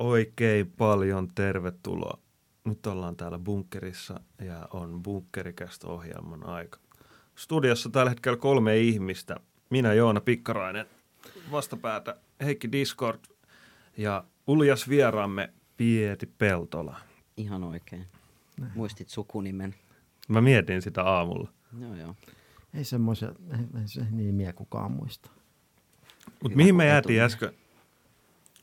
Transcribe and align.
Oikein 0.00 0.72
paljon 0.78 1.28
tervetuloa. 1.34 2.18
Nyt 2.64 2.86
ollaan 2.86 3.16
täällä 3.16 3.38
bunkkerissa 3.38 4.20
ja 4.38 4.68
on 4.72 5.02
bunkkerikästä 5.02 5.86
ohjelman 5.86 6.46
aika. 6.46 6.78
Studiossa 7.34 7.88
tällä 7.88 8.10
hetkellä 8.10 8.36
kolme 8.36 8.78
ihmistä. 8.78 9.36
Minä 9.70 9.92
Joona 9.92 10.20
Pikkarainen, 10.20 10.86
vastapäätä 11.50 12.16
Heikki 12.44 12.72
Discord 12.72 13.18
ja 13.96 14.24
uljas 14.46 14.88
vieraamme 14.88 15.52
Pieti 15.76 16.26
Peltola. 16.26 17.00
Ihan 17.36 17.64
oikein. 17.64 18.06
Muistit 18.74 19.08
sukunimen. 19.08 19.74
Mä 20.28 20.40
mietin 20.40 20.82
sitä 20.82 21.02
aamulla. 21.02 21.48
Joo, 21.80 21.94
joo. 21.94 22.14
Ei 22.74 22.84
semmoisia, 22.84 23.28
ei, 23.28 23.80
ei 23.80 23.88
se 23.88 24.06
nimiä 24.10 24.52
kukaan 24.52 24.92
muista. 24.92 25.30
Mutta 26.42 26.56
mihin 26.56 26.74
me 26.74 26.86
jäätiin 26.86 27.22
äsken? 27.22 27.52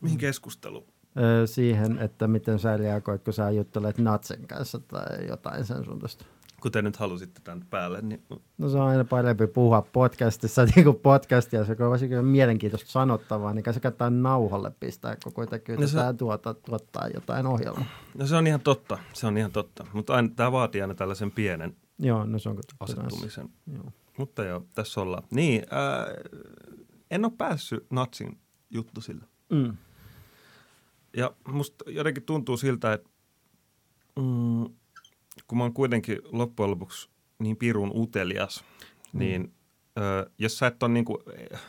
Mihin 0.01 0.17
keskusteluun? 0.17 0.96
Siihen, 1.45 1.97
että 1.99 2.27
miten 2.27 2.59
sä 2.59 2.77
reagoit, 2.77 3.23
kun 3.23 3.33
sä 3.33 3.51
juttelet 3.51 3.97
Natsen 3.97 4.47
kanssa 4.47 4.79
tai 4.79 5.27
jotain 5.27 5.65
sen 5.65 5.85
suuntaista. 5.85 6.25
Kuten 6.61 6.83
nyt 6.83 6.95
halusitte 6.97 7.41
tämän 7.43 7.65
päälle, 7.69 8.01
niin 8.01 8.23
No 8.57 8.69
se 8.69 8.77
on 8.77 8.87
aina 8.87 9.03
parempi 9.05 9.47
puhua 9.47 9.81
podcastissa 9.93 10.65
niin 10.75 10.83
kuin 10.83 10.95
podcastia, 10.99 11.65
se 11.65 11.75
on 11.79 11.89
varsinkin 11.89 12.25
mielenkiintoista 12.25 12.91
sanottavaa, 12.91 13.53
niin 13.53 13.63
se 13.73 13.79
kannattaa 13.79 14.09
nauhalle 14.09 14.71
pistää, 14.79 15.17
kun 15.23 15.33
kuitenkin 15.33 15.79
No 15.81 15.87
se- 15.87 15.97
tuota, 16.17 16.53
tuottaa 16.53 17.07
jotain 17.13 17.45
ohjelmaa. 17.47 17.85
no 18.17 18.27
se 18.27 18.35
on 18.35 18.47
ihan 18.47 18.61
totta, 18.61 18.97
se 19.13 19.27
on 19.27 19.37
ihan 19.37 19.51
totta. 19.51 19.85
Mutta 19.93 20.13
aina, 20.15 20.29
tämä 20.35 20.51
vaatii 20.51 20.81
aina 20.81 20.93
tällaisen 20.95 21.31
pienen 21.31 21.75
Joo, 21.99 22.25
no 22.25 22.39
se 22.39 22.49
on 22.49 22.57
asettumisen. 22.79 23.49
Joo. 23.73 23.91
Mutta 24.17 24.43
joo, 24.43 24.65
tässä 24.75 25.01
ollaan. 25.01 25.23
Niin, 25.31 25.63
ää, 25.71 26.05
en 27.11 27.25
ole 27.25 27.33
päässyt 27.37 27.85
Natsin 27.91 28.37
juttu 28.69 29.01
sillä. 29.01 29.25
Mm. 29.51 29.77
Ja 31.17 31.31
musta 31.47 31.91
jotenkin 31.91 32.23
tuntuu 32.23 32.57
siltä, 32.57 32.93
että 32.93 33.09
mm, 34.15 34.63
kun 35.47 35.57
mä 35.57 35.63
oon 35.63 35.73
kuitenkin 35.73 36.19
loppujen 36.23 36.71
lopuksi 36.71 37.09
niin 37.39 37.57
pirun 37.57 37.91
utelias, 37.95 38.63
mm. 39.13 39.19
niin 39.19 39.53
ö, 39.97 40.29
jos 40.37 40.57
sä 40.59 40.67
et 40.67 40.83
ole 40.83 40.91
niinku, 40.93 41.23
eh, 41.37 41.59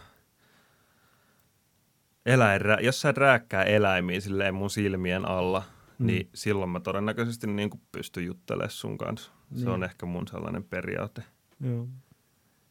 eläin, 2.27 2.61
jos 2.83 3.01
sä 3.01 3.09
et 3.09 3.17
rääkkää 3.17 3.63
eläimiä 3.63 4.21
silleen 4.21 4.55
mun 4.55 4.71
silmien 4.71 5.29
alla, 5.29 5.63
mm. 5.99 6.07
niin 6.07 6.29
silloin 6.35 6.71
mä 6.71 6.81
todennäköisesti 6.81 7.47
niinku 7.47 7.81
pystyn 7.93 8.25
juttelemaan 8.27 8.71
sun 8.71 8.99
kanssa. 8.99 9.31
Se 9.55 9.55
Niin. 9.57 9.69
on 9.69 9.85
ehkä 9.85 10.07
mun 10.07 10.29
sellainen 10.29 10.65
periaate. 10.65 11.23
Joo. 11.61 11.89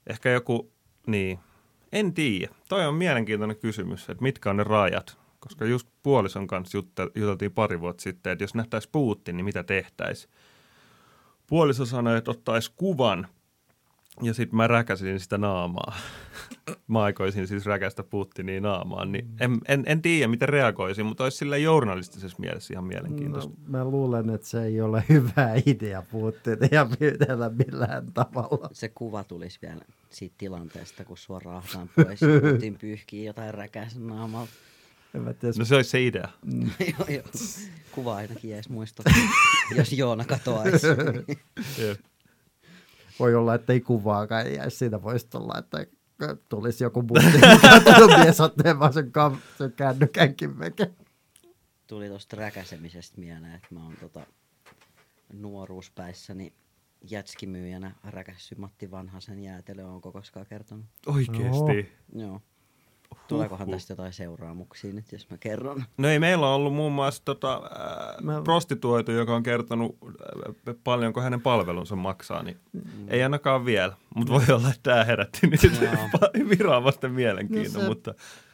Ehkä 0.08 0.30
joku, 0.30 0.72
niin, 1.08 1.40
en 1.92 2.14
tiedä. 2.14 2.56
Toi 2.70 2.86
on 2.86 2.96
mielenkiintoinen 2.96 3.58
kysymys, 3.58 4.10
että 4.10 4.24
mitkä 4.24 4.50
on 4.50 4.58
ne 4.58 4.64
rajat. 4.64 5.18
Koska 5.40 5.66
just 5.66 5.88
puolison 6.08 6.48
kanssa 6.48 6.78
juteltiin 7.16 7.52
pari 7.52 7.80
vuotta 7.82 8.02
sitten, 8.02 8.32
että 8.32 8.44
jos 8.44 8.56
nähtäisi 8.56 8.90
Putin, 8.92 9.38
niin 9.38 9.46
mitä 9.46 9.64
tehtäisiin. 9.64 10.34
Puoliso 11.48 11.86
sanoi, 11.86 12.18
että 12.18 12.32
ottaisi 12.32 12.72
kuvan 12.76 13.28
ja 14.22 14.34
sitten 14.34 14.58
mä 14.58 14.68
räkäsin 14.68 15.20
sitä 15.20 15.38
naamaa. 15.38 15.96
mä 16.88 17.04
aikoisin 17.04 17.48
siis 17.48 17.66
räkästä 17.66 18.04
Putinia 18.04 18.62
naamaan, 18.62 19.12
niin 19.12 19.28
en, 19.40 19.58
en, 19.68 19.84
en 19.86 20.02
tiedä, 20.02 20.28
miten 20.28 20.50
reagoisin, 20.50 21.06
mutta 21.06 21.24
olisi 21.24 21.38
sillä 21.38 21.58
journalistisessa 21.58 22.38
mielessä 22.40 22.74
ihan 22.74 22.86
mielenkiintoista. 22.86 23.50
No, 23.50 23.58
mä 23.68 23.86
luulen, 23.86 24.30
että 24.30 24.48
se 24.48 24.64
ei 24.64 24.82
ole 24.82 25.04
hyvä 25.10 25.50
idea 25.66 26.04
Putinia 26.12 26.88
pyytellä 27.00 27.50
millään 27.50 28.14
tavalla. 28.14 28.70
Se 28.72 28.90
kuva 28.90 29.24
tulisi 29.24 29.60
vielä 29.62 29.82
siitä 30.10 30.36
tilanteesta, 30.38 31.06
kun 31.06 31.18
sua 31.18 31.40
raahataan 31.40 31.90
pois. 31.96 32.20
Putin 32.52 32.78
pyyhkii 32.78 33.26
jotain 33.26 33.54
räkäisen 33.54 34.08
naamalta. 34.08 34.54
No 35.58 35.66
se 35.66 35.76
olisi 35.76 35.90
se 35.90 36.06
idea. 36.06 36.30
joo, 37.00 37.08
joo. 37.10 37.24
Kuva 37.92 38.16
ainakin 38.16 38.50
jäisi 38.50 38.72
muistuttaa, 38.72 39.14
jos 39.78 39.94
Joona 39.94 40.26
katoaisi. 40.26 40.88
Jep. 41.82 42.00
voi 43.20 43.36
olla, 43.36 43.56
että 43.56 43.74
ei 43.74 43.82
kuvaakaan 43.82 44.54
jäisi. 44.54 44.78
Siitä 44.78 45.04
voisi 45.04 45.28
olla, 45.34 45.60
että 45.60 45.86
tulisi 46.50 46.84
joku 46.84 47.04
bussi, 47.04 47.38
mies 48.24 48.42
ottaa 48.42 48.80
vaan 48.80 48.94
sen, 48.94 49.06
kam- 49.06 49.38
sen 49.58 49.72
kännykänkin 49.72 50.60
veke. 50.60 50.92
Tuli 51.88 52.08
tuosta 52.08 52.36
räkäsemisestä 52.36 53.20
mieleen, 53.20 53.56
että 53.56 53.68
mä 53.72 53.84
oon 53.84 53.98
tota, 54.00 54.26
nuoruuspäissäni 55.34 56.54
jätskimyyjänä 57.10 57.92
räkässy 58.04 58.56
Matti 58.56 58.92
Vanhasen 58.92 59.40
jäätelö, 59.40 59.86
onko 59.86 60.12
koskaan 60.12 60.46
kertonut? 60.46 60.86
Oikeesti. 61.06 61.92
Joo. 62.16 62.42
Tuleekohan 63.28 63.70
tästä 63.70 63.92
jotain 63.94 64.14
seuraamuksia 64.14 64.94
nyt, 64.94 65.12
jos 65.12 65.30
mä 65.30 65.38
kerron? 65.38 65.84
No 65.98 66.08
ei, 66.08 66.20
meillä 66.20 66.48
on 66.48 66.54
ollut 66.56 66.74
muun 66.74 66.92
muassa 66.94 67.22
tota, 67.26 67.54
ää, 67.54 68.16
Mä- 68.22 68.42
prostituoitu, 68.42 69.12
joka 69.12 69.36
on 69.36 69.44
kertonut 69.44 69.98
ää, 70.68 70.74
paljonko 70.84 71.22
hänen 71.22 71.42
palvelunsa 71.42 71.96
maksaa, 71.96 72.44
niin 72.44 72.58
mm. 72.74 72.82
ei 73.08 73.24
ainakaan 73.24 73.66
vielä. 73.66 73.94
Mutta 74.16 74.34
voi 74.34 74.44
olla, 74.56 74.68
että 74.70 74.80
tämä 74.84 75.04
herätti 75.04 75.48
nyt 75.48 75.64
Joo. 75.64 76.50
viraan 76.50 76.84
mielenkiinnon, 77.10 77.74
No 77.74 77.80
no 77.80 77.84
se- 77.84 77.88
mutta 77.90 78.14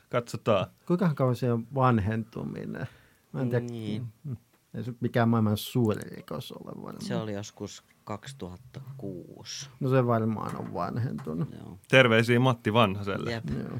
katsotaan. 0.10 0.68
Kuinka 0.88 1.14
kauan 1.16 1.36
se 1.36 1.52
on 1.52 1.68
vanhentuminen? 1.76 2.88
Mä 3.34 3.42
en 3.42 3.50
tiedä, 3.50 3.66
Niin. 3.66 4.08
ei 4.74 4.84
se 4.84 4.94
mikään 5.00 5.30
maailman 5.30 5.58
suuri 5.58 6.02
rikos 6.16 6.52
ole 6.52 6.66
varmaan. 6.76 7.06
Se 7.06 7.16
oli 7.16 7.34
joskus 7.34 7.84
2006. 8.04 9.70
No 9.80 9.90
se 9.90 10.08
varmaan 10.08 10.56
on 10.56 10.74
vanhentunut. 10.74 11.52
Joo. 11.52 11.78
Terveisiä 11.90 12.40
Matti 12.40 12.74
Vanhaselle. 12.74 13.32
Jep. 13.32 13.44
Joo. 13.50 13.80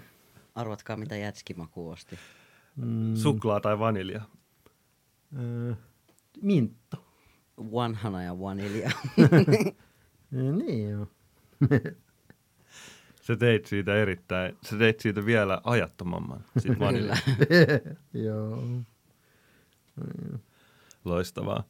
Arvatkaa, 0.56 0.98
mitä 0.98 1.16
jätskimaku 1.16 1.90
osti. 1.90 2.20
Mm, 2.76 3.16
Suklaa 3.16 3.60
tai 3.60 3.80
vanilja. 3.80 4.22
äh, 5.72 5.78
mintto. 6.42 7.06
Vanhana 7.58 8.24
ja 8.24 8.40
vanilja. 8.40 8.92
Eh, 9.18 9.74
niin 10.66 10.90
joo. 10.90 11.08
Sä 13.22 13.36
teit 13.36 13.66
siitä 13.66 13.96
erittäin, 13.96 14.58
sä 14.70 14.78
teit 14.78 15.00
siitä 15.00 15.26
vielä 15.26 15.62
ajattomamman. 15.64 16.46
Siitä 16.58 16.80
vanilja. 16.80 17.16
Kyllä. 17.26 17.96
joo. 18.26 18.64
Loistavaa. 21.06 21.64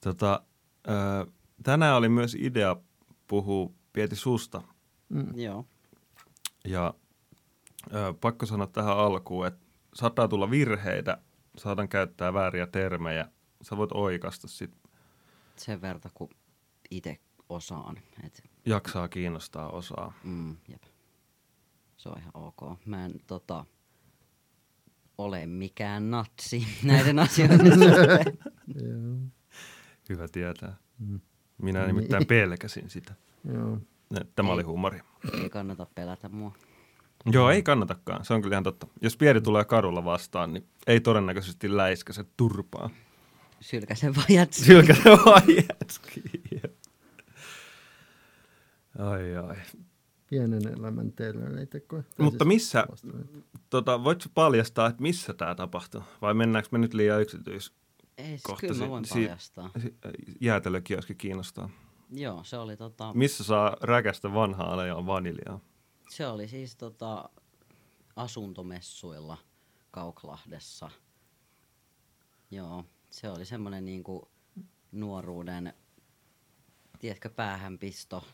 Tota, 0.00 0.42
ää, 0.86 1.26
tänään 1.62 1.96
oli 1.96 2.08
myös 2.08 2.34
idea 2.34 2.76
puhua 3.26 3.70
Pieti 3.92 4.16
susta. 4.16 4.62
Joo. 5.34 5.66
Ja 6.64 6.94
ö, 7.94 8.14
pakko 8.20 8.46
sanoa 8.46 8.66
tähän 8.66 8.98
alkuun, 8.98 9.46
että 9.46 9.66
saattaa 9.94 10.28
tulla 10.28 10.50
virheitä, 10.50 11.18
saatan 11.58 11.88
käyttää 11.88 12.34
vääriä 12.34 12.66
termejä. 12.66 13.28
Sä 13.62 13.76
voit 13.76 13.90
oikasta 13.94 14.48
sit, 14.48 14.70
Sen 15.56 15.80
verta, 15.80 16.10
kun 16.14 16.28
itse 16.90 17.18
osaan. 17.48 17.96
Et, 18.24 18.42
jaksaa 18.66 19.08
kiinnostaa 19.08 19.68
osaa. 19.70 20.12
mm, 20.24 20.56
jep. 20.68 20.82
Se 21.96 22.08
on 22.08 22.18
ihan 22.18 22.30
ok. 22.34 22.78
Mä 22.86 23.04
en 23.04 23.12
tota, 23.26 23.64
ole 25.18 25.46
mikään 25.46 26.10
natsi 26.10 26.66
näiden 26.84 27.18
asioiden 27.28 27.72
suhteen. 27.78 28.38
Hyvä 30.08 30.28
tietää. 30.32 30.76
Mm. 30.98 31.20
Minä 31.62 31.86
nimittäin 31.86 32.26
pelkäsin 32.26 32.90
sitä. 32.90 33.14
joo. 33.54 33.78
Tämä 34.34 34.52
oli 34.52 34.62
huumori. 34.62 35.00
Ei 35.42 35.50
kannata 35.50 35.86
pelätä 35.94 36.28
mua. 36.28 36.52
Joo, 37.26 37.50
ei 37.50 37.62
kannatakaan. 37.62 38.24
Se 38.24 38.34
on 38.34 38.42
kyllä 38.42 38.54
ihan 38.54 38.64
totta. 38.64 38.86
Jos 39.02 39.16
Pieri 39.16 39.40
tulee 39.40 39.64
kadulla 39.64 40.04
vastaan, 40.04 40.52
niin 40.52 40.66
ei 40.86 41.00
todennäköisesti 41.00 41.76
läiskäse 41.76 42.24
turpaa. 42.36 42.90
Sylkäsen 43.60 44.16
vaan 44.16 44.26
jätsi. 44.28 44.64
Sylkäse 44.66 45.10
vaan 45.10 45.42
jätskiin. 45.70 46.62
Ai 48.98 49.36
ai. 49.36 49.56
Pienen 50.30 50.68
elämän 50.78 51.12
teille 51.12 51.80
kun... 51.88 52.04
Mutta 52.18 52.44
missä, 52.44 52.86
vasta- 52.90 53.08
tota, 53.70 54.04
voitko 54.04 54.30
paljastaa, 54.34 54.86
että 54.88 55.02
missä 55.02 55.34
tämä 55.34 55.54
tapahtui? 55.54 56.02
Vai 56.22 56.34
mennäänkö 56.34 56.68
me 56.72 56.78
nyt 56.78 56.94
liian 56.94 57.22
yksityis? 57.22 57.72
Ei, 58.18 58.26
siis 58.26 58.42
Kohta 58.42 58.60
kyllä 58.60 58.74
si- 58.74 58.80
mä 58.80 58.88
voin 58.88 59.04
si- 59.04 59.14
paljastaa. 59.14 59.70
Jäätelökioski 60.40 61.14
kiinnostaa. 61.14 61.70
Joo, 62.10 62.44
se 62.44 62.56
oli 62.58 62.76
tota... 62.76 63.12
Missä 63.14 63.44
saa 63.44 63.76
räkästä 63.80 64.34
vanhaa 64.34 64.80
ajan 64.80 65.06
vaniljaa? 65.06 65.60
Se 66.08 66.26
oli 66.26 66.48
siis 66.48 66.76
tota, 66.76 67.30
asuntomessuilla 68.16 69.38
Kauklahdessa. 69.90 70.90
Joo, 72.50 72.84
se 73.10 73.30
oli 73.30 73.44
semmonen 73.44 73.84
niinku 73.84 74.30
nuoruuden, 74.92 75.74
tiedätkö, 76.98 77.30
päähänpisto. 77.30 78.24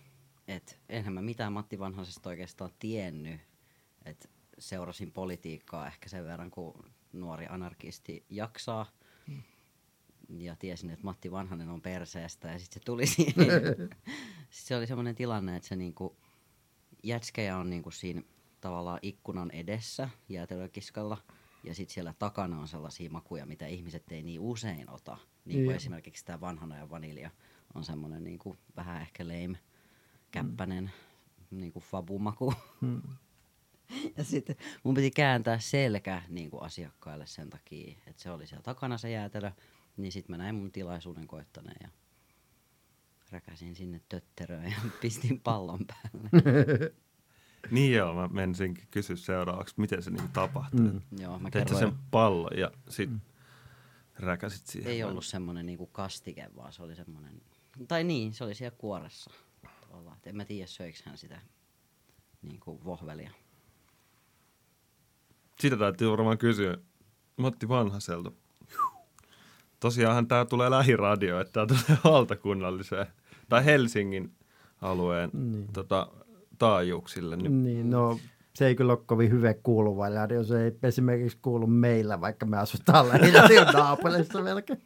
Et 0.49 0.79
enhän 0.89 1.15
mä 1.15 1.23
mitään 1.23 1.53
Matti 1.53 1.79
Vanhasesta 1.79 2.29
oikeastaan 2.29 2.71
tiennyt. 2.79 3.41
Et 4.05 4.31
seurasin 4.59 5.13
politiikkaa 5.13 5.87
ehkä 5.87 6.09
sen 6.09 6.25
verran, 6.25 6.51
kun 6.51 6.91
nuori 7.13 7.47
anarkisti 7.47 8.27
jaksaa. 8.31 8.87
Ja 10.29 10.57
tiesin, 10.57 10.91
että 10.91 11.05
Matti 11.05 11.31
Vanhanen 11.31 11.69
on 11.69 11.83
perseestä 11.83 12.49
ja 12.49 12.59
sitten 12.59 12.81
se 12.81 12.85
tuli 12.85 13.07
siihen. 13.07 13.35
Sit 14.51 14.67
se 14.67 14.77
oli 14.77 14.87
semmoinen 14.87 15.15
tilanne, 15.15 15.57
että 15.57 15.69
se 15.69 15.77
niinku, 15.77 16.17
jätskejä 17.05 17.57
on 17.57 17.71
niinku 17.71 17.91
siinä 17.91 18.23
tavallaan 18.61 18.99
ikkunan 19.03 19.51
edessä 19.51 20.09
jäätelökiskalla. 20.29 21.19
ja 21.65 21.75
sitten 21.75 21.95
siellä 21.95 22.15
takana 22.19 22.61
on 22.61 22.69
sellaisia 22.69 23.11
makuja, 23.11 23.47
mitä 23.47 23.67
ihmiset 23.67 24.13
ei 24.13 24.23
niin 24.23 24.41
usein 24.41 24.91
ota. 24.91 25.17
Niin 25.45 25.65
kuin 25.65 25.77
esimerkiksi 25.77 26.25
tämä 26.25 26.41
vanhana 26.41 26.77
ja 26.79 26.91
vanilja 26.91 27.31
on 27.75 27.85
semmoinen 27.85 28.25
niin 28.25 28.39
kuin 28.39 28.59
vähän 28.77 29.01
ehkä 29.01 29.25
lame, 29.25 29.59
käppänen, 30.31 30.91
niin 31.51 31.73
kuin 31.73 31.83
fabumaku. 31.83 32.55
Mm. 32.81 33.03
Ja 34.17 34.25
sitten 34.25 34.57
mun 34.83 34.95
piti 34.95 35.11
kääntää 35.11 35.59
selkä 35.59 36.23
niin 36.29 36.51
kuin 36.51 36.63
asiakkaille 36.63 37.27
sen 37.27 37.51
takia, 37.51 37.95
että 38.07 38.23
se 38.23 38.31
oli 38.31 38.47
siellä 38.47 38.63
takana 38.63 38.99
se 38.99 39.11
jäätelö. 39.11 39.51
Niin 39.97 40.13
sitten 40.13 40.33
mä 40.33 40.43
näin 40.43 40.55
mun 40.55 40.73
tilaisuuden 40.73 41.27
koittaneen 41.27 41.77
ja 41.83 41.89
räkäsin 43.35 43.75
sinne 43.75 44.01
tötteröön 44.09 44.65
ja 44.65 44.77
pistin 45.01 45.41
pallon 45.41 45.81
päälle. 45.87 46.31
Niin 47.71 47.93
joo, 47.93 48.15
mä 48.15 48.29
menisinkin 48.29 48.89
kysyä 48.91 49.17
seuraavaksi, 49.17 49.75
miten 49.79 50.03
se 50.03 50.11
niin 50.11 50.29
tapahtui. 50.29 50.81
Mm. 50.81 51.01
Joo, 51.19 51.39
mä 51.39 51.51
Teit 51.51 51.69
sen 51.69 51.93
pallon 52.11 52.59
ja 52.59 52.71
sit 52.89 53.11
mm. 53.11 53.21
räkäsit 54.19 54.67
siihen. 54.67 54.93
ei 54.93 55.05
ollut 55.05 55.25
semmonen 55.25 55.67
niinku 55.67 55.87
kastike, 55.87 56.49
vaan 56.57 56.73
se 56.73 56.83
oli 56.83 56.97
semmonen, 56.97 57.43
tai 57.89 58.05
niin, 58.05 58.33
se 58.33 58.45
oli 58.45 58.55
siellä 58.55 58.77
kuoressa. 58.79 59.31
Tavallaan. 59.81 60.17
Et 60.17 60.27
en 60.27 60.37
mä 60.37 60.45
tiedä, 60.45 60.67
söikö 60.67 60.99
hän 61.05 61.19
sitä 61.19 61.41
niinku 62.43 62.85
vohvelia. 62.85 63.31
Sitä 65.61 65.77
täytyy 65.77 66.11
varmaan 66.11 66.39
kysyä 66.39 66.79
Matti 67.37 67.69
Vanhaselta. 67.69 68.33
Tosiaanhan 69.81 70.27
tämä 70.29 70.45
tulee 70.45 70.71
lähiradio, 70.71 71.41
että 71.41 71.53
tämä 71.53 71.67
tulee 71.67 71.99
valtakunnalliseen 72.15 73.07
tai 73.49 73.65
Helsingin 73.65 74.33
alueen 74.81 75.31
Niin. 75.33 75.69
tota, 75.73 76.09
taajuuksille. 76.59 77.37
Niin, 77.37 77.63
Niin, 77.65 77.91
no 77.91 78.19
se 78.55 78.67
ei 78.67 78.75
kyllä 78.75 78.93
ole 78.93 79.01
kovin 79.07 79.31
hyvä 79.31 79.55
kuuluva 79.55 80.09
radio. 80.09 80.45
Se 80.45 80.65
ei 80.65 80.73
esimerkiksi 80.83 81.39
kuulu 81.43 81.67
meillä, 81.67 82.21
vaikka 82.21 82.47
me 82.47 82.57
asutaan 82.59 83.09
lähinnä 83.09 83.43
naapurissa 83.73 84.43
melkein. 84.43 84.83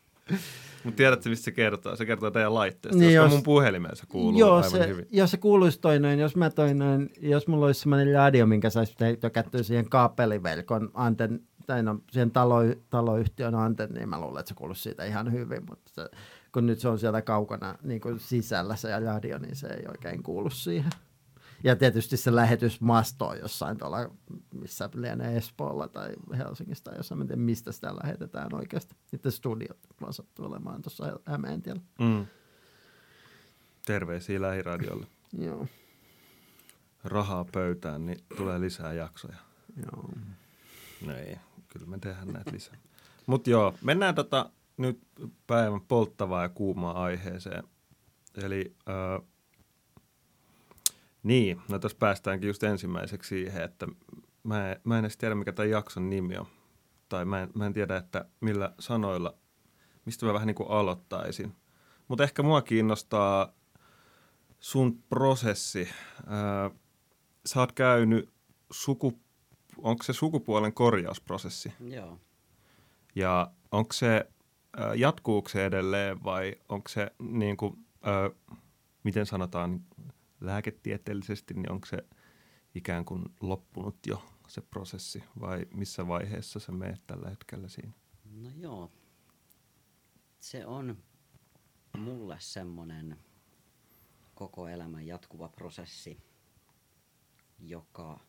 Mutta 0.84 0.96
tiedätkö, 0.96 1.28
mistä 1.28 1.44
se 1.44 1.52
kertoo? 1.52 1.96
Se 1.96 2.06
kertoo 2.06 2.30
teidän 2.30 2.54
laitteesta, 2.54 2.98
Niin 2.98 3.08
koska 3.10 3.24
jos- 3.24 3.32
mun 3.32 3.42
puhelimeen 3.42 3.96
se 3.96 4.02
kuuluu 4.08 4.38
Joo, 4.38 4.54
aivan 4.56 4.70
se, 4.70 4.88
hyvin. 4.88 5.06
jos 5.10 5.30
se 5.30 5.36
kuuluisi 5.36 5.80
toi 5.80 5.98
noin, 5.98 6.18
jos 6.18 6.36
mä 6.36 6.50
toi 6.50 6.74
noin, 6.74 7.10
jos 7.20 7.46
mulla 7.46 7.66
olisi 7.66 7.80
semmoinen 7.80 8.12
radio, 8.14 8.46
minkä 8.46 8.70
saisi 8.70 8.94
tökättyä 9.20 9.62
siihen 9.62 9.88
kaapeliverkon 9.88 10.90
anten, 10.94 11.40
tai 11.66 11.82
no 11.82 12.00
siihen 12.10 12.30
talo, 12.30 12.56
taloyhtiön 12.90 13.54
antenniin, 13.54 13.98
niin 13.98 14.08
mä 14.08 14.20
luulen, 14.20 14.40
että 14.40 14.48
se 14.48 14.54
kuuluisi 14.54 14.82
siitä 14.82 15.04
ihan 15.04 15.32
hyvin, 15.32 15.62
mutta 15.68 15.90
se, 15.94 16.08
kun 16.52 16.66
nyt 16.66 16.78
se 16.78 16.88
on 16.88 16.98
siellä 16.98 17.22
kaukana 17.22 17.78
niin 17.82 18.00
kuin 18.00 18.20
sisällä 18.20 18.76
se 18.76 19.00
radio, 19.00 19.38
niin 19.38 19.56
se 19.56 19.66
ei 19.66 19.84
oikein 19.88 20.22
kuulu 20.22 20.50
siihen. 20.50 20.90
Ja 21.64 21.76
tietysti 21.76 22.16
se 22.16 22.34
lähetysmasto 22.34 23.26
on 23.26 23.38
jossain 23.38 23.78
tuolla, 23.78 24.10
missä 24.54 24.90
lienee 24.94 25.36
Espoolla 25.36 25.88
tai 25.88 26.12
Helsingissä 26.36 26.84
tai 26.84 26.96
jossain, 26.96 27.18
mä 27.18 27.22
en 27.22 27.28
tiedä, 27.28 27.42
mistä 27.42 27.72
sitä 27.72 27.94
lähetetään 28.02 28.54
oikeasti. 28.54 28.94
Sitten 29.06 29.32
studiot 29.32 29.78
vaan 30.00 30.12
sattuu 30.12 30.46
olemaan 30.46 30.82
tuossa 30.82 31.20
Hämeentiellä. 31.26 31.82
Mm. 31.98 32.26
Terveisiä 33.86 34.40
lähiradiolle. 34.42 35.06
Joo, 35.46 35.66
Rahaa 37.04 37.44
pöytään, 37.52 38.06
niin 38.06 38.18
tulee 38.36 38.60
lisää 38.60 38.92
jaksoja. 38.92 39.36
joo. 39.82 40.10
No 41.06 41.14
ei, 41.14 41.36
kyllä 41.68 41.86
me 41.86 41.98
tehdään 41.98 42.28
näitä 42.28 42.52
lisää. 42.52 42.76
Mutta 43.26 43.50
joo, 43.50 43.74
mennään 43.82 44.14
tota 44.14 44.50
nyt 44.78 45.00
päivän 45.46 45.80
polttavaa 45.80 46.42
ja 46.42 46.48
kuumaa 46.48 47.02
aiheeseen. 47.02 47.64
Eli 48.42 48.76
äh, 48.88 49.28
niin, 51.22 51.62
no 51.68 51.78
tässä 51.78 51.98
päästäänkin 51.98 52.48
just 52.48 52.62
ensimmäiseksi 52.62 53.28
siihen, 53.28 53.62
että 53.62 53.86
mä 54.42 54.70
en, 54.70 54.80
mä 54.84 54.98
en 54.98 55.04
edes 55.04 55.16
tiedä, 55.16 55.34
mikä 55.34 55.52
tämän 55.52 55.70
jakson 55.70 56.10
nimi 56.10 56.36
on. 56.36 56.46
Tai 57.08 57.24
mä 57.24 57.42
en, 57.42 57.50
mä 57.54 57.66
en 57.66 57.72
tiedä, 57.72 57.96
että 57.96 58.24
millä 58.40 58.74
sanoilla, 58.78 59.34
mistä 60.04 60.26
mä 60.26 60.32
vähän 60.32 60.46
niin 60.46 60.54
kuin 60.54 60.70
aloittaisin. 60.70 61.56
Mutta 62.08 62.24
ehkä 62.24 62.42
mua 62.42 62.62
kiinnostaa 62.62 63.52
sun 64.60 65.02
prosessi. 65.02 65.88
Äh, 66.18 66.78
sä 67.46 67.60
oot 67.60 67.72
käynyt 67.72 68.30
suku, 68.70 69.20
onko 69.78 70.02
se 70.02 70.12
sukupuolen 70.12 70.72
korjausprosessi? 70.72 71.72
Joo. 71.80 72.18
Ja 73.14 73.50
onko 73.72 73.92
se, 73.92 74.30
jatkuuko 74.96 75.48
se 75.48 75.66
edelleen 75.66 76.24
vai 76.24 76.56
onko 76.68 76.88
se 76.88 77.10
niin 77.18 77.56
kuin, 77.56 77.86
äh, 78.06 78.58
miten 79.04 79.26
sanotaan 79.26 79.84
lääketieteellisesti, 80.40 81.54
niin 81.54 81.72
onko 81.72 81.86
se 81.86 81.98
ikään 82.74 83.04
kuin 83.04 83.24
loppunut 83.40 83.96
jo 84.06 84.22
se 84.48 84.60
prosessi 84.60 85.24
vai 85.40 85.66
missä 85.74 86.08
vaiheessa 86.08 86.60
sä 86.60 86.72
meet 86.72 87.06
tällä 87.06 87.30
hetkellä 87.30 87.68
siinä? 87.68 87.92
No 88.24 88.50
joo. 88.56 88.92
Se 90.40 90.66
on 90.66 90.96
mulle 91.98 92.36
semmonen 92.38 93.18
koko 94.34 94.68
elämän 94.68 95.06
jatkuva 95.06 95.48
prosessi, 95.48 96.18
joka 97.58 98.20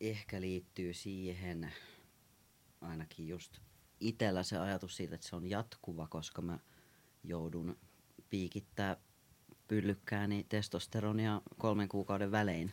ehkä 0.00 0.40
liittyy 0.40 0.94
siihen, 0.94 1.72
ainakin 2.80 3.28
just 3.28 3.60
itellä 4.00 4.42
se 4.42 4.58
ajatus 4.58 4.96
siitä, 4.96 5.14
että 5.14 5.28
se 5.28 5.36
on 5.36 5.50
jatkuva, 5.50 6.06
koska 6.06 6.42
mä 6.42 6.58
joudun 7.24 7.76
piikittää 8.30 8.96
pyllykkääni 9.68 10.46
testosteronia 10.48 11.42
kolmen 11.58 11.88
kuukauden 11.88 12.30
välein. 12.30 12.72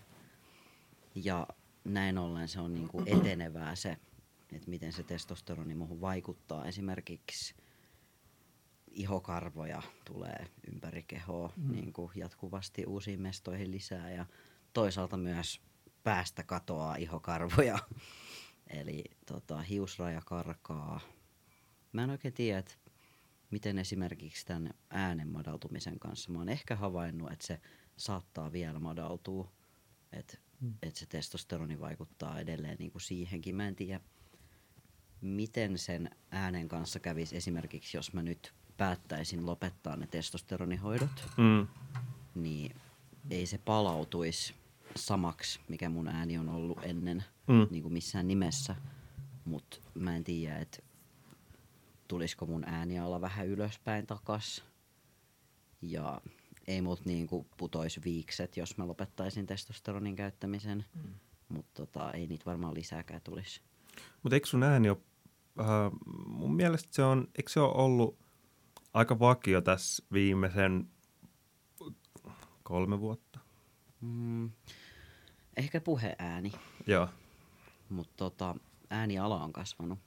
Ja 1.15 1.47
näin 1.83 2.17
ollen 2.17 2.47
se 2.47 2.59
on 2.59 2.73
niinku 2.73 3.03
etenevää 3.05 3.75
se, 3.75 3.97
että 4.53 4.69
miten 4.69 4.93
se 4.93 5.03
testosteroni 5.03 5.75
muuhun 5.75 6.01
vaikuttaa. 6.01 6.65
Esimerkiksi 6.65 7.55
ihokarvoja 8.91 9.81
tulee 10.05 10.47
ympäri 10.73 11.03
kehoa 11.03 11.53
mm. 11.55 11.71
niin 11.71 11.93
kuin 11.93 12.11
jatkuvasti 12.15 12.85
uusiin 12.85 13.21
mestoihin 13.21 13.71
lisää 13.71 14.11
ja 14.11 14.25
toisaalta 14.73 15.17
myös 15.17 15.61
päästä 16.03 16.43
katoaa 16.43 16.95
ihokarvoja. 16.95 17.79
Eli 18.79 19.03
tota, 19.25 19.61
hiusraja 19.61 20.21
karkaa. 20.25 20.99
Mä 21.97 22.03
en 22.03 22.09
oikein 22.09 22.33
tiedä, 22.33 22.59
että 22.59 22.73
miten 23.51 23.77
esimerkiksi 23.79 24.45
tämän 24.45 24.73
äänen 24.89 25.27
madaltumisen 25.27 25.99
kanssa. 25.99 26.31
Mä 26.31 26.39
oon 26.39 26.49
ehkä 26.49 26.75
havainnut, 26.75 27.31
että 27.31 27.47
se 27.47 27.61
saattaa 27.97 28.51
vielä 28.51 28.79
madaltua, 28.79 29.51
että 30.13 30.37
mm. 30.61 30.73
et 30.83 30.95
se 30.95 31.05
testosteroni 31.05 31.79
vaikuttaa 31.79 32.39
edelleen 32.39 32.75
niin 32.79 32.91
kuin 32.91 33.01
siihenkin. 33.01 33.55
Mä 33.55 33.67
en 33.67 33.75
tiedä, 33.75 33.99
miten 35.21 35.77
sen 35.77 36.09
äänen 36.31 36.67
kanssa 36.67 36.99
kävisi 36.99 37.37
esimerkiksi, 37.37 37.97
jos 37.97 38.13
mä 38.13 38.23
nyt 38.23 38.53
päättäisin 38.77 39.45
lopettaa 39.45 39.95
ne 39.95 40.07
testosteronihoidot, 40.07 41.29
Mm. 41.37 41.67
niin 42.35 42.75
ei 43.29 43.45
se 43.45 43.57
palautuisi 43.57 44.53
samaksi, 44.95 45.59
mikä 45.67 45.89
mun 45.89 46.07
ääni 46.07 46.37
on 46.37 46.49
ollut 46.49 46.79
ennen, 46.83 47.23
Mm. 47.47 47.67
niin 47.71 47.83
kuin 47.83 47.93
missään 47.93 48.27
nimessä. 48.27 48.75
Mutta 49.45 49.77
mä 49.93 50.15
en 50.15 50.23
tiedä, 50.23 50.57
että 50.57 50.79
tulisiko 52.07 52.45
mun 52.45 52.63
ääni 52.65 52.99
olla 52.99 53.21
vähän 53.21 53.47
ylöspäin 53.47 54.07
takas. 54.07 54.63
Ja 55.81 56.21
ei 56.67 56.81
mut 56.81 57.05
niinku 57.05 57.47
putois 57.57 58.03
viikset, 58.03 58.57
jos 58.57 58.77
mä 58.77 58.87
lopettaisin 58.87 59.45
testosteronin 59.45 60.15
käyttämisen. 60.15 60.85
Mm. 60.95 61.13
Mutta 61.49 61.85
tota, 61.85 62.11
ei 62.11 62.27
niitä 62.27 62.45
varmaan 62.45 62.73
lisääkään 62.73 63.21
tulisi. 63.23 63.61
Mutta 64.23 64.35
eikö 64.35 64.47
sun 64.47 64.63
ääni 64.63 64.89
ole, 64.89 64.97
äh, 65.59 65.91
mun 66.25 66.55
mielestä 66.55 66.89
se 66.91 67.03
on, 67.03 67.27
eikö 67.37 67.51
se 67.51 67.59
ole 67.59 67.73
ollut 67.73 68.17
aika 68.93 69.19
vakio 69.19 69.61
tässä 69.61 70.03
viimeisen 70.13 70.89
kolme 72.63 72.99
vuotta? 72.99 73.39
Mm, 74.01 74.51
ehkä 75.57 75.81
puheääni, 75.81 76.51
Joo. 76.87 77.09
mutta 77.89 78.13
tota, 78.17 78.55
ääniala 78.89 79.43
on 79.43 79.53
kasvanut. 79.53 79.99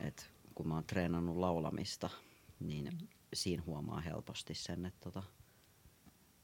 Et 0.00 0.30
kun 0.58 0.68
mä 0.68 0.74
oon 0.74 0.84
treenannut 0.84 1.36
laulamista, 1.36 2.10
niin 2.60 3.08
siinä 3.34 3.62
huomaa 3.66 4.00
helposti 4.00 4.54
sen, 4.54 4.86
että 4.86 5.00
tota, 5.00 5.22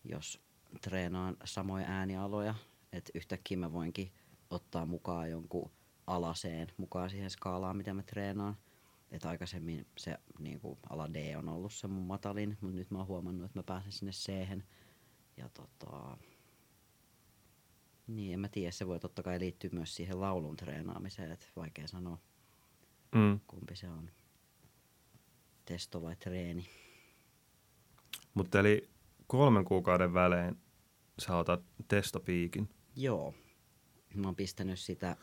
jos 0.04 0.40
treenaan 0.80 1.37
samoja 1.44 1.85
äänialoja, 1.88 2.54
että 2.92 3.11
yhtäkkiä 3.14 3.56
mä 3.56 3.73
voinkin 3.73 4.12
ottaa 4.50 4.87
mukaan 4.87 5.30
jonkun 5.30 5.71
alaseen 6.06 6.68
mukaan 6.76 7.11
siihen 7.11 7.30
skaalaan, 7.30 7.76
mitä 7.76 7.94
mä 7.94 8.02
treenaan. 8.02 8.56
Et 9.11 9.25
aikaisemmin 9.25 9.87
se 9.99 10.18
niin 10.38 10.61
kuin 10.61 10.78
ala 10.90 11.14
D 11.14 11.35
on 11.37 11.49
ollut 11.49 11.73
se 11.73 11.87
mun 11.87 12.06
matalin, 12.06 12.59
mutta 12.61 12.76
nyt 12.76 12.90
mä 12.90 12.99
oon 12.99 13.06
huomannut, 13.06 13.44
että 13.44 13.59
mä 13.59 13.62
pääsen 13.62 13.92
sinne 13.92 14.12
c 14.12 14.33
Ja 15.37 15.49
tota, 15.49 16.16
niin, 18.06 18.35
en 18.35 18.40
mä 18.40 18.49
tiedä, 18.49 18.71
se 18.71 18.87
voi 18.87 19.00
totta 19.00 19.23
kai 19.23 19.40
liittyä 19.40 19.71
myös 19.73 19.94
siihen 19.94 20.21
laulun 20.21 20.56
treenaamiseen, 20.56 21.33
että 21.33 21.47
vaikea 21.56 21.88
sanoa, 21.88 22.18
Mm. 23.14 23.40
kumpi 23.47 23.76
se 23.76 23.88
on. 23.88 24.11
Testo 25.64 26.02
vai 26.02 26.16
treeni. 26.16 26.68
Mutta 28.35 28.61
eli 28.61 28.90
kolmen 29.26 29.64
kuukauden 29.64 30.14
välein 30.14 30.59
sä 31.18 31.37
otat 31.37 31.62
testopiikin. 31.88 32.68
Joo. 32.97 33.35
Mä 34.14 34.28
oon 34.28 34.37
pistänyt 34.37 34.78
sitä 34.78 35.16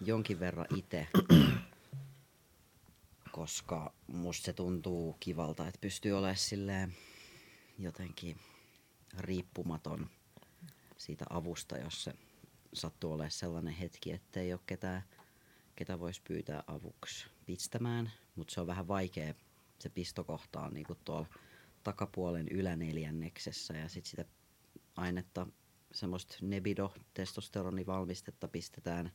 jonkin 0.00 0.40
verran 0.40 0.66
itse, 0.76 1.08
koska 3.32 3.92
musta 4.06 4.44
se 4.44 4.52
tuntuu 4.52 5.16
kivalta, 5.20 5.68
että 5.68 5.80
pystyy 5.80 6.12
olemaan 6.12 6.36
silleen 6.36 6.94
jotenkin 7.78 8.36
riippumaton 9.18 10.10
siitä 10.96 11.24
avusta, 11.30 11.78
jos 11.78 12.04
se 12.04 12.14
sattuu 12.72 13.12
olemaan 13.12 13.30
sellainen 13.30 13.74
hetki, 13.74 14.12
ettei 14.12 14.52
ole 14.52 14.60
ketään, 14.66 15.02
ketä 15.80 16.00
voisi 16.00 16.22
pyytää 16.28 16.64
avuksi 16.66 17.26
pistämään, 17.46 18.10
mutta 18.36 18.54
se 18.54 18.60
on 18.60 18.66
vähän 18.66 18.88
vaikea, 18.88 19.34
se 19.78 19.88
pistokohta 19.88 20.60
on 20.60 20.74
niinku 20.74 20.94
tuolla 20.94 21.26
takapuolen 21.82 22.48
yläneljänneksessä 22.48 23.74
ja 23.74 23.88
sitten 23.88 24.10
sitä 24.10 24.24
ainetta, 24.96 25.46
semmoista 25.92 26.36
nebido 26.42 26.94
testosteronivalmistetta 27.14 28.48
pistetään 28.48 29.12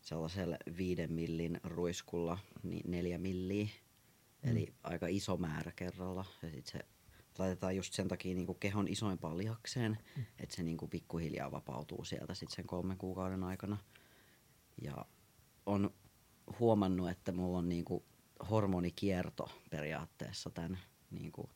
sellaisella 0.00 0.56
viiden 0.76 1.12
millin 1.12 1.60
ruiskulla 1.64 2.38
niin 2.62 2.90
neljä 2.90 3.18
milliä, 3.18 3.64
mm. 3.64 4.50
eli 4.50 4.74
aika 4.82 5.06
iso 5.06 5.36
määrä 5.36 5.72
kerralla. 5.76 6.24
Ja 6.42 6.50
sit 6.50 6.66
se 6.66 6.78
laitetaan 7.38 7.76
just 7.76 7.92
sen 7.92 8.08
takia 8.08 8.34
niin 8.34 8.46
kehon 8.60 8.88
isoimpaan 8.88 9.38
lihakseen, 9.38 9.98
mm. 10.16 10.24
että 10.38 10.56
se 10.56 10.62
niin 10.62 10.76
kuin 10.76 10.90
pikkuhiljaa 10.90 11.50
vapautuu 11.50 12.04
sieltä 12.04 12.34
sit 12.34 12.50
sen 12.50 12.66
kolmen 12.66 12.98
kuukauden 12.98 13.44
aikana. 13.44 13.76
Ja 14.82 15.06
on 15.66 15.94
huomannut, 16.58 17.10
että 17.10 17.32
mulla 17.32 17.58
on 17.58 17.68
niin 17.68 17.84
kuin 17.84 18.04
hormonikierto 18.50 19.48
periaatteessa 19.70 20.50
tämän 20.50 20.78
niin 21.10 21.32
kuin 21.32 21.50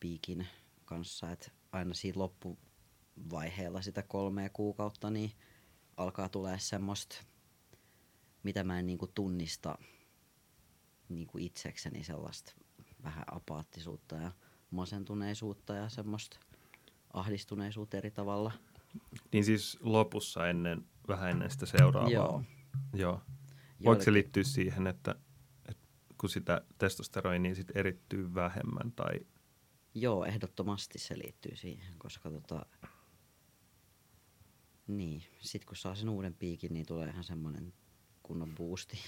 piikin 0.00 0.46
kanssa, 0.84 1.30
että 1.30 1.50
aina 1.72 1.94
siinä 1.94 2.18
loppuvaiheella 2.18 3.82
sitä 3.82 4.02
kolmea 4.02 4.50
kuukautta 4.50 5.10
niin 5.10 5.32
alkaa 5.96 6.28
tulee 6.28 6.58
semmoista, 6.58 7.16
mitä 8.42 8.64
mä 8.64 8.78
en 8.78 8.86
niin 8.86 8.98
kuin 8.98 9.12
tunnista 9.14 9.78
niin 11.08 11.26
kuin 11.26 11.44
itsekseni 11.44 12.04
sellaista 12.04 12.52
vähän 13.02 13.24
apaattisuutta 13.32 14.14
ja 14.14 14.32
masentuneisuutta 14.70 15.74
ja 15.74 15.88
semmoista 15.88 16.38
ahdistuneisuutta 17.12 17.96
eri 17.96 18.10
tavalla. 18.10 18.52
Niin 19.32 19.44
siis 19.44 19.78
lopussa 19.80 20.48
ennen, 20.48 20.84
vähän 21.08 21.30
ennen 21.30 21.50
sitä 21.50 21.66
seuraavaa. 21.66 22.10
Joo. 22.10 22.42
Joo. 22.94 23.22
Voiko 23.84 24.02
se 24.02 24.12
liittyä 24.12 24.42
siihen, 24.42 24.86
että, 24.86 25.14
että 25.68 25.88
kun 26.18 26.28
sitä 26.28 26.60
testosteroinia 26.78 27.54
sit 27.54 27.76
erittyy 27.76 28.34
vähemmän 28.34 28.92
tai... 28.92 29.20
Joo, 29.94 30.24
ehdottomasti 30.24 30.98
se 30.98 31.18
liittyy 31.18 31.56
siihen, 31.56 31.94
koska 31.98 32.30
tota... 32.30 32.66
Niin, 34.86 35.22
sit 35.40 35.64
kun 35.64 35.76
saa 35.76 35.94
sen 35.94 36.08
uuden 36.08 36.34
piikin, 36.34 36.72
niin 36.74 36.86
tulee 36.86 37.08
ihan 37.08 37.24
semmoinen 37.24 37.72
kunnon 38.22 38.54
boosti. 38.54 38.98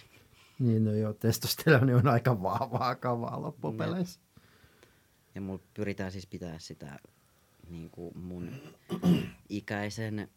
Niin, 0.59 0.85
no 0.85 0.92
joo, 0.92 1.12
testosteroni 1.12 1.95
on 1.95 2.09
aika 2.09 2.42
vahvaa 2.42 2.95
kavaa 2.95 3.42
loppupeleissä. 3.42 4.21
Ja 5.35 5.40
mulla 5.40 5.62
pyritään 5.75 6.12
siis 6.12 6.26
pitää 6.26 6.59
sitä 6.59 6.99
niin 7.69 7.90
kuin 7.90 8.19
mun 8.19 8.50
ikäisen 9.49 10.31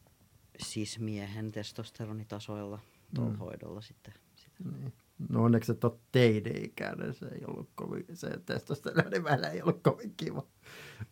sismiehen 0.59 1.51
testosteronitasoilla 1.51 2.79
tuolla 3.15 3.31
mm. 3.31 3.37
hoidolla 3.37 3.81
sitten. 3.81 4.13
Sitä. 4.35 4.63
Niin. 4.63 4.93
No 5.29 5.43
onneksi 5.43 5.71
et 5.71 5.83
ole 5.83 5.99
teini-ikäinen, 6.11 7.13
se 7.13 7.25
ei 7.25 7.41
ollut 7.47 7.69
kovin, 7.75 8.05
se 8.13 8.29
testosteroni 8.45 9.23
välillä 9.23 9.49
ei 9.49 9.61
ollut 9.61 9.83
kovin 9.83 10.13
kiva, 10.17 10.43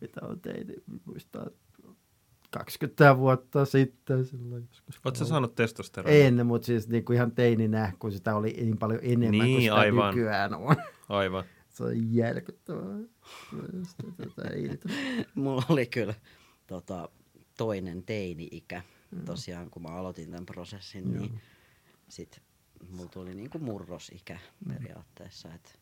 mitä 0.00 0.20
on 0.22 0.40
teini, 0.40 0.74
muistaa 1.04 1.46
20 2.50 3.18
vuotta 3.18 3.64
sitten 3.64 4.24
silloin 4.24 4.68
joskus. 4.68 5.00
Oletko 5.04 5.24
saanut 5.24 5.54
testosteronia? 5.54 6.24
En, 6.24 6.46
mutta 6.46 6.66
siis 6.66 6.88
niin 6.88 7.04
kuin 7.04 7.16
ihan 7.16 7.32
teininä, 7.32 7.92
kun 7.98 8.12
sitä 8.12 8.36
oli 8.36 8.52
niin 8.52 8.78
paljon 8.78 9.00
enemmän 9.02 9.30
niin, 9.30 9.54
kuin 9.54 9.62
sitä 9.62 9.74
aivan. 9.74 10.14
nykyään 10.14 10.54
on. 10.54 10.76
Aivan. 11.08 11.44
Se 11.68 11.84
on 11.84 12.14
järkyttävää. 12.14 12.98
Tätä 14.16 14.48
Mulla 15.34 15.62
oli 15.68 15.86
kyllä 15.86 16.14
tota, 16.66 17.08
toinen 17.56 18.02
teini-ikä. 18.02 18.82
Tosiaan 19.24 19.70
kun 19.70 19.82
mä 19.82 19.88
aloitin 19.88 20.30
tämän 20.30 20.46
prosessin, 20.46 21.12
Joo. 21.12 21.20
niin 21.20 21.40
sit 22.08 22.42
mulla 22.90 23.08
tuli 23.08 23.34
niinku 23.34 23.58
murrosikä 23.58 24.38
periaatteessa. 24.68 25.54
Et 25.54 25.80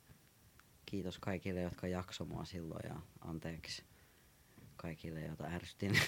kiitos 0.86 1.18
kaikille, 1.18 1.60
jotka 1.60 1.86
jakso 1.86 2.24
mua 2.24 2.44
silloin 2.44 2.82
ja 2.84 3.00
anteeksi 3.20 3.84
kaikille, 4.76 5.20
joita 5.20 5.44
ärsytin. 5.44 5.98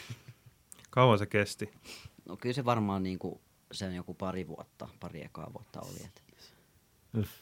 Kauan 0.90 1.18
se 1.18 1.26
kesti? 1.26 1.70
No 2.28 2.36
kyllä 2.36 2.52
se 2.52 2.64
varmaan 2.64 3.02
niinku 3.02 3.40
sen 3.72 3.94
joku 3.94 4.14
pari 4.14 4.48
vuotta, 4.48 4.88
pari 5.00 5.24
ekaa 5.24 5.52
vuotta 5.52 5.80
oli. 5.80 6.04
Et 6.04 6.22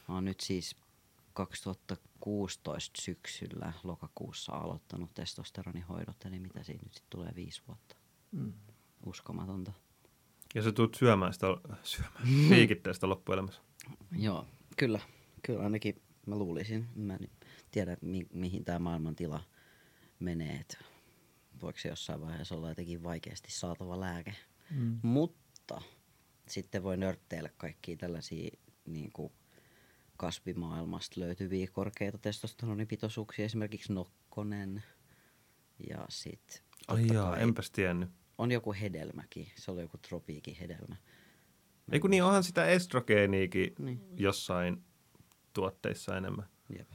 mä 0.08 0.14
oon 0.14 0.24
nyt 0.24 0.40
siis 0.40 0.76
2016 1.32 3.02
syksyllä 3.02 3.72
lokakuussa 3.84 4.52
aloittanut 4.52 5.14
testosteronihoidot, 5.14 6.24
eli 6.24 6.38
mitä 6.38 6.62
siitä 6.62 6.84
nyt 6.84 6.94
sitten 6.94 7.10
tulee 7.10 7.32
viisi 7.34 7.62
vuotta. 7.68 7.96
Mm. 8.32 8.52
Uskomatonta. 9.06 9.72
Ja 10.54 10.62
sä 10.62 10.72
tulet 10.72 10.94
syömään 10.94 11.32
sitä, 11.32 11.46
syömään, 11.82 12.24
piikittää 12.48 12.92
sitä 12.92 13.08
loppuelämässä. 13.08 13.62
Joo, 14.18 14.46
kyllä. 14.76 15.00
Kyllä 15.42 15.62
ainakin 15.62 16.02
mä 16.26 16.36
luulisin. 16.36 16.88
Mä 16.94 17.14
en 17.14 17.28
tiedä, 17.70 17.96
mi- 18.00 18.26
mihin 18.32 18.64
tämä 18.64 18.78
maailman 18.78 19.16
tila 19.16 19.44
menee. 20.18 20.56
Et 20.56 20.78
voiko 21.62 21.78
se 21.78 21.88
jossain 21.88 22.20
vaiheessa 22.20 22.54
olla 22.54 22.68
jotenkin 22.68 23.02
vaikeasti 23.02 23.52
saatava 23.52 24.00
lääke. 24.00 24.34
Mm. 24.70 24.98
Mutta 25.02 25.82
sitten 26.48 26.82
voi 26.82 26.96
nörtteillä 26.96 27.50
kaikkia 27.56 27.96
tällaisia 27.96 28.50
niin 28.86 29.12
kuin 29.12 29.32
kasvimaailmasta 30.16 31.20
löytyviä 31.20 31.66
korkeita 31.72 32.18
testosteronipitoisuuksia, 32.18 33.44
esimerkiksi 33.44 33.92
nokkonen. 33.92 34.82
Ja 35.88 36.06
sitten 36.08 36.62
Ai 36.88 37.06
jaa, 37.06 37.36
enpäs 37.36 37.70
tiennyt. 37.70 38.10
On 38.42 38.52
joku 38.52 38.72
hedelmäkin, 38.80 39.46
se 39.56 39.70
oli 39.70 39.80
joku 39.80 39.98
tropiikin 39.98 40.56
hedelmä. 40.60 40.96
Ei 41.92 42.00
kun 42.00 42.10
niin, 42.10 42.22
onhan 42.24 42.44
sitä 42.44 42.66
estrogeeniikin 42.66 43.74
Niin. 43.78 44.00
jossain 44.16 44.84
tuotteissa 45.52 46.16
enemmän. 46.16 46.46
Jep. 46.78 46.88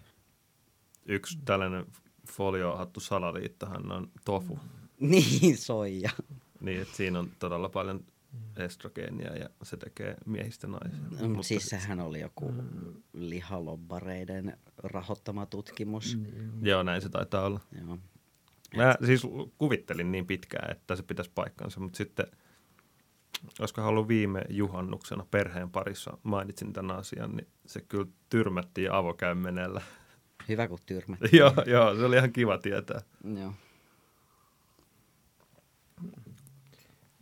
Yksi 1.06 1.38
tällainen 1.46 1.86
foliohattu 2.32 3.00
salaliittahan 3.00 3.92
on 3.92 4.12
tofu. 4.25 4.60
Niin, 5.00 5.58
soija. 5.58 6.10
Niin, 6.62 6.82
että 6.82 6.96
siinä 6.96 7.20
on 7.20 7.32
todella 7.39 7.70
paljon 7.70 8.06
estrogeenia 8.56 9.36
ja 9.36 9.50
se 9.63 9.77
tekee 9.77 10.16
miehistä 10.25 10.68
naisia. 10.68 11.00
Mm, 11.22 11.30
Mutta 11.32 11.48
siis 11.48 11.66
sehän 11.66 12.00
oli 12.00 12.20
joku 12.20 12.54
lihalobbareiden 13.13 14.58
rahoittama 14.77 15.46
tutkimus. 15.46 16.18
Joo, 16.62 16.84
näin 16.84 17.01
se 17.01 17.10
taitaa 17.10 17.46
olla. 17.46 17.60
Joo. 17.82 17.98
Mä 18.75 18.95
siis 19.05 19.27
kuvittelin 19.57 20.12
niin 20.12 20.27
pitkään, 20.27 20.71
että 20.71 20.95
se 20.95 21.03
pitäisi 21.03 21.31
paikkansa, 21.36 21.79
mutta 21.79 21.97
sitten, 21.97 22.25
olisiko 23.59 23.88
ollut 23.88 24.07
viime 24.07 24.41
juhannuksena 24.50 25.25
perheen 25.31 25.69
parissa 25.69 26.17
mainitsin 26.24 26.74
tämän 26.74 26.97
asian, 26.97 27.31
niin 27.36 27.47
se 27.65 27.81
kyllä 27.81 28.07
tyrmättiin 28.29 28.91
avokäymenellä. 28.91 29.81
Hyvä 30.50 30.67
kun 30.67 30.79
tyrmät. 30.86 31.19
joo, 31.39 31.53
joo, 31.65 31.95
se 31.95 32.05
oli 32.05 32.15
ihan 32.15 32.33
kiva 32.33 32.57
tietää. 32.57 33.01
Joo. 33.39 33.53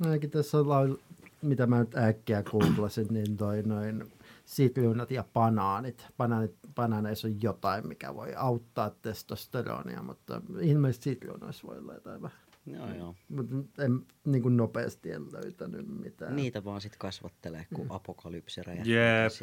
Ainakin 0.06 0.30
tässä 0.30 0.58
on, 0.58 0.66
laul- 0.66 1.00
mitä 1.42 1.68
mä 1.68 1.80
nyt 1.80 1.96
äkkiä 1.96 2.44
googlasin, 2.44 3.08
niin 3.10 3.38
toi 3.38 3.64
noin 3.64 4.12
sitruunat 4.46 5.12
ja 5.12 5.24
banaanit. 5.34 6.08
Banaanit, 6.18 6.56
banaaneissa 6.76 7.28
on 7.28 7.42
jotain, 7.42 7.88
mikä 7.88 8.16
voi 8.16 8.36
auttaa 8.36 8.90
testosteronia, 8.90 10.04
mutta 10.04 10.42
ilmeisesti 10.62 11.10
sitruunoissa 11.10 11.68
voi 11.68 11.78
olla 11.78 11.94
jotain 11.94 12.22
vähän. 12.22 12.38
Joo, 12.66 12.94
joo. 12.98 13.16
Mutta 13.30 13.84
en 13.84 14.06
niin 14.26 14.42
kuin 14.44 14.58
nopeasti 14.58 15.12
en 15.12 15.32
löytänyt 15.32 15.88
mitään. 15.88 16.36
Niitä 16.36 16.64
vaan 16.64 16.82
sit 16.82 16.96
kasvattelee, 16.96 17.66
kun 17.74 17.86
apokalypsi 17.90 18.64
räjähtää 18.64 18.94
Jep, 18.94 19.34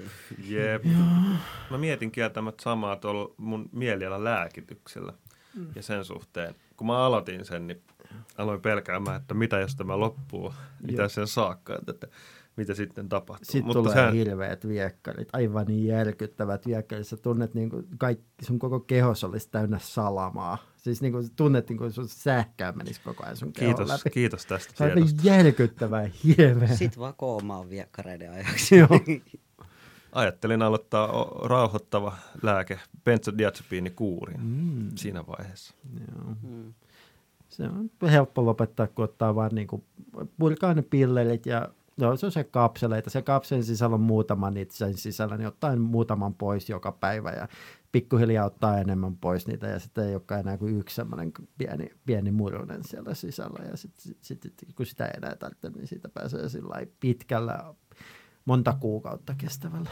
jep. 0.48 0.84
Mä 1.70 1.78
mietin 1.78 2.10
kieltämättä 2.10 2.62
samaa 2.62 2.96
tuolla 2.96 3.34
mun 3.36 3.68
mielialan 3.72 4.24
lääkityksellä 4.24 5.12
ja 5.74 5.82
sen 5.82 6.04
suhteen. 6.04 6.54
Kun 6.76 6.86
mä 6.86 7.06
aloitin 7.06 7.44
sen, 7.44 7.66
niin 7.66 7.82
aloin 8.38 8.60
pelkäämään, 8.60 9.20
että 9.20 9.34
mitä 9.34 9.58
jos 9.58 9.76
tämä 9.76 10.00
loppuu, 10.00 10.54
mitä 10.82 11.08
sen 11.08 11.26
saakka, 11.26 11.74
että, 11.74 11.90
että 11.90 12.08
mitä 12.56 12.74
sitten 12.74 13.08
tapahtuu. 13.08 13.52
Sitten 13.52 13.72
tulee 13.72 13.92
sehän... 13.92 14.12
hirveät 14.12 14.68
viekkarit, 14.68 15.28
aivan 15.32 15.66
niin 15.66 15.86
järkyttävät 15.86 16.66
viekkarit. 16.66 17.06
Sä 17.06 17.16
tunnet, 17.16 17.54
niin 17.54 17.70
kuin 17.70 17.86
kaikki, 17.98 18.24
sun 18.42 18.58
koko 18.58 18.80
kehos 18.80 19.24
olisi 19.24 19.50
täynnä 19.50 19.78
salamaa. 19.78 20.58
Siis 20.76 21.02
niin 21.02 21.12
kuin 21.12 21.30
tunnet, 21.36 21.68
niin 21.68 21.78
kuin 21.78 21.92
sun 21.92 22.08
sähkää 22.08 22.72
menisi 22.72 23.00
koko 23.00 23.24
ajan 23.24 23.36
sun 23.36 23.52
kehon 23.52 23.74
kiitos, 23.74 23.92
läpi. 23.92 24.10
kiitos 24.10 24.46
tästä 24.46 24.72
Se 24.76 24.84
on 24.84 24.90
aivan 24.90 25.04
tiedosta. 25.04 25.28
järkyttävää, 25.28 26.10
hirveä. 26.24 26.76
Sitten 26.76 27.00
vaan 27.00 27.14
koomaan 27.16 27.70
viekkareiden 27.70 28.32
ajaksi. 28.32 28.76
Joo. 28.76 28.88
Ajattelin 30.12 30.62
aloittaa 30.62 31.08
rauhoittava 31.44 32.16
lääke, 32.42 32.80
benzodiazepiinikuurin 33.04 34.40
mm. 34.40 34.90
siinä 34.94 35.26
vaiheessa. 35.26 35.74
Joo. 35.94 36.36
Mm. 36.42 36.74
Se 37.48 37.62
on 37.62 38.10
helppo 38.10 38.46
lopettaa, 38.46 38.86
kun 38.86 39.04
ottaa 39.04 39.34
vaan 39.34 39.50
niin 39.54 39.66
kuin, 39.66 39.84
purkaa 40.38 40.74
ne 40.74 40.82
pillerit 40.82 41.46
ja 41.46 41.68
No 41.96 42.16
se 42.16 42.26
on 42.26 42.32
se 42.32 42.44
kapseleita. 42.44 43.10
Se 43.10 43.22
kapselin 43.22 43.64
sisällä 43.64 43.94
on 43.94 44.00
muutama 44.00 44.50
niitä 44.50 44.74
sen 44.74 44.96
sisällä, 44.96 45.36
niin 45.36 45.46
ottaa 45.46 45.76
muutaman 45.76 46.34
pois 46.34 46.68
joka 46.68 46.92
päivä 46.92 47.30
ja 47.30 47.48
pikkuhiljaa 47.92 48.46
ottaa 48.46 48.78
enemmän 48.78 49.16
pois 49.16 49.46
niitä 49.46 49.66
ja 49.66 49.78
sitten 49.78 50.08
ei 50.08 50.14
olekaan 50.14 50.40
enää 50.40 50.58
kuin 50.58 50.78
yksi 50.78 50.96
semmoinen 50.96 51.32
pieni, 51.58 51.90
pieni 52.06 52.30
murunen 52.30 52.84
siellä 52.84 53.14
sisällä 53.14 53.64
ja 53.70 53.76
sitten 53.76 54.02
sit, 54.02 54.42
sit, 54.42 54.74
kun 54.76 54.86
sitä 54.86 55.06
ei 55.06 55.12
enää 55.16 55.36
tarvitse, 55.36 55.70
niin 55.70 55.86
siitä 55.86 56.08
pääsee 56.08 56.40
pitkällä 57.00 57.74
monta 58.44 58.76
kuukautta 58.80 59.34
kestävällä. 59.38 59.90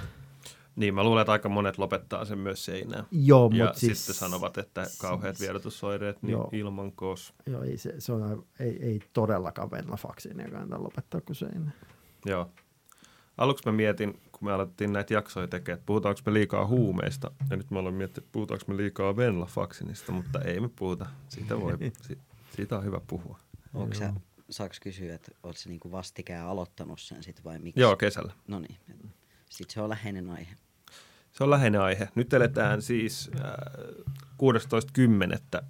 Niin, 0.81 0.95
mä 0.95 1.05
luulen, 1.05 1.21
että 1.21 1.33
aika 1.33 1.49
monet 1.49 1.79
lopettaa 1.79 2.25
sen 2.25 2.39
myös 2.39 2.65
seinään. 2.65 3.07
Joo, 3.11 3.51
ja 3.55 3.65
mutta 3.65 3.81
siis, 3.81 3.99
sitten 3.99 4.15
sanovat, 4.15 4.59
että 4.59 4.87
kauheat 5.01 5.37
siis- 5.37 5.41
vierotusoireet 5.49 6.23
niin 6.23 6.33
Joo. 6.33 6.49
ilman 6.53 6.93
kos. 6.93 7.35
Joo, 7.47 7.63
ei, 7.63 7.79
se, 7.79 7.95
se 7.99 8.13
on, 8.13 8.47
ei, 8.61 8.79
ei 8.83 9.01
todellakaan 9.13 9.71
venlafaksiinia 9.71 10.51
kannata 10.51 10.83
lopettaa 10.83 11.21
kuin 11.21 11.37
seinään. 11.37 11.75
Joo. 12.27 12.51
Aluksi 13.39 13.63
mä 13.67 13.73
mietin, 13.73 14.13
kun 14.33 14.45
me 14.49 14.53
alettiin 14.53 14.93
näitä 14.93 15.15
jaksoja 15.15 15.49
tekemään, 15.49 15.77
että 15.79 15.87
puhutaanko 15.87 16.21
me 16.27 16.33
liikaa 16.33 16.67
huumeista. 16.67 17.31
Ja 17.51 17.57
nyt 17.57 17.71
mä 17.71 17.79
aloin 17.79 17.95
miettiä, 17.95 18.21
että 18.21 18.33
puhutaanko 18.33 18.65
me 18.69 18.77
liikaa 18.77 19.17
venlafaksinista, 19.17 20.13
mutta 20.13 20.41
ei 20.41 20.61
me 20.61 20.69
puhuta. 20.77 21.07
Siitä, 21.29 21.61
voi, 21.61 21.73
si, 22.07 22.19
siitä 22.57 22.77
on 22.79 22.85
hyvä 22.85 23.01
puhua. 23.07 23.39
Onko 23.75 23.95
sä, 23.95 24.13
saaks 24.51 24.81
kysyä, 24.81 25.15
että 25.15 25.33
oot 25.43 25.57
sä 25.57 25.69
niinku 25.69 25.93
vastikään 25.93 26.47
aloittanut 26.47 27.01
sen 27.01 27.23
sit 27.23 27.45
vai 27.45 27.59
miksi? 27.59 27.81
Joo, 27.81 27.97
kesällä. 27.97 28.33
No 28.49 28.59
niin. 28.59 28.77
Sitten 29.51 29.75
se 29.75 29.81
on 29.81 29.89
läheinen 29.89 30.31
aihe. 30.31 30.55
Se 31.33 31.45
on 31.45 31.51
läheinen 31.51 31.81
aihe. 31.81 32.09
Nyt 32.15 32.33
eletään 32.33 32.83
siis 32.83 33.31
äh, 33.35 33.51
16.10. 35.61 35.65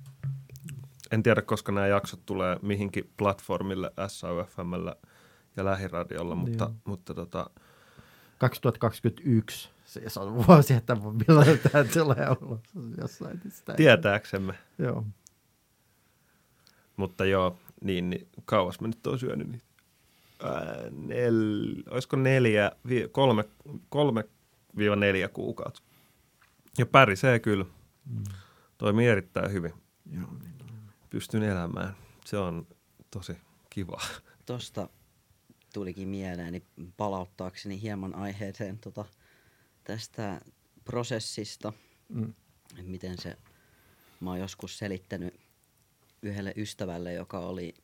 En 1.11 1.23
tiedä, 1.23 1.43
koska 1.43 1.73
nämä 1.73 1.87
jaksot 1.87 2.27
tulee 2.27 2.57
mihinkin 2.63 3.11
platformille, 3.17 3.91
SAUFMllä 4.07 4.97
ja 5.57 5.65
Lähiradiolla, 5.65 6.35
mutta, 6.35 6.65
Joo. 6.65 6.75
mutta 6.85 7.15
tota, 7.15 7.51
2021, 8.39 9.71
siis 9.85 10.17
on 10.17 10.47
vuosi, 10.47 10.75
että 10.75 10.95
milloin 10.95 11.59
tämä 11.59 11.85
tulee 12.03 12.27
ulos 12.43 12.61
jossain. 13.01 13.41
Sitä 13.49 13.75
tietääksemme. 13.75 14.55
Joo. 14.79 15.05
Mutta 16.97 17.25
joo, 17.25 17.59
niin, 17.85 18.11
niin 18.11 18.29
kauas 18.45 18.81
mä 18.81 18.89
nyt 18.89 19.07
oon 19.07 19.19
syönyt 19.19 19.49
niitä. 19.49 19.65
Ää, 20.43 20.77
nel, 20.91 21.75
olisiko 21.91 22.17
neljä, 22.17 22.73
vi, 22.89 23.09
kolme, 23.13 23.45
kolme 23.89 24.25
viiva 24.77 24.97
neljä 24.97 25.29
kuukautta. 25.29 25.83
Ja 26.79 26.87
pärisee 26.87 27.39
kyllä. 27.39 27.65
Mm. 28.11 28.25
Toimii 28.79 29.07
erittäin 29.09 29.53
hyvin. 29.53 29.73
Joo, 30.13 30.31
niin. 30.43 30.55
Pystyn 31.11 31.43
elämään. 31.43 31.97
Se 32.25 32.39
on 32.39 32.67
tosi 33.11 33.37
kiva. 33.71 34.01
Tosta 34.47 34.89
tulikin 35.75 36.09
mieleeni 36.09 36.63
palauttaakseni 36.97 37.83
hieman 37.83 38.15
aiheeseen 38.15 38.79
tota, 38.79 39.05
tästä 39.85 40.41
prosessista, 40.85 41.73
Mm. 42.09 42.35
miten 42.83 43.19
se, 43.19 43.37
mä 44.21 44.31
oon 44.31 44.41
joskus 44.41 44.79
selittänyt 44.79 45.41
yhdelle 46.23 46.53
ystävälle, 46.57 47.13
joka 47.13 47.39
oli 47.39 47.75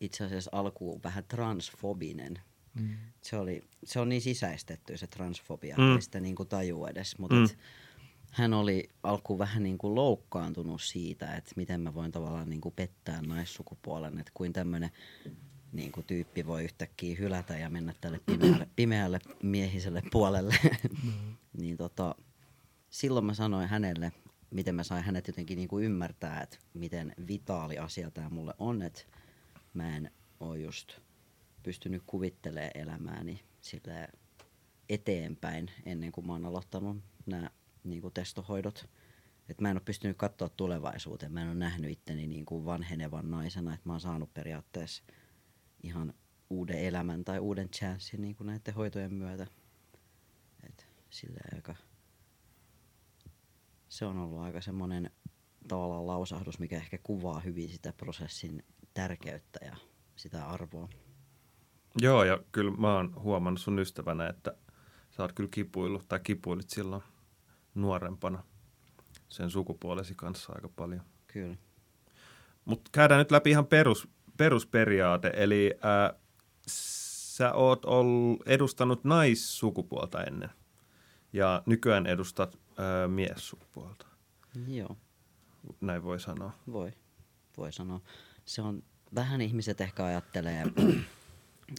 itse 0.00 0.24
asiassa 0.24 0.50
alkuun 0.54 1.00
vähän 1.04 1.24
transfobinen. 1.24 2.40
Mm. 2.80 2.88
Se, 3.22 3.36
oli, 3.36 3.64
se 3.84 4.00
on 4.00 4.08
niin 4.08 4.22
sisäistetty 4.22 4.96
se 4.96 5.06
transfobia, 5.06 5.76
Mm. 5.76 5.82
mm. 5.84 5.94
ei 5.94 6.02
sitä 6.02 6.20
niinku 6.20 6.44
taju 6.44 6.86
edes, 6.86 7.18
mutta 7.18 7.36
Mm. 7.36 7.42
mm. 7.42 7.48
hän 8.30 8.54
oli 8.54 8.90
alkuun 9.02 9.38
vähän 9.38 9.62
niinku 9.62 9.94
loukkaantunut 9.94 10.82
siitä, 10.82 11.34
että 11.34 11.52
miten 11.56 11.80
mä 11.80 11.94
voin 11.94 12.12
tavallaan 12.12 12.50
niinku 12.50 12.70
pettää 12.70 13.22
naissukupuolen, 13.22 14.18
että 14.18 14.32
kuin 14.34 14.52
tämmöinen 14.52 14.90
niinku 15.72 16.02
tyyppi 16.02 16.46
voi 16.46 16.64
yhtäkkiä 16.64 17.16
hylätä 17.18 17.56
ja 17.58 17.70
mennä 17.70 17.94
tälle 18.00 18.20
pimeälle, 18.26 18.68
pimeälle 18.76 19.18
miehiselle 19.42 20.02
puolelle. 20.12 20.54
niin 21.60 21.76
tota, 21.76 22.14
silloin 22.90 23.24
mä 23.26 23.34
sanoin 23.34 23.68
hänelle, 23.68 24.12
miten 24.50 24.74
mä 24.74 24.82
sain 24.82 25.04
hänet 25.04 25.26
jotenkin 25.26 25.56
niinku 25.56 25.78
ymmärtää, 25.78 26.40
että 26.42 26.56
miten 26.74 27.14
vitaali 27.26 27.78
asia 27.78 28.10
tämä 28.10 28.28
mulle 28.28 28.54
on, 28.58 28.82
että 28.82 29.02
mä 29.74 29.96
en 29.96 30.10
oo 30.40 30.54
just 30.54 30.98
pystynyt 31.64 32.02
kuvittelemaan 32.06 32.70
elämääni 32.74 33.44
sille 33.60 34.08
eteenpäin 34.88 35.70
ennen 35.84 36.12
kuin 36.12 36.26
mä 36.26 36.32
oon 36.32 36.44
aloittanut 36.44 36.96
nämä 37.26 37.50
niinku 37.84 38.10
testohoidot. 38.10 38.88
Et 39.48 39.60
mä 39.60 39.70
en 39.70 39.76
ole 39.76 39.82
pystynyt 39.84 40.16
katsoa 40.16 40.48
tulevaisuuteen. 40.48 41.32
Mä 41.32 41.42
en 41.42 41.48
ole 41.48 41.54
nähnyt 41.54 41.90
itteni 41.90 42.26
niinku 42.26 42.64
vanhenevan 42.64 43.30
naisena, 43.30 43.74
että 43.74 43.88
mä 43.88 43.92
oon 43.92 44.00
saanut 44.00 44.34
periaatteessa 44.34 45.02
ihan 45.82 46.14
uuden 46.50 46.78
elämän 46.78 47.24
tai 47.24 47.38
uuden 47.38 47.68
chanssin 47.68 48.22
niinku 48.22 48.44
näiden 48.44 48.74
hoitojen 48.74 49.14
myötä. 49.14 49.46
Et 50.62 50.86
silleen 51.10 51.54
aika 51.54 51.74
se 53.94 54.06
on 54.06 54.18
ollut 54.18 54.38
aika 54.38 54.60
semmoinen 54.60 55.10
tavallaan 55.68 56.06
lausahdus, 56.06 56.58
mikä 56.58 56.76
ehkä 56.76 56.98
kuvaa 57.02 57.40
hyvin 57.40 57.68
sitä 57.68 57.92
prosessin 57.92 58.64
tärkeyttä 58.94 59.58
ja 59.64 59.76
sitä 60.16 60.46
arvoa. 60.46 60.88
Joo, 62.00 62.24
ja 62.24 62.38
kyllä 62.52 62.70
mä 62.70 62.94
oon 62.94 63.14
huomannut 63.22 63.60
sun 63.60 63.78
ystävänä, 63.78 64.28
että 64.28 64.54
sä 65.10 65.22
oot 65.22 65.32
kyllä 65.32 65.48
kipuillut 65.52 66.08
tai 66.08 66.20
kipuilit 66.20 66.70
silloin 66.70 67.02
nuorempana 67.74 68.42
sen 69.28 69.50
sukupuolesi 69.50 70.14
kanssa 70.14 70.52
aika 70.52 70.68
paljon. 70.76 71.02
Kyllä. 71.26 71.56
Mutta 72.64 72.90
käydään 72.92 73.18
nyt 73.18 73.30
läpi 73.30 73.50
ihan 73.50 73.66
perus, 73.66 74.08
perusperiaate, 74.36 75.32
eli 75.36 75.74
ää, 75.82 76.14
sä 76.66 77.52
oot 77.52 77.84
ollut, 77.84 78.42
edustanut 78.48 79.04
naissukupuolta 79.04 80.24
ennen 80.24 80.50
ja 81.32 81.62
nykyään 81.66 82.06
edustat 82.06 82.58
ää, 82.78 83.08
miessukupuolta, 83.08 84.06
Joo, 84.68 84.96
näin 85.80 86.02
voi 86.02 86.20
sanoa. 86.20 86.52
voi, 86.72 86.92
voi 87.56 87.72
sanoa. 87.72 88.00
Se 88.44 88.62
on, 88.62 88.82
vähän 89.14 89.40
ihmiset 89.40 89.80
ehkä 89.80 90.04
ajattelee, 90.04 90.64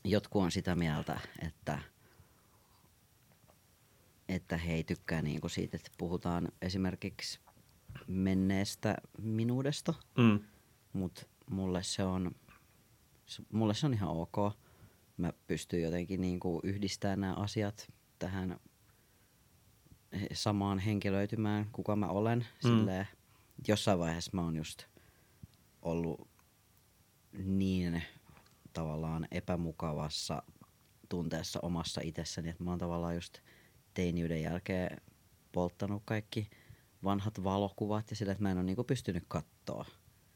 jotkut 0.03 0.43
on 0.43 0.51
sitä 0.51 0.75
mieltä, 0.75 1.19
että, 1.39 1.79
että 4.29 4.57
he 4.57 4.73
ei 4.73 4.83
tykkää 4.83 5.21
niinku 5.21 5.49
siitä, 5.49 5.77
että 5.77 5.91
puhutaan 5.97 6.47
esimerkiksi 6.61 7.39
menneestä 8.07 8.95
minuudesta, 9.21 9.93
Mm. 10.17 10.39
mutta 10.93 11.25
mulle 11.49 11.83
se 11.83 12.03
on, 12.03 12.31
mulle 13.51 13.73
se 13.73 13.85
on 13.85 13.93
ihan 13.93 14.09
ok. 14.09 14.37
Mä 15.17 15.33
pystyn 15.47 15.81
jotenkin 15.81 16.21
niinku 16.21 16.59
yhdistämään 16.63 17.19
nämä 17.19 17.33
asiat 17.33 17.91
tähän 18.19 18.59
samaan 20.33 20.79
henkilöitymään, 20.79 21.69
kuka 21.71 21.95
mä 21.95 22.07
olen. 22.07 22.39
Mm. 22.39 22.69
Silleen, 22.69 23.07
jossain 23.67 23.99
vaiheessa 23.99 24.31
mä 24.33 24.41
oon 24.41 24.55
just 24.55 24.83
ollut 25.81 26.27
niin 27.33 28.03
tavallaan 28.75 29.27
epämukavassa 29.31 30.43
tunteessa 31.09 31.59
omassa 31.61 32.01
itsessäni, 32.03 32.49
että 32.49 32.63
mä 32.63 32.69
oon 32.69 32.79
tavallaan 32.79 33.15
just 33.15 33.39
teiniyden 33.93 34.41
jälkeen 34.41 35.01
polttanut 35.51 36.01
kaikki 36.05 36.49
vanhat 37.03 37.43
valokuvat 37.43 38.09
ja 38.09 38.15
sillä, 38.15 38.31
että 38.31 38.43
mä 38.43 38.51
en 38.51 38.57
ole 38.57 38.65
niinku 38.65 38.83
pystynyt 38.83 39.23
kattoa 39.27 39.85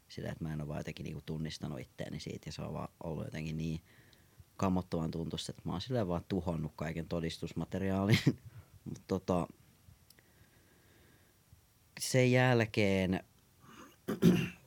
sillä, 0.09 0.31
että 0.31 0.43
mä 0.43 0.53
en 0.53 0.61
ole 0.61 0.67
vaan 0.67 0.79
jotenkin 0.79 1.03
niinku 1.03 1.21
tunnistanut 1.25 1.79
itteeni 1.79 2.19
siitä 2.19 2.47
ja 2.47 2.51
se 2.51 2.61
on 2.61 2.73
vaan 2.73 2.89
ollut 3.03 3.25
jotenkin 3.25 3.57
niin 3.57 3.81
kammottavan 4.57 5.11
tuntuista, 5.11 5.51
että 5.51 5.61
mä 5.65 5.71
oon 5.71 5.81
silleen 5.81 6.07
vaan 6.07 6.25
tuhonnut 6.29 6.73
kaiken 6.75 7.07
todistusmateriaalin. 7.07 8.19
Mutta 8.85 9.03
tota, 9.07 9.47
sen 11.99 12.31
jälkeen 12.31 13.23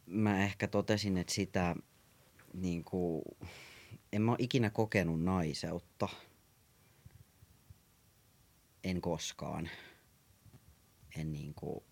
mä 0.06 0.44
ehkä 0.44 0.68
totesin, 0.68 1.16
että 1.16 1.34
sitä 1.34 1.76
niinku, 2.52 3.22
en 4.12 4.22
mä 4.22 4.30
ole 4.30 4.38
ikinä 4.40 4.70
kokenut 4.70 5.22
naiseutta. 5.22 6.08
En 8.84 9.00
koskaan. 9.00 9.70
En 11.16 11.32
niinku, 11.32 11.84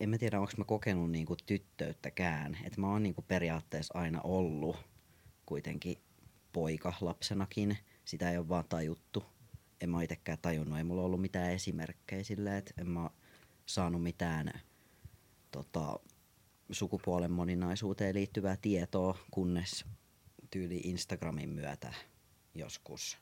en 0.00 0.08
mä 0.10 0.18
tiedä, 0.18 0.40
onko 0.40 0.52
mä 0.56 0.64
kokenut 0.64 1.10
niinku 1.10 1.36
tyttöyttäkään. 1.46 2.58
Että 2.64 2.80
mä 2.80 2.90
oon 2.90 3.02
niinku 3.02 3.22
periaatteessa 3.22 3.98
aina 3.98 4.20
ollut 4.20 4.76
kuitenkin 5.46 5.98
poika 6.52 6.94
lapsenakin. 7.00 7.78
Sitä 8.04 8.30
ei 8.30 8.38
ole 8.38 8.48
vaan 8.48 8.64
tajuttu. 8.68 9.24
En 9.80 9.90
mä 9.90 9.96
oo 9.96 10.00
itekään 10.00 10.38
tajunnut. 10.42 10.78
Ei 10.78 10.84
mulla 10.84 11.02
ollut 11.02 11.20
mitään 11.20 11.52
esimerkkejä 11.52 12.24
silleen, 12.24 12.56
että 12.56 12.74
en 12.78 12.88
mä 12.88 13.10
saanut 13.66 14.02
mitään 14.02 14.60
tota, 15.50 16.00
sukupuolen 16.70 17.32
moninaisuuteen 17.32 18.14
liittyvää 18.14 18.56
tietoa, 18.56 19.18
kunnes 19.30 19.84
tyyli 20.50 20.80
Instagramin 20.84 21.48
myötä 21.48 21.94
joskus 22.54 23.18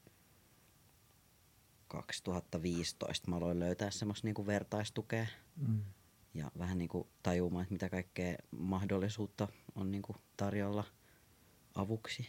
2015 1.88 3.30
mä 3.30 3.36
aloin 3.36 3.60
löytää 3.60 3.90
semmoista 3.90 4.26
niinku 4.26 4.46
vertaistukea 4.46 5.26
Mm. 5.56 5.84
ja 6.34 6.50
vähän 6.58 6.78
niinku 6.78 7.10
tajumaan, 7.22 7.62
että 7.62 7.72
mitä 7.72 7.88
kaikkea 7.88 8.36
mahdollisuutta 8.50 9.48
on 9.74 9.90
niinku 9.90 10.16
tarjolla 10.36 10.84
avuksi. 11.74 12.26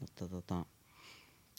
Mutta 0.00 0.28
tota, 0.28 0.66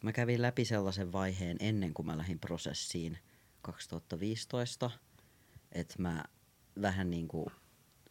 mä 0.04 0.12
kävin 0.12 0.42
läpi 0.42 0.66
sellaisen 0.66 1.12
vaiheen 1.12 1.58
ennen 1.60 1.94
kuin 1.94 2.06
mä 2.06 2.18
lähdin 2.18 2.40
prosessiin 2.40 3.18
2015, 3.62 4.92
että 5.72 5.96
mä 5.98 6.24
vähän 6.82 7.10
niin 7.10 7.28
kuin 7.28 7.46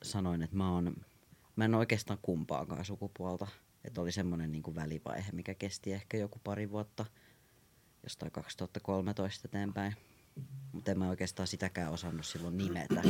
sanoin, 0.04 0.42
että 0.42 0.56
mä, 0.56 0.72
oon, 0.72 0.96
mä 1.56 1.64
en 1.64 1.74
oikeastaan 1.74 2.18
kumpaakaan 2.22 2.84
sukupuolta. 2.84 3.46
Että 3.84 4.00
oli 4.00 4.12
semmoinen 4.12 4.52
niin 4.52 4.74
välivaihe, 4.74 5.32
mikä 5.32 5.54
kesti 5.54 5.92
ehkä 5.92 6.16
joku 6.16 6.40
pari 6.44 6.70
vuotta, 6.70 7.06
jostain 8.02 8.32
2013 8.32 9.48
eteenpäin. 9.48 9.96
Mutta 10.72 10.90
en 10.90 10.98
mä 10.98 11.08
oikeastaan 11.08 11.46
sitäkään 11.46 11.92
osannut 11.92 12.26
silloin 12.26 12.56
nimetä. 12.56 13.02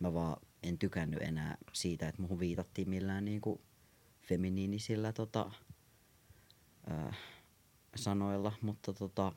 Mä 0.00 0.14
vaan 0.14 0.36
en 0.62 0.78
tykännyt 0.78 1.22
enää 1.22 1.56
siitä, 1.72 2.08
että 2.08 2.22
muhun 2.22 2.38
viitattiin 2.38 2.90
millään 2.90 3.24
niin 3.24 3.40
kuin 3.40 3.60
feminiinisillä 4.22 5.12
tota, 5.12 5.50
ää, 6.90 7.14
sanoilla, 7.96 8.52
mutta 8.60 8.92
tota, 8.92 9.32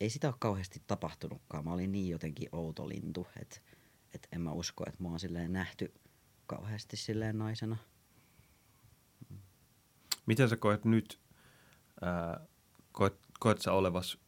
ei 0.00 0.10
sitä 0.10 0.28
ole 0.28 0.34
kauheasti 0.38 0.82
tapahtunutkaan. 0.86 1.64
Mä 1.64 1.72
olin 1.72 1.92
niin 1.92 2.08
jotenkin 2.08 2.48
outo 2.52 2.88
lintu, 2.88 3.26
että 3.40 3.60
et 4.14 4.28
en 4.32 4.40
mä 4.40 4.52
usko, 4.52 4.84
että 4.86 5.02
mä 5.02 5.08
oon 5.08 5.20
silleen 5.20 5.52
nähty 5.52 5.94
kauheasti 6.46 6.96
silleen 6.96 7.38
naisena. 7.38 7.76
Miten 10.26 10.48
sä 10.48 10.56
koet 10.56 10.84
nyt, 10.84 11.20
ää, 12.00 12.46
koet, 12.92 13.18
koet 13.40 13.60
sä 13.60 13.72
olevas 13.72 14.18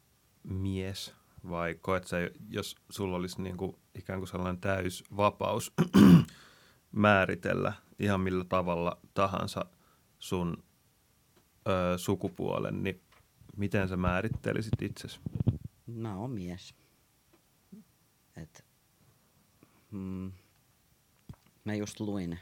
mies 0.43 1.15
vai 1.49 1.75
koet 1.75 2.07
sä, 2.07 2.17
jos 2.49 2.77
sulla 2.91 3.17
olisi 3.17 3.43
niinku 3.43 3.79
ikään 3.95 4.19
kuin 4.21 4.29
sellainen 4.29 4.61
täys 4.61 5.05
vapaus 5.17 5.73
määritellä 6.93 7.73
ihan 7.99 8.21
millä 8.21 8.45
tavalla 8.45 8.99
tahansa 9.15 9.65
sun 10.19 10.65
ö, 11.69 11.99
sukupuolen, 11.99 12.83
niin 12.83 13.01
miten 13.57 13.89
sä 13.89 13.97
määrittelisit 13.97 14.83
itsesi? 14.83 15.21
Mä 15.87 16.17
oon 16.17 16.31
mies. 16.31 16.75
Et, 18.37 18.65
mm, 19.91 20.33
mä 21.65 21.75
just 21.75 22.01
luin, 22.01 22.39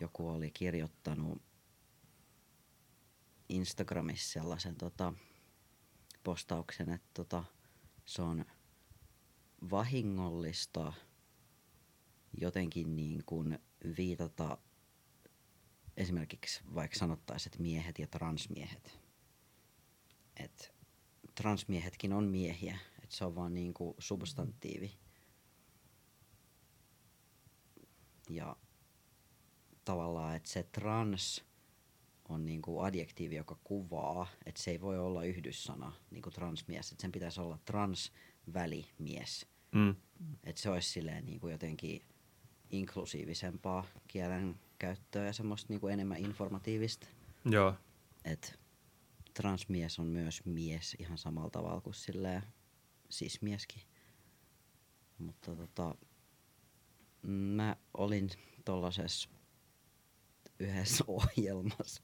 joku 0.00 0.28
oli 0.28 0.50
kirjoittanut 0.50 1.42
Instagramissa 3.48 4.32
sellaisen 4.32 4.76
tota, 4.76 5.12
postauksen, 6.24 6.90
että 6.90 7.10
tota, 7.14 7.44
se 8.04 8.22
on 8.22 8.44
vahingollista 9.70 10.92
jotenkin 12.40 12.96
niin 12.96 13.22
kuin 13.26 13.58
viitata 13.96 14.58
esimerkiksi 15.96 16.60
vaikka 16.74 16.98
sanottaisiin, 16.98 17.48
että 17.50 17.62
miehet 17.62 17.98
ja 17.98 18.06
transmiehet. 18.06 18.98
Että 20.36 20.68
transmiehetkin 21.34 22.12
on 22.12 22.24
miehiä, 22.24 22.78
että 23.02 23.16
se 23.16 23.24
on 23.24 23.34
vaan 23.34 23.54
niin 23.54 23.74
kuin 23.74 23.94
substantiivi. 23.98 25.03
Ja 28.28 28.56
tavallaan, 29.84 30.36
että 30.36 30.48
se 30.48 30.62
trans 30.62 31.44
on 32.28 32.46
niin 32.46 32.62
kuin 32.62 32.86
adjektiivi, 32.86 33.36
joka 33.36 33.58
kuvaa, 33.64 34.26
että 34.46 34.62
se 34.62 34.70
ei 34.70 34.80
voi 34.80 34.98
olla 34.98 35.24
yhdyssana, 35.24 35.92
niin 36.10 36.22
kuin 36.22 36.32
transmies, 36.32 36.92
että 36.92 37.02
sen 37.02 37.12
pitäisi 37.12 37.40
olla 37.40 37.58
transvälimies. 37.64 39.46
Mm. 39.72 39.94
Että 40.44 40.62
se 40.62 40.70
olisi 40.70 40.90
silleen 40.90 41.26
niin 41.26 41.40
kuin 41.40 41.52
jotenkin 41.52 42.02
inklusiivisempaa 42.70 43.86
kielen 44.08 44.60
käyttöä 44.78 45.26
ja 45.26 45.32
semmoista 45.32 45.72
niin 45.72 45.80
kuin 45.80 45.92
enemmän 45.92 46.18
informatiivista. 46.18 47.06
Joo. 47.44 47.74
Että 48.24 48.52
transmies 49.34 49.98
on 49.98 50.06
myös 50.06 50.44
mies 50.44 50.96
ihan 50.98 51.18
samalla 51.18 51.50
tavalla 51.50 51.80
kuin 51.80 51.94
silleen 51.94 52.42
sismieskin. 53.08 53.82
Mutta 55.18 55.56
tota, 55.56 55.94
mä 57.26 57.76
olin 57.94 58.30
tollasessa 58.64 59.28
yhdessä 60.60 61.04
ohjelmassa 61.16 62.02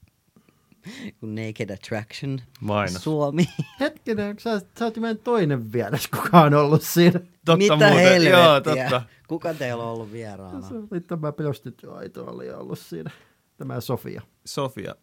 kuin 1.19 1.35
Naked 1.35 1.69
Attraction 1.69 2.39
Mainos. 2.61 3.03
Suomi. 3.03 3.45
Hetkinen, 3.79 4.39
sä, 4.39 4.61
sä 4.79 4.85
oot 4.85 5.23
toinen 5.23 5.73
vieras, 5.73 6.07
kuka 6.07 6.41
on 6.41 6.53
ollut 6.53 6.81
siinä. 6.81 7.19
Totta 7.19 7.57
Mitä 7.57 7.75
muuten. 7.75 7.93
helvettiä? 7.93 8.43
Joo, 8.43 8.61
totta. 8.61 9.01
Kuka 9.27 9.53
teillä 9.53 9.83
on 9.83 9.89
ollut 9.89 10.11
vieraana? 10.11 10.67
Se 10.67 10.73
oli 10.75 11.01
tämä 11.01 11.31
prostituoitu 11.31 12.23
oli 12.27 12.49
ollut 12.49 12.79
siinä. 12.79 13.11
Tämä 13.57 13.81
Sofia. 13.81 14.21
Sofia, 14.45 14.95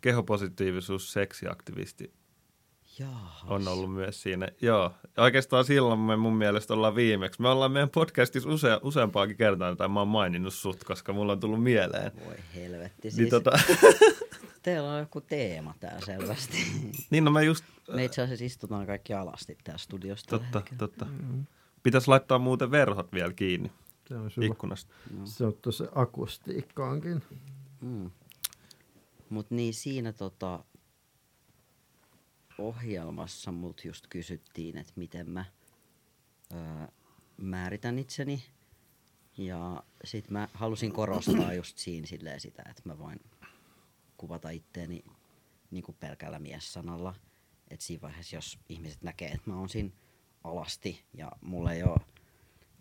kehopositiivisuus, 0.00 1.12
seksiaktivisti, 1.12 2.12
Jaahas. 2.98 3.44
on 3.46 3.68
ollut 3.68 3.92
myös 3.94 4.22
siinä. 4.22 4.48
Joo, 4.60 4.92
oikeastaan 5.16 5.64
silloin 5.64 6.00
me 6.00 6.16
mun 6.16 6.36
mielestä 6.36 6.74
ollaan 6.74 6.94
viimeksi. 6.94 7.42
Me 7.42 7.48
ollaan 7.48 7.72
meidän 7.72 7.90
podcastissa 7.90 8.48
use, 8.48 8.68
useampaakin 8.82 9.36
kertaa, 9.36 9.76
tai 9.76 9.88
mä 9.88 10.00
oon 10.00 10.08
maininnut 10.08 10.54
sut, 10.54 10.84
koska 10.84 11.12
mulla 11.12 11.32
on 11.32 11.40
tullut 11.40 11.62
mieleen. 11.62 12.12
Voi 12.26 12.34
helvetti. 12.54 13.02
Siis 13.10 13.16
Niin, 13.16 13.30
tota, 13.30 13.50
Teillä 14.62 14.92
on 14.92 14.98
joku 15.00 15.20
teema 15.20 15.74
täällä 15.80 16.00
selvästi. 16.06 16.56
niin 17.10 17.24
no 17.24 17.30
mä 17.30 17.42
just, 17.42 17.64
Me 17.92 18.04
itse 18.04 18.22
asiassa 18.22 18.44
istutaan 18.44 18.86
kaikki 18.86 19.14
alasti 19.14 19.58
täällä 19.64 19.78
studiossa. 19.78 20.26
tällä 20.30 20.42
totta, 20.44 20.58
hetkellä. 20.58 20.78
totta. 20.78 21.06
Pitäisi 21.82 22.08
laittaa 22.08 22.38
muuten 22.38 22.70
verhot 22.70 23.12
vielä 23.12 23.32
kiinni 23.32 23.72
Se 24.08 24.16
on 24.16 24.30
sulla. 24.30 24.46
ikkunasta. 24.46 24.94
Se 25.24 25.44
on 25.44 25.54
tuossa 25.62 25.88
akustiikkaankin. 25.94 27.22
Mm. 27.80 28.10
Mut 29.30 29.50
niin 29.50 29.74
siinä 29.74 30.12
tota, 30.12 30.64
ohjelmassa 32.58 33.52
mut 33.52 33.84
just 33.84 34.06
kysyttiin, 34.06 34.78
että 34.78 34.92
miten 34.96 35.30
mä 35.30 35.44
öö, 36.52 36.86
määritän 37.36 37.98
itseni. 37.98 38.44
Ja 39.38 39.82
sit 40.04 40.30
mä 40.30 40.48
halusin 40.54 40.92
korostaa 40.92 41.52
just 41.52 41.78
siinä 41.78 42.06
silleen 42.06 42.40
sitä, 42.40 42.62
että 42.70 42.82
mä 42.84 42.98
voin 42.98 43.20
kuvata 44.16 44.50
itteeni 44.50 45.04
niinku 45.70 45.92
pelkällä 45.92 46.38
mies-sanalla. 46.38 47.14
Et 47.70 47.80
siinä 47.80 48.02
vaiheessa, 48.02 48.36
jos 48.36 48.58
ihmiset 48.68 49.02
näkee, 49.02 49.28
että 49.28 49.50
mä 49.50 49.58
oon 49.58 49.68
siinä 49.68 49.90
alasti 50.44 51.04
ja 51.14 51.32
mulla 51.40 51.72
ei 51.72 51.82
ole 51.82 52.00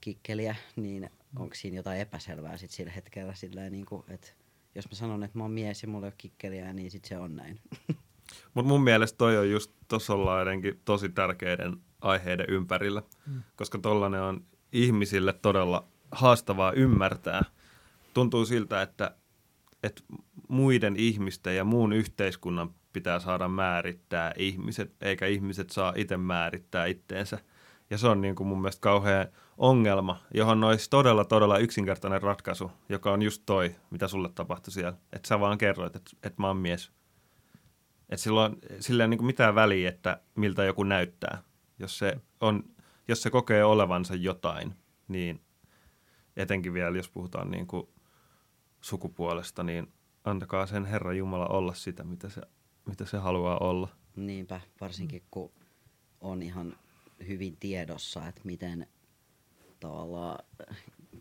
kikkeliä, 0.02 0.56
niin 0.76 1.10
onko 1.40 1.56
siinä 1.56 1.78
jotain 1.78 2.00
epäselvää 2.00 2.58
sit 2.58 2.72
sillä 2.72 2.92
hetkellä 2.92 3.36
silleen 3.36 3.72
niinku, 3.72 4.06
että 4.08 4.28
jos 4.76 4.90
mä 4.90 4.96
sanon, 4.96 5.24
että 5.24 5.38
mä 5.38 5.44
oon 5.44 5.52
mies 5.52 5.82
ja 5.82 5.88
mulla 5.88 6.06
ei 6.06 6.10
ole 6.10 6.16
kikkeliä, 6.18 6.74
niin 6.74 6.92
sit 6.92 7.06
se 7.06 7.18
on 7.18 7.36
näin. 7.36 7.60
Mutta 8.54 8.70
mun 8.70 8.84
mielestä 8.84 9.18
toi 9.18 9.38
on 9.38 9.50
just, 9.50 9.72
ollaan 10.10 10.40
jotenkin 10.40 10.82
tosi 10.86 11.10
tärkeiden 11.10 11.78
aiheiden 12.02 12.46
ympärillä, 12.50 13.04
mm. 13.28 13.44
koska 13.56 13.78
tollanen 13.78 14.22
on 14.22 14.46
ihmisille 14.72 15.34
todella 15.34 15.88
haastavaa 16.12 16.72
ymmärtää. 16.72 17.46
Tuntuu 18.14 18.46
siltä, 18.46 18.82
että, 18.82 19.16
että 19.84 20.04
muiden 20.50 20.96
ihmisten 20.96 21.56
ja 21.56 21.64
muun 21.64 21.94
yhteiskunnan 21.94 22.70
pitää 22.94 23.20
saada 23.20 23.48
määrittää 23.48 24.34
ihmiset, 24.38 24.96
eikä 25.02 25.26
ihmiset 25.26 25.70
saa 25.70 25.94
itse 25.96 26.18
määrittää 26.18 26.86
itteensä. 26.86 27.40
Ja 27.90 27.98
se 27.98 28.08
on 28.08 28.22
niin 28.22 28.36
kuin 28.36 28.48
mun 28.48 28.62
mielestä 28.62 28.82
kauhean 28.82 29.28
ongelma, 29.58 30.20
johon 30.34 30.64
olisi 30.64 30.90
todella, 30.90 31.26
todella 31.26 31.58
yksinkertainen 31.58 32.22
ratkaisu, 32.22 32.72
joka 32.90 33.12
on 33.12 33.22
just 33.22 33.44
toi, 33.46 33.76
mitä 33.90 34.08
sulle 34.08 34.30
tapahtui 34.36 34.72
siellä. 34.72 34.98
Että 35.14 35.28
sä 35.28 35.40
vaan 35.40 35.58
kerroit, 35.58 35.96
että, 35.96 36.12
että 36.24 36.42
mä 36.42 36.48
oon 36.48 36.58
mies. 36.58 36.92
Että 38.10 38.24
silloin, 38.24 38.58
sillä 38.80 39.04
ei 39.04 39.06
ole 39.06 39.16
niin 39.16 39.26
mitään 39.26 39.56
väliä, 39.56 39.90
että 39.90 40.22
miltä 40.36 40.64
joku 40.64 40.84
näyttää. 40.84 41.44
Jos 41.80 41.98
se, 41.98 42.18
on, 42.42 42.64
jos 43.08 43.22
se 43.22 43.30
kokee 43.30 43.64
olevansa 43.64 44.16
jotain, 44.16 44.76
niin 45.08 45.42
etenkin 46.38 46.74
vielä, 46.74 46.98
jos 46.98 47.10
puhutaan 47.10 47.52
niin 47.52 47.68
kuin 47.68 47.88
sukupuolesta, 48.82 49.64
niin 49.64 49.94
antakaa 50.24 50.66
sen 50.66 50.86
Herra 50.86 51.14
Jumala 51.14 51.48
olla 51.48 51.74
sitä, 51.74 52.04
mitä 52.04 52.30
se, 52.30 52.42
mitä 52.86 53.06
se 53.06 53.18
haluaa 53.18 53.58
olla. 53.58 53.90
Niinpä, 54.16 54.62
varsinkin 54.82 55.24
kun 55.32 55.52
on 56.22 56.42
ihan 56.42 56.78
hyvin 57.28 57.58
tiedossa, 57.58 58.28
että 58.28 58.42
miten 58.44 58.88
tavallaan 59.80 60.46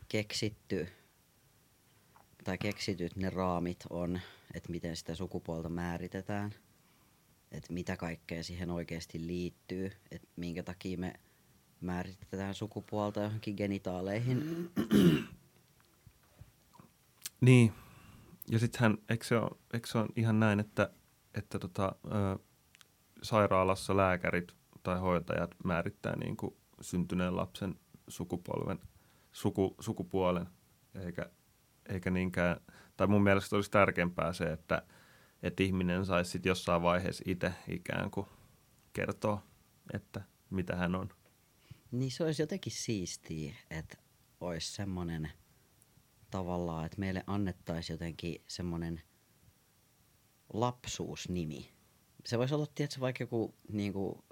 keksitty 0.08 0.88
tai 2.44 2.58
keksityt 2.58 3.16
ne 3.16 3.30
raamit 3.30 3.84
on, 3.90 4.20
että 4.54 4.70
miten 4.70 4.96
sitä 4.96 5.14
sukupuolta 5.14 5.68
määritetään, 5.68 6.54
että 7.54 7.72
mitä 7.72 7.96
kaikkea 7.96 8.44
siihen 8.44 8.70
oikeasti 8.70 9.26
liittyy, 9.26 9.92
että 10.10 10.28
minkä 10.36 10.62
takia 10.62 10.98
me 10.98 11.14
määritetään 11.80 12.54
sukupuolta 12.54 13.20
johonkin 13.20 13.54
genitaaleihin. 13.54 14.44
Niin. 17.40 17.72
Ja 18.50 18.58
sittenhän, 18.58 18.98
eikö 19.08 19.24
se, 19.24 19.36
ole, 19.36 19.50
eikö 19.72 19.86
se 19.86 19.98
ole 19.98 20.08
ihan 20.16 20.40
näin, 20.40 20.60
että, 20.60 20.90
että 21.34 21.58
tota, 21.58 21.94
ö, 22.04 22.38
sairaalassa 23.22 23.96
lääkärit 23.96 24.54
tai 24.82 24.98
hoitajat 24.98 25.54
määrittää 25.64 26.16
niin 26.16 26.36
kuin 26.36 26.56
syntyneen 26.80 27.36
lapsen 27.36 27.74
sukupolven, 28.08 28.78
suku, 29.32 29.74
sukupuolen, 29.80 30.46
eikä, 30.94 31.30
eikä 31.88 32.10
niinkään, 32.10 32.60
tai 32.96 33.06
mun 33.06 33.22
mielestä 33.22 33.56
olisi 33.56 33.70
tärkeämpää 33.70 34.32
se, 34.32 34.44
että, 34.44 34.82
että 35.44 35.62
ihminen 35.62 36.06
saisi 36.06 36.30
sitten 36.30 36.50
jossain 36.50 36.82
vaiheessa 36.82 37.24
itse 37.26 37.52
ikään 37.68 38.10
kuin 38.10 38.26
kertoa, 38.92 39.42
että 39.92 40.22
mitä 40.50 40.76
hän 40.76 40.94
on. 40.94 41.08
Niin 41.90 42.10
se 42.10 42.24
olisi 42.24 42.42
jotenkin 42.42 42.72
siistiä, 42.72 43.54
että 43.70 43.96
olisi 44.40 44.72
semmoinen 44.72 45.30
tavallaan, 46.30 46.86
että 46.86 47.00
meille 47.00 47.24
annettaisiin 47.26 47.94
jotenkin 47.94 48.44
semmoinen 48.46 49.02
lapsuusnimi. 50.52 51.72
Se 52.24 52.38
voisi 52.38 52.54
olla, 52.54 52.66
tietysti 52.74 53.00
vaikka 53.00 53.22
joku 53.22 53.54
niin 53.68 53.92
kuin, 53.92 54.22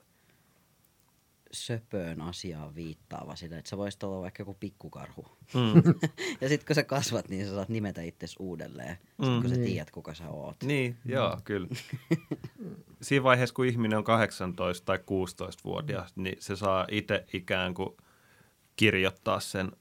söpöön 1.52 2.20
asiaan 2.20 2.74
viittaava 2.74 3.36
sitä, 3.36 3.58
että 3.58 3.68
sä 3.68 3.76
voisit 3.76 4.02
olla 4.02 4.20
vaikka 4.20 4.40
joku 4.40 4.54
pikkukarhu. 4.54 5.26
Mm. 5.54 5.82
ja 6.40 6.48
sitten 6.48 6.66
kun 6.66 6.74
sä 6.74 6.82
kasvat, 6.82 7.28
niin 7.28 7.46
sä 7.46 7.54
saat 7.54 7.68
nimetä 7.68 8.02
itsesi 8.02 8.36
uudelleen, 8.38 8.96
sit, 8.96 9.18
Mm. 9.18 9.40
kun 9.40 9.50
sä 9.50 9.56
Niin. 9.56 9.66
tiedät, 9.66 9.90
kuka 9.90 10.14
sä 10.14 10.28
oot. 10.28 10.56
Niin, 10.62 10.96
joo, 11.04 11.38
kyllä. 11.44 11.68
Siinä 13.02 13.22
vaiheessa, 13.22 13.54
kun 13.54 13.66
ihminen 13.66 13.98
on 13.98 14.04
18 14.04 14.84
tai 14.86 14.98
16-vuotias, 14.98 16.16
niin 16.16 16.36
se 16.40 16.56
saa 16.56 16.86
itse 16.90 17.24
ikään 17.32 17.74
kuin 17.74 17.96
kirjoittaa 18.76 19.40
sen 19.40 19.72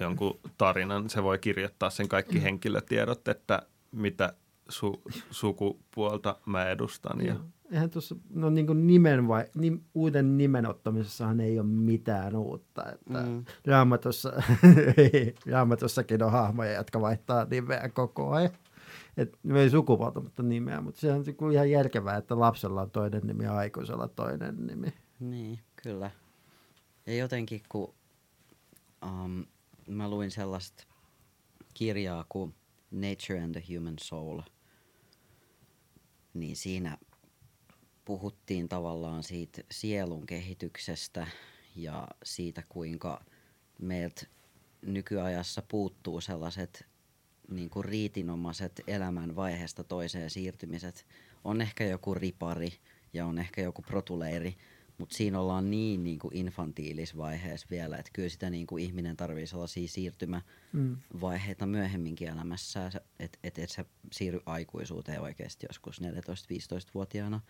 jonkun 0.00 0.40
tarinan. 0.58 1.10
Se 1.10 1.22
voi 1.22 1.38
kirjoittaa 1.38 1.90
sen 1.90 2.08
kaikki 2.08 2.42
henkilötiedot, 2.42 3.28
että 3.28 3.62
mitä 3.92 4.32
su- 4.72 5.12
sukupuolta 5.30 6.36
mä 6.46 6.68
edustan. 6.70 7.26
Ja. 7.26 7.36
Eihän 7.72 7.90
tuossa, 7.90 8.16
no 8.30 8.50
niin 8.50 8.66
kuin 8.66 8.86
nimen 8.86 9.28
vai, 9.28 9.44
nim, 9.54 9.80
uuden 9.94 10.38
nimen 10.38 10.66
ottamisessahan 10.66 11.40
ei 11.40 11.58
ole 11.58 11.66
mitään 11.68 12.36
uutta. 12.36 12.92
Että 12.92 13.22
Mm. 13.22 13.44
raamatussa, 13.66 14.32
raamatussakin 15.52 16.22
on 16.22 16.32
hahmoja, 16.32 16.72
jotka 16.72 17.00
vaihtaa 17.00 17.46
nimeä 17.50 17.88
koko 17.88 18.30
ajan. 18.30 18.50
Et, 19.16 19.38
no 19.42 19.58
ei 19.58 19.70
sukupuolta, 19.70 20.20
mutta 20.20 20.42
nimeä, 20.42 20.80
mutta 20.80 21.00
se 21.00 21.12
on 21.12 21.24
kuin 21.36 21.52
ihan 21.54 21.70
järkevää, 21.70 22.16
että 22.16 22.38
lapsella 22.40 22.82
on 22.82 22.90
toinen 22.90 23.22
nimi 23.24 23.44
ja 23.44 23.56
aikuisella 23.56 24.08
toinen 24.08 24.66
nimi. 24.66 24.94
Niin, 25.20 25.58
kyllä. 25.82 26.10
Ja 27.06 27.16
jotenkin 27.16 27.62
kun 27.68 27.94
um, 29.04 29.44
mä 29.88 30.10
luin 30.10 30.30
sellaista 30.30 30.84
kirjaa 31.74 32.24
kuin 32.28 32.54
Nature 32.90 33.40
and 33.40 33.60
the 33.60 33.74
Human 33.74 33.94
Soul, 34.00 34.40
niin 36.34 36.56
siinä 36.56 36.98
puhuttiin 38.06 38.68
tavallaan 38.68 39.22
siitä 39.22 39.62
sielun 39.70 40.26
kehityksestä 40.26 41.26
ja 41.76 42.08
siitä, 42.24 42.62
kuinka 42.68 43.24
meiltä 43.78 44.26
nykyajassa 44.82 45.62
puuttuu 45.68 46.20
sellaiset 46.20 46.86
niin 47.50 47.70
kuin 47.70 47.84
riitinomaiset 47.84 48.80
elämän 48.86 49.36
vaiheesta 49.36 49.84
toiseen 49.84 50.30
siirtymiset. 50.30 51.06
On 51.44 51.60
ehkä 51.60 51.84
joku 51.84 52.14
ripari 52.14 52.72
ja 53.12 53.26
on 53.26 53.38
ehkä 53.38 53.62
joku 53.62 53.82
protuleiri, 53.82 54.56
mutta 54.98 55.16
siinä 55.16 55.40
ollaan 55.40 55.70
niin, 55.70 56.04
niin 56.04 56.18
kuin 56.18 56.36
infantiilisvaiheessa 56.36 57.66
vielä, 57.70 57.96
että 57.96 58.10
kyllä 58.14 58.28
sitä 58.28 58.50
niin 58.50 58.66
kuin 58.66 58.84
ihminen 58.84 59.16
tarvii 59.16 59.46
sellaisia 59.46 59.88
siirtymävaiheita 59.88 61.66
myöhemminkin 61.66 62.28
elämässä, 62.28 62.90
että 63.18 63.38
et, 63.44 63.58
et 63.58 63.70
sä 63.70 63.84
siirry 64.12 64.40
aikuisuuteen 64.46 65.20
oikeasti 65.20 65.66
joskus 65.68 66.00
14-15-vuotiaana. 66.00 67.40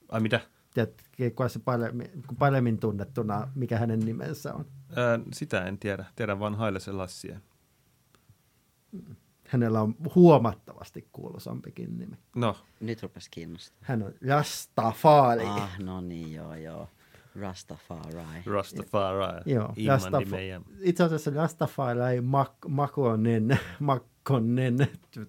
Ai 0.09 0.19
mitä? 0.21 0.39
Tiedätte, 0.73 1.03
kuka 1.29 1.49
se 1.49 1.59
paremmin, 1.59 2.09
paremmin 2.39 2.77
tunnettuna, 2.77 3.47
mikä 3.55 3.77
hänen 3.77 3.99
nimensä 3.99 4.53
on. 4.53 4.65
Ää, 4.95 5.19
sitä 5.33 5.65
en 5.65 5.77
tiedä. 5.77 6.05
Tiedän 6.15 6.39
vain 6.39 6.55
Haile 6.55 6.79
Selassie. 6.79 7.39
Hänellä 9.47 9.81
on 9.81 9.95
huomattavasti 10.15 11.07
kuuluisampikin 11.11 11.97
nimi. 11.97 12.15
No, 12.35 12.55
Nyt 12.79 13.03
rupes 13.03 13.29
kiinnostaa. 13.29 13.77
Hän 13.81 14.03
on 14.03 14.13
Rastafari. 14.27 15.45
Ah, 15.45 15.79
no 15.79 16.01
niin, 16.01 16.33
joo, 16.33 16.55
joo. 16.55 16.87
Rastafari. 17.35 18.13
Rastafari. 18.45 19.51
Joo, 19.53 19.73
Imandi 19.75 20.05
Rastaf- 20.25 20.29
meidän. 20.29 20.63
Itse 20.79 21.03
asiassa 21.03 21.31
Rastafari 21.31 22.19
Mak- 22.21 22.67
Makonen, 22.69 23.59
Makkonen, 23.79 24.77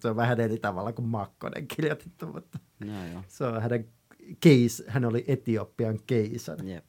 se 0.01 0.09
on 0.09 0.17
vähän 0.17 0.41
eri 0.41 0.59
tavalla 0.59 0.93
kuin 0.93 1.09
Makkonen 1.09 1.69
kirjoitettu, 1.69 2.27
mutta 2.27 2.59
No 2.85 3.07
joo, 3.13 3.23
se 3.29 3.45
on 3.45 3.63
hänen 3.63 3.89
keis, 4.41 4.83
hän 4.87 5.05
oli 5.05 5.25
Etiopian 5.29 5.99
keisari. 6.07 6.73
jep. 6.73 6.89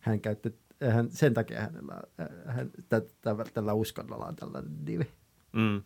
Hän 0.00 0.20
käytti, 0.20 0.54
hän, 0.90 1.10
sen 1.10 1.34
takia 1.34 1.60
hänellä, 1.60 1.94
äh, 2.20 2.54
hän, 2.54 2.70
tä, 2.88 3.00
tä, 3.00 3.36
tällä 3.54 3.72
uskonnolla 3.72 4.26
on 4.26 4.36
tällainen 4.36 4.84
nimi, 4.84 5.06
Mm. 5.52 5.82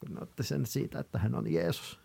kun 0.00 0.22
otti 0.22 0.42
sen 0.42 0.66
siitä, 0.66 0.98
että 1.00 1.18
hän 1.18 1.34
on 1.34 1.52
Jeesus. 1.52 2.00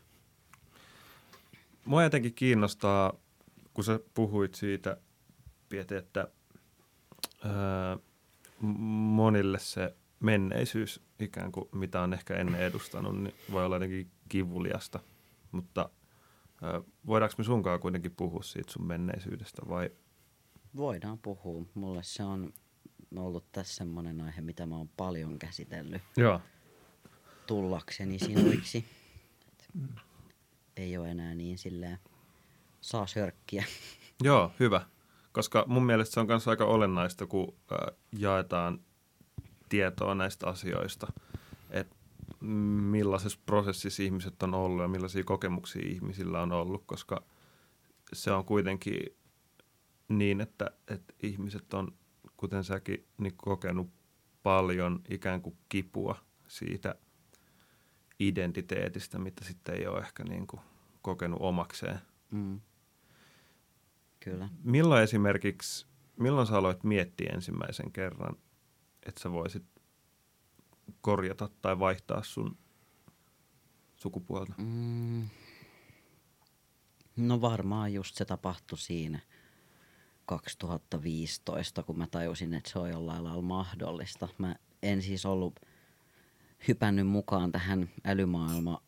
Mua 1.86 2.04
jotenkin 2.04 2.34
kiinnostaa, 2.34 3.13
kun 3.74 3.84
sä 3.84 4.00
puhuit 4.13 4.56
siitä, 4.56 4.98
Pieti, 5.74 5.96
että 5.96 6.28
ää, 7.44 7.98
monille 8.60 9.60
se 9.60 9.96
menneisyys, 10.20 11.02
ikään 11.20 11.52
kuin 11.52 11.70
mitä 11.72 12.02
on 12.02 12.14
ehkä 12.14 12.36
ennen 12.36 12.62
edustanut, 12.62 13.24
niin 13.24 13.36
voi 13.52 13.66
olla 13.66 13.76
jotenkin 13.76 14.12
kivuliasta. 14.30 15.00
Mutta 15.52 15.90
ää, 16.62 16.82
voidaanko 17.08 17.36
me 17.38 17.44
sunkaan 17.44 17.80
kuitenkin 17.80 18.12
puhua 18.16 18.44
siitä 18.44 18.72
sun 18.72 18.88
menneisyydestä 18.88 19.62
vai? 19.70 19.90
Voidaan 20.76 21.20
puhua. 21.20 21.66
Mulle 21.74 22.04
se 22.04 22.24
on 22.24 22.54
ollut 23.16 23.52
tässä 23.52 23.76
semmoinen 23.76 24.22
aihe, 24.22 24.42
mitä 24.42 24.66
mä 24.66 24.78
oon 24.78 24.90
paljon 24.98 25.40
käsitellyt 25.40 26.02
Joo. 26.18 26.42
tullakseni 27.48 28.20
sinuiksi. 28.20 28.86
Et 29.48 29.70
Ei 30.78 30.98
ole 30.98 31.12
enää 31.12 31.36
niin 31.36 31.58
silleen 31.58 32.00
saa 32.82 33.08
sörkkiä. 33.08 33.66
Joo, 34.24 34.52
hyvä. 34.60 34.93
Koska 35.34 35.63
mun 35.67 35.86
mielestä 35.86 36.13
se 36.13 36.19
on 36.19 36.28
myös 36.28 36.48
aika 36.48 36.65
olennaista, 36.65 37.26
kun 37.26 37.56
jaetaan 38.17 38.80
tietoa 39.69 40.15
näistä 40.15 40.48
asioista, 40.48 41.13
että 41.69 41.96
millaisessa 42.91 43.39
prosessissa 43.46 44.04
ihmiset 44.04 44.43
on 44.43 44.54
ollut 44.54 44.82
ja 44.82 44.88
millaisia 44.88 45.24
kokemuksia 45.24 45.82
ihmisillä 45.86 46.41
on 46.41 46.52
ollut, 46.52 46.84
koska 46.86 47.24
se 48.13 48.32
on 48.32 48.46
kuitenkin 48.46 49.17
niin, 50.08 50.41
että, 50.41 50.72
että 50.88 51.13
ihmiset 51.24 51.74
on, 51.74 51.93
kuten 52.38 52.63
säkin, 52.63 53.08
niin 53.17 53.34
kokenut 53.38 53.89
paljon 54.43 55.02
ikään 55.10 55.41
kuin 55.41 55.58
kipua 55.69 56.15
siitä 56.48 56.96
identiteetistä, 58.19 59.19
mitä 59.19 59.46
sitten 59.46 59.76
ei 59.76 59.88
ole 59.88 60.00
ehkä 60.00 60.24
niin 60.24 60.48
kuin 60.48 60.62
kokenut 61.02 61.39
omakseen. 61.41 62.00
Mm. 62.32 62.62
Kyllä. 64.24 64.50
Milloin 64.64 65.04
esimerkiksi, 65.04 65.86
milloin 66.20 66.48
sä 66.48 66.58
aloit 66.58 66.84
miettiä 66.84 67.32
ensimmäisen 67.34 67.92
kerran, 67.92 68.36
että 69.06 69.22
sä 69.22 69.32
voisit 69.32 69.64
korjata 71.02 71.50
tai 71.62 71.80
vaihtaa 71.80 72.24
sun 72.24 72.58
sukupuolta? 73.96 74.54
Mm. 74.58 75.30
No 77.16 77.42
varmaan 77.42 77.94
just 77.94 78.16
se 78.16 78.26
tapahtui 78.26 78.78
siinä 78.78 79.20
2015, 80.26 81.84
kun 81.84 81.98
mä 81.98 82.08
tajusin, 82.08 82.54
että 82.54 82.70
se 82.70 82.80
on 82.80 82.90
jollain 82.90 83.24
lailla 83.24 83.42
mahdollista. 83.42 84.28
Mä 84.38 84.56
en 84.84 85.02
siis 85.02 85.26
ollut 85.26 85.60
hypännyt 86.68 87.08
mukaan 87.08 87.52
tähän 87.52 87.90
älymaailma, 88.06 88.82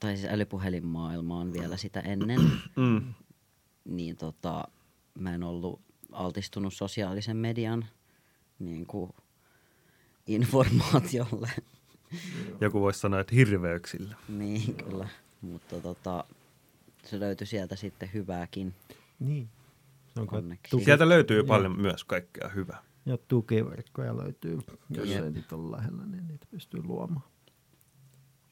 tai 0.00 0.16
siis 0.16 0.32
älypuhelinmaailmaan 0.32 1.52
vielä 1.52 1.76
sitä 1.76 2.00
ennen. 2.00 2.40
Mm. 2.76 3.14
Niin 3.84 4.16
tota, 4.16 4.64
mä 5.18 5.34
en 5.34 5.42
ollut 5.42 5.80
altistunut 6.12 6.74
sosiaalisen 6.74 7.36
median 7.36 7.84
niin 8.58 8.86
kuin 8.86 9.12
informaatiolle. 10.26 11.50
Joku 12.60 12.80
voisi 12.80 13.00
sanoa, 13.00 13.20
että 13.20 13.34
hirveyksillä. 13.34 14.16
Niin, 14.28 14.74
kyllä. 14.74 15.08
Mutta 15.40 15.80
tota, 15.80 16.24
se 17.04 17.20
löytyi 17.20 17.46
sieltä 17.46 17.76
sitten 17.76 18.10
hyvääkin. 18.14 18.74
Niin. 19.18 19.48
Se 20.14 20.20
on 20.20 20.28
Onneksi. 20.32 20.70
tuki- 20.70 20.84
Sieltä 20.84 21.08
löytyy 21.08 21.36
Joo. 21.36 21.46
paljon 21.46 21.80
myös 21.80 22.04
kaikkea 22.04 22.48
hyvää. 22.48 22.82
Ja 23.06 23.18
tukiverkkoja 23.28 24.16
löytyy, 24.16 24.58
jos 24.90 25.08
Jep. 25.08 25.24
ei 25.24 25.30
niitä 25.30 25.56
ole 25.56 25.76
lähellä, 25.76 26.06
niin 26.06 26.28
niitä 26.28 26.46
pystyy 26.50 26.82
luomaan. 26.82 27.31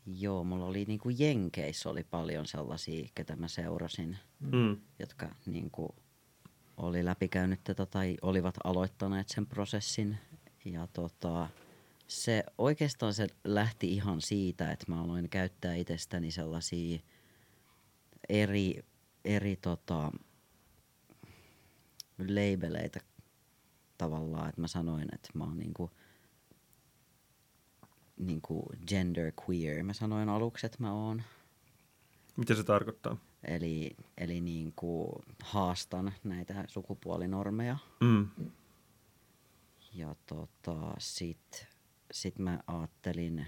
Joo, 0.07 0.45
mulla 0.45 0.65
oli 0.67 0.85
niinku 0.85 1.09
Jenkeissä 1.09 1.91
oli 1.91 2.05
paljon 2.05 2.47
sellaisia, 2.47 3.09
ketä 3.15 3.37
mä 3.37 3.49
seurasin, 3.49 4.19
Mm. 4.41 4.77
jotka 4.99 5.35
niinku 5.47 5.95
oli 6.77 7.05
läpikäynyt 7.05 7.61
tätä 7.65 7.87
tai 7.87 8.17
olivat 8.23 8.55
aloittaneet 8.65 9.29
sen 9.29 9.47
prosessin. 9.47 10.19
Ja 10.65 10.87
tota, 10.87 11.49
se 12.07 12.45
oikeastaan 12.59 13.15
se 13.15 13.27
lähti 13.45 13.93
ihan 13.95 14.21
siitä, 14.21 14.73
että 14.73 14.85
mä 14.89 15.03
aloin 15.03 15.29
käyttää 15.29 15.75
itsestäni 15.75 16.31
sellaisia 16.31 16.99
eri, 18.29 18.85
eri 19.25 19.57
tota, 19.57 20.13
labeleitä 22.19 23.01
tavallaan, 23.99 24.49
että 24.49 24.61
mä 24.61 24.69
sanoin, 24.69 25.09
että 25.15 25.29
mä 25.35 25.45
oon 25.45 25.59
niinku, 25.59 25.91
niinku 28.27 28.73
gender 28.87 29.33
queer. 29.49 29.83
Mä 29.83 29.93
sanoin 29.93 30.29
aluksi, 30.29 30.67
että 30.67 30.79
mä 30.81 30.93
oon. 30.93 31.23
Mitä 32.37 32.55
se 32.55 32.65
tarkoittaa? 32.65 33.17
Eli, 33.45 33.97
eli 34.19 34.41
niinku 34.41 35.23
haastan 35.43 36.13
näitä 36.25 36.65
sukupuolinormeja. 36.69 37.77
Mm. 38.01 38.29
Ja 39.95 40.15
tota, 40.27 40.95
sit, 40.99 41.67
sit 42.13 42.39
mä 42.39 42.61
ajattelin, 42.67 43.47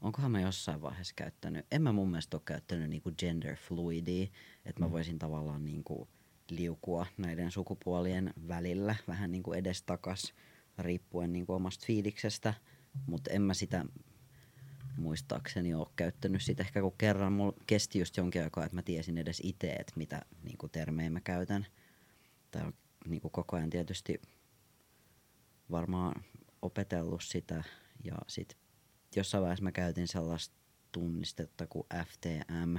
onkohan 0.00 0.30
mä 0.30 0.40
jossain 0.40 0.82
vaiheessa 0.82 1.14
käyttänyt, 1.16 1.66
en 1.70 1.82
mä 1.82 1.92
mun 1.92 2.10
mielestä 2.10 2.36
ole 2.36 2.42
käyttänyt 2.44 2.90
niinku 2.90 3.12
gender 3.18 3.56
fluidia, 3.56 4.26
että 4.64 4.80
mä 4.80 4.90
voisin 4.90 5.18
tavallaan 5.18 5.64
niinku 5.64 6.08
liukua 6.50 7.06
näiden 7.16 7.50
sukupuolien 7.50 8.34
välillä 8.48 8.94
vähän 9.08 9.32
niinku 9.32 9.52
edestakas 9.52 10.34
riippuen 10.78 11.32
niinku 11.32 11.52
omasta 11.52 11.86
fiiliksestä, 11.86 12.54
mutta 13.06 13.30
en 13.30 13.42
mä 13.42 13.54
sitä 13.54 13.84
muistaakseni 14.96 15.74
ole 15.74 15.86
käyttänyt 15.96 16.42
sitä 16.42 16.62
ehkä 16.62 16.80
kun 16.80 16.94
kerran 16.98 17.32
mulla 17.32 17.56
kesti 17.66 17.98
just 17.98 18.16
jonkin 18.16 18.42
aikaa, 18.42 18.64
että 18.64 18.76
mä 18.76 18.82
tiesin 18.82 19.18
edes 19.18 19.40
itse, 19.44 19.72
että 19.72 19.92
mitä 19.96 20.22
niinku 20.42 20.68
termejä 20.68 21.10
mä 21.10 21.20
käytän. 21.20 21.66
Tai 22.50 22.62
on 22.62 22.74
niinku 23.06 23.30
koko 23.30 23.56
ajan 23.56 23.70
tietysti 23.70 24.22
varmaan 25.70 26.24
opetellut 26.62 27.22
sitä 27.22 27.64
ja 28.04 28.14
sit 28.28 28.56
jossain 29.16 29.42
vaiheessa 29.42 29.64
mä 29.64 29.72
käytin 29.72 30.08
sellaista 30.08 30.56
tunnistetta 30.92 31.66
kuin 31.66 31.86
FTM, 32.06 32.76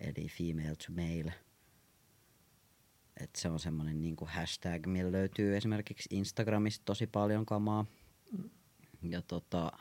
eli 0.00 0.28
female 0.28 0.76
to 0.76 0.92
male. 0.92 1.34
Et 3.20 3.36
se 3.36 3.48
on 3.48 3.60
semmonen 3.60 4.02
niinku 4.02 4.28
hashtag, 4.30 4.86
millä 4.86 5.12
löytyy 5.12 5.56
esimerkiksi 5.56 6.08
Instagramista 6.12 6.84
tosi 6.84 7.06
paljon 7.06 7.46
kamaa. 7.46 7.86
Ja 9.02 9.22
tota, 9.22 9.72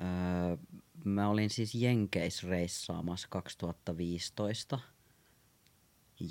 öö, 0.00 0.56
mä 1.04 1.28
olin 1.28 1.50
siis 1.50 1.74
Jenkeis 1.74 2.44
reissaamassa 2.44 3.28
2015 3.30 4.78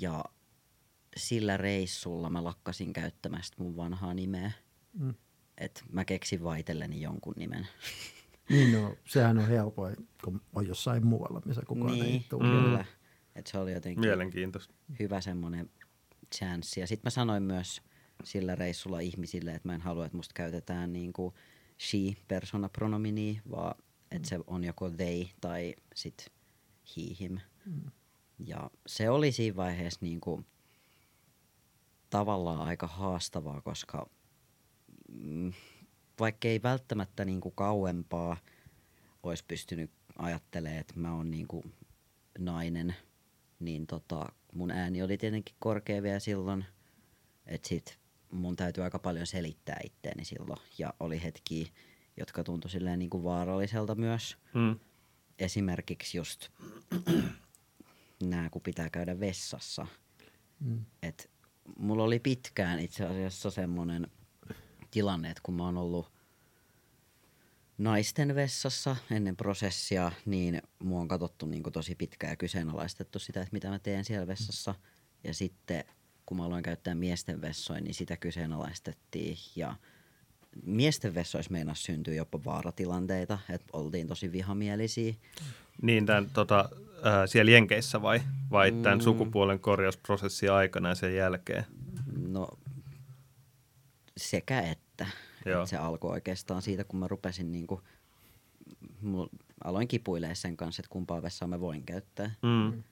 ja 0.00 0.24
sillä 1.16 1.56
reissulla 1.56 2.30
mä 2.30 2.44
lakkasin 2.44 2.92
käyttämästä 2.92 3.56
mun 3.58 3.76
vanhaa 3.76 4.14
nimeä. 4.14 4.52
Mm. 4.92 5.14
Et 5.58 5.84
mä 5.92 6.04
keksin 6.04 6.42
vaitelleni 6.42 7.00
jonkun 7.00 7.34
nimen. 7.36 7.66
Niin 8.50 8.72
no, 8.72 8.96
sehän 9.12 9.38
on 9.38 9.48
helpoin, 9.48 10.08
kun 10.24 10.40
on 10.52 10.66
jossain 10.66 11.06
muualla, 11.06 11.42
missä 11.44 11.62
kukaan 11.66 11.94
ei 11.94 12.02
niin, 12.02 12.24
tunne. 12.28 12.48
kyllä. 12.62 12.84
Et 13.34 13.46
se 13.46 13.58
oli 13.58 13.72
jotenkin 13.72 14.00
Mielenkiintoista. 14.00 14.74
hyvä 14.98 15.20
semmoinen 15.20 15.70
chanssi. 16.34 16.80
Ja 16.80 16.86
sitten 16.86 17.06
mä 17.06 17.10
sanoin 17.10 17.42
myös 17.42 17.82
sillä 18.24 18.54
reissulla 18.54 19.00
ihmisille, 19.00 19.50
että 19.50 19.68
mä 19.68 19.74
en 19.74 19.80
halua, 19.80 20.06
että 20.06 20.16
musta 20.16 20.32
käytetään 20.34 20.92
niinku 20.92 21.34
she 21.80 21.98
persona 22.28 22.68
pronominia, 22.68 23.40
vaan 23.50 23.74
että 24.10 24.28
se 24.28 24.38
on 24.46 24.64
joko 24.64 24.90
they 24.90 25.24
tai 25.40 25.74
sit 25.94 26.32
he 26.96 27.02
him. 27.20 27.38
Ja 28.38 28.70
se 28.86 29.10
oli 29.10 29.32
siinä 29.32 29.56
vaiheessa 29.56 30.00
niinku 30.02 30.44
tavallaan 32.10 32.60
aika 32.68 32.86
haastavaa, 32.86 33.60
koska 33.60 34.10
mm, 35.08 35.52
vaikka 36.20 36.48
ei 36.48 36.62
välttämättä 36.62 37.24
niinku 37.24 37.50
kauempaa 37.50 38.36
olisi 39.22 39.44
pystynyt 39.48 39.90
ajattelemaan, 40.18 40.80
että 40.80 40.94
mä 40.96 41.14
oon 41.14 41.30
niinku 41.30 41.64
nainen, 42.38 42.94
niin 43.60 43.86
tota, 43.86 44.26
mun 44.52 44.70
ääni 44.70 45.02
oli 45.02 45.18
tietenkin 45.18 45.56
korkea 45.58 46.02
vielä 46.02 46.18
silloin, 46.18 46.64
että 47.46 47.68
sit 47.68 47.99
mun 48.30 48.56
täytyy 48.56 48.84
aika 48.84 48.98
paljon 48.98 49.26
selittää 49.26 49.80
itteeni 49.84 50.24
silloin. 50.24 50.60
Ja 50.78 50.94
oli 51.00 51.22
hetkiä, 51.22 51.66
jotka 52.16 52.44
tuntui 52.44 52.70
silleen 52.70 52.98
niinku 52.98 53.24
vaaralliselta 53.24 53.94
myös. 53.94 54.36
Mm. 54.54 54.78
Esimerkiksi 55.38 56.18
just 56.18 56.48
nää, 58.22 58.50
kun 58.50 58.62
pitää 58.62 58.90
käydä 58.90 59.20
vessassa. 59.20 59.86
Mm. 60.60 60.84
Et 61.02 61.30
mulla 61.78 62.04
oli 62.04 62.18
pitkään 62.18 62.80
itse 62.80 63.04
asiassa 63.04 63.50
semmonen 63.50 64.06
tilanne, 64.90 65.30
että 65.30 65.40
kun 65.42 65.54
mä 65.54 65.64
oon 65.64 65.78
ollut 65.78 66.12
naisten 67.78 68.34
vessassa 68.34 68.96
ennen 69.10 69.36
prosessia, 69.36 70.12
niin 70.26 70.62
mua 70.78 71.00
on 71.00 71.08
katsottu 71.08 71.46
niin 71.46 71.62
tosi 71.62 71.94
pitkään 71.94 72.30
ja 72.30 72.36
kyseenalaistettu 72.36 73.18
sitä, 73.18 73.40
että 73.40 73.52
mitä 73.52 73.68
mä 73.68 73.78
teen 73.78 74.04
siellä 74.04 74.26
vessassa. 74.26 74.74
Ja 75.24 75.34
sitten 75.34 75.84
kun 76.30 76.36
mä 76.36 76.44
aloin 76.44 76.62
käyttää 76.62 76.94
miesten 76.94 77.40
vessoja, 77.40 77.80
niin 77.80 77.94
sitä 77.94 78.16
kyseenalaistettiin. 78.16 79.36
Ja 79.56 79.74
miesten 80.64 81.14
vessoissa 81.14 81.52
meinas 81.52 81.82
syntyä 81.84 82.14
jopa 82.14 82.44
vaaratilanteita, 82.44 83.38
että 83.48 83.66
oltiin 83.72 84.06
tosi 84.06 84.32
vihamielisiä. 84.32 85.14
Niin 85.82 86.06
tämän, 86.06 86.30
tota, 86.30 86.68
ää, 87.02 87.26
siellä 87.26 87.50
Jenkeissä 87.50 88.02
vai, 88.02 88.20
vai 88.50 88.72
tämän 88.72 88.98
Mm. 88.98 89.02
sukupuolen 89.02 89.60
korjausprosessin 89.60 90.52
aikana 90.52 90.88
ja 90.88 90.94
sen 90.94 91.16
jälkeen? 91.16 91.64
No 92.28 92.48
sekä 94.16 94.60
että. 94.60 95.06
Joo. 95.46 95.62
Et 95.62 95.68
se 95.68 95.76
alkoi 95.76 96.10
oikeastaan 96.10 96.62
siitä, 96.62 96.84
kun 96.84 97.00
mä 97.00 97.08
rupesin 97.08 97.52
niinku, 97.52 97.82
mul, 99.02 99.26
aloin 99.64 99.88
kipuilee 99.88 100.34
sen 100.34 100.56
kanssa, 100.56 100.80
että 100.80 100.92
kumpaa 100.92 101.22
vessaa 101.22 101.48
mä 101.48 101.60
voin 101.60 101.82
käyttää. 101.82 102.30
Mm. 102.42 102.82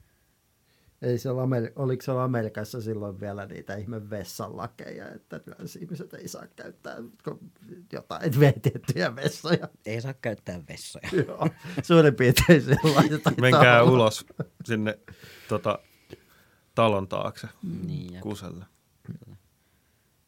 Ei 1.02 1.18
siellä 1.18 1.42
Ameri- 1.42 1.72
oliko 1.76 2.02
siellä 2.02 2.24
Amerikassa 2.24 2.80
silloin 2.80 3.20
vielä 3.20 3.46
niitä 3.46 3.76
ihme 3.76 4.10
vessanlakeja, 4.10 5.08
että 5.10 5.40
ihmiset 5.80 6.14
ei 6.14 6.28
saa 6.28 6.46
käyttää 6.56 6.96
jotain 7.92 8.32
tiettyjä 8.62 9.16
vessoja. 9.16 9.68
Ei 9.86 10.00
saa 10.00 10.14
käyttää 10.14 10.60
vessoja. 10.68 11.08
Joo, 11.26 11.48
suurin 11.82 12.14
piirtein 12.14 12.62
sellaista. 12.62 13.18
taitaa 13.18 13.32
Menkää 13.40 13.82
olla. 13.82 13.92
ulos 13.92 14.26
sinne 14.64 14.98
tota, 15.48 15.78
talon 16.74 17.08
taakse 17.08 17.48
niin, 17.86 18.20
kuselle. 18.20 18.64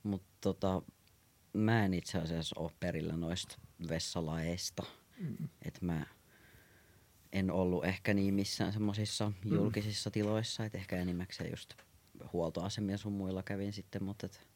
mutta 0.03 0.29
tota, 0.41 0.83
mä 1.53 1.85
en 1.85 1.95
itse 1.95 2.19
asiassa 2.19 2.61
ole 2.61 2.71
perillä 2.81 3.17
noista 3.17 3.59
vessalaeista. 3.89 4.83
Mm. 5.19 5.49
Et 5.63 5.83
mä 5.83 6.07
en 7.33 7.51
ollut 7.51 7.85
ehkä 7.85 8.15
niin 8.15 8.35
missään 8.35 8.73
semmoisissa 8.73 9.33
julkisissa 9.45 10.11
tiloissa, 10.11 10.65
että 10.65 10.79
ehkä 10.79 10.97
enimmäkseen 10.97 11.51
just 11.51 11.75
huoltoasemia 12.33 12.99
sun 12.99 13.13
muilla 13.13 13.43
kävin 13.43 13.73
sitten, 13.73 14.05
mutta 14.05 14.27
et 14.27 14.49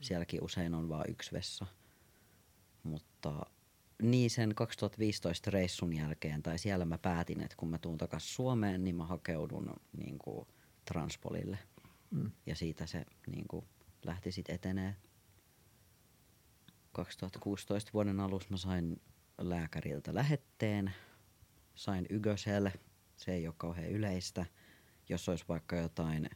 sielläkin 0.00 0.44
usein 0.44 0.74
on 0.74 0.88
vain 0.88 1.10
yksi 1.10 1.32
vessa. 1.32 1.66
Mutta 2.82 3.46
niin 4.02 4.30
sen 4.30 4.54
2015 4.54 5.50
reissun 5.50 5.92
jälkeen, 5.92 6.42
tai 6.42 6.58
siellä 6.58 6.84
mä 6.84 6.98
päätin, 6.98 7.40
että 7.40 7.56
kun 7.56 7.68
mä 7.68 7.78
tuun 7.78 7.98
takas 7.98 8.34
Suomeen, 8.34 8.84
niin 8.84 8.96
mä 8.96 9.06
hakeudun 9.06 9.74
niin 9.96 10.18
kuin 10.18 10.46
Transpolille. 10.84 11.58
Mm. 12.10 12.30
Ja 12.46 12.54
siitä 12.54 12.86
se 12.86 13.04
niin 13.26 13.48
kuin, 13.48 13.64
lähti 14.04 14.32
sitten 14.32 14.54
etenee. 14.54 14.96
2016 16.92 17.90
vuoden 17.94 18.20
alussa 18.20 18.50
mä 18.50 18.56
sain 18.56 19.00
lääkäriltä 19.38 20.14
lähetteen, 20.14 20.94
sain 21.74 22.06
Ygösel, 22.10 22.70
se 23.16 23.32
ei 23.32 23.46
ole 23.46 23.54
kauhean 23.58 23.90
yleistä. 23.90 24.46
Jos 25.08 25.28
olisi 25.28 25.44
vaikka 25.48 25.76
jotain 25.76 26.30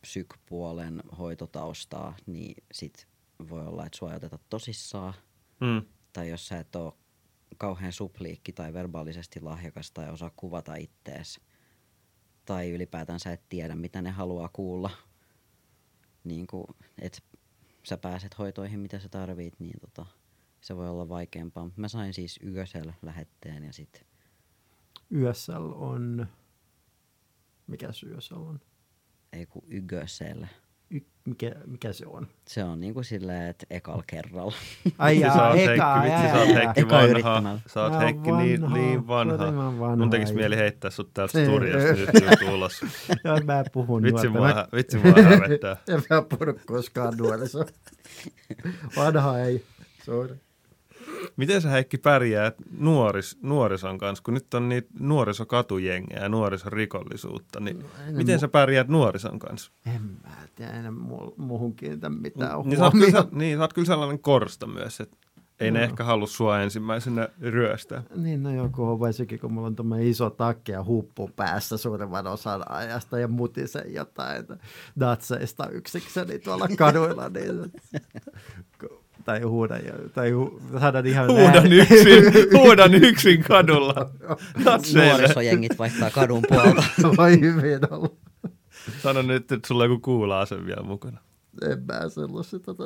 psykpuolen 0.00 1.02
hoitotaustaa, 1.18 2.16
niin 2.26 2.64
sit 2.72 3.08
voi 3.48 3.66
olla, 3.66 3.86
että 3.86 3.98
sua 3.98 4.10
ei 4.10 4.16
oteta 4.16 4.38
tosissaan. 4.50 5.14
Mm. 5.60 5.82
Tai 6.12 6.28
jos 6.28 6.48
sä 6.48 6.58
et 6.58 6.76
ole 6.76 6.92
kauhean 7.58 7.92
supliikki 7.92 8.52
tai 8.52 8.72
verbaalisesti 8.72 9.40
lahjakas 9.40 9.90
tai 9.90 10.10
osaa 10.10 10.30
kuvata 10.36 10.74
ittees. 10.74 11.40
Tai 12.44 12.70
ylipäätään 12.70 13.20
sä 13.20 13.32
et 13.32 13.48
tiedä, 13.48 13.74
mitä 13.74 14.02
ne 14.02 14.10
haluaa 14.10 14.50
kuulla. 14.52 14.90
Niin 16.24 16.46
kuin, 16.46 16.66
että 16.98 17.18
sä 17.82 17.96
pääset 17.96 18.38
hoitoihin, 18.38 18.80
mitä 18.80 18.98
sä 18.98 19.08
tarvit, 19.08 19.60
niin 19.60 19.80
tota, 19.80 20.06
se 20.60 20.76
voi 20.76 20.88
olla 20.88 21.08
vaikeampaa. 21.08 21.70
Mä 21.76 21.88
sain 21.88 22.14
siis 22.14 22.38
Ygösel 22.42 22.92
lähetteen 23.02 23.64
ja 23.64 23.72
sitten 23.72 24.06
YSL 25.10 25.72
on... 25.74 26.26
Mikä 27.66 27.88
YSL 28.16 28.34
on? 28.42 28.60
ei 29.32 29.46
kun 29.46 29.62
Ygösel. 29.70 30.44
y, 30.90 31.00
mikä, 31.24 31.52
mikä 31.66 31.92
se 31.92 32.06
on? 32.06 32.26
Se 32.48 32.64
on 32.64 32.80
niinku 32.80 33.02
silleen, 33.02 33.46
että 33.46 33.66
ekalla 33.70 34.04
kerralla. 34.06 34.54
Ai 34.98 35.14
Vitsi, 35.14 35.30
sä 35.30 35.36
jaa, 35.36 35.48
oot 35.48 35.58
eka, 35.58 36.00
Heikki, 36.00 36.12
vitsi, 36.12 36.24
jaa, 36.26 36.32
sä 36.32 36.38
oot 36.38 36.48
jaa, 36.48 36.56
Heikki 36.58 36.80
Eka 36.80 36.96
vanha. 37.28 37.58
Sä 37.66 37.82
oot 37.82 37.98
Heikki 37.98 38.32
niin, 38.32 38.60
vanha, 38.62 38.76
niin 38.78 39.06
vanha. 39.06 39.38
vanha. 39.78 39.96
Mun 39.96 40.10
tekis 40.10 40.32
mieli 40.34 40.56
heittää 40.56 40.90
sut 40.90 41.10
täältä 41.14 41.40
Ei, 41.40 41.46
studiosta 41.46 41.92
nyt 41.92 42.30
nyt 42.40 42.48
ulos. 42.54 42.80
Joo, 43.24 43.40
mä 43.44 43.64
puhun 43.72 44.02
Vitsi 44.02 44.28
nuorta. 44.28 44.54
mua, 44.54 44.68
vitsi 44.72 44.98
mua 44.98 45.12
hävettää. 45.22 45.76
En 45.88 46.02
mä 46.10 46.22
puhunut 46.22 46.60
koskaan 46.66 47.14
nuoriso. 47.18 47.64
Vanha 48.96 49.38
ei. 49.38 49.64
Sorry. 50.04 50.38
Miten 51.36 51.62
sä 51.62 51.68
Heikki 51.68 51.98
pärjää 51.98 52.52
nuoris, 52.78 53.38
nuorison 53.42 53.98
kanssa, 53.98 54.22
kun 54.24 54.34
nyt 54.34 54.54
on 54.54 54.68
niitä 54.68 54.88
nuorisokatujengejä 55.00 56.20
ja 56.22 56.28
nuorisorikollisuutta, 56.28 57.60
niin 57.60 57.84
en 58.08 58.16
miten 58.16 58.36
mu- 58.36 58.40
sä 58.40 58.48
pärjäät 58.48 58.88
nuorison 58.88 59.38
kanssa? 59.38 59.72
En 59.86 60.02
mä 60.02 60.36
tiedä, 60.54 60.72
en 60.72 60.94
mu- 60.94 61.34
muuhun 61.36 61.76
kiinnitä 61.76 62.08
mitään 62.08 62.60
Niin 62.64 62.78
sä, 62.78 62.90
kyllä, 62.90 63.24
niin, 63.32 63.58
sä 63.58 63.62
oot 63.62 63.72
kyllä 63.72 63.86
sellainen 63.86 64.18
korsta 64.18 64.66
myös, 64.66 65.00
että 65.00 65.16
ei 65.60 65.70
ne 65.70 65.78
Joo. 65.78 65.88
ehkä 65.88 66.04
halua 66.04 66.26
sua 66.26 66.60
ensimmäisenä 66.60 67.28
ryöstää. 67.40 68.02
Niin, 68.16 68.42
no 68.42 68.54
joku 68.54 68.84
on 68.84 69.00
varsinkin, 69.00 69.40
kun 69.40 69.52
mulla 69.52 69.66
on 69.66 69.76
tuommoinen 69.76 70.06
iso 70.06 70.30
takki 70.30 70.72
ja 70.72 70.84
huppu 70.84 71.30
päässä 71.36 71.76
suurimman 71.76 72.26
osan 72.26 72.70
ajasta 72.70 73.18
ja 73.18 73.28
mutisen 73.28 73.94
jotain 73.94 74.44
natseista 74.96 75.68
yksikseni 75.68 76.38
tuolla 76.38 76.68
kaduilla. 76.78 77.28
Niin, 77.28 77.72
tai 79.24 79.40
huudan, 79.42 79.84
ja- 79.84 80.08
tai 80.14 80.30
hu, 80.30 80.60
saadaan 80.80 81.06
ihan 81.06 81.28
Huudan 81.30 81.72
yksin, 81.72 82.24
huudan 82.58 82.94
yksin 82.94 83.42
kadulla. 83.44 84.10
Natseille. 84.64 85.08
Nuorisojengit 85.08 85.78
vaihtaa 85.78 86.10
kadun 86.10 86.42
puolta. 86.48 86.82
Voi 87.16 87.40
hyvin 87.40 87.78
olla. 87.92 88.08
Sano 89.02 89.22
nyt, 89.22 89.52
että 89.52 89.68
sulla 89.68 89.84
on 89.84 89.90
joku 89.90 90.00
kuula-ase 90.00 90.66
vielä 90.66 90.82
mukana. 90.82 91.18
En 91.70 91.82
mä 91.82 92.08
sellaista, 92.08 92.58
tota, 92.60 92.84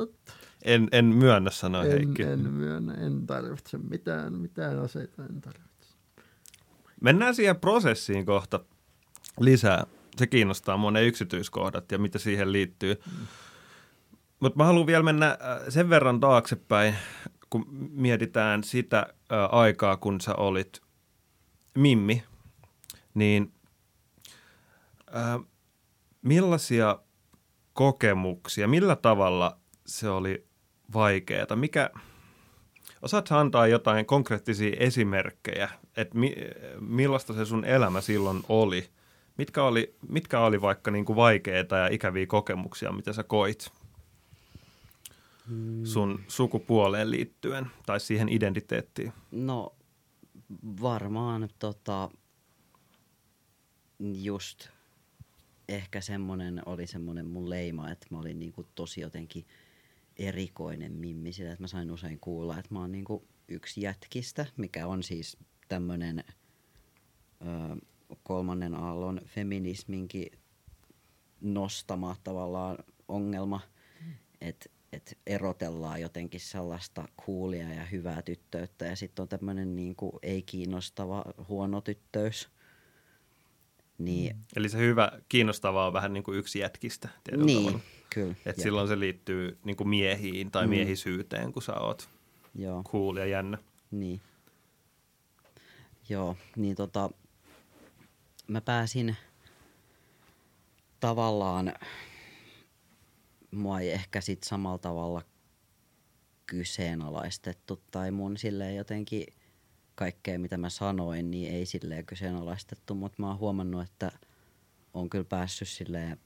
En, 0.63 0.89
en 0.93 1.05
myönnä 1.05 1.51
sanoa 1.51 1.85
en, 1.85 1.91
Heikki. 1.91 2.23
en 2.23 2.51
myönnä, 2.51 2.95
en 2.95 3.27
tarvitse 3.27 3.79
mitään, 3.79 4.33
mitään 4.33 4.79
aseita, 4.79 5.23
en 5.31 5.41
tarvitse. 5.41 5.71
Mennään 7.01 7.35
siihen 7.35 7.57
prosessiin 7.57 8.27
kohta 8.27 8.61
lisää. 9.41 9.87
Se 10.17 10.27
kiinnostaa 10.27 10.77
monen 10.77 11.05
yksityiskohdat 11.07 11.93
ja 11.93 11.99
mitä 11.99 12.19
siihen 12.19 12.53
liittyy. 12.53 12.97
Mutta 14.41 14.57
mä 14.57 14.65
haluan 14.65 14.87
vielä 14.87 15.03
mennä 15.03 15.27
äh, 15.27 15.39
sen 15.69 15.91
verran 15.91 16.21
taaksepäin, 16.21 16.95
kun 17.51 17.67
mietitään 17.93 18.65
sitä 18.65 18.99
äh, 18.99 19.39
aikaa, 19.51 19.97
kun 19.97 20.21
sä 20.21 20.35
olit 20.35 20.81
Mimmi, 21.75 22.23
niin 23.15 23.53
äh, 25.17 25.41
millaisia 26.23 26.99
kokemuksia, 27.73 28.69
millä 28.69 28.97
tavalla 28.97 29.59
se 29.87 30.09
oli 30.09 30.47
vaikeaa? 30.95 31.57
Mikä, 31.57 31.91
Osaatko 33.03 33.37
antaa 33.37 33.67
jotain 33.67 34.07
konkreettisia 34.07 34.77
esimerkkejä, 34.79 35.69
että 35.97 36.19
mi, 36.19 36.37
millaista 36.81 37.33
se 37.33 37.45
sun 37.45 37.65
elämä 37.65 38.01
silloin 38.01 38.43
oli? 38.49 38.89
Mitkä 39.39 39.65
oli, 39.65 39.95
mitkä 40.09 40.41
oli 40.41 40.61
vaikka 40.61 40.91
niin 40.91 41.05
kuin 41.05 41.17
vaikeita 41.17 41.77
ja 41.77 41.89
ikäviä 41.89 42.27
kokemuksia, 42.27 42.93
mitä 42.93 43.13
sä 43.13 43.23
koit 43.23 43.73
sun 45.85 46.25
sukupuoleen 46.29 47.11
liittyen 47.11 47.67
tai 47.87 48.01
siihen 48.01 48.29
identiteettiin? 48.29 49.13
No 49.31 49.77
varmaan 50.81 51.49
tota, 51.59 52.11
just 53.99 54.69
ehkä 55.69 56.01
semmonen 56.01 56.63
oli 56.67 56.87
semmonen 56.87 57.27
mun 57.27 57.51
leima, 57.51 57.91
että 57.91 58.07
mä 58.11 58.19
olin 58.19 58.39
niinku 58.39 58.67
tosi 58.75 59.01
jotenkin 59.01 59.47
erikoinen 60.17 60.93
mimmi 60.93 61.33
sillä, 61.33 61.53
että 61.53 61.63
mä 61.63 61.67
sain 61.67 61.91
usein 61.91 62.21
kuulla, 62.21 62.59
että 62.59 62.75
mä 62.75 62.81
oon 62.81 62.93
niinku 62.93 63.29
yksi 63.49 63.81
jätkistä, 63.81 64.47
mikä 64.57 64.87
on 64.87 65.03
siis 65.03 65.37
tämmönen 65.69 66.25
ö, 67.41 67.77
kolmannen 68.23 68.75
aallon 68.75 69.21
feminisminkin 69.25 70.27
nostama 71.41 72.17
tavallaan 72.25 72.79
ongelma, 73.09 73.61
että 74.41 74.71
et 74.93 75.19
erotellaan 75.27 76.01
jotenkin 76.01 76.41
sellaista 76.41 77.09
coolia 77.27 77.69
ja 77.75 77.85
hyvää 77.85 78.23
tyttöyttä 78.23 78.85
ja 78.85 78.97
sitten 78.97 79.23
on 79.23 79.29
tämmöinen 79.29 79.77
niinku 79.77 80.19
ei-kiinnostava 80.23 81.25
huono 81.49 81.81
tyttöys. 81.81 82.49
Niin, 83.99 84.37
Eli 84.57 84.69
se 84.69 84.79
hyvä, 84.79 85.13
kiinnostavaa 85.29 85.87
on 85.87 85.93
vähän 85.93 86.13
niin 86.13 86.23
kuin 86.23 86.39
yksi 86.39 86.59
jätkistä 86.59 87.09
tietyllä 87.25 87.47
niin 87.47 87.59
tavalla. 87.67 87.81
kyllä. 88.15 88.33
Et 88.33 88.57
Jep. 88.57 88.65
silloin 88.65 88.89
se 88.89 88.99
liittyy 88.99 89.59
niin 89.65 89.77
kuin 89.77 89.89
miehiin 89.89 90.51
tai 90.51 90.65
Mm. 90.67 90.71
miehisyyteen, 90.71 91.53
kun 91.53 91.63
sä 91.63 91.75
oot 91.75 92.09
Joo. 92.55 92.83
cool 92.83 93.17
ja 93.17 93.27
jännä. 93.27 93.59
Niin. 93.91 94.21
Joo, 96.09 96.37
niin 96.57 96.77
tota, 96.77 97.11
mä 98.49 98.61
pääsin 98.61 99.17
tavallaan, 101.01 101.73
mua 103.51 103.81
ei 103.81 103.91
ehkä 103.91 104.21
sit 104.21 104.43
samalla 104.43 104.79
tavalla 104.79 105.23
kyseenalaistettu 106.47 107.83
tai 107.91 108.11
mun 108.11 108.37
silleen 108.37 108.77
jotenkin 108.77 109.27
kaikkea 109.95 110.39
mitä 110.39 110.57
mä 110.57 110.69
sanoin, 110.69 111.31
niin 111.31 111.53
ei 111.55 111.67
silleen 111.67 112.07
kyseenalaistettu, 112.07 112.95
mutta 112.95 113.17
mä 113.23 113.29
oon 113.29 113.39
huomannut, 113.39 113.83
että 113.83 114.13
on 114.95 115.11
kyllä 115.11 115.25
päässyt 115.25 115.69
silleen 115.69 116.21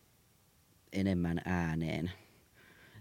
enemmän 0.92 1.40
ääneen 1.44 2.12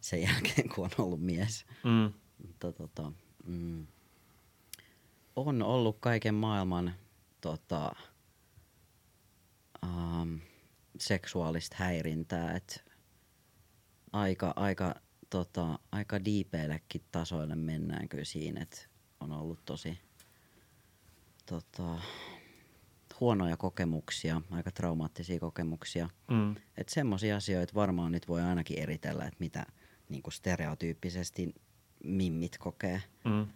sen 0.01 0.21
jälkeen, 0.27 0.69
kun 0.69 0.85
on 0.85 1.05
ollut 1.05 1.21
mies. 1.21 1.65
Mm. 1.83 2.13
Mutta 2.47 2.71
tota, 2.71 3.11
mm, 3.45 3.87
on 5.35 5.63
ollut 5.63 5.97
kaiken 5.99 6.35
maailman 6.35 6.93
tota, 7.41 7.95
um, 9.83 10.39
seksuaalista 10.99 11.75
häirintää, 11.79 12.55
että 12.55 12.92
aika, 14.13 14.53
aika, 14.55 14.95
tota, 15.29 15.79
aika 15.91 16.25
diipeillekin 16.25 17.01
tasoille 17.11 17.55
mennään 17.55 18.09
kyllä 18.09 18.23
siinä, 18.25 18.61
että 18.61 18.77
on 19.19 19.31
ollut 19.31 19.65
tosi 19.65 19.97
tota, 21.45 21.97
huonoja 23.19 23.57
kokemuksia, 23.57 24.41
aika 24.51 24.71
traumaattisia 24.71 25.39
kokemuksia. 25.39 26.09
Mm. 26.29 26.51
Että 26.51 26.93
semmoisia 26.93 27.35
asioita 27.37 27.73
varmaan 27.75 28.11
nyt 28.11 28.27
voi 28.27 28.41
ainakin 28.41 28.79
eritellä, 28.79 29.25
että 29.25 29.39
mitä 29.39 29.65
niinku 30.09 30.31
stereotyyppisesti 30.31 31.55
mimmit 32.03 32.57
kokee. 32.57 33.03
Mm. 33.25 33.47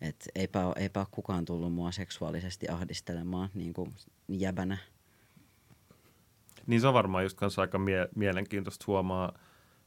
Et 0.00 0.28
eipä, 0.34 0.66
oo- 0.66 0.74
eipä 0.76 1.00
ole 1.00 1.06
kukaan 1.10 1.44
tullut 1.44 1.72
mua 1.72 1.92
seksuaalisesti 1.92 2.68
ahdistelemaan 2.68 3.50
niin 3.54 3.72
kuin 3.74 3.94
jäbänä. 4.28 4.78
Niin 6.66 6.80
se 6.80 6.86
on 6.88 6.94
varmaan 6.94 7.24
just 7.24 7.36
kanssa 7.36 7.62
aika 7.62 7.78
mie- 7.78 8.08
mielenkiintoista 8.16 8.84
huomaa 8.86 9.38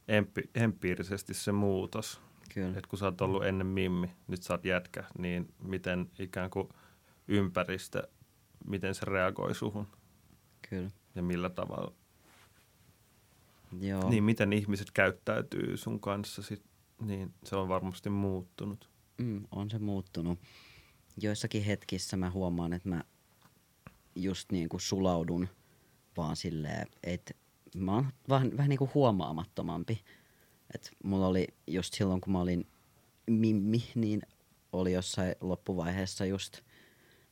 empi- 0.08 0.50
empiirisesti 0.54 1.34
se 1.34 1.52
muutos. 1.52 2.20
Kyllä. 2.54 2.78
Et 2.78 2.86
kun 2.86 2.98
sä 2.98 3.04
oot 3.04 3.20
ollut 3.20 3.44
ennen 3.44 3.66
mimmi, 3.66 4.10
nyt 4.28 4.42
sä 4.42 4.54
oot 4.54 4.64
jätkä, 4.64 5.04
niin 5.18 5.54
miten 5.62 6.10
ikään 6.18 6.50
kuin 6.50 6.68
ympäristö, 7.28 8.08
miten 8.64 8.94
se 8.94 9.06
reagoi 9.06 9.54
suhun 9.54 9.86
Kyllä. 10.70 10.90
ja 11.14 11.22
millä 11.22 11.50
tavalla. 11.50 11.92
Joo. 13.80 14.10
Niin 14.10 14.24
miten 14.24 14.52
ihmiset 14.52 14.90
käyttäytyy 14.90 15.76
sun 15.76 16.00
kanssa, 16.00 16.42
sit, 16.42 16.62
niin 17.00 17.34
se 17.44 17.56
on 17.56 17.68
varmasti 17.68 18.10
muuttunut. 18.10 18.90
Mm, 19.18 19.46
on 19.50 19.70
se 19.70 19.78
muuttunut. 19.78 20.38
Joissakin 21.20 21.64
hetkissä 21.64 22.16
mä 22.16 22.30
huomaan, 22.30 22.72
että 22.72 22.88
mä 22.88 23.04
just 24.14 24.52
niin 24.52 24.68
kuin 24.68 24.80
sulaudun 24.80 25.48
vaan 26.16 26.36
silleen, 26.36 26.86
että 27.02 27.34
mä 27.74 27.94
oon 27.94 28.12
vähän, 28.28 28.56
vähän 28.56 28.68
niin 28.68 28.78
kuin 28.78 28.90
huomaamattomampi. 28.94 30.04
Et 30.74 30.90
mulla 31.04 31.26
oli 31.26 31.46
just 31.66 31.94
silloin, 31.94 32.20
kun 32.20 32.32
mä 32.32 32.40
olin 32.40 32.66
mimmi, 33.30 33.84
niin 33.94 34.22
oli 34.72 34.92
jossain 34.92 35.34
loppuvaiheessa 35.40 36.26
just 36.26 36.60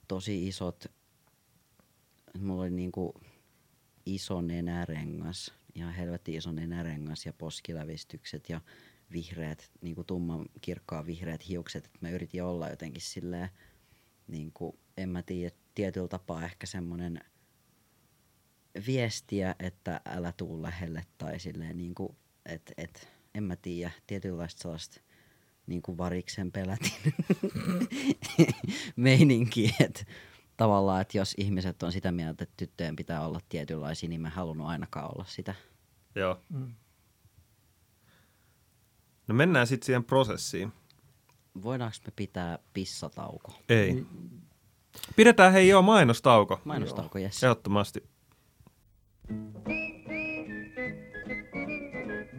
tosi 0.09 0.49
isot, 0.49 0.85
mulla 2.39 2.62
oli 2.62 2.70
niinku 2.70 3.14
iso 4.07 4.41
nenärengas, 4.41 5.55
ihan 5.74 5.95
helvetti 5.95 6.35
iso 6.35 6.53
nenärengas 6.53 7.26
ja 7.26 7.32
poskilävistykset 7.32 8.49
ja 8.49 8.61
vihreät, 9.12 9.70
niinku 9.80 10.05
tumman 10.05 10.47
kirkkaan 10.61 11.07
vihreät 11.07 11.49
hiukset, 11.49 11.87
että 11.87 11.99
mä 12.01 12.11
yritin 12.11 12.45
olla 12.45 12.68
jotenkin 12.68 13.03
silleen, 13.03 13.49
niinku, 14.26 14.78
en 14.97 15.09
mä 15.09 15.22
tiedä, 15.22 15.57
tietyllä 15.74 16.09
tapaa 16.09 16.45
ehkä 16.45 16.66
semmonen 16.66 17.20
viestiä, 18.87 19.55
että 19.59 20.01
älä 20.07 20.33
tuu 20.37 20.62
lähelle 20.62 21.07
tai 21.18 21.39
silleen 21.39 21.77
niinku, 21.77 22.16
että 22.47 22.72
et, 22.77 23.09
en 23.35 23.45
mä 23.45 23.57
tiedä, 23.57 23.91
tietynlaista 24.07 24.62
sellaista 24.62 25.01
niinku 25.66 25.99
variksen 25.99 26.53
pelätin 26.53 27.14
meininki, 28.97 29.75
että 29.81 30.05
tavallaan, 30.57 31.01
että 31.01 31.18
jos 31.18 31.35
ihmiset 31.39 31.83
on 31.83 31.93
sitä 31.93 32.12
mieltä, 32.12 32.43
että 32.43 32.55
tyttöjen 32.57 32.97
pitää 32.97 33.27
olla 33.27 33.41
tietynlaisia, 33.49 34.09
niin 34.09 34.20
mä 34.20 34.29
en 34.29 34.35
halunnut 34.35 34.66
ainakaan 34.66 35.14
olla 35.14 35.25
sitä. 35.29 35.55
Joo. 36.14 36.41
Mm. 36.49 36.75
No 39.27 39.35
mennään 39.35 39.66
sitten 39.66 39.87
siihen 39.87 40.05
prosessiin. 40.05 40.72
Voidaanko 41.62 41.97
me 42.07 42.12
pitää 42.16 42.59
pissatauko? 42.72 43.53
Ei. 43.68 44.07
Pidetään 45.16 45.53
hei 45.53 45.68
joo 45.68 45.83
mainostauko. 45.83 46.61
Mainostauko, 46.64 47.18
jes. 47.18 47.45
Ehdottomasti. 47.45 48.14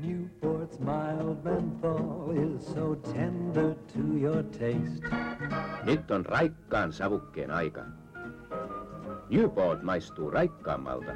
Newport's 0.02 0.80
mild 0.80 1.44
menthol 1.44 2.32
is 2.32 2.68
so 2.68 2.96
tender 3.14 3.76
to 3.94 4.18
your 4.18 4.44
taste. 4.44 5.04
Nyt 5.84 6.12
on 6.12 6.26
raikkaan 6.26 6.94
savukkeen 6.94 7.52
aika. 7.52 7.86
Newport 9.30 9.84
maistuu 9.84 10.30
raikkaammalta. 10.32 11.12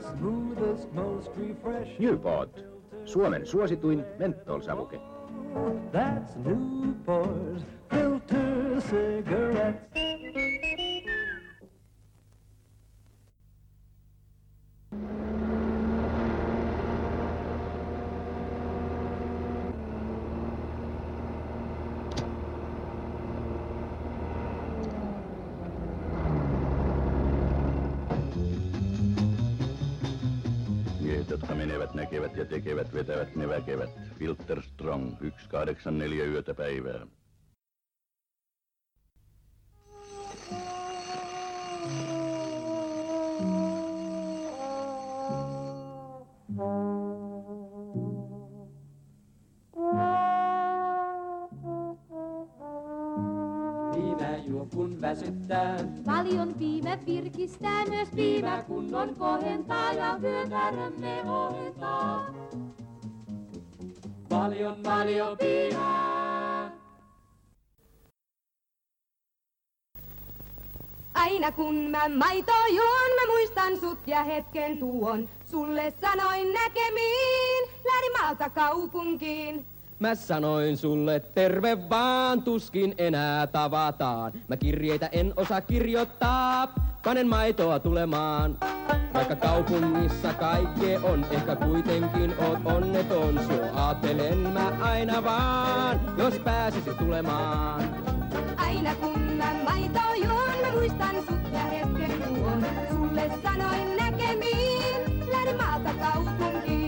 Smoothest, 0.00 0.92
most 0.92 1.36
refreshing. 1.36 2.00
Newport, 2.00 2.64
Suomen 3.04 3.46
suosituin 3.46 4.04
menthol-savuke. 4.18 5.00
That's 5.92 6.36
Newport 6.36 7.62
filter 7.90 8.80
cigarettes. 8.80 10.15
Vetävät, 32.94 33.36
ne 33.36 33.48
väkevät. 33.48 33.90
Filter 34.18 34.62
Strong, 34.62 35.12
184 35.20 36.24
yötä 36.24 36.54
päivää. 36.54 37.06
Väsyttää. 55.06 55.76
Paljon 56.04 56.58
viime 56.58 56.98
virkistää 57.06 57.84
myös 57.84 58.16
viime 58.16 58.64
kunnon 58.66 59.14
kohentaa 59.14 59.92
ja 59.92 60.18
vyötärömme 60.22 61.22
ohentaa. 61.30 62.26
Paljon, 64.28 64.76
paljon 64.82 65.36
viinaa. 65.40 66.70
Aina 71.14 71.52
kun 71.52 71.74
mä 71.74 72.08
maitoa 72.08 72.66
juon, 72.68 73.10
mä 73.20 73.32
muistan 73.32 73.80
sut 73.80 73.98
ja 74.06 74.24
hetken 74.24 74.78
tuon. 74.78 75.28
Sulle 75.50 75.92
sanoin 76.00 76.52
näkemiin, 76.52 77.68
lähdin 77.84 78.12
maalta 78.22 78.50
kaupunkiin. 78.50 79.75
Mä 79.98 80.14
sanoin 80.14 80.76
sulle 80.76 81.20
terve 81.20 81.88
vaan, 81.90 82.42
tuskin 82.42 82.94
enää 82.98 83.46
tavataan. 83.46 84.32
Mä 84.48 84.56
kirjeitä 84.56 85.08
en 85.12 85.32
osaa 85.36 85.60
kirjoittaa, 85.60 86.74
panen 87.04 87.28
maitoa 87.28 87.78
tulemaan. 87.78 88.58
Vaikka 89.14 89.36
kaupungissa 89.36 90.32
kaikkea 90.32 91.00
on, 91.02 91.26
ehkä 91.30 91.56
kuitenkin 91.56 92.34
oot 92.38 92.58
onneton. 92.64 93.40
Sua 93.46 93.82
aatelen 93.82 94.38
mä 94.38 94.72
aina 94.80 95.24
vaan, 95.24 96.00
jos 96.18 96.34
pääsisit 96.34 96.98
tulemaan. 96.98 97.82
Aina 98.56 98.94
kun 98.94 99.20
mä 99.20 99.54
maitoa 99.64 100.14
juon, 100.14 100.54
mä 100.62 100.72
muistan 100.72 101.16
sut 101.16 101.52
ja 101.52 101.58
hetken 101.58 102.22
tuon. 102.22 102.66
Sulle 102.90 103.30
sanoin 103.42 103.96
näkemiin, 103.96 105.30
lähdin 105.32 105.56
maalta 105.56 105.90
kaupunkiin. 106.00 106.85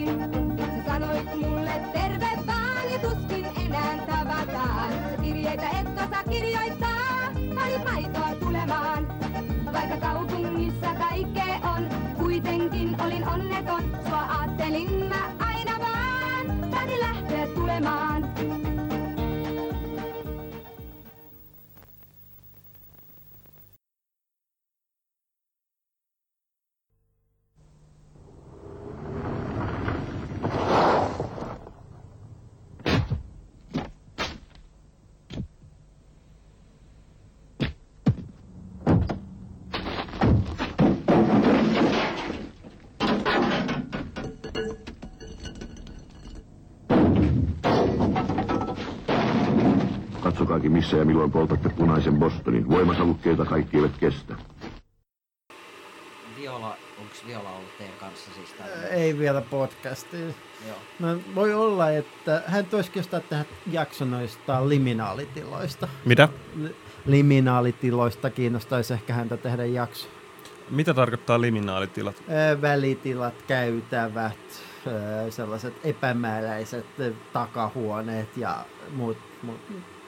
Osaa 6.08 6.24
kirjoittaa, 6.24 7.32
palit 7.54 7.84
maitoa 7.84 8.34
tulemaan. 8.40 9.08
Vaikka 9.72 9.96
kaupungissa 9.96 10.94
kaikkea 10.94 11.47
Katsokaakin 50.58 50.72
missä 50.72 50.96
ja 50.96 51.04
milloin 51.04 51.32
poltatte 51.32 51.68
punaisen 51.68 52.16
Bostonin. 52.16 52.68
Voimasavukkeita 52.68 53.44
kaikki 53.44 53.76
eivät 53.76 53.96
kestä. 54.00 54.34
Viola, 56.40 56.76
onks 57.00 57.26
Viola 57.26 57.50
ollut 57.50 57.78
teidän 57.78 57.94
kanssa 58.00 58.30
siis? 58.34 58.54
Ei 58.90 59.18
vielä 59.18 59.40
podcastiin. 59.40 60.34
Joo. 60.68 60.76
No, 60.98 61.20
voi 61.34 61.54
olla, 61.54 61.90
että 61.90 62.42
hän 62.46 62.66
toisi 62.66 62.90
jostain 62.94 63.22
tehdä 63.28 63.44
jakson 63.70 64.10
noista 64.10 64.68
liminaalitiloista. 64.68 65.88
Mitä? 66.04 66.28
Li- 66.56 66.76
Liminaalitiloista 67.06 68.30
kiinnostaisi 68.30 68.94
ehkä 68.94 69.12
häntä 69.12 69.36
tehdä 69.36 69.64
jakso. 69.64 70.08
Mitä 70.70 70.94
tarkoittaa 70.94 71.40
liminaalitilat? 71.40 72.22
Välitilat, 72.62 73.34
käytävät, 73.46 74.38
sellaiset 75.30 75.74
epämääräiset 75.84 76.86
takahuoneet 77.32 78.36
ja 78.36 78.64
muut. 78.92 79.16
muut. 79.42 79.60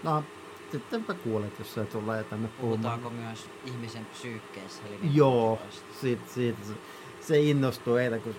No, 0.03 0.25
sittenpä 0.73 1.15
kuulet, 1.15 1.59
jos 1.59 1.75
se 1.75 1.85
tulee 1.85 2.25
tänne 2.25 2.49
puhumaan. 2.49 2.81
Puhutaanko 2.81 3.11
myös 3.11 3.51
ihmisen 3.67 4.07
psyykkeessä? 4.07 4.83
Eli 4.89 5.11
Joo, 5.15 5.57
tiloista? 5.57 6.01
siitä, 6.01 6.23
siitä 6.35 6.59
se, 6.67 6.73
se 7.21 7.41
innostuu 7.41 7.97
eilen, 7.97 8.21
kun 8.21 8.35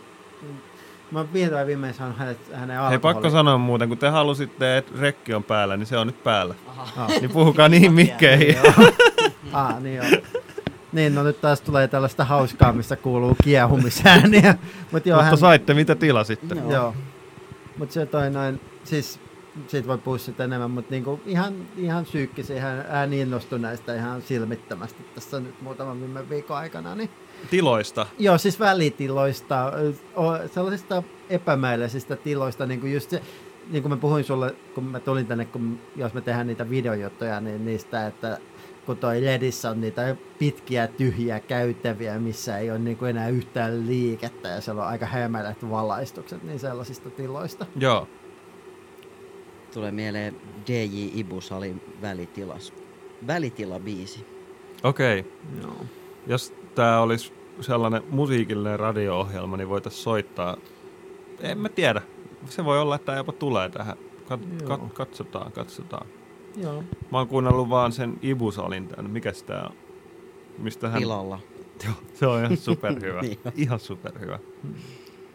mä 1.11 1.19
oon 1.19 1.33
vihdoin 1.33 1.67
viimein 1.67 1.93
saanut 1.93 2.17
hänet, 2.17 2.37
hänen 2.53 2.77
Hei, 2.89 2.99
pakko 2.99 3.29
sanoa 3.29 3.57
muuten, 3.57 3.89
kun 3.89 3.97
te 3.97 4.09
halusitte, 4.09 4.77
että 4.77 4.91
rekki 4.99 5.33
on 5.33 5.43
päällä, 5.43 5.77
niin 5.77 5.87
se 5.87 5.97
on 5.97 6.07
nyt 6.07 6.23
päällä. 6.23 6.55
Aha. 6.67 7.03
Ah. 7.03 7.09
Niin 7.09 7.31
puhukaa 7.31 7.69
niihin 7.69 7.93
mikkeihin. 7.93 8.55
Ah, 9.53 9.81
niin 9.81 9.95
joo. 9.95 10.05
Niin, 10.91 11.15
no 11.15 11.23
nyt 11.23 11.41
taas 11.41 11.61
tulee 11.61 11.87
tällaista 11.87 12.25
hauskaa, 12.25 12.73
missä 12.73 12.95
kuuluu 12.95 13.35
kiehumisääniä. 13.43 14.55
Mut 14.91 15.05
joo, 15.05 15.17
Mutta 15.17 15.29
hän, 15.29 15.37
saitte 15.37 15.73
mitä 15.73 15.95
tilasitte. 15.95 16.55
Joo. 16.55 16.71
joo. 16.71 16.95
Mut 17.77 17.91
se 17.91 18.05
toi 18.05 18.29
noin, 18.29 18.61
siis 18.83 19.19
siitä 19.67 19.87
voi 19.87 19.97
puhua 19.97 20.17
sitten 20.17 20.43
enemmän, 20.43 20.71
mutta 20.71 20.91
niinku 20.91 21.19
ihan, 21.25 21.53
ihan 21.77 22.03
psyykkisiä, 22.03 22.61
hän, 22.61 22.85
hän 22.89 23.13
innostui 23.13 23.59
näistä 23.59 23.95
ihan 23.95 24.21
silmittömästi 24.21 25.03
tässä 25.15 25.39
nyt 25.39 25.61
muutaman 25.61 25.99
viime 25.99 26.29
viikon 26.29 26.57
aikana. 26.57 26.95
Niin. 26.95 27.09
Tiloista. 27.49 28.07
Joo, 28.19 28.37
siis 28.37 28.59
välitiloista, 28.59 29.71
sellaisista 30.53 31.03
epämääräisistä 31.29 32.15
tiloista, 32.15 32.65
niin 32.65 32.79
kuin 32.79 32.93
just 32.93 33.09
se, 33.09 33.21
niin 33.69 33.83
kuin 33.83 33.93
mä 33.93 33.97
puhuin 33.97 34.23
sulle, 34.23 34.55
kun 34.75 34.83
mä 34.83 34.99
tulin 34.99 35.27
tänne, 35.27 35.45
kun, 35.45 35.79
jos 35.95 36.13
me 36.13 36.21
tehdään 36.21 36.47
niitä 36.47 36.69
videojuttuja, 36.69 37.41
niin 37.41 37.65
niistä, 37.65 38.07
että 38.07 38.37
kun 38.85 38.97
toi 38.97 39.25
Ledissä 39.25 39.69
on 39.69 39.81
niitä 39.81 40.15
pitkiä 40.39 40.87
tyhjiä 40.87 41.39
käytäviä, 41.39 42.19
missä 42.19 42.57
ei 42.57 42.71
ole 42.71 42.79
niin 42.79 42.97
kuin 42.97 43.09
enää 43.09 43.29
yhtään 43.29 43.87
liikettä 43.87 44.49
ja 44.49 44.61
siellä 44.61 44.81
on 44.81 44.87
aika 44.87 45.05
hämärät 45.05 45.69
valaistukset, 45.69 46.43
niin 46.43 46.59
sellaisista 46.59 47.09
tiloista. 47.09 47.65
Joo. 47.75 48.07
Tulee 49.73 49.91
mieleen 49.91 50.35
DJ 50.67 51.09
Ibusalin 51.13 51.81
välitilas. 52.01 52.73
Välitila-biisi. 53.27 54.25
Okei. 54.83 55.19
Okay. 55.19 55.31
Joo. 55.61 55.85
Jos 56.27 56.53
tää 56.75 57.01
olisi 57.01 57.33
sellainen 57.61 58.03
musiikillinen 58.09 58.79
radio-ohjelma, 58.79 59.57
niin 59.57 59.69
voitaisiin 59.69 60.03
soittaa. 60.03 60.57
En 61.39 61.57
mä 61.57 61.69
tiedä. 61.69 62.01
Se 62.45 62.65
voi 62.65 62.79
olla, 62.79 62.95
että 62.95 63.05
tää 63.05 63.17
jopa 63.17 63.31
tulee 63.31 63.69
tähän. 63.69 63.97
Kat- 64.29 64.63
kat- 64.63 64.93
katsotaan, 64.93 65.51
katsotaan. 65.51 66.07
Joo. 66.57 66.83
Mä 67.11 67.17
oon 67.17 67.27
kuunnellut 67.27 67.69
vaan 67.69 67.91
sen 67.91 68.19
Ibusalin 68.21 68.87
tän. 68.87 69.09
Mikäs 69.09 69.43
tää 69.43 69.63
on? 69.63 69.75
Mistä 70.57 70.89
hän... 70.89 71.01
Pilalla. 71.01 71.39
Joo, 71.85 71.93
se 72.13 72.27
on 72.27 72.39
ihan 72.39 72.57
superhyvä. 72.67 73.21
Niin 73.21 73.39
ihan 73.55 73.79
superhyvä. 73.79 74.39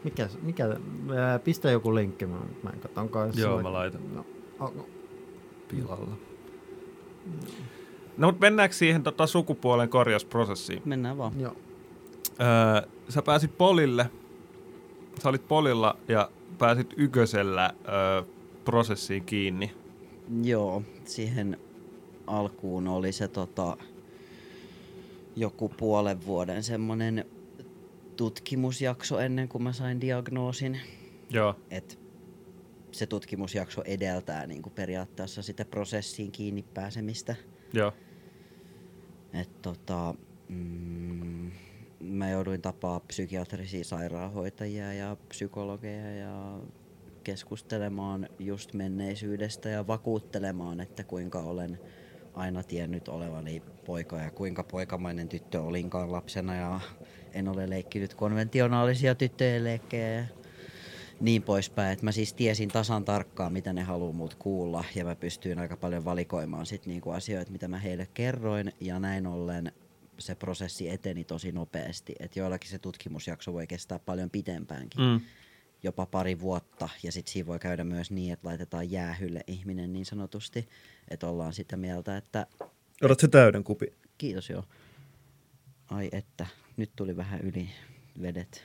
Mikä, 0.06 0.28
mikä, 0.42 0.64
ää, 1.18 1.38
pistä 1.38 1.70
joku 1.70 1.94
linkki, 1.94 2.26
mä, 2.26 2.38
mä 2.62 2.70
en 2.70 2.80
katso, 2.80 3.00
onko 3.00 3.18
Joo, 3.34 3.62
mä 3.62 3.72
laitan. 3.72 4.14
No, 4.14 4.26
onko- 4.60 4.86
pilalla. 5.68 6.16
No 8.16 8.28
mutta 8.28 8.40
mennäänkö 8.40 8.74
siihen 8.76 9.02
tota, 9.02 9.26
sukupuolen 9.26 9.88
korjausprosessiin? 9.88 10.82
Mennään 10.84 11.18
vaan. 11.18 11.40
joo. 11.40 11.56
Öö, 12.40 12.88
sä 13.08 13.22
pääsit 13.22 13.58
polille, 13.58 14.10
sä 15.22 15.28
olit 15.28 15.48
polilla 15.48 15.96
ja 16.08 16.30
pääsit 16.58 16.94
ykösellä 16.96 17.74
öö, 17.88 18.22
prosessiin 18.64 19.24
kiinni. 19.24 19.74
Joo, 20.42 20.82
siihen 21.04 21.58
alkuun 22.26 22.88
oli 22.88 23.12
se 23.12 23.28
tota, 23.28 23.76
joku 25.36 25.68
puolen 25.68 26.26
vuoden 26.26 26.62
semmonen 26.62 27.24
tutkimusjakso 28.16 29.20
ennen 29.20 29.48
kuin 29.48 29.62
mä 29.62 29.72
sain 29.72 30.00
diagnoosin. 30.00 30.80
Joo. 31.30 31.56
Et 31.70 31.98
se 32.92 33.06
tutkimusjakso 33.06 33.82
edeltää 33.84 34.46
niin 34.46 34.62
kuin 34.62 34.72
periaatteessa 34.72 35.42
sitä 35.42 35.64
prosessiin 35.64 36.32
kiinni 36.32 36.62
pääsemistä. 36.74 37.36
Joo. 37.72 37.92
Et 39.32 39.62
tota, 39.62 40.14
mm, 40.48 41.50
mä 42.00 42.30
jouduin 42.30 42.62
tapaa 42.62 43.00
psykiatrisia 43.00 43.84
sairaanhoitajia 43.84 44.92
ja 44.92 45.16
psykologeja 45.28 46.14
ja 46.14 46.60
keskustelemaan 47.24 48.28
just 48.38 48.74
menneisyydestä 48.74 49.68
ja 49.68 49.86
vakuuttelemaan, 49.86 50.80
että 50.80 51.04
kuinka 51.04 51.40
olen 51.40 51.78
aina 52.36 52.62
tiennyt 52.62 53.08
olevani 53.08 53.62
poika 53.86 54.16
ja 54.16 54.30
kuinka 54.30 54.62
poikamainen 54.64 55.28
tyttö 55.28 55.62
olinkaan 55.62 56.12
lapsena 56.12 56.54
ja 56.54 56.80
en 57.32 57.48
ole 57.48 57.70
leikkinyt 57.70 58.14
konventionaalisia 58.14 59.14
tyttöjen 59.14 59.64
leikkejä 59.64 60.08
ja 60.08 60.24
niin 61.20 61.42
poispäin. 61.42 61.92
Et 61.92 62.02
mä 62.02 62.12
siis 62.12 62.34
tiesin 62.34 62.68
tasan 62.68 63.04
tarkkaan, 63.04 63.52
mitä 63.52 63.72
ne 63.72 63.82
haluaa 63.82 64.12
mut 64.12 64.34
kuulla 64.34 64.84
ja 64.94 65.04
mä 65.04 65.14
pystyin 65.16 65.58
aika 65.58 65.76
paljon 65.76 66.04
valikoimaan 66.04 66.66
sit 66.66 66.86
niinku 66.86 67.10
asioita, 67.10 67.52
mitä 67.52 67.68
mä 67.68 67.78
heille 67.78 68.08
kerroin 68.14 68.72
ja 68.80 68.98
näin 69.00 69.26
ollen 69.26 69.72
se 70.18 70.34
prosessi 70.34 70.90
eteni 70.90 71.24
tosi 71.24 71.52
nopeasti. 71.52 72.14
Et 72.20 72.36
joillakin 72.36 72.70
se 72.70 72.78
tutkimusjakso 72.78 73.52
voi 73.52 73.66
kestää 73.66 73.98
paljon 73.98 74.30
pitempäänkin, 74.30 75.00
Mm. 75.00 75.20
Jopa 75.82 76.06
pari 76.06 76.40
vuotta 76.40 76.88
ja 77.02 77.12
sitten 77.12 77.32
siinä 77.32 77.46
voi 77.46 77.58
käydä 77.58 77.84
myös 77.84 78.10
niin, 78.10 78.32
että 78.32 78.48
laitetaan 78.48 78.90
jäähylle 78.90 79.40
ihminen 79.46 79.92
niin 79.92 80.06
sanotusti, 80.06 80.68
että 81.08 81.26
ollaan 81.26 81.52
sitä 81.52 81.76
mieltä, 81.76 82.16
että 82.16 82.46
Otat 83.02 83.20
se 83.20 83.28
täyden 83.28 83.64
kupi. 83.64 83.86
kiitos 84.18 84.50
joo. 84.50 84.64
Ai 85.90 86.08
että, 86.12 86.46
nyt 86.76 86.90
tuli 86.96 87.16
vähän 87.16 87.40
yli 87.40 87.68
vedet. 88.22 88.64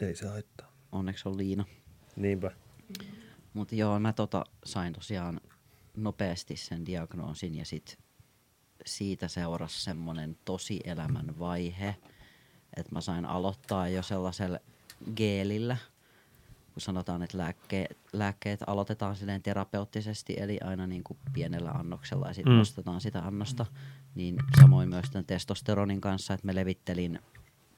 Ei 0.00 0.16
se 0.16 0.28
haittaa. 0.28 0.72
Onneksi 0.92 1.28
on 1.28 1.36
liina. 1.36 1.64
Niinpä. 2.16 2.50
Mutta 3.52 3.74
joo, 3.74 3.98
mä 3.98 4.12
tota 4.12 4.44
sain 4.64 4.92
tosiaan 4.92 5.40
nopeasti 5.96 6.56
sen 6.56 6.86
diagnoosin 6.86 7.54
ja 7.54 7.64
sit 7.64 7.98
siitä 8.86 9.28
seurasi 9.28 9.84
semmonen 9.84 10.36
tosi 10.44 10.80
elämän 10.84 11.38
vaihe, 11.38 11.96
että 12.76 12.92
mä 12.92 13.00
sain 13.00 13.24
aloittaa 13.26 13.88
jo 13.88 14.02
sellaisella 14.02 14.58
geelillä, 15.16 15.76
kun 16.74 16.80
sanotaan, 16.80 17.22
että 17.22 17.38
lääkke, 17.38 17.86
lääkkeet 18.12 18.60
aloitetaan 18.66 19.16
silleen 19.16 19.42
terapeuttisesti, 19.42 20.34
eli 20.38 20.58
aina 20.64 20.86
niin 20.86 21.04
kuin 21.04 21.18
pienellä 21.32 21.70
annoksella 21.70 22.28
ja 22.28 22.34
sitten 22.34 22.52
Mm. 22.52 22.58
nostetaan 22.58 23.00
sitä 23.00 23.18
annosta, 23.26 23.66
niin 24.14 24.36
samoin 24.60 24.88
myös 24.88 25.10
tämän 25.10 25.24
testosteronin 25.24 26.00
kanssa, 26.00 26.34
että 26.34 26.46
mä 26.46 26.54
levittelin 26.54 27.18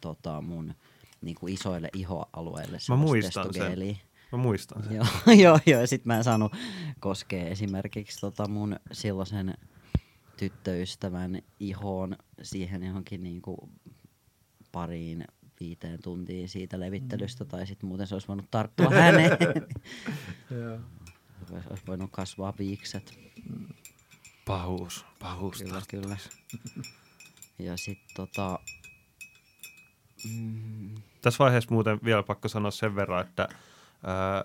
tota, 0.00 0.40
mun 0.40 0.74
niin 1.20 1.36
kuin 1.40 1.54
isoille 1.54 1.88
ihoalueille 1.94 2.78
sellaista 2.78 2.96
muistan 2.96 3.54
sen. 3.54 3.96
Mä 4.32 4.38
muistan 4.38 4.82
sen. 4.84 4.94
Joo, 4.96 5.06
joo, 5.44 5.58
joo. 5.66 5.80
Ja 5.80 5.86
sit 5.86 6.04
mä 6.04 6.16
en 6.16 6.24
saanut 6.24 6.52
koskea 7.00 7.44
esimerkiksi 7.46 8.20
tota 8.20 8.48
mun 8.48 8.76
silloisen 8.92 9.54
tyttöystävän 10.36 11.42
ihoon 11.60 12.16
siihen 12.42 12.82
johonkin 12.82 13.22
niinku 13.22 13.70
pariin 14.72 15.24
viiteen 15.60 16.02
tuntiin 16.02 16.48
siitä 16.48 16.80
levittelystä, 16.80 17.44
tai 17.44 17.66
sitten 17.66 17.88
muuten 17.88 18.06
se 18.06 18.14
olisi 18.14 18.28
voinut 18.28 18.50
tarttua 18.50 18.90
häneen. 19.00 19.38
Joo. 20.50 20.78
Olisi 21.52 21.68
olisi 21.70 21.82
voinut 21.86 22.10
kasvaa 22.12 22.54
viikset. 22.58 23.18
Pahuus. 24.46 25.04
Pahuus. 25.18 25.62
Kyllä, 25.62 25.82
kyllä. 25.88 26.16
Ja 27.58 27.76
sitten 27.76 28.16
tota... 28.16 28.58
Mm, 30.30 30.94
Tässä 31.22 31.44
vaiheessa 31.44 31.74
muuten 31.74 31.98
vielä 32.04 32.22
pakko 32.22 32.48
sanoa 32.48 32.70
sen 32.70 32.96
verran, 32.96 33.26
että 33.26 33.48
ää, 34.04 34.44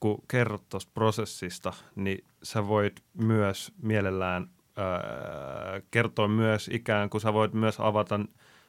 kun 0.00 0.22
kerrot 0.28 0.68
tuosta 0.68 0.90
prosessista, 0.94 1.72
niin 1.94 2.24
sä 2.42 2.66
voit 2.66 3.04
myös 3.14 3.72
mielellään 3.82 4.50
ää, 4.76 5.80
kertoa 5.90 6.28
myös 6.28 6.70
ikään 6.72 7.10
kuin 7.10 7.20
sä 7.20 7.32
voit 7.32 7.52
myös 7.52 7.80
avata 7.80 8.20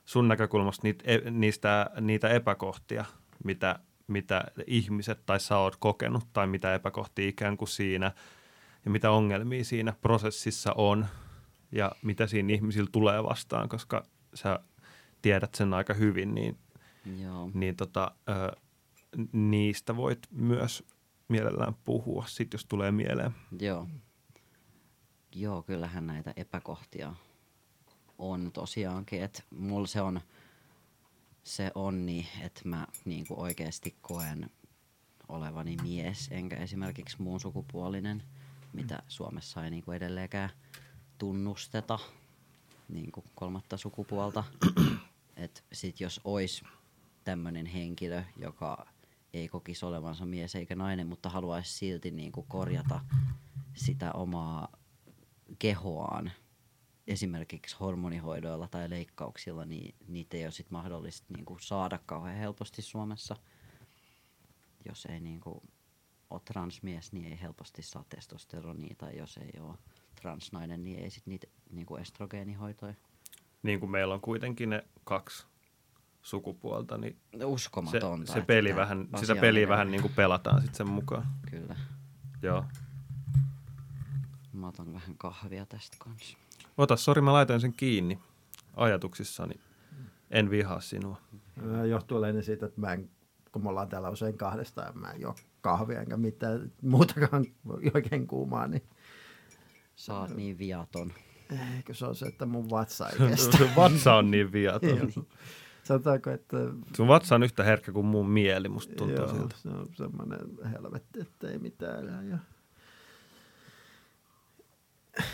sun 0.08 0.28
näkökulmasta 0.28 0.82
niitä, 0.84 1.04
e- 1.08 1.32
niistä, 1.32 1.90
niitä 2.02 2.30
epäkohtia, 2.30 3.06
mitä, 3.44 3.80
mitä 4.08 4.44
ihmiset 4.68 5.26
tai 5.26 5.40
sä 5.40 5.58
oot 5.58 5.76
kokenut 5.76 6.24
tai 6.34 6.48
mitä 6.48 6.74
epäkohtia 6.74 7.30
ikään 7.30 7.58
kuin 7.58 7.70
siinä 7.70 8.12
ja 8.86 8.92
mitä 8.92 9.12
ongelmia 9.12 9.64
siinä 9.64 9.94
prosessissa 10.02 10.74
on 10.74 11.06
ja 11.72 11.92
mitä 12.02 12.28
siinä 12.28 12.54
ihmisillä 12.54 12.90
tulee 12.92 13.24
vastaan, 13.24 13.70
koska 13.70 14.04
sä 14.34 14.60
tiedät 15.22 15.56
sen 15.56 15.74
aika 15.74 15.94
hyvin, 15.94 16.36
niin 16.36 16.58
joo. 17.20 17.52
niin 17.54 17.76
tota, 17.76 18.12
ö, 18.30 18.52
niistä 19.32 19.96
voit 19.96 20.20
myös 20.32 20.84
mielellään 21.28 21.76
puhua, 21.86 22.26
sit 22.28 22.54
jos 22.54 22.66
tulee 22.66 22.92
mieleen. 22.92 23.32
Joo. 23.60 23.88
Joo, 25.36 25.64
kyllähän 25.64 26.08
näitä 26.08 26.34
epäkohtia 26.36 27.14
on 28.18 28.52
tosiaankin, 28.52 29.24
että 29.24 29.44
mulla 29.50 29.88
se 29.88 30.02
on 30.02 30.22
se 31.44 31.72
onni, 31.76 32.28
että 32.42 32.62
mä 32.66 32.88
niinku 33.06 33.42
oikeasti 33.42 33.96
koen 34.02 34.50
olevani 35.28 35.78
mies, 35.84 36.28
enkä 36.32 36.56
esimerkiksi 36.56 37.22
muun 37.22 37.40
sukupuolinen, 37.40 38.24
mitä 38.74 39.04
Suomessa 39.08 39.64
ei 39.64 39.72
niinku 39.72 39.92
edelleenkään 39.92 40.50
tunnusteta 41.18 42.00
niinku 42.90 43.24
kolmatta 43.36 43.78
sukupuolta. 43.78 44.44
Et 45.36 45.64
sit 45.74 46.00
jos 46.00 46.22
ois 46.24 46.64
tämmöinen 47.24 47.66
henkilö, 47.66 48.24
joka 48.38 48.88
ei 49.34 49.48
kokisi 49.48 49.86
olevansa 49.86 50.26
mies 50.26 50.56
eikä 50.56 50.76
nainen, 50.76 51.08
mutta 51.08 51.30
haluaisi 51.30 51.74
silti 51.74 52.12
niinku 52.12 52.44
korjata 52.44 53.00
sitä 53.74 54.12
omaa 54.12 54.68
kehoaan 55.60 56.32
esimerkiksi 57.08 57.76
hormonihoidoilla 57.80 58.68
tai 58.68 58.90
leikkauksilla, 58.90 59.66
niin 59.66 59.96
niitä 60.08 60.38
ei 60.38 60.44
ole 60.44 60.52
sit 60.52 60.72
mahdollista 60.72 61.34
niinku 61.34 61.58
saada 61.60 62.00
kauhean 62.06 62.38
helposti 62.38 62.82
Suomessa. 62.82 63.36
Jos 64.86 65.06
ei 65.06 65.20
niinku 65.20 65.64
ole 66.30 66.42
transmies, 66.46 67.12
niin 67.12 67.26
ei 67.26 67.42
helposti 67.42 67.82
saa 67.82 68.06
testosteronia, 68.10 68.96
tai 68.98 69.18
jos 69.18 69.38
ei 69.38 69.60
ole 69.60 69.76
transnainen, 70.22 70.84
niin 70.84 71.00
ei 71.00 71.10
sit 71.10 71.26
niitä 71.26 71.48
niinku 71.70 71.96
estrogeenihoitoja. 71.96 72.94
Niin 73.64 73.80
kuin 73.80 73.90
meillä 73.90 74.14
on 74.14 74.22
kuitenkin 74.22 74.70
ne 74.70 74.86
kaksi 75.04 75.46
sukupuolta, 76.22 76.98
niin 76.98 77.18
se, 77.38 77.46
Uskomatonta. 77.46 78.32
se 78.32 78.40
että 78.40 78.48
peli 78.48 78.76
vähän, 78.76 79.08
sitä 79.20 79.36
peliä 79.36 79.68
vähän 79.68 79.92
niin 79.92 80.02
kuin 80.02 80.14
pelataan 80.14 80.62
sitten 80.62 80.76
sen 80.78 80.90
mukaan. 80.90 81.28
Kyllä. 81.52 81.76
Joo. 82.42 82.66
Mä 84.54 84.68
otan 84.68 84.94
vähän 84.94 85.18
kahvia 85.18 85.66
tästä 85.66 85.98
kanssa. 86.00 86.38
Ota, 86.78 86.96
sori, 86.96 87.22
mä 87.22 87.34
laitoin 87.34 87.62
sen 87.62 87.74
kiinni 87.74 88.20
ajatuksissani. 88.76 89.56
En 90.32 90.50
vihaa 90.50 90.80
sinua. 90.80 91.18
Johtuu 91.90 92.22
lähinnä 92.22 92.42
siitä, 92.42 92.66
että 92.66 92.82
mä 92.82 92.94
en, 92.94 93.10
kun 93.52 93.64
me 93.64 93.70
ollaan 93.70 93.90
täällä 93.90 94.10
usein 94.10 94.38
kahdestaan, 94.38 95.00
mä 95.00 95.12
en 95.12 95.22
juo 95.22 95.36
kahvia 95.62 96.02
enkä 96.02 96.18
mitään 96.18 96.72
muutakaan 96.82 97.46
oikein 97.96 98.28
kuumaa, 98.28 98.68
niin 98.68 98.84
Sä 99.96 100.20
oot 100.20 100.36
niin 100.36 100.58
viaton. 100.58 101.12
eikö 101.76 101.94
se 101.94 102.06
on 102.06 102.16
se, 102.16 102.26
että 102.26 102.46
mun 102.46 102.70
vatsa 102.70 103.10
ei 103.10 103.18
kestä. 103.30 103.58
Vatsa 103.76 104.14
on 104.16 104.32
niin 104.32 104.52
viaton. 104.52 105.14
Sanotaanko, 105.84 106.30
että 106.30 106.58
Sun 106.96 107.08
vatsa 107.08 107.36
on 107.36 107.44
yhtä 107.44 107.64
herkkä 107.64 107.92
kuin 107.92 108.06
mun 108.06 108.30
mieli, 108.30 108.70
musta 108.70 108.96
tuntuu 108.96 109.18
joo, 109.18 109.34
siltä. 109.34 109.56
se 109.58 109.70
on 109.70 109.88
semmoinen 109.96 110.40
helvetti, 110.72 111.22
että 111.22 111.50
ei 111.50 111.60
mitään 111.60 112.00
enää. 112.04 112.24
Ja... 112.24 112.38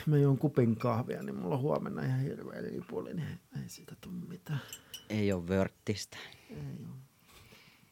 Mä 0.05 0.17
juon 0.17 0.37
kupin 0.37 0.75
kahvia, 0.75 1.23
niin 1.23 1.35
mulla 1.35 1.55
on 1.55 1.61
huomenna 1.61 2.01
ihan 2.03 2.19
hirveä 2.19 2.63
lipuli, 2.63 3.13
niin 3.13 3.39
ei 3.63 3.69
siitä 3.69 3.95
tule 4.01 4.13
mitään. 4.27 4.59
Ei 5.09 5.31
oo 5.33 5.47
vörttistä. 5.47 6.17
Ei 6.49 6.85
oo. 6.89 6.97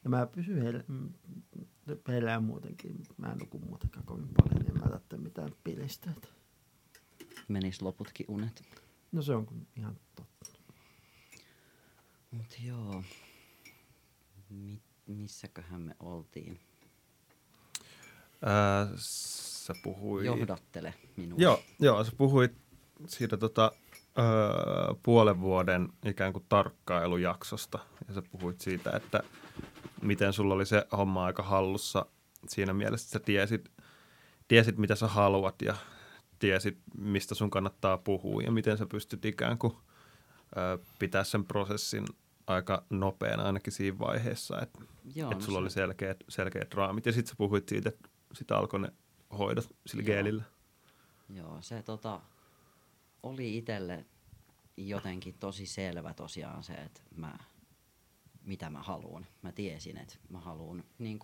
Ja 0.04 0.10
mä 0.10 0.26
pysyn 0.26 0.62
heillä, 0.62 0.84
heillä 2.08 2.40
muutenkin. 2.40 3.02
Mä 3.16 3.32
en 3.32 3.38
nuku 3.38 3.58
muutenkaan 3.58 4.06
kovin 4.06 4.28
paljon, 4.42 4.62
niin 4.64 4.74
mä 4.74 4.88
tarvitse 4.88 5.16
mitään 5.16 5.50
pilisteitä. 5.64 6.28
Menis 7.48 7.82
loputkin 7.82 8.26
unet. 8.28 8.62
No 9.12 9.22
se 9.22 9.34
on 9.34 9.66
ihan 9.76 9.96
totta. 10.16 10.58
Mut 12.30 12.56
joo. 12.62 13.04
Mi- 14.50 14.82
missäköhän 15.06 15.82
me 15.82 15.96
oltiin? 16.00 16.60
Ää, 18.42 18.88
sä 19.66 19.74
puhuit... 19.82 20.26
Johdattele 20.26 20.94
minua. 21.16 21.38
Joo, 21.40 21.62
joo, 21.80 22.04
sä 22.04 22.12
puhuit 22.16 22.52
siitä 23.06 23.36
tota, 23.36 23.72
öö, 24.18 24.94
puolen 25.02 25.40
vuoden 25.40 25.88
ikään 26.04 26.32
kuin 26.32 26.44
tarkkailujaksosta. 26.48 27.78
Ja 28.08 28.14
sä 28.14 28.22
puhuit 28.22 28.60
siitä, 28.60 28.90
että 28.96 29.22
miten 30.02 30.32
sulla 30.32 30.54
oli 30.54 30.66
se 30.66 30.86
homma 30.96 31.24
aika 31.24 31.42
hallussa 31.42 32.06
siinä 32.48 32.72
mielessä, 32.72 33.06
että 33.06 33.12
sä 33.12 33.24
tiesit, 33.24 33.68
tiesit 34.48 34.78
mitä 34.78 34.94
sä 34.94 35.06
haluat 35.06 35.62
ja 35.62 35.74
tiesit, 36.38 36.78
mistä 36.98 37.34
sun 37.34 37.50
kannattaa 37.50 37.98
puhua 37.98 38.42
ja 38.42 38.52
miten 38.52 38.78
sä 38.78 38.86
pystyt 38.86 39.24
ikään 39.24 39.58
kuin 39.58 39.76
öö, 40.56 40.78
pitää 40.98 41.24
sen 41.24 41.44
prosessin 41.44 42.04
aika 42.46 42.84
nopeana 42.90 43.42
ainakin 43.42 43.72
siinä 43.72 43.98
vaiheessa, 43.98 44.60
että, 44.60 44.80
Joo, 45.14 45.30
että 45.30 45.34
no 45.34 45.46
sulla 45.46 45.58
se- 45.58 45.62
oli 45.62 45.70
selkeät, 45.70 46.16
selkeät 46.28 46.74
raamit. 46.74 47.06
Ja 47.06 47.12
sitten 47.12 47.30
sä 47.30 47.34
puhuit 47.38 47.68
siitä, 47.68 47.88
että 47.88 48.08
sitä 48.34 48.56
alkoi 48.56 48.80
ne 48.80 48.92
hoidot 49.38 49.76
sillä 49.86 50.02
Joo. 50.02 50.06
geelillä. 50.06 50.42
Joo, 51.28 51.62
se 51.62 51.82
tota, 51.82 52.20
oli 53.22 53.56
itselle 53.58 54.06
jotenkin 54.76 55.34
tosi 55.34 55.66
selvä 55.66 56.14
tosiaan 56.14 56.62
se, 56.62 56.72
että 56.72 57.00
mä, 57.16 57.38
mitä 58.44 58.70
mä 58.70 58.82
haluan. 58.82 59.26
Mä 59.42 59.52
tiesin, 59.52 59.96
että 59.96 60.14
mä 60.28 60.40
haluan 60.40 60.84
niin 60.98 61.18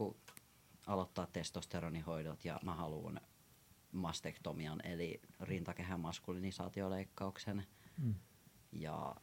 aloittaa 0.86 1.26
testosteronihoidot 1.26 2.44
ja 2.44 2.60
mä 2.62 2.74
haluan 2.74 3.20
mastektomian 3.92 4.86
eli 4.86 5.20
rintakehän 5.40 6.00
maskulinisaatioleikkauksen. 6.00 7.66
Mm. 7.96 8.14
Ja 8.72 9.16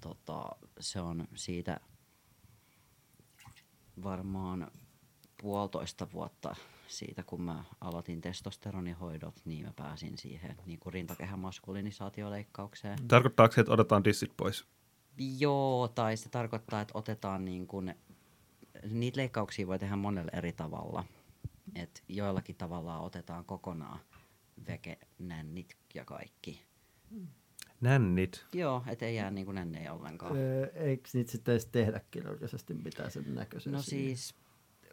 tota, 0.00 0.50
se 0.80 1.00
on 1.00 1.28
siitä 1.34 1.80
varmaan 4.02 4.70
puolitoista 5.40 6.12
vuotta 6.12 6.56
siitä, 6.88 7.22
kun 7.22 7.42
mä 7.42 7.64
aloitin 7.80 8.20
testosteronihoidot, 8.20 9.40
niin 9.44 9.66
mä 9.66 9.72
pääsin 9.76 10.18
siihen 10.18 10.56
niin 10.66 10.78
kuin 10.78 10.92
rintakehän 10.92 11.38
maskulinisaatioleikkaukseen. 11.38 12.98
Tarkoittaako 13.08 13.54
se, 13.54 13.60
että 13.60 13.72
otetaan 13.72 14.04
dissit 14.04 14.32
pois? 14.36 14.64
Joo, 15.38 15.88
tai 15.88 16.16
se 16.16 16.28
tarkoittaa, 16.28 16.80
että 16.80 16.98
otetaan 16.98 17.44
niin 17.44 17.66
kuin, 17.66 17.94
niitä 18.90 19.20
leikkauksia 19.20 19.66
voi 19.66 19.78
tehdä 19.78 19.96
monella 19.96 20.30
eri 20.32 20.52
tavalla. 20.52 21.04
Et 21.74 22.04
joillakin 22.08 22.56
tavalla 22.56 22.98
otetaan 22.98 23.44
kokonaan 23.44 24.00
veke, 24.66 24.98
nännit 25.18 25.76
ja 25.94 26.04
kaikki. 26.04 26.62
Nännit. 27.80 28.46
Joo, 28.52 28.82
et 28.86 29.02
ei 29.02 29.16
jää 29.16 29.30
niin 29.30 29.44
kuin 29.44 29.54
nännejä 29.54 29.92
ollenkaan. 29.92 30.36
Öö, 30.36 30.66
eikö 30.74 31.08
niitä 31.12 31.32
sitten 31.32 31.52
edes 31.52 31.66
tehdä 31.66 32.00
kirurgisesti 32.10 32.74
mitään 32.74 33.10
sen 33.10 33.34
näköisen? 33.34 33.72
No 33.72 33.82
siihen? 33.82 34.16
siis, 34.16 34.34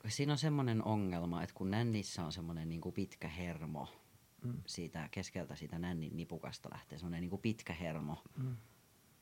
siinä 0.08 0.32
on 0.32 0.38
semmoinen 0.38 0.84
ongelma, 0.84 1.44
että 1.44 1.56
kun 1.56 1.72
nännissä 1.72 2.26
on 2.26 2.32
semmoinen 2.32 2.70
niinku 2.70 2.92
pitkä 2.92 3.28
hermo, 3.28 3.88
mm. 4.44 4.62
siitä 4.66 5.10
keskeltä 5.12 5.56
siitä 5.56 5.80
nännin 5.80 6.18
nipukasta 6.18 6.70
lähtee 6.74 6.98
semmoinen 6.98 7.22
niinku 7.22 7.38
pitkä 7.38 7.74
hermo, 7.74 8.24
mm. 8.38 8.58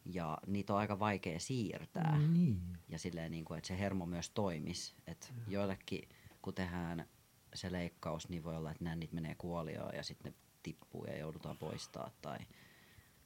ja 0.06 0.38
niitä 0.48 0.74
on 0.74 0.80
aika 0.80 1.00
vaikea 1.00 1.40
siirtää. 1.40 2.20
No 2.20 2.28
niin. 2.28 2.62
Ja 2.90 3.00
silleen, 3.00 3.32
niinku, 3.32 3.54
että 3.54 3.68
se 3.68 3.80
hermo 3.80 4.06
myös 4.06 4.30
toimisi. 4.30 4.96
Että 5.08 5.28
joillekin, 5.48 6.10
kun 6.42 6.54
tehdään 6.54 7.06
se 7.54 7.72
leikkaus, 7.72 8.30
niin 8.30 8.44
voi 8.44 8.58
olla, 8.58 8.72
että 8.72 8.84
nännit 8.84 9.12
menee 9.12 9.36
kuolioon 9.36 9.96
ja 9.96 10.04
sitten 10.04 10.32
ne 10.32 10.38
tippuu 10.64 11.06
ja 11.06 11.18
joudutaan 11.18 11.58
poistaa. 11.58 12.12
Tai 12.22 12.38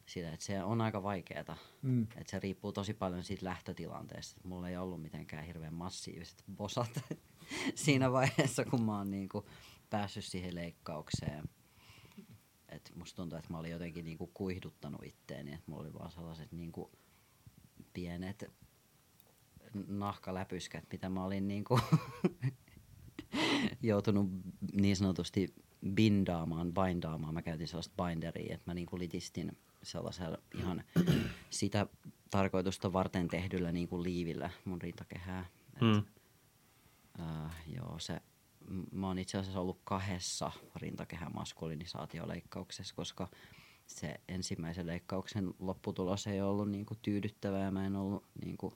sillä, 0.05 0.29
että 0.33 0.45
se 0.45 0.63
on 0.63 0.81
aika 0.81 1.03
vaikeeta. 1.03 1.57
Mm. 1.81 2.03
Että 2.03 2.31
se 2.31 2.39
riippuu 2.39 2.71
tosi 2.71 2.93
paljon 2.93 3.23
siitä 3.23 3.45
lähtötilanteesta. 3.45 4.41
Mulla 4.43 4.69
ei 4.69 4.77
ollut 4.77 5.01
mitenkään 5.01 5.45
hirveän 5.45 5.73
massiiviset 5.73 6.43
bosat 6.55 6.99
siinä 7.75 8.11
vaiheessa, 8.11 8.65
kun 8.65 8.83
mä 8.83 8.97
oon 8.97 9.11
niinku 9.11 9.45
päässyt 9.89 10.25
siihen 10.25 10.55
leikkaukseen. 10.55 11.43
Et 12.69 12.91
musta 12.95 13.15
tuntuu, 13.15 13.37
että 13.37 13.53
mä 13.53 13.59
olin 13.59 13.71
jotenkin 13.71 14.05
niinku 14.05 14.27
kuihduttanut 14.33 15.03
itteeni, 15.03 15.53
että 15.53 15.71
mulla 15.71 15.83
oli 15.83 15.93
vaan 15.93 16.11
sellaiset 16.11 16.51
niinku 16.51 16.91
pienet 17.93 18.51
nahkaläpyskät, 19.87 20.83
mitä 20.91 21.09
mä 21.09 21.23
olin 21.23 21.47
niinku 21.47 21.79
joutunut 23.81 24.29
niin 24.73 24.95
sanotusti 24.95 25.55
bindaamaan, 25.93 26.73
bindaamaan. 26.73 27.33
Mä 27.33 27.41
käytin 27.41 27.67
sellaista 27.67 28.03
binderia, 28.03 28.53
että 28.55 28.69
mä 28.69 28.73
niinku 28.73 28.99
litistin 28.99 29.57
sellaisella 29.83 30.37
ihan 30.55 30.83
sitä 31.49 31.87
tarkoitusta 32.29 32.93
varten 32.93 33.27
tehdyllä 33.27 33.71
niinku 33.71 34.03
liivillä 34.03 34.49
mun 34.65 34.81
rintakehää. 34.81 35.45
Et, 35.73 35.81
Mm. 35.81 36.03
Äh, 37.19 37.55
joo, 37.67 37.99
se, 37.99 38.21
mä 38.91 39.07
oon 39.07 39.19
itse 39.19 39.37
asiassa 39.37 39.59
ollut 39.59 39.81
kahdessa 39.83 40.51
rintakehän 40.75 41.33
maskulinisaatioleikkauksessa, 41.33 42.95
koska 42.95 43.27
se 43.87 44.15
ensimmäisen 44.27 44.87
leikkauksen 44.87 45.53
lopputulos 45.59 46.27
ei 46.27 46.41
ollut 46.41 46.71
niinku 46.71 46.95
tyydyttävää 47.01 47.63
ja 47.63 47.71
mä 47.71 47.85
en 47.85 47.95
ollut 47.95 48.23
niinku 48.45 48.73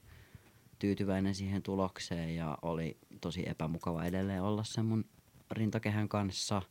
tyytyväinen 0.80 1.36
siihen 1.36 1.64
tulokseen 1.64 2.36
ja 2.36 2.58
oli 2.62 2.98
tosi 3.22 3.50
epämukava 3.50 4.06
edelleen 4.06 4.44
olla 4.44 4.64
sen 4.64 4.86
mun 4.86 5.06
rintakehän 5.52 6.10
kanssa. 6.10 6.62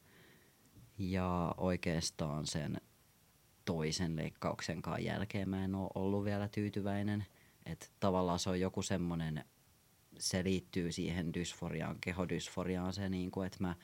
Ja 0.98 1.54
oikeastaan 1.56 2.46
sen 2.46 2.80
toisen 3.64 4.16
leikkauksenkaan 4.16 5.04
jälkeen 5.04 5.48
mä 5.48 5.64
en 5.64 5.74
ole 5.74 5.90
ollut 5.94 6.24
vielä 6.24 6.48
tyytyväinen. 6.48 7.26
Että 7.66 7.86
tavallaan 8.00 8.38
se 8.38 8.50
on 8.50 8.60
joku 8.60 8.82
semmonen, 8.82 9.44
se 10.20 10.44
liittyy 10.44 10.92
siihen 10.92 11.34
dysforiaan, 11.34 11.96
kehodysforiaan 12.00 12.92
se 12.92 13.08
niinku, 13.08 13.42
että 13.42 13.58
mä, 13.60 13.74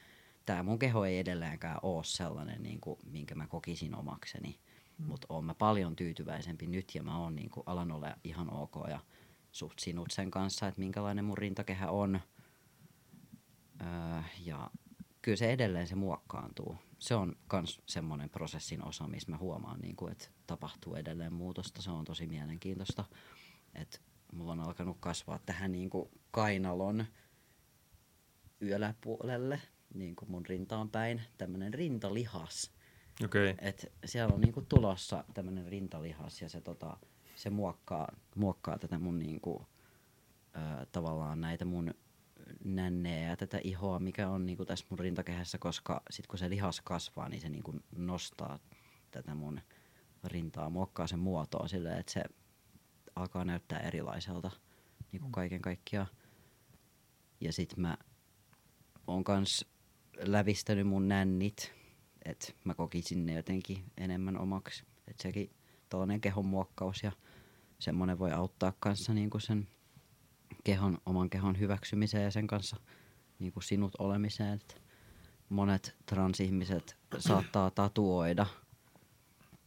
tää 0.47 0.63
mun 0.63 0.79
keho 0.79 1.05
ei 1.05 1.19
edelleenkään 1.19 1.79
oo 1.83 2.03
sellainen, 2.03 2.63
niinku, 2.63 2.99
minkä 3.05 3.35
mä 3.35 3.47
kokisin 3.47 3.95
omakseni. 3.95 4.59
Mm. 4.99 5.07
Mutta 5.07 5.27
oon 5.31 5.45
mä 5.45 5.55
paljon 5.55 5.97
tyytyväisempi 5.97 6.67
nyt 6.67 6.95
ja 6.95 7.03
mä 7.03 7.19
oon 7.19 7.37
niinku, 7.37 7.63
alan 7.67 7.93
olla 7.93 8.17
ihan 8.25 8.53
ok 8.53 8.75
ja 8.89 9.01
suht 9.53 9.79
sinut 9.79 10.11
sen 10.11 10.31
kanssa, 10.31 10.67
että 10.67 10.81
minkälainen 10.81 11.25
mun 11.25 11.39
rintakehä 11.39 11.91
on. 11.91 12.21
Öö, 13.81 14.23
ja 14.45 14.71
kyllä 15.23 15.37
se 15.37 15.53
edelleen 15.53 15.87
se 15.87 15.95
muokkaantuu. 15.95 16.77
Se 16.99 17.15
on 17.15 17.37
myös 17.53 17.81
semmoinen 17.87 18.31
prosessin 18.31 18.85
osa, 18.85 19.09
missä 19.09 19.31
mä 19.31 19.39
huomaan, 19.39 19.81
niin 19.81 19.97
kuin, 19.97 20.13
että 20.13 20.29
tapahtuu 20.47 20.95
edelleen 20.95 21.33
muutosta. 21.33 21.83
Se 21.83 21.91
on 21.91 22.05
tosi 22.05 22.27
mielenkiintoista. 22.27 23.05
Että 23.75 23.99
mulla 24.33 24.53
on 24.53 24.61
alkanut 24.61 24.97
kasvaa 25.01 25.39
tähän 25.47 25.73
niin 25.73 25.91
kuin 25.91 26.11
kainalon 26.31 27.05
yläpuolelle, 28.61 29.61
niin 29.95 30.17
kuin 30.17 30.31
mun 30.31 30.47
rintaan 30.47 30.91
päin, 30.91 31.23
tämmöinen 31.39 31.75
rintalihas. 31.75 32.73
Okay. 33.25 33.55
Et 33.59 33.93
siellä 34.05 34.35
on 34.35 34.41
niinku 34.41 34.63
tulossa 34.63 35.25
tämmönen 35.35 35.67
rintalihas 35.67 36.43
ja 36.43 36.49
se, 36.49 36.61
tota, 36.61 36.97
se 37.37 37.51
muokkaa, 37.51 38.09
muokkaa 38.37 38.79
tätä 38.79 38.99
mun 38.99 39.19
niinku, 39.19 39.67
ö, 40.57 40.87
tavallaan 40.93 41.41
näitä 41.41 41.65
mun 41.65 41.95
nännejä 42.65 43.29
ja 43.29 43.37
tätä 43.37 43.59
ihoa, 43.65 43.99
mikä 43.99 44.29
on 44.29 44.47
niinku 44.47 44.65
tässä 44.65 44.87
mun 44.91 44.99
rintakehässä, 44.99 45.59
koska 45.59 46.03
sit 46.11 46.27
kun 46.27 46.39
se 46.39 46.51
lihas 46.51 46.81
kasvaa, 46.81 47.29
niin 47.29 47.41
se 47.41 47.49
niinku 47.49 47.75
nostaa 47.97 48.59
tätä 49.11 49.35
mun 49.35 49.61
rintaa, 50.25 50.71
muokkaa 50.71 51.07
sen 51.07 51.19
muotoa 51.19 51.69
silleen, 51.69 51.99
että 51.99 52.13
se 52.13 52.25
alkaa 53.17 53.45
näyttää 53.45 53.79
erilaiselta 53.79 54.51
niinku 55.13 55.29
kaiken 55.31 55.63
kaikkiaan. 55.63 56.07
Ja 57.41 57.53
sit 57.53 57.77
mä 57.77 57.97
oon 59.07 59.25
kans 59.25 59.67
lävistänyt 60.17 60.87
mun 60.87 61.09
nännit, 61.09 61.73
että 62.25 62.53
mä 62.65 62.75
kokisin 62.75 63.27
ne 63.27 63.35
jotenkin 63.35 63.85
enemmän 63.97 64.39
omaksi. 64.39 64.85
Että 65.09 65.23
sekin 65.23 65.51
tällainen 65.89 66.21
kehon 66.21 66.47
muokkaus 66.47 67.03
ja 67.03 67.13
semmoinen 67.79 68.19
voi 68.19 68.33
auttaa 68.33 68.73
kanssa 68.81 69.15
niinku 69.15 69.39
sen 69.41 69.69
kehon, 70.65 70.99
oman 71.07 71.31
kehon 71.31 71.59
hyväksymiseen 71.59 72.25
ja 72.25 72.31
sen 72.31 72.47
kanssa 72.47 72.77
niinku 73.39 73.61
sinut 73.61 73.93
olemiseen. 73.99 74.53
Et 74.53 74.83
monet 75.49 75.97
transihmiset 76.07 76.97
saattaa 77.19 77.71
tatuoida 77.71 78.47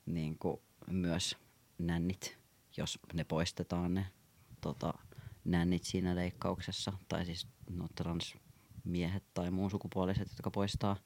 niinku 0.06 0.62
myös 0.92 1.38
nännit, 1.78 2.39
jos 2.78 3.00
ne 3.14 3.24
poistetaan 3.24 3.94
ne 3.94 4.08
tota, 4.62 4.94
nännit 5.46 5.84
siinä 5.84 6.16
leikkauksessa. 6.16 6.94
Tai 7.08 7.26
siis 7.26 7.48
no, 7.70 7.88
transmiehet 7.96 9.24
tai 9.34 9.52
muun 9.52 9.72
sukupuoliset, 9.72 10.30
jotka 10.30 10.52
poistaa 10.52 10.98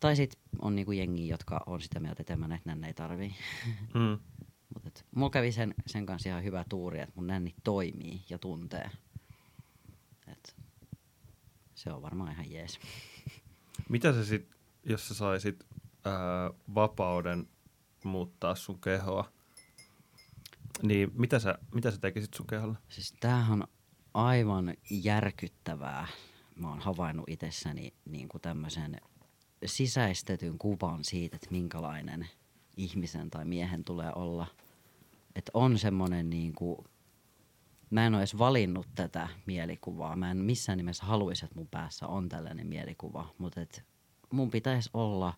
tai 0.00 0.16
sit 0.16 0.38
on 0.58 0.76
niinku 0.76 0.92
jengi, 0.92 1.28
jotka 1.28 1.62
on 1.66 1.80
sitä 1.80 2.00
mieltä, 2.00 2.22
että 2.22 2.32
en 2.32 2.40
mä 2.40 2.48
näitä 2.48 2.68
nännejä 2.68 2.94
tarvii. 2.94 3.34
Mm. 3.94 4.18
Mut 4.74 4.86
et, 4.86 5.06
mulla 5.14 5.30
kävi 5.30 5.52
sen, 5.52 5.74
sen 5.86 6.06
kanssa 6.06 6.28
ihan 6.28 6.44
hyvä 6.44 6.64
tuuri, 6.68 7.00
että 7.00 7.12
mun 7.16 7.26
nänni 7.26 7.54
toimii 7.64 8.24
ja 8.30 8.38
tuntee. 8.38 8.90
Et, 10.28 10.56
se 11.74 11.92
on 11.92 12.02
varmaan 12.02 12.32
ihan 12.32 12.50
jees. 12.50 12.80
Mitä 13.88 14.12
sä 14.12 14.24
sit, 14.24 14.48
jos 14.84 15.08
sä 15.08 15.14
saisit 15.14 15.66
ää, 16.04 16.50
vapauden 16.74 17.48
muuttaa 18.04 18.54
sun 18.54 18.80
kehoa, 18.80 19.32
niin 20.82 21.10
mitä 21.14 21.38
sä, 21.38 21.58
mitä 21.74 21.90
sä 21.90 21.98
tekisit 21.98 22.34
sun 22.34 22.46
keholla? 22.46 22.76
Siis 22.88 23.14
tämähän 23.20 23.62
on 23.62 23.68
aivan 24.14 24.74
järkyttävää. 24.90 26.06
Mä 26.56 26.68
oon 26.68 26.80
havainnut 26.80 27.28
itsessäni 27.28 27.94
niin 28.04 28.28
kuin 28.28 28.40
tämmöisen 28.40 28.96
sisäistetyn 29.64 30.58
kuvan 30.58 31.04
siitä, 31.04 31.36
että 31.36 31.48
minkälainen 31.50 32.28
ihmisen 32.76 33.30
tai 33.30 33.44
miehen 33.44 33.84
tulee 33.84 34.12
olla. 34.14 34.46
Että 35.34 35.50
on 35.54 35.78
semmoinen 35.78 36.30
niin 36.30 36.52
kuin, 36.52 36.78
mä 37.90 38.06
en 38.06 38.14
ole 38.14 38.20
edes 38.20 38.38
valinnut 38.38 38.86
tätä 38.94 39.28
mielikuvaa. 39.46 40.16
Mä 40.16 40.30
en 40.30 40.36
missään 40.36 40.76
nimessä 40.76 41.06
haluaisi, 41.06 41.44
että 41.44 41.56
mun 41.56 41.68
päässä 41.68 42.06
on 42.06 42.28
tällainen 42.28 42.66
mielikuva, 42.66 43.34
mutta 43.38 43.60
et 43.60 43.84
mun 44.30 44.50
pitäisi 44.50 44.90
olla 44.94 45.34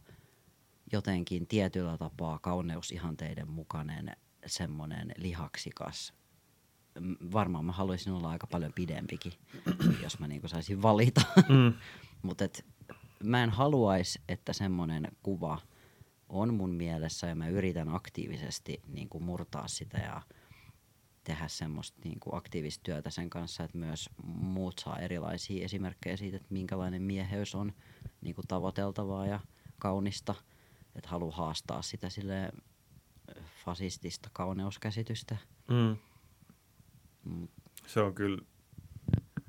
jotenkin 0.92 1.46
tietyllä 1.46 1.98
tapaa 1.98 2.38
kauneusihanteiden 2.38 3.50
mukainen 3.50 4.16
semmoinen 4.46 5.12
lihaksikas. 5.16 6.14
Varmaan 7.32 7.64
mä 7.64 7.72
haluaisin 7.72 8.12
olla 8.12 8.30
aika 8.30 8.46
paljon 8.46 8.72
pidempikin, 8.72 9.32
jos 10.02 10.18
mä 10.18 10.28
niinku 10.28 10.48
saisin 10.48 10.82
valita. 10.82 11.20
Mm. 11.48 11.74
Mutta 12.22 12.44
mä 13.24 13.42
en 13.42 13.50
haluaisi, 13.50 14.20
että 14.28 14.52
semmoinen 14.52 15.08
kuva 15.22 15.58
on 16.28 16.54
mun 16.54 16.70
mielessä 16.70 17.26
ja 17.26 17.34
mä 17.34 17.48
yritän 17.48 17.88
aktiivisesti 17.88 18.82
niin 18.86 19.08
kuin 19.08 19.24
murtaa 19.24 19.68
sitä 19.68 19.98
ja 19.98 20.22
tehdä 21.24 21.48
semmoista 21.48 21.98
niin 22.04 22.20
kuin 22.20 22.34
aktiivista 22.36 22.82
työtä 22.82 23.10
sen 23.10 23.30
kanssa, 23.30 23.64
että 23.64 23.78
myös 23.78 24.10
muut 24.26 24.78
saa 24.78 24.98
erilaisia 24.98 25.64
esimerkkejä 25.64 26.16
siitä, 26.16 26.36
että 26.36 26.48
minkälainen 26.50 27.02
mieheys 27.02 27.54
on 27.54 27.72
niin 28.20 28.34
kuin 28.34 28.46
tavoiteltavaa 28.48 29.26
ja 29.26 29.40
kaunista. 29.78 30.34
Että 30.94 31.10
haluaa 31.10 31.36
haastaa 31.36 31.82
sitä 31.82 32.10
sille 32.10 32.52
fasistista 33.64 34.30
kauneuskäsitystä. 34.32 35.36
Mm. 35.68 35.96
Mm, 37.24 37.48
Se 37.86 38.00
on 38.00 38.14
kyllä, 38.14 38.38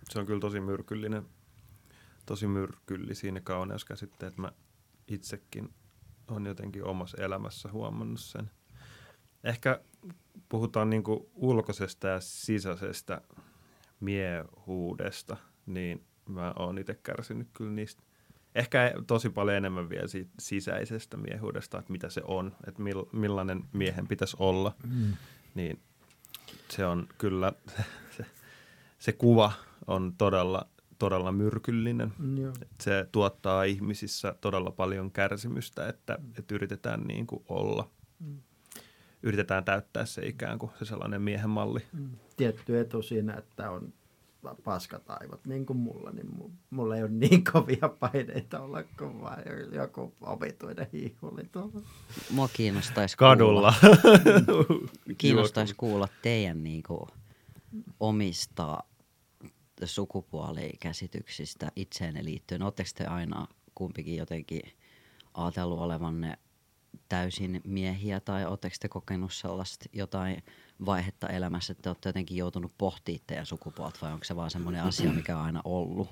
se 0.10 0.20
on 0.20 0.26
kyllä 0.26 0.40
tosi 0.40 0.60
myrkyllinen, 0.60 1.26
tosi 2.26 2.48
myrkyllisiä 2.48 3.32
ne 3.32 3.42
kauneuskäsitteet. 3.42 4.38
Mä 4.38 4.52
itsekin 5.08 5.74
on 6.28 6.46
jotenkin 6.46 6.84
omassa 6.84 7.18
elämässä 7.24 7.72
huomannut 7.72 8.20
sen. 8.20 8.52
Ehkä 9.44 9.82
puhutaan 10.50 10.90
niinku 10.90 11.30
ulkoisesta 11.34 12.08
ja 12.08 12.20
sisäisestä 12.20 13.22
miehuudesta, 14.00 15.38
niin 15.66 16.06
mä 16.26 16.54
oon 16.60 16.78
itse 16.78 16.94
kärsinyt 17.04 17.48
kyllä 17.54 17.72
niistä. 17.72 18.04
Ehkä 18.56 18.93
tosi 19.08 19.30
paljon 19.30 19.58
enemmän 19.58 19.89
vielä 19.89 20.08
siitä 20.08 20.32
sisäisestä 20.39 21.18
miehuudesta, 21.18 21.80
että 21.80 21.91
mitä 21.91 22.10
se 22.10 22.22
on, 22.26 22.56
että 22.68 22.82
mill, 22.82 23.04
millainen 23.12 23.64
miehen 23.74 24.08
pitäisi 24.08 24.38
olla. 24.39 24.76
Mm. 24.88 25.14
Niin 25.56 25.80
se 26.70 26.86
on 26.86 27.08
kyllä, 27.18 27.54
se, 28.18 28.26
se 29.00 29.12
kuva 29.12 29.52
on 29.88 30.14
todella, 30.18 30.68
todella 31.00 31.32
myrkyllinen. 31.32 32.14
Joo. 32.41 32.54
Se 32.82 33.08
tuottaa 33.12 33.64
ihmisissä 33.64 34.36
todella 34.41 34.72
paljon 34.72 35.12
kärsimystä, 35.12 35.88
että, 35.88 36.20
että 36.38 36.56
yritetään 36.56 37.02
niin 37.02 37.28
kuin 37.28 37.43
olla. 37.47 37.89
Yritetään 39.24 39.66
täyttää 39.66 40.06
se 40.06 40.26
ikään 40.26 40.60
kuin 40.60 40.72
se 40.80 40.86
sellainen 40.86 41.22
miehen 41.22 41.50
malli. 41.50 41.80
Tietty 42.38 42.80
etu 42.80 43.02
siinä, 43.02 43.34
että 43.34 43.72
on 43.72 43.93
paskat 44.64 45.04
aivot, 45.08 45.46
niin 45.46 45.66
kuin 45.66 45.78
mulla, 45.78 46.12
niin 46.12 46.28
mu- 46.28 46.52
mulla 46.70 46.96
ei 46.96 47.04
ole 47.04 47.12
niin 47.12 47.44
kovia 47.44 47.90
paineita 48.00 48.60
olla 48.60 48.84
kuin 48.84 49.22
vaan 49.22 49.44
joku 49.72 50.14
omituinen 50.22 50.88
hiihuli 50.94 51.44
tuolla. 51.52 51.82
Mua 52.32 52.50
kiinnostaisi 52.54 53.18
Kadulla. 53.18 53.74
Kuulla, 53.82 54.82
kiinnostaisi 55.18 55.76
kuulla 55.78 56.08
teidän 56.22 56.64
niinku 56.64 57.08
omista 58.00 58.84
sukupuolikäsityksistä 59.86 61.72
itseenne 61.76 62.24
liittyen. 62.26 62.62
Oletteko 62.62 62.90
te 62.96 63.06
aina 63.06 63.48
kumpikin 63.76 64.16
jotenkin 64.18 64.62
ajatellut 65.34 65.80
olevanne 65.80 66.38
täysin 67.10 67.62
miehiä 67.64 68.20
tai 68.20 68.46
oletteko 68.46 68.76
te 68.80 68.88
kokenut 68.88 69.34
sellaista 69.34 69.86
jotain 69.94 70.44
vaihetta 70.86 71.28
elämässä, 71.28 71.72
että 71.72 71.82
te 71.82 71.90
olette 71.90 72.10
jotenkin 72.10 72.38
joutunut 72.38 72.74
pohtimaan 72.78 73.24
teidän 73.28 73.46
sukupuolta 73.46 74.00
vai 74.02 74.14
onko 74.14 74.24
se 74.24 74.36
vaan 74.36 74.52
semmoinen 74.52 74.84
asia, 74.84 75.14
mikä 75.14 75.38
on 75.38 75.46
aina 75.46 75.62
ollut? 75.66 76.10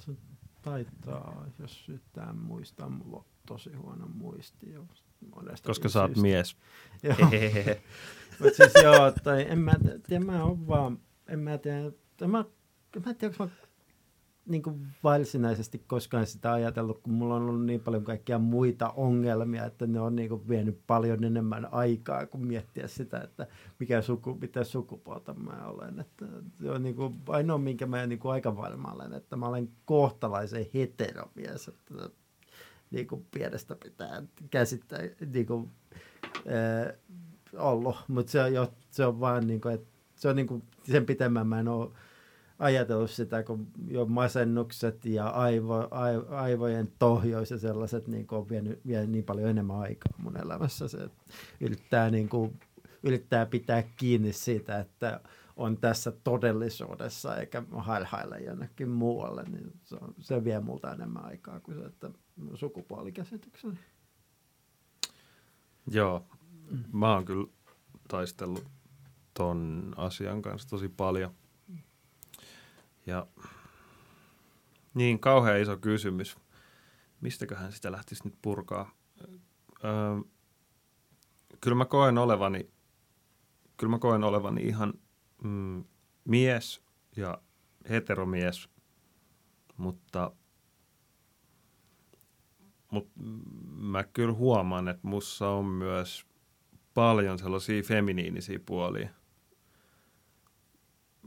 Se 0.00 0.12
taitaa, 0.62 1.46
jos 1.58 1.88
yhtään 1.88 2.36
muistaa, 2.36 2.88
mulla 2.88 3.16
on 3.16 3.24
tosi 3.46 3.72
huono 3.72 4.08
muisti. 4.08 4.72
Jo 4.72 4.86
monesta 5.36 5.66
Koska 5.66 5.88
sä 5.88 6.02
oot 6.02 6.16
mies. 6.16 6.56
Joo. 7.02 7.16
Mutta 8.40 8.56
siis 8.56 8.72
joo, 8.82 9.12
tai 9.24 9.46
en 9.48 9.58
mä 9.58 9.72
tiedä, 10.06 10.24
mä 10.24 10.44
oon 10.44 10.68
vaan, 10.68 10.98
en 11.28 11.38
mä 11.38 11.58
tiedä, 11.58 11.78
mä, 12.26 12.44
en 12.96 13.02
mä 13.06 13.14
tiedä, 13.14 13.34
onko 13.40 13.44
mä 13.44 13.50
niin 14.46 14.62
kuin 14.62 14.86
varsinaisesti 15.04 15.78
koskaan 15.86 16.26
sitä 16.26 16.52
ajatellut, 16.52 17.00
kun 17.02 17.12
mulla 17.12 17.34
on 17.34 17.42
ollut 17.42 17.66
niin 17.66 17.80
paljon 17.80 18.04
kaikkia 18.04 18.38
muita 18.38 18.90
ongelmia, 18.90 19.64
että 19.64 19.86
ne 19.86 20.00
on 20.00 20.16
niin 20.16 20.28
kuin 20.28 20.48
vienyt 20.48 20.80
paljon 20.86 21.24
enemmän 21.24 21.68
aikaa 21.72 22.26
kuin 22.26 22.46
miettiä 22.46 22.88
sitä, 22.88 23.20
että 23.20 23.46
mikä 23.78 24.02
suku, 24.02 24.38
mitä 24.40 24.64
sukupuolta 24.64 25.34
mä 25.34 25.66
olen. 25.66 26.00
Että 26.00 26.26
se 26.54 26.70
on 26.70 26.82
niin 26.82 26.96
kuin 26.96 27.14
ainoa, 27.28 27.58
minkä 27.58 27.86
mä 27.86 28.06
niin 28.06 28.18
kuin 28.18 28.32
aika 28.32 28.56
varma 28.56 28.92
olen, 28.92 29.12
että 29.12 29.36
mä 29.36 29.46
olen 29.46 29.68
kohtalaisen 29.84 30.66
heteromies, 30.74 31.68
että 31.68 31.94
niin 32.90 33.06
kuin 33.06 33.26
pienestä 33.30 33.76
pitää 33.84 34.22
käsittää 34.50 35.00
niin 35.32 35.46
kuin, 35.46 35.70
ää, 36.46 36.92
ollut, 37.56 37.96
mutta 38.08 38.32
se 38.32 38.42
on, 38.42 38.54
jo, 38.54 38.72
se 38.90 39.06
on 39.06 39.20
vaan 39.20 39.46
niin 39.46 39.60
kuin, 39.60 39.74
että 39.74 39.88
se 40.14 40.28
on 40.28 40.36
niin 40.36 40.46
kuin, 40.46 40.62
sen 40.82 41.06
pitemmän 41.06 41.46
mä 41.46 41.60
en 41.60 41.68
ole 41.68 41.90
ajatellut 42.60 43.10
sitä, 43.10 43.42
kun 43.42 43.66
jo 43.88 44.06
masennukset 44.06 45.04
ja 45.04 45.28
aivo, 45.28 45.88
aivo, 45.90 46.26
aivojen 46.30 46.92
tohjois 46.98 47.50
ja 47.50 47.58
sellaiset 47.58 48.08
niin 48.08 48.26
kuin 48.26 48.38
on 48.38 48.48
vienyt, 48.48 48.80
vienyt 48.86 49.10
niin 49.10 49.24
paljon 49.24 49.48
enemmän 49.48 49.80
aikaa 49.80 50.12
mun 50.18 50.36
elämässä. 50.36 50.88
Se 50.88 51.10
yrittää, 51.60 52.10
niin 52.10 52.28
kuin, 52.28 52.60
yrittää 53.02 53.46
pitää 53.46 53.82
kiinni 53.82 54.32
siitä, 54.32 54.78
että 54.78 55.20
on 55.56 55.76
tässä 55.76 56.12
todellisuudessa 56.24 57.36
eikä 57.36 57.62
hailhaile 57.70 58.38
jonnekin 58.38 58.88
muualle, 58.88 59.42
niin 59.42 59.72
se, 59.84 59.96
on, 60.00 60.14
se 60.20 60.44
vie 60.44 60.60
multa 60.60 60.92
enemmän 60.92 61.24
aikaa 61.24 61.60
kuin 61.60 61.78
se, 61.78 61.84
että 61.84 62.10
sukupuolikäsitykseni. 62.54 63.78
Joo, 65.90 66.24
mä 66.92 67.14
oon 67.14 67.24
kyllä 67.24 67.46
taistellut 68.08 68.64
ton 69.34 69.92
asian 69.96 70.42
kanssa 70.42 70.68
tosi 70.68 70.88
paljon. 70.88 71.30
Ja 73.06 73.26
niin, 74.94 75.20
kauhean 75.20 75.60
iso 75.60 75.76
kysymys. 75.76 76.36
Mistäköhän 77.20 77.72
sitä 77.72 77.92
lähtisi 77.92 78.24
nyt 78.24 78.34
purkaa? 78.42 78.90
Öö, 79.84 79.90
kyllä 81.60 81.74
mä 81.74 81.84
koen 81.84 82.18
olevani, 82.18 82.70
kyllä 83.76 83.90
mä 83.90 83.98
koen 83.98 84.24
olevani 84.24 84.62
ihan 84.62 84.94
mm, 85.44 85.84
mies 86.24 86.82
ja 87.16 87.42
heteromies, 87.88 88.68
mutta 89.76 90.32
mutta 92.90 93.12
mä 93.76 94.04
kyllä 94.04 94.32
huomaan, 94.32 94.88
että 94.88 95.06
mussa 95.06 95.48
on 95.48 95.64
myös 95.64 96.26
paljon 96.94 97.38
sellaisia 97.38 97.82
feminiinisiä 97.82 98.60
puolia. 98.66 99.10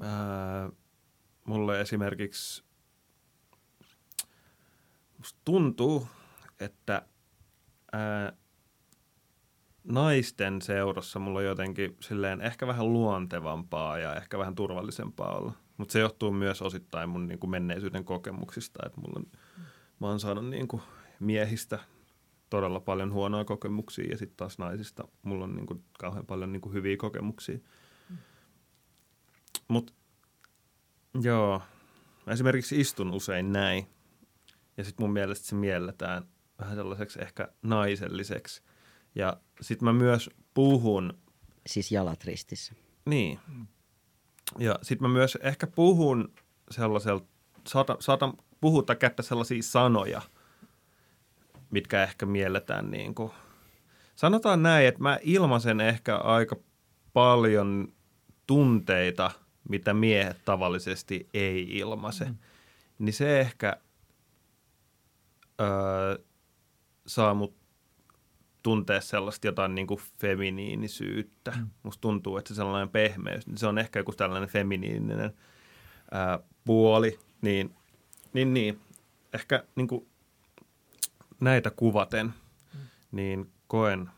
Ää, 0.02 0.70
mulle 1.44 1.82
esimerkiksi 1.82 2.64
musta 5.18 5.40
tuntuu, 5.46 6.08
että 6.60 7.02
ää, 7.92 8.34
naisten 9.84 10.62
seurassa 10.62 11.20
mulla 11.20 11.40
on 11.40 11.46
jotenkin 11.46 11.98
silleen 12.00 12.42
ehkä 12.42 12.68
vähän 12.68 12.94
luontevampaa 12.94 13.98
ja 13.98 14.16
ehkä 14.16 14.38
vähän 14.38 14.56
turvallisempaa 14.56 15.38
olla. 15.38 15.54
Mutta 15.78 15.92
se 15.92 16.00
johtuu 16.00 16.32
myös 16.32 16.62
osittain 16.62 17.10
mun 17.10 17.28
niin 17.28 17.40
kuin 17.40 17.52
menneisyyden 17.52 18.06
kokemuksista, 18.06 18.80
että 18.86 19.02
mulla 19.02 19.20
on, 19.20 19.40
mä 20.00 20.08
oon 20.08 20.20
saanut 20.20 20.50
niin 20.50 20.68
kuin 20.68 20.82
miehistä 21.20 21.80
todella 22.50 22.80
paljon 22.80 23.14
huonoja 23.14 23.46
kokemuksia 23.46 24.12
ja 24.12 24.18
sitten 24.18 24.38
taas 24.38 24.58
naisista 24.58 25.08
mulla 25.22 25.44
on 25.44 25.56
niin 25.56 25.66
kuin 25.66 25.84
kauhean 26.00 26.26
paljon 26.26 26.52
niin 26.52 26.62
kuin 26.62 26.74
hyviä 26.74 26.98
kokemuksia. 26.98 27.60
Mutta 29.68 29.94
joo, 31.22 31.62
mä 32.26 32.34
esimerkiksi 32.34 32.82
istun 32.82 33.12
usein 33.12 33.52
näin 33.54 33.88
ja 34.78 34.84
sitten 34.84 35.04
mun 35.04 35.14
mielestä 35.14 35.48
se 35.48 35.56
mielletään 35.56 36.24
vähän 36.60 36.76
sellaiseksi 36.76 37.22
ehkä 37.22 37.48
naiselliseksi. 37.62 38.62
Ja 39.16 39.38
sitten 39.62 39.86
mä 39.86 39.94
myös 39.94 40.30
puhun 40.54 41.14
Siis 41.68 41.92
jalat 41.92 42.24
ristissä. 42.24 42.74
niin. 43.06 43.40
Ja 44.60 44.80
sitten 44.82 45.08
mä 45.08 45.14
myös 45.14 45.38
ehkä 45.42 45.68
puhun 45.68 46.34
sellaiselta, 46.72 47.26
saatan, 47.68 47.98
saatan 48.00 48.34
puhua 48.62 48.84
tai 48.84 48.96
käyttää 48.96 49.24
sellaisia 49.24 49.64
sanoja, 49.64 50.22
mitkä 51.72 52.04
ehkä 52.04 52.26
mielletään 52.26 52.92
niin 52.92 53.16
kuin, 53.16 53.32
sanotaan 54.16 54.64
näin, 54.64 54.88
että 54.88 55.02
mä 55.02 55.20
ilmaisen 55.22 55.82
ehkä 55.82 56.18
aika 56.18 56.56
paljon 57.14 57.94
tunteita 58.48 59.32
mitä 59.70 59.94
miehet 59.94 60.46
tavallisesti 60.46 61.30
ei 61.34 61.78
ilmaise, 61.78 62.26
mm. 62.26 62.38
niin 63.00 63.14
se 63.14 63.40
ehkä 63.40 63.78
öö, 65.62 66.24
saa 67.08 67.34
mut 67.34 67.56
tuntee 68.64 69.02
sellaista 69.02 69.48
jotain 69.48 69.76
niin 69.76 69.88
kuin 69.88 70.00
feminiinisyyttä. 70.20 71.52
Mm. 71.52 71.70
Musta 71.84 72.02
tuntuu, 72.02 72.38
että 72.38 72.48
se 72.48 72.56
sellainen 72.56 72.90
pehmeys, 72.90 73.48
niin 73.48 73.58
se 73.58 73.68
on 73.68 73.78
ehkä 73.78 74.00
joku 74.00 74.12
tällainen 74.12 74.50
feminiininen 74.50 75.34
ää, 76.12 76.40
puoli. 76.66 77.20
Niin, 77.42 77.76
niin, 78.34 78.54
niin 78.54 78.80
ehkä 79.34 79.64
niin 79.76 79.88
kuin 79.88 80.08
näitä 81.40 81.72
kuvaten, 81.72 82.26
mm. 82.26 82.80
niin 83.12 83.52
koen, 83.68 84.10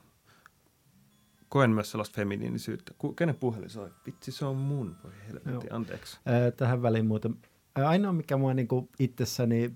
koen 1.56 1.72
myös 1.72 1.92
sellaista 1.92 2.16
feminiinisyyttä. 2.16 2.92
Kenen 3.16 3.36
puhelin 3.36 3.70
soi? 3.70 3.90
Vitsi, 4.06 4.32
se 4.32 4.46
on 4.46 4.56
mun. 4.56 4.96
Voi 5.04 5.12
helvetti, 5.28 5.68
Joo. 5.68 5.76
anteeksi. 5.76 6.20
Ää, 6.26 6.52
tähän 6.52 6.82
väliin 6.82 7.06
muuten. 7.06 7.36
Ainoa, 7.76 8.14
mikä 8.14 8.38
mua 8.38 8.54
niinku 8.54 8.90
itsessäni 9.00 9.76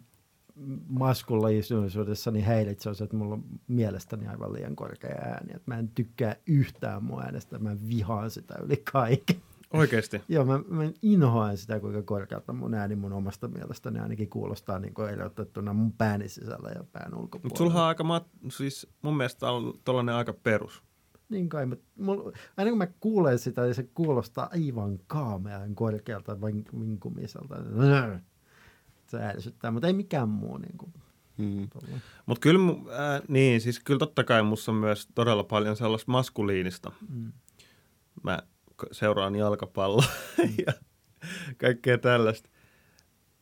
maskuliisuudessani 0.87 2.41
häiritsee, 2.41 2.89
on 2.89 2.95
se, 2.95 3.03
että 3.03 3.17
mulla 3.17 3.33
on 3.33 3.43
mielestäni 3.67 4.27
aivan 4.27 4.53
liian 4.53 4.75
korkea 4.75 5.15
ääni. 5.21 5.53
Et 5.55 5.67
mä 5.67 5.77
en 5.79 5.89
tykkää 5.89 6.35
yhtään 6.47 7.03
mun 7.03 7.23
äänestä, 7.23 7.59
mä 7.59 7.77
vihaan 7.89 8.31
sitä 8.31 8.55
yli 8.63 8.77
kaiken. 8.91 9.41
Oikeasti. 9.73 10.21
Joo, 10.29 10.45
mä, 10.45 10.59
mä 10.67 10.83
inhoan 11.01 11.57
sitä, 11.57 11.79
kuinka 11.79 12.01
korkealta 12.01 12.53
mun 12.53 12.73
ääni 12.73 12.95
mun 12.95 13.13
omasta 13.13 13.47
mielestäni 13.47 13.99
ainakin 13.99 14.29
kuulostaa 14.29 14.79
niin 14.79 14.93
erotettuna 15.13 15.73
mun 15.73 15.93
pääni 15.93 16.29
sisällä 16.29 16.69
ja 16.69 16.83
pään 16.91 17.13
ulkopuolella. 17.13 17.39
Mutta 17.43 17.57
sulla 17.57 17.73
on 17.73 17.87
aika, 17.87 18.03
mat- 18.03 18.51
siis 18.51 18.87
mun 19.01 19.17
mielestä 19.17 19.51
on 19.51 19.73
tollainen 19.83 20.15
aika 20.15 20.33
perus. 20.33 20.88
Niin 21.29 21.49
kai, 21.49 21.65
mutta 21.65 21.85
mulla, 21.97 22.31
aina 22.57 22.71
kun 22.71 22.77
mä 22.77 22.87
kuulen 22.87 23.39
sitä, 23.39 23.61
niin 23.61 23.75
se 23.75 23.83
kuulostaa 23.83 24.49
aivan 24.53 24.99
kaamean 25.07 25.75
korkealta 25.75 26.33
vink- 26.33 26.79
vinkumiselta. 26.79 27.55
Se 29.07 29.17
ärsyttää, 29.23 29.71
mutta 29.71 29.87
ei 29.87 29.93
mikään 29.93 30.29
muu. 30.29 30.57
Niin 30.57 30.77
kuin, 30.77 30.93
Mm. 31.39 31.69
Mutta 32.25 32.41
kyllä, 32.41 32.59
ää, 32.91 33.21
niin, 33.27 33.61
siis 33.61 33.79
kyllä 33.79 33.97
totta 33.97 34.23
kai 34.23 34.43
musta 34.43 34.71
on 34.71 34.77
myös 34.77 35.07
todella 35.15 35.43
paljon 35.43 35.75
sellaista 35.75 36.11
maskuliinista. 36.11 36.91
Mm. 37.09 37.31
Mä 38.23 38.39
seuraan 38.91 39.35
jalkapalloa 39.35 40.05
ja 40.65 40.73
kaikkea 41.57 41.97
tällaista. 41.97 42.49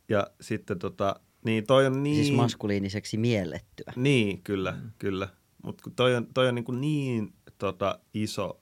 Ja 0.10 0.28
sitten 0.42 0.80
tota, 0.80 1.20
niin 1.46 1.68
toi 1.68 1.86
on 1.86 2.04
niin... 2.04 2.26
Siis 2.26 2.38
maskuliiniseksi 2.38 3.18
miellettyä. 3.18 3.94
Niin, 3.96 4.44
kyllä, 4.44 4.72
mm. 4.72 4.92
kyllä. 5.00 5.30
Mutta 5.64 5.90
toi 5.96 6.16
on, 6.16 6.28
toi 6.34 6.48
on 6.48 6.56
niin, 6.56 6.66
kuin 6.66 6.82
niin 6.82 7.34
tota, 7.58 8.00
iso, 8.14 8.62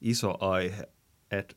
iso 0.00 0.36
aihe, 0.40 0.88
että 1.30 1.54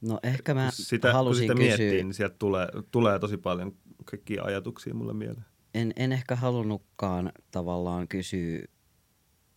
No 0.00 0.20
ehkä 0.22 0.54
mä 0.54 0.70
sitä, 0.72 1.08
kun 1.08 1.14
halusin 1.14 1.42
sitä 1.42 1.54
kysyä, 1.54 1.66
miettii, 1.66 2.04
niin 2.04 2.14
sieltä 2.14 2.36
tulee, 2.38 2.68
tulee 2.90 3.18
tosi 3.18 3.36
paljon 3.36 3.76
kaikkia 4.04 4.42
ajatuksia 4.44 4.94
mulle 4.94 5.12
mieleen. 5.12 5.44
en, 5.74 5.92
en 5.96 6.12
ehkä 6.12 6.36
halunnutkaan 6.36 7.32
tavallaan 7.50 8.08
kysyä 8.08 8.62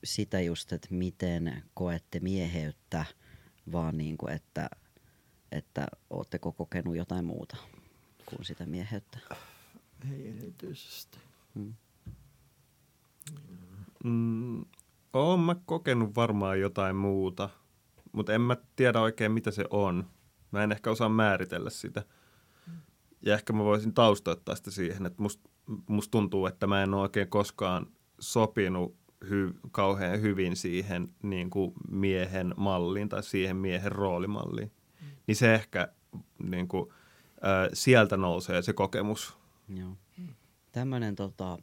sitä 0.03 0.41
just, 0.41 0.74
että 0.74 0.88
miten 0.91 1.63
koette 1.74 2.19
mieheyttä, 2.19 3.05
vaan 3.71 3.97
niin 3.97 4.17
kuin, 4.17 4.34
että, 4.34 4.69
että 5.51 5.88
ootteko 6.09 6.51
kokenut 6.51 6.95
jotain 6.95 7.26
muuta 7.26 7.57
kuin 8.26 8.45
sitä 8.45 8.65
mieheyttä. 8.65 9.19
Ei 10.11 10.28
erityisesti. 10.38 11.17
Mm. 11.55 11.74
Mm, 14.03 14.65
oon 15.14 15.39
mä 15.39 15.55
kokenut 15.66 16.16
varmaan 16.16 16.59
jotain 16.59 16.95
muuta, 16.95 17.49
mutta 18.11 18.34
en 18.34 18.41
mä 18.41 18.57
tiedä 18.76 19.01
oikein 19.01 19.32
mitä 19.32 19.51
se 19.51 19.66
on. 19.70 20.07
Mä 20.51 20.64
en 20.64 20.72
ehkä 20.72 20.91
osaa 20.91 21.09
määritellä 21.09 21.70
sitä. 21.70 22.03
Ja 23.22 23.34
ehkä 23.34 23.53
mä 23.53 23.64
voisin 23.64 23.93
taustoittaa 23.93 24.55
sitä 24.55 24.72
siihen, 24.72 25.05
että 25.05 25.22
musta 25.22 25.49
must 25.88 26.11
tuntuu, 26.11 26.45
että 26.45 26.68
mä 26.68 26.84
en 26.84 26.93
ole 26.93 27.01
oikein 27.01 27.28
koskaan 27.28 27.88
sopinut 28.20 28.95
hy, 29.30 29.53
kauhean 29.72 30.22
hyvin 30.22 30.55
siihen 30.55 31.09
niin 31.24 31.49
kuin 31.49 31.74
miehen 31.89 32.53
malliin 32.57 33.09
tai 33.09 33.24
siihen 33.24 33.55
miehen 33.55 33.91
roolimalliin. 33.91 34.72
Niin 35.28 35.36
se 35.36 35.53
ehkä 35.53 35.88
niin 36.43 36.68
kuin, 36.68 36.89
äh, 37.30 37.70
sieltä 37.74 38.18
nousee 38.18 38.61
se 38.61 38.74
kokemus. 38.74 39.38
Joo. 39.76 39.97
Tämmöinen 40.72 41.16
tota, 41.16 41.57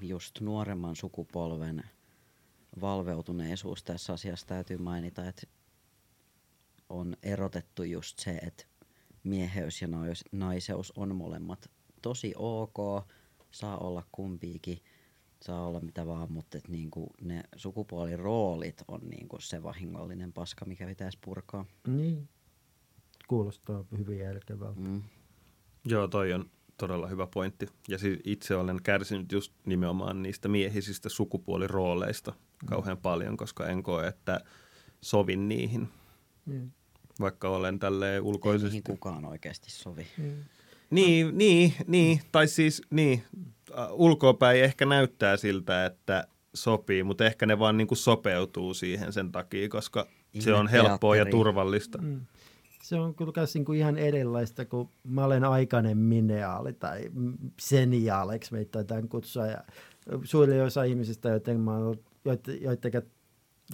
just 0.00 0.40
nuoremman 0.40 0.96
sukupolven 0.96 1.82
valveutuneisuus 2.80 3.84
tässä 3.84 4.12
asiassa 4.12 4.46
täytyy 4.46 4.76
mainita, 4.76 5.28
että 5.28 5.46
on 6.88 7.16
erotettu 7.22 7.82
just 7.82 8.18
se, 8.18 8.30
että 8.30 8.64
mieheys 9.24 9.82
ja 9.82 9.88
nais- 9.88 10.28
naiseus 10.32 10.92
on 10.96 11.16
molemmat 11.16 11.70
tosi 12.02 12.32
ok, 12.36 13.06
saa 13.50 13.78
olla 13.78 14.02
kumpiikin, 14.12 14.78
saa 15.42 15.66
olla 15.66 15.80
mitä 15.80 16.06
vaan, 16.06 16.32
mutta 16.32 16.58
et 16.58 16.68
niinku 16.68 17.10
ne 17.20 17.42
sukupuoliroolit 17.56 18.82
on 18.88 19.00
niinku 19.00 19.36
se 19.40 19.62
vahingollinen 19.62 20.32
paska, 20.32 20.64
mikä 20.64 20.86
pitäisi 20.86 21.18
purkaa. 21.24 21.64
Niin. 21.86 22.28
Kuulostaa 23.28 23.84
hyvin 23.98 24.18
järkevältä. 24.18 24.80
Mm. 24.80 25.02
Joo, 25.84 26.08
toi 26.08 26.32
on 26.32 26.50
todella 26.76 27.06
hyvä 27.06 27.26
pointti. 27.26 27.66
Ja 27.88 27.98
siis 27.98 28.18
itse 28.24 28.56
olen 28.56 28.82
kärsinyt 28.82 29.32
just 29.32 29.52
nimenomaan 29.66 30.22
niistä 30.22 30.48
miehisistä 30.48 31.08
sukupuolirooleista 31.08 32.32
kauhean 32.66 32.98
paljon, 32.98 33.36
koska 33.36 33.66
en 33.66 33.82
koe, 33.82 34.06
että 34.06 34.40
sovin 35.00 35.48
niihin, 35.48 35.88
Niin. 36.46 36.72
vaikka 37.20 37.48
olen 37.48 37.78
tälleen 37.78 38.14
Ei 38.14 38.20
ulkoisesti. 38.20 38.68
niihin 38.68 38.82
kukaan 38.82 39.24
oikeasti 39.24 39.70
sovi. 39.70 40.06
Niin, 40.90 41.38
niin, 41.38 41.74
niin, 41.86 42.20
tai 42.32 42.48
siis 42.48 42.82
niin, 42.90 43.22
ulkoapäin 43.90 44.64
ehkä 44.64 44.86
näyttää 44.86 45.36
siltä, 45.36 45.86
että 45.86 46.26
sopii, 46.54 47.02
mutta 47.02 47.24
ehkä 47.26 47.46
ne 47.46 47.58
vaan 47.58 47.76
niin 47.76 47.88
kuin 47.88 47.98
sopeutuu 47.98 48.74
siihen 48.74 49.12
sen 49.12 49.32
takia, 49.32 49.68
koska 49.68 50.06
se 50.38 50.50
Ihme 50.50 50.54
on 50.54 50.68
helppoa 50.68 51.16
ja 51.16 51.24
teatteri. 51.24 51.30
turvallista. 51.38 51.98
Mm. 51.98 52.20
Se 52.82 52.96
on 52.96 53.14
kyllä 53.14 53.32
kans 53.32 53.54
niinku 53.54 53.72
ihan 53.72 53.98
erilaista, 53.98 54.64
kun 54.64 54.88
mä 55.04 55.24
olen 55.24 55.44
aikainen 55.44 55.98
mineaali 55.98 56.72
tai 56.72 57.10
seniaaleksi 57.60 58.52
meitä 58.52 58.70
taitaan 58.70 59.08
kutsua. 59.08 59.46
Ja 59.46 59.64
suuri 60.24 60.60
osa 60.60 60.82
ihmisistä, 60.84 61.28
joiden 61.28 61.60
mä 61.60 61.76
oon, 61.76 61.96
joita, 62.24 62.52
joita, 62.52 62.88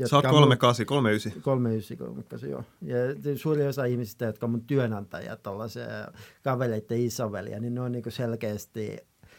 Sä 0.06 0.16
oot 0.16 0.26
38, 0.26 0.86
39. 0.86 1.42
39, 1.42 2.50
joo. 2.50 2.64
Ja 2.82 2.96
suuri 3.36 3.66
osa 3.66 3.84
ihmisistä, 3.84 4.24
jotka 4.24 4.46
on 4.46 4.50
mun 4.50 4.64
työnantajia, 4.66 5.36
tuollaisia 5.36 5.86
kavereiden 6.44 7.00
isoveliä, 7.00 7.60
niin 7.60 7.74
ne 7.74 7.80
on 7.80 7.92
niinku 7.92 8.10
selkeästi, 8.10 8.96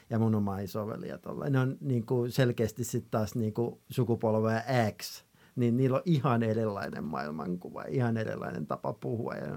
ja 0.10 0.20
mun 0.20 0.36
oma 0.36 0.60
isoveli 0.60 1.08
ja 1.08 1.18
tolla, 1.18 1.50
ne 1.50 1.60
on 1.60 1.78
niinku 1.82 2.26
selkeästi 2.30 2.84
sitten 2.84 3.12
taas 3.12 3.36
niinku 3.36 3.82
sukupolvea 3.90 4.62
X, 5.02 5.24
niin 5.56 5.78
niillä 5.78 5.98
on 5.98 6.04
ihan 6.06 6.44
erilainen 6.44 7.04
maailmankuva, 7.04 7.84
ihan 7.84 8.18
erilainen 8.18 8.68
tapa 8.68 8.94
puhua. 8.94 9.34
Ja 9.36 9.48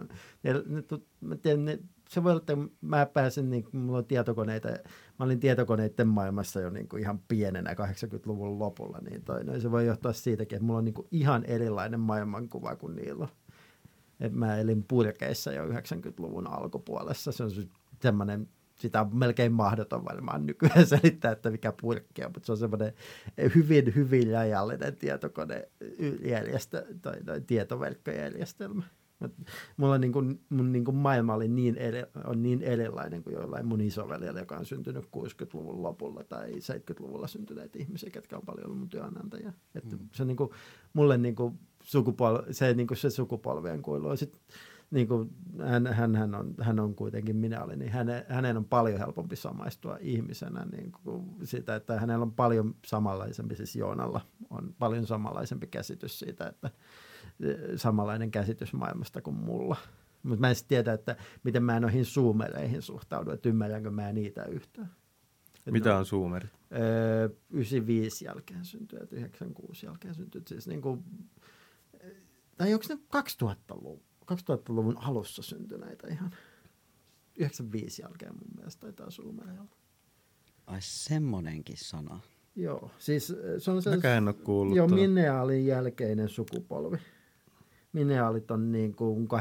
ne, 0.43 0.53
ne, 0.53 0.83
mä 1.21 1.37
tiedän, 1.37 1.65
ne, 1.65 1.79
se 2.13 2.25
voi 2.25 2.33
olla, 2.33 2.41
että 2.41 2.57
mä 2.81 3.07
pääsen, 3.07 3.51
niin, 3.51 3.65
mulla 3.73 3.99
on 3.99 4.05
tietokoneita, 4.05 4.69
mä 5.19 5.25
olin 5.25 5.41
tietokoneiden 5.41 6.09
maailmassa 6.09 6.61
jo 6.61 6.71
niin 6.71 6.89
kuin 6.89 7.03
ihan 7.03 7.19
pienenä 7.29 7.73
80-luvun 7.73 8.59
lopulla, 8.59 8.99
niin 9.11 9.23
toi, 9.23 9.45
no, 9.45 9.61
se 9.61 9.71
voi 9.71 9.87
johtaa 9.87 10.13
siitäkin, 10.13 10.57
että 10.57 10.67
mulla 10.67 10.79
on 10.79 10.85
niin 10.85 10.95
kuin 10.95 11.09
ihan 11.11 11.45
erilainen 11.45 12.01
maailmankuva 12.01 12.77
kuin 12.77 12.97
niillä. 12.97 13.29
Et 14.21 14.33
mä 14.33 14.57
elin 14.57 14.85
purkeissa 14.85 15.53
jo 15.53 15.67
90-luvun 15.67 16.47
alkupuolessa, 16.47 17.33
se 17.33 17.45
on 17.45 17.51
semmoinen, 18.03 18.49
sitä 18.75 19.01
on 19.01 19.17
melkein 19.17 19.53
mahdoton 19.53 20.05
varmaan 20.05 20.47
nykyään 20.47 20.87
selittää, 20.97 21.33
että 21.33 21.51
mikä 21.51 21.73
purkki 21.81 22.25
on, 22.25 22.31
mutta 22.35 22.47
se 22.47 22.53
on 22.53 22.59
semmoinen 22.59 22.93
hyvin, 23.55 23.95
hyvin 23.95 24.33
rajallinen 24.33 24.97
tietokonejärjestelmä 24.97 26.89
tai, 27.03 27.23
tai 27.25 27.41
tietoverkkojärjestelmä. 27.41 28.83
Mulla 29.77 29.99
niin 29.99 30.13
kuin, 30.13 30.41
mun 30.49 30.73
niin 30.73 30.85
kuin 30.85 30.97
maailma 30.97 31.35
oli 31.35 31.49
niin 31.49 31.77
eri, 31.77 32.03
on 32.25 32.43
niin 32.43 32.63
erilainen 32.63 33.23
kuin 33.23 33.35
jollain 33.35 33.67
mun 33.67 33.81
isoveljellä, 33.81 34.41
joka 34.41 34.57
on 34.57 34.67
syntynyt 34.67 35.05
60-luvun 35.05 35.83
lopulla 35.83 36.25
tai 36.25 36.51
70-luvulla 36.51 37.27
syntyneet 37.27 37.77
ihmisiä, 37.77 38.11
ketkä 38.11 38.37
on 38.37 38.43
paljon 38.47 38.67
ollut 38.67 38.79
mun 38.79 38.89
työnantajia. 38.89 39.53
Että 39.75 39.97
mm. 39.97 40.09
se 40.13 40.25
niin 40.25 40.37
kuin, 40.37 40.51
mulle 40.93 41.19
niin 41.19 41.35
kuin 41.35 41.59
sukupol, 41.83 42.39
se, 42.51 42.75
niin 42.75 42.87
kuin 42.87 42.99
se 42.99 43.11
sukupolvien 43.11 43.83
kuilu 43.83 44.09
on 44.09 44.19
sit, 44.19 44.39
niin 44.93 45.09
kuin 45.09 45.31
hän, 45.59 45.87
hän, 45.87 46.17
hän, 46.17 46.35
on, 46.35 46.55
hän 46.61 46.81
on 46.81 46.95
kuitenkin 46.95 47.37
minä 47.37 47.65
olin, 47.65 47.79
niin 47.79 47.93
hänen, 47.93 48.25
hänen 48.29 48.57
on 48.57 48.65
paljon 48.65 48.99
helpompi 48.99 49.37
samaistua 49.37 49.99
ihmisenä 50.01 50.67
niin 50.73 50.93
kuin 50.93 51.25
sitä, 51.45 51.77
että 51.77 52.01
hänellä 52.01 52.23
on 52.23 52.33
paljon 52.33 52.75
samanlaisempi, 52.87 53.57
siis 53.57 53.77
Joonalla 53.77 54.21
on 54.51 54.75
paljon 54.79 55.07
samanlaisempi 55.07 55.67
käsitys 55.67 56.19
siitä, 56.19 56.47
että 56.47 56.71
samanlainen 57.77 58.31
käsitys 58.31 58.73
maailmasta 58.73 59.23
kuin 59.23 59.37
mulla. 59.37 59.77
Mutta 60.23 60.41
mä 60.41 60.49
en 60.49 60.55
sit 60.55 60.69
tiedä, 60.69 60.93
että 60.93 61.17
miten 61.45 61.63
mä 61.63 61.81
noihin 61.81 62.05
zoomereihin 62.05 62.83
suhtaudun, 62.83 63.35
että 63.35 63.49
ymmärränkö 63.49 63.91
mä 63.91 64.13
niitä 64.13 64.45
yhtään. 64.45 64.95
Et 65.67 65.73
Mitä 65.73 65.89
ne 65.91 65.95
on 65.97 66.07
zoomerit? 66.07 66.51
Öö, 66.73 67.29
95 67.51 68.25
jälkeen 68.25 68.65
syntyneet, 68.65 69.13
96 69.13 69.87
jälkeen 69.87 70.15
syntyneet, 70.15 70.49
siis 70.49 70.67
niin 70.69 70.83
kuin, 70.83 71.05
tai 72.57 72.75
onko 72.75 72.85
ne 72.89 72.95
2000-luvun, 72.95 74.01
2000-luvun 74.33 74.99
alussa 74.99 75.43
syntyneitä 75.43 76.09
ihan. 76.09 76.31
95 77.39 78.03
jälkeen 78.03 78.35
mun 78.35 78.51
mielestä 78.57 78.81
taitaa 78.81 79.11
Suomelle 79.11 79.53
olla. 79.53 79.77
Ai 80.67 80.79
semmonenkin 80.81 81.77
sana. 81.79 82.21
Joo, 82.57 82.91
siis 82.99 83.31
äh, 83.31 83.37
se 83.59 83.71
on 83.71 83.83
se, 83.83 83.91
Mäkään 83.91 84.17
en 84.19 84.29
ole 84.29 84.35
kuullut. 84.35 84.77
joo, 84.77 84.87
tota. 84.87 85.01
mineaalin 85.01 85.67
jälkeinen 85.67 86.29
sukupolvi. 86.29 86.99
Mineaalit 87.93 88.51
on 88.51 88.73
niin 88.73 88.95
kuin 88.97 89.29
87-9-95 89.29 89.35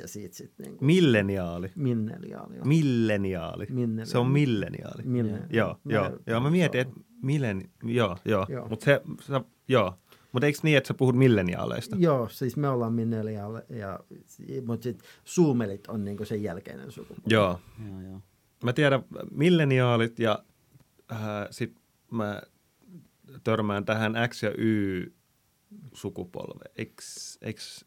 ja 0.00 0.08
siitä 0.08 0.36
sitten 0.36 0.66
niin 0.66 0.76
kuin 0.76 0.86
Milleniaali. 0.86 1.70
Milleniaali. 1.76 2.56
Minneliaali. 2.64 3.66
Se 4.04 4.18
on 4.18 4.26
milleniaali. 4.26 5.02
Minne- 5.04 5.46
Joo, 5.50 5.76
Mä- 5.84 5.92
joo, 5.92 6.10
joo. 6.26 6.40
Mä 6.40 6.50
mietin, 6.50 6.80
että 6.80 6.94
millen... 7.22 7.62
Joo, 7.84 8.16
joo. 8.24 8.46
Joo. 8.48 8.68
Mutta 8.68 8.84
se, 8.84 9.00
se, 9.20 9.40
joo. 9.68 9.94
Mutta 10.32 10.46
eikö 10.46 10.58
niin, 10.62 10.76
että 10.78 10.88
sä 10.88 10.94
puhut 10.94 11.16
milleniaaleista? 11.16 11.96
Joo, 11.98 12.28
siis 12.28 12.56
me 12.56 12.68
ollaan 12.68 12.92
minneliaali, 12.92 13.60
ja, 13.68 14.00
mutta 14.66 14.84
sitten 14.84 15.08
suumelit 15.24 15.86
on 15.86 16.04
niin 16.04 16.16
kuin 16.16 16.26
sen 16.26 16.42
jälkeinen 16.42 16.90
sukupolvi. 16.90 17.34
Joo. 17.34 17.60
Joo, 17.88 18.00
joo. 18.00 18.20
Mä 18.64 18.72
tiedän 18.72 19.02
milleniaalit 19.30 20.18
ja 20.18 20.44
äh, 21.12 21.18
sit 21.50 21.74
mä 22.10 22.42
törmään 23.44 23.84
tähän 23.84 24.14
X 24.28 24.42
ja 24.42 24.50
Y 24.58 25.04
sukupolve. 25.92 26.64
Eiks, 26.76 27.38
eiks 27.42 27.84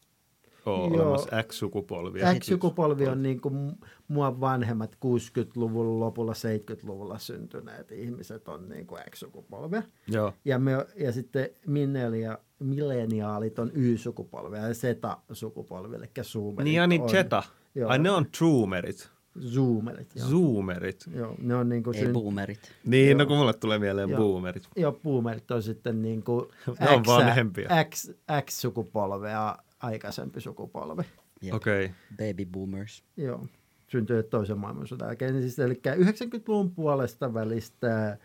ole 0.65 0.97
Joo. 0.97 1.03
olemassa 1.05 1.43
X-sukupolvi? 1.43 2.19
X-sukupolvi 2.39 3.07
on 3.07 3.23
niin 3.23 3.41
kuin 3.41 3.71
mua 4.07 4.39
vanhemmat 4.39 4.95
60-luvun 4.95 5.99
lopulla, 5.99 6.33
70-luvulla 6.33 7.19
syntyneet 7.19 7.91
ihmiset 7.91 8.47
on 8.47 8.69
niin 8.69 8.87
kuin 8.87 9.01
X-sukupolvia. 9.09 9.79
yksi? 9.79 9.89
Joo. 10.07 10.33
Ja, 10.45 10.59
me, 10.59 10.71
ja 10.99 11.11
sitten 11.11 11.49
minnelia, 11.67 12.37
milleniaalit 12.59 13.59
on 13.59 13.71
Y-sukupolvi 13.73 14.57
ja 14.57 14.73
Z-sukupolvi, 14.73 15.95
eli 15.95 16.09
zoomerit 16.21 16.63
Niin 16.63 16.75
ja 16.75 16.87
niin 16.87 17.01
on, 17.01 17.09
Zeta. 17.09 17.43
Joo. 17.75 17.89
Ai 17.89 17.99
ne 17.99 18.11
on 18.11 18.25
troomerit. 18.37 19.09
Zoomerit, 19.39 20.15
joo. 20.15 20.27
Zoomerit. 20.29 21.05
joo. 21.15 21.35
Ne 21.37 21.55
on 21.55 21.69
niin 21.69 21.83
kuin 21.83 21.97
Ei 21.97 22.07
boomerit. 22.07 22.71
Niin, 22.85 23.09
Joo. 23.09 23.17
no 23.17 23.25
kun 23.25 23.37
mulle 23.37 23.53
tulee 23.53 23.79
mieleen 23.79 24.09
Joo. 24.09 24.19
boomerit. 24.19 24.67
Joo, 24.75 24.99
boomerit 25.03 25.51
on 25.51 25.63
sitten 25.63 26.01
niin 26.01 26.23
kuin 26.23 26.45
Ne 26.79 26.89
on 26.89 27.05
vanhempia. 27.05 27.69
X, 27.89 28.09
X-sukupolvea 28.45 29.57
aikaisempi 29.79 30.41
sukupolvi. 30.41 31.03
Okei. 31.51 31.85
Okay. 31.85 31.95
Baby 32.11 32.45
boomers. 32.45 33.03
Joo, 33.17 33.47
syntynyt 33.87 34.29
toisen 34.29 34.57
maailmansodan 34.57 35.07
jälkeen. 35.07 35.41
Siis, 35.41 35.59
eli 35.59 35.73
90-luvun 35.73 36.71
puolesta 36.71 37.33
välistä 37.33 38.17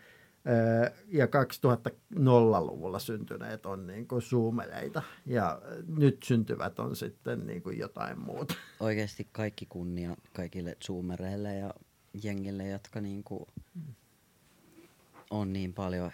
ja 1.07 1.25
2000-luvulla 1.25 2.99
syntyneet 2.99 3.65
on 3.65 3.87
niin 3.87 4.07
kuin 4.07 4.21
suumeleita 4.21 5.01
ja 5.25 5.61
nyt 5.87 6.23
syntyvät 6.23 6.79
on 6.79 6.95
sitten 6.95 7.47
niin 7.47 7.61
kuin 7.63 7.77
jotain 7.77 8.19
muuta. 8.19 8.53
Oikeasti 8.79 9.27
kaikki 9.31 9.65
kunnia 9.65 10.15
kaikille 10.33 10.77
zoomereille 10.85 11.55
ja 11.55 11.73
jengille, 12.23 12.67
jotka 12.67 13.01
niinku 13.01 13.47
on 15.29 15.53
niin 15.53 15.73
paljon 15.73 16.11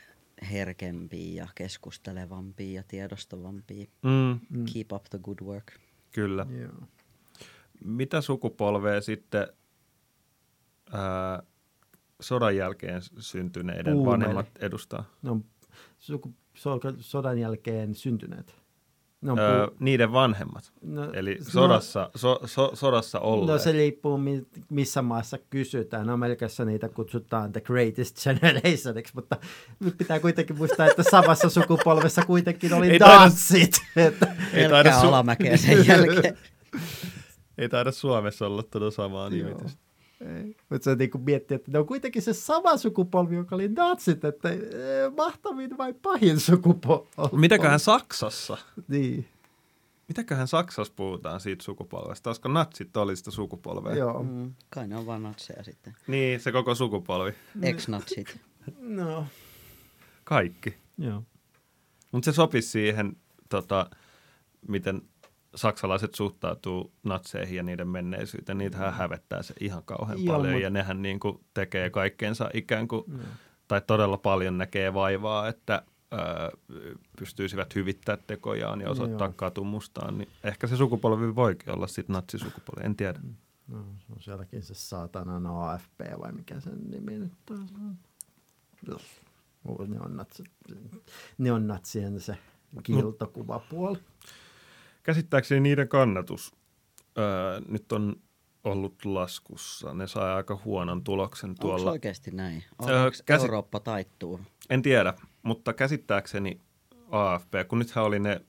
herkempiä 0.51 1.43
ja 1.43 1.47
keskustelevampia 1.55 2.76
ja 2.76 2.84
tiedostavampia. 2.88 3.86
Mm, 4.03 4.39
Mm. 4.49 4.65
Keep 4.73 4.91
up 4.93 5.03
the 5.09 5.19
good 5.23 5.38
work. 5.43 5.71
kyllä. 6.11 6.45
Joo. 6.61 6.88
Mitä 7.84 8.21
sukupolvea 8.21 9.01
sitten 9.01 9.47
ää, 10.91 11.43
sodan 12.28 12.55
jälkeen 12.55 13.01
syntyneiden 13.19 13.93
Boomeri. 13.93 14.11
vanhemmat 14.11 14.47
edustaa? 14.59 15.03
Ne 15.21 15.32
on 15.32 15.45
suku, 15.97 16.34
so, 16.53 16.80
sodan 16.99 17.38
jälkeen 17.39 17.95
syntyneet. 17.95 18.55
Ne 19.21 19.32
on 19.32 19.39
Öö, 19.39 19.67
puu- 19.67 19.76
niiden 19.80 20.11
vanhemmat. 20.11 20.71
no, 20.82 21.11
Eli 21.13 21.36
no- 21.36 21.43
sodassa, 21.49 22.09
so, 22.15 22.39
so, 22.45 22.71
sodassa 22.73 23.19
olleet. 23.19 23.47
No 23.51 23.57
se 23.57 23.71
riippuu, 23.71 24.17
mi- 24.17 24.45
missä 24.69 25.01
maassa 25.01 25.38
kysytään. 25.49 26.09
Amerikassa 26.09 26.65
niitä 26.65 26.89
kutsutaan 26.89 27.51
the 27.51 27.61
greatest 27.61 28.23
generationiksi, 28.23 29.13
mutta 29.15 29.38
nyt 29.80 29.97
pitää 29.97 30.19
kuitenkin 30.19 30.57
muistaa, 30.57 30.88
että 30.88 31.03
samassa 31.11 31.49
sukupolvessa 31.49 32.21
kuitenkin 32.26 32.73
oli 32.73 32.89
Ei 32.89 32.99
taida- 32.99 33.19
danssit. 33.21 33.71
Että, 33.95 34.36
Ei 34.53 34.69
taida 34.69 34.91
su- 35.01 35.05
alamäkeä 35.05 35.57
sen 35.57 35.88
jälkeen. 35.88 36.38
Ei 37.57 37.69
taida 37.69 37.91
Suomessa 37.91 38.45
olla 38.47 38.63
tuota 38.63 38.91
samaa 38.91 39.30
nimitystä. 39.30 39.84
Ei. 40.26 40.55
Mutta 40.69 40.86
se 40.86 40.95
niin 40.95 41.09
miettii, 41.26 41.55
että 41.55 41.71
ne 41.71 41.80
on 41.80 41.86
kuitenkin 41.86 42.21
se 42.21 42.34
sama 42.34 42.78
sukupolvi, 42.78 43.36
joka 43.36 43.55
oli 43.55 43.76
datsit, 43.76 44.26
että 44.26 44.49
eh, 44.49 44.59
mahtavin 45.17 45.78
vai 45.78 45.93
pahin 45.93 46.39
sukupolvi. 46.39 47.09
Mitäköhän 47.32 47.80
Saksassa? 47.80 48.57
Niin, 48.88 49.28
Mitäköhän 50.07 50.47
Saksassa 50.47 50.93
puhutaan 50.95 51.39
siitä 51.39 51.63
sukupolvesta? 51.63 52.30
Olisiko 52.30 52.49
natsit 52.49 52.97
oli 52.97 53.15
sitä 53.15 53.32
sukupolvea? 53.32 53.95
joo. 53.95 54.23
Mm, 54.23 54.53
kai 54.69 54.88
ne 54.88 54.97
on 54.97 55.05
vaan 55.05 55.23
natseja 55.23 55.63
sitten. 55.63 55.95
Niin, 56.07 56.39
se 56.39 56.51
koko 56.51 56.76
sukupolvi. 56.76 57.32
Ex-natsit. 57.61 58.39
No, 58.80 59.26
Kaikki. 60.23 60.78
joo. 60.97 61.23
Mutta 62.11 62.32
se 62.32 62.36
sopisi 62.36 62.69
siihen, 62.69 63.15
tota, 63.49 63.89
miten 64.67 65.01
saksalaiset 65.56 66.16
suhtautuu 66.16 66.93
natseihin 67.03 67.58
ja 67.58 67.64
niiden 67.64 67.88
menneisyyteen. 67.88 68.58
Niitähän 68.58 68.93
hävettää 68.93 69.43
se 69.43 69.53
ihan 69.60 69.84
kauhean 69.84 70.26
Joo, 70.26 70.36
paljon 70.36 70.53
mut- 70.53 70.62
ja 70.62 70.70
nehän 70.70 71.01
niin 71.01 71.20
kuin 71.20 71.39
tekee 71.53 71.89
kaikkeensa 71.89 72.49
ikään 72.53 72.88
kuin, 72.88 73.03
Joo. 73.08 73.20
tai 73.68 73.82
todella 73.88 74.18
paljon 74.18 74.58
näkee 74.58 74.93
vaivaa, 74.93 75.47
että 75.47 75.84
ö, 76.14 76.18
pystyisivät 77.20 77.76
hyvittämään 77.76 78.24
tekojaan 78.28 78.82
ja 78.82 78.89
osoittaa 78.89 79.28
Joo. 79.28 79.34
katumustaan. 79.36 80.18
Niin 80.18 80.30
ehkä 80.43 80.68
se 80.68 80.78
sukupolvi 80.78 81.36
voikin 81.36 81.74
olla 81.74 81.88
sitten 81.88 82.14
natsisukupolvi, 82.14 82.86
en 82.86 82.95
tiedä. 82.95 83.20
No, 83.68 83.78
se 83.99 84.14
on 84.14 84.22
sielläkin 84.22 84.64
se 84.64 84.74
saatanan 84.74 85.45
AFP 85.45 85.99
vai 86.20 86.32
mikä 86.32 86.60
sen 86.60 86.80
nimi 86.89 87.20
nyt 87.20 87.34
taas 87.45 87.74
on. 87.86 87.97
Ne 89.88 89.99
on, 89.99 90.18
natsi, 90.18 90.43
ne 91.38 91.51
on 91.51 91.68
natsien 91.68 92.20
se 92.20 92.38
kiltokuvapuoli. 92.84 93.99
Käsittääkseni 95.05 95.59
niiden 95.61 95.87
kannatus 95.87 96.55
öö, 97.17 97.61
nyt 97.67 97.91
on 97.91 98.15
ollut 98.63 99.05
laskussa. 99.05 99.93
Ne 99.93 100.07
sai 100.07 100.32
aika 100.33 100.59
huonon 100.65 101.03
tuloksen 101.03 101.49
Onko 101.49 101.61
tuolla. 101.61 101.91
oikeasti 101.91 102.32
näin? 102.32 102.63
Öö, 102.89 103.03
Onko 103.05 103.17
käsi- 103.25 103.41
Eurooppa 103.45 103.79
taittuu? 103.79 104.39
En 104.69 104.82
tiedä, 104.82 105.13
mutta 105.43 105.73
käsittääkseni 105.73 106.61
AFP, 107.11 107.53
kun 107.67 107.79
nythän 107.79 108.05
oli 108.05 108.19
ne 108.19 108.41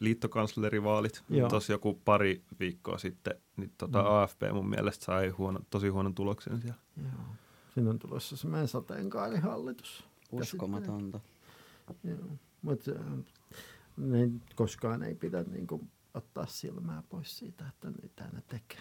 liittokanslerivaalit 0.00 1.24
tosi 1.48 1.72
joku 1.72 2.00
pari 2.04 2.42
viikkoa 2.60 2.98
sitten, 2.98 3.34
niin 3.56 3.72
tota 3.78 4.02
Mm. 4.02 4.08
AFP 4.08 4.42
mun 4.52 4.68
mielestä 4.68 5.04
sai 5.04 5.28
huono, 5.28 5.60
tosi 5.70 5.88
huonon 5.88 6.14
tuloksen 6.14 6.60
siellä. 6.60 6.78
Joo. 6.96 7.10
Siinä 7.74 7.90
on 7.90 7.98
tulossa 7.98 8.36
semmoinen 8.36 8.68
sateenkaarihallitus. 8.68 10.04
Uskomatonta. 10.32 11.20
Joo. 12.04 12.18
Mutta 12.62 12.90
ne 13.96 14.30
koskaan 14.54 15.02
ei 15.02 15.14
pidä 15.14 15.42
niin 15.42 15.66
kuin, 15.66 15.90
ottaa 16.14 16.46
silmää 16.46 17.02
pois 17.08 17.38
siitä, 17.38 17.64
että 17.68 17.90
mitä 18.02 18.24
ne 18.32 18.42
tekee. 18.48 18.78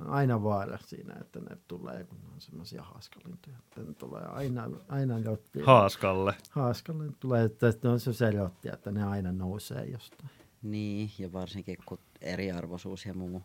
On 0.00 0.06
aina 0.10 0.42
vaara 0.42 0.78
siinä, 0.78 1.14
että 1.20 1.40
ne 1.40 1.56
tulee, 1.68 2.04
kun 2.04 2.18
ne 2.22 2.28
on 2.34 2.40
semmoisia 2.40 2.82
haaskalintuja. 2.82 3.56
Että 3.58 3.80
ne 3.82 3.94
tulee 3.94 4.22
aina, 4.22 4.70
aina 4.88 5.18
jotti. 5.18 5.60
Haaskalle. 5.60 6.34
Haaskalle 6.50 7.04
tulee, 7.20 7.44
että 7.44 7.72
ne 7.82 7.88
on 7.88 8.00
se 8.00 8.12
selotti, 8.12 8.68
että 8.68 8.90
ne 8.90 9.04
aina 9.04 9.32
nousee 9.32 9.84
jostain. 9.84 10.30
Niin, 10.62 11.10
ja 11.18 11.32
varsinkin 11.32 11.76
kun 11.86 11.98
eriarvoisuus 12.20 13.06
ja 13.06 13.14
muu 13.14 13.42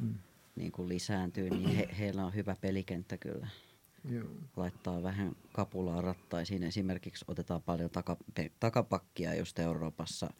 Mm. 0.00 0.14
niin 0.56 0.72
kuin 0.72 0.88
lisääntyy, 0.88 1.50
niin 1.50 1.68
he, 1.76 1.88
heillä 1.98 2.26
on 2.26 2.34
hyvä 2.34 2.56
pelikenttä 2.60 3.16
kyllä. 3.16 3.48
Joo. 4.04 4.28
Laittaa 4.56 5.02
vähän 5.02 5.36
kapulaa 5.52 6.00
rattaisiin. 6.00 6.62
Esimerkiksi 6.62 7.24
otetaan 7.28 7.62
paljon 7.62 7.90
taka, 7.90 8.16
pe, 8.34 8.50
takapakkia 8.60 9.34
just 9.34 9.58
Euroopassa 9.58 10.30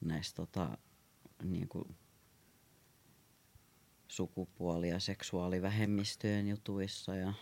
näissä 0.00 0.36
tota, 0.36 0.78
niin 1.42 1.68
kuin 1.68 1.96
sukupuoli- 4.08 4.88
ja 4.88 5.00
seksuaalivähemmistöjen 5.00 6.48
jutuissa 6.48 7.14
ja 7.14 7.32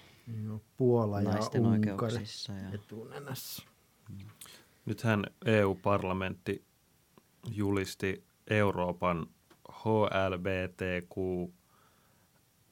Joo. 0.45 0.61
Puola 0.77 1.21
ja 1.21 1.31
naisten 1.31 1.67
Unkari 1.67 1.93
oikeuksissa. 1.93 2.53
Ja, 2.53 2.73
etunenässä. 2.73 3.63
Nythän 4.87 5.27
EU-parlamentti 5.45 6.65
julisti 7.51 8.25
Euroopan 8.51 9.27
HLBTQ 9.73 11.19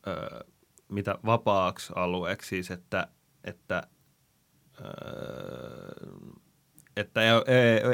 ö, 0.06 0.44
mitä 0.90 1.18
vapaaksi 1.26 1.92
alueeksi, 1.96 2.48
siis 2.48 2.70
että, 2.70 3.08
että, 3.44 3.82
ö, 4.80 4.84
että 6.96 7.20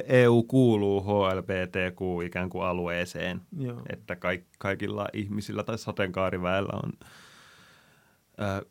EU 0.07 0.43
kuuluu 0.43 1.03
HLBTQ 1.03 2.27
ikään 2.27 2.51
kuin 2.51 2.65
alueeseen, 2.65 3.41
Joo. 3.59 3.83
että 3.89 4.17
kaik, 4.17 4.45
kaikilla 4.59 5.09
ihmisillä 5.13 5.63
tai 5.63 5.79
sateenkaariväellä 5.79 6.73
on, 6.83 6.93
ö, 8.41 8.67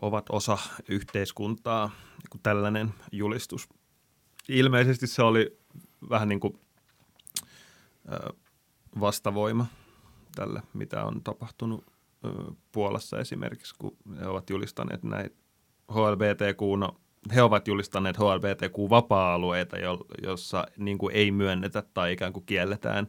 ovat 0.00 0.26
osa 0.30 0.58
yhteiskuntaa, 0.88 1.90
kuin 2.30 2.42
tällainen 2.42 2.94
julistus 3.12 3.68
ilmeisesti 4.48 5.06
se 5.06 5.22
oli 5.22 5.58
vähän 6.10 6.28
niin 6.28 6.40
kuin 6.40 6.60
ö, 8.12 8.34
vastavoima 9.00 9.66
tälle, 10.34 10.62
mitä 10.74 11.04
on 11.04 11.22
tapahtunut 11.24 11.84
Puolassa 12.72 13.18
esimerkiksi, 13.18 13.74
kun 13.78 13.96
he 14.20 14.26
ovat 14.26 14.50
julistaneet 14.50 15.02
näin 15.02 15.30
HLBTQ, 15.92 16.60
no, 16.78 17.00
he 17.34 17.42
ovat 17.42 17.68
julistaneet 17.68 18.16
HLBTQ-vapaa-alueita, 18.18 19.78
jo, 19.78 19.98
jossa 20.22 20.66
niin 20.76 20.98
kuin 20.98 21.14
ei 21.14 21.30
myönnetä 21.30 21.82
tai 21.94 22.12
ikään 22.12 22.32
kuin 22.32 22.46
kielletään 22.46 23.08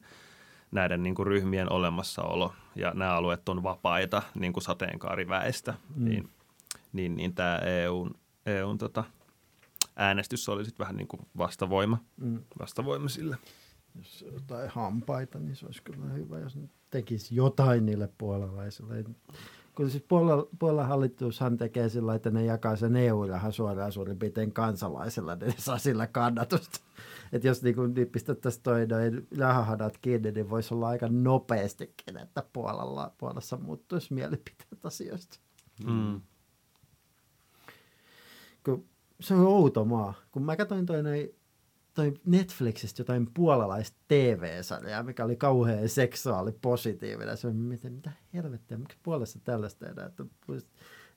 näiden 0.72 1.03
niin 1.03 1.15
kuin 1.15 1.27
ryhmien 1.27 1.72
olemassaolo, 1.72 2.53
ja 2.76 2.91
nämä 2.95 3.15
alueet 3.15 3.49
on 3.49 3.64
vapaita 3.64 4.22
niin 4.35 4.53
kuin 4.53 4.64
sateenkaariväestä, 4.64 5.73
mm. 5.95 6.06
niin, 6.06 6.30
niin, 6.94 7.15
niin 7.15 7.35
tämä 7.35 7.57
EUn, 7.57 8.11
EUn 8.45 8.77
tota, 8.77 9.03
äänestys 9.95 10.49
oli 10.49 10.65
sitten 10.65 10.84
vähän 10.84 10.98
niin 10.98 11.07
kuin 11.07 11.22
vastavoima, 11.38 11.98
Mm. 12.18 12.39
vastavoima 12.60 13.10
sille. 13.10 13.38
Jos 13.95 14.26
jotain 14.34 14.69
hampaita, 14.69 15.39
niin 15.39 15.56
se 15.56 15.65
olisi 15.65 15.84
kyllä 15.84 16.06
hyvä, 16.06 16.39
jos 16.39 16.56
ne 16.56 16.69
tekisi 16.89 17.35
jotain 17.35 17.85
niille 17.85 18.09
puolalaisille. 18.18 19.05
Kun 19.76 19.89
siis 19.89 20.03
Puolan, 20.07 20.43
Puolan 20.59 20.88
hallitushan 20.88 21.57
tekee 21.57 21.89
sillä, 21.89 22.15
että 22.15 22.30
ne 22.30 22.45
jakaa 22.45 22.76
sen 22.76 22.95
EU-rahan 22.95 23.53
suoraan 23.53 23.91
suurin 23.91 24.19
piirtein 24.19 24.53
kansalaisilla, 24.53 25.35
niin 25.35 25.47
ne 25.47 25.55
saa 25.57 25.77
sillä 25.77 26.07
kannatusta. 26.07 26.80
Että 27.34 27.47
jos 27.47 27.64
niinku, 27.64 27.85
niin 27.85 28.07
pistettäisiin 28.07 28.64
toi 28.64 28.88
noin 28.88 29.27
rahahadat 29.38 29.97
kiinni, 29.97 30.31
niin 30.31 30.49
voisi 30.49 30.73
olla 30.73 30.88
aika 30.88 31.07
nopeastikin, 31.09 32.18
että 32.18 32.43
Puolalla, 32.53 33.11
Puolassa 33.18 33.57
muuttuisi 33.57 34.14
mielipiteet 34.14 34.85
asioista. 34.85 35.39
Mm. 35.85 36.22
kun 38.65 38.85
se 39.19 39.34
on 39.34 39.47
outo 39.47 39.85
maa. 39.85 40.14
Kun 40.31 40.43
mä 40.43 40.55
katsoin 40.55 40.85
toi, 40.85 41.03
noi, 41.03 41.35
toi 41.98 42.14
Netflixistä 42.26 43.02
jotain 43.02 43.28
puolalaista 43.34 43.98
TV-sarjaa, 44.07 45.03
mikä 45.03 45.24
oli 45.24 45.36
kauhean 45.36 45.90
seksuaalipositiivinen. 45.90 47.38
Se 47.38 47.48
on, 47.48 47.56
miten, 47.56 47.94
mitä 47.94 48.11
helvettiä, 48.34 48.78
miksi 48.78 48.98
puolessa 49.03 49.40
tällaista 49.40 49.86
tehdään? 49.86 50.07
Että 50.07 50.24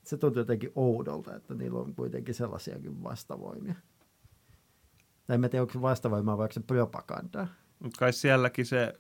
se 0.03 0.17
tuntuu 0.17 0.41
jotenkin 0.41 0.73
oudolta, 0.75 1.37
että 1.37 1.55
niillä 1.55 1.79
on 1.79 1.95
kuitenkin 1.95 2.35
sellaisiakin 2.35 3.03
vastavoimia. 3.03 3.75
Tai 5.27 5.35
en 5.35 5.51
tiedä, 5.51 5.63
onko 5.63 5.73
se 5.73 5.83
vastavoimaa 5.83 6.39
vai 6.39 6.45
onko 6.45 6.53
se 6.53 6.61
propagandaa. 6.61 7.47
Mutta 7.79 7.99
kai 7.99 8.13
sielläkin 8.13 8.67
se 8.67 8.95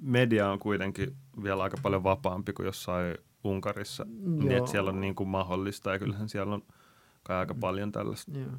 media 0.00 0.50
on 0.50 0.58
kuitenkin 0.58 1.16
vielä 1.42 1.62
aika 1.62 1.76
paljon 1.82 2.04
vapaampi 2.04 2.52
kuin 2.52 2.66
jossain 2.66 3.18
Unkarissa. 3.44 4.06
Niin, 4.08 4.50
Joo. 4.50 4.58
että 4.58 4.70
siellä 4.70 4.90
on 4.90 5.00
niin 5.00 5.14
kuin 5.14 5.28
mahdollista 5.28 5.92
ja 5.92 5.98
kyllähän 5.98 6.28
siellä 6.28 6.54
on 6.54 6.62
kai 7.22 7.36
aika 7.36 7.54
paljon 7.54 7.92
tällaista 7.92 8.38
Joo. 8.38 8.50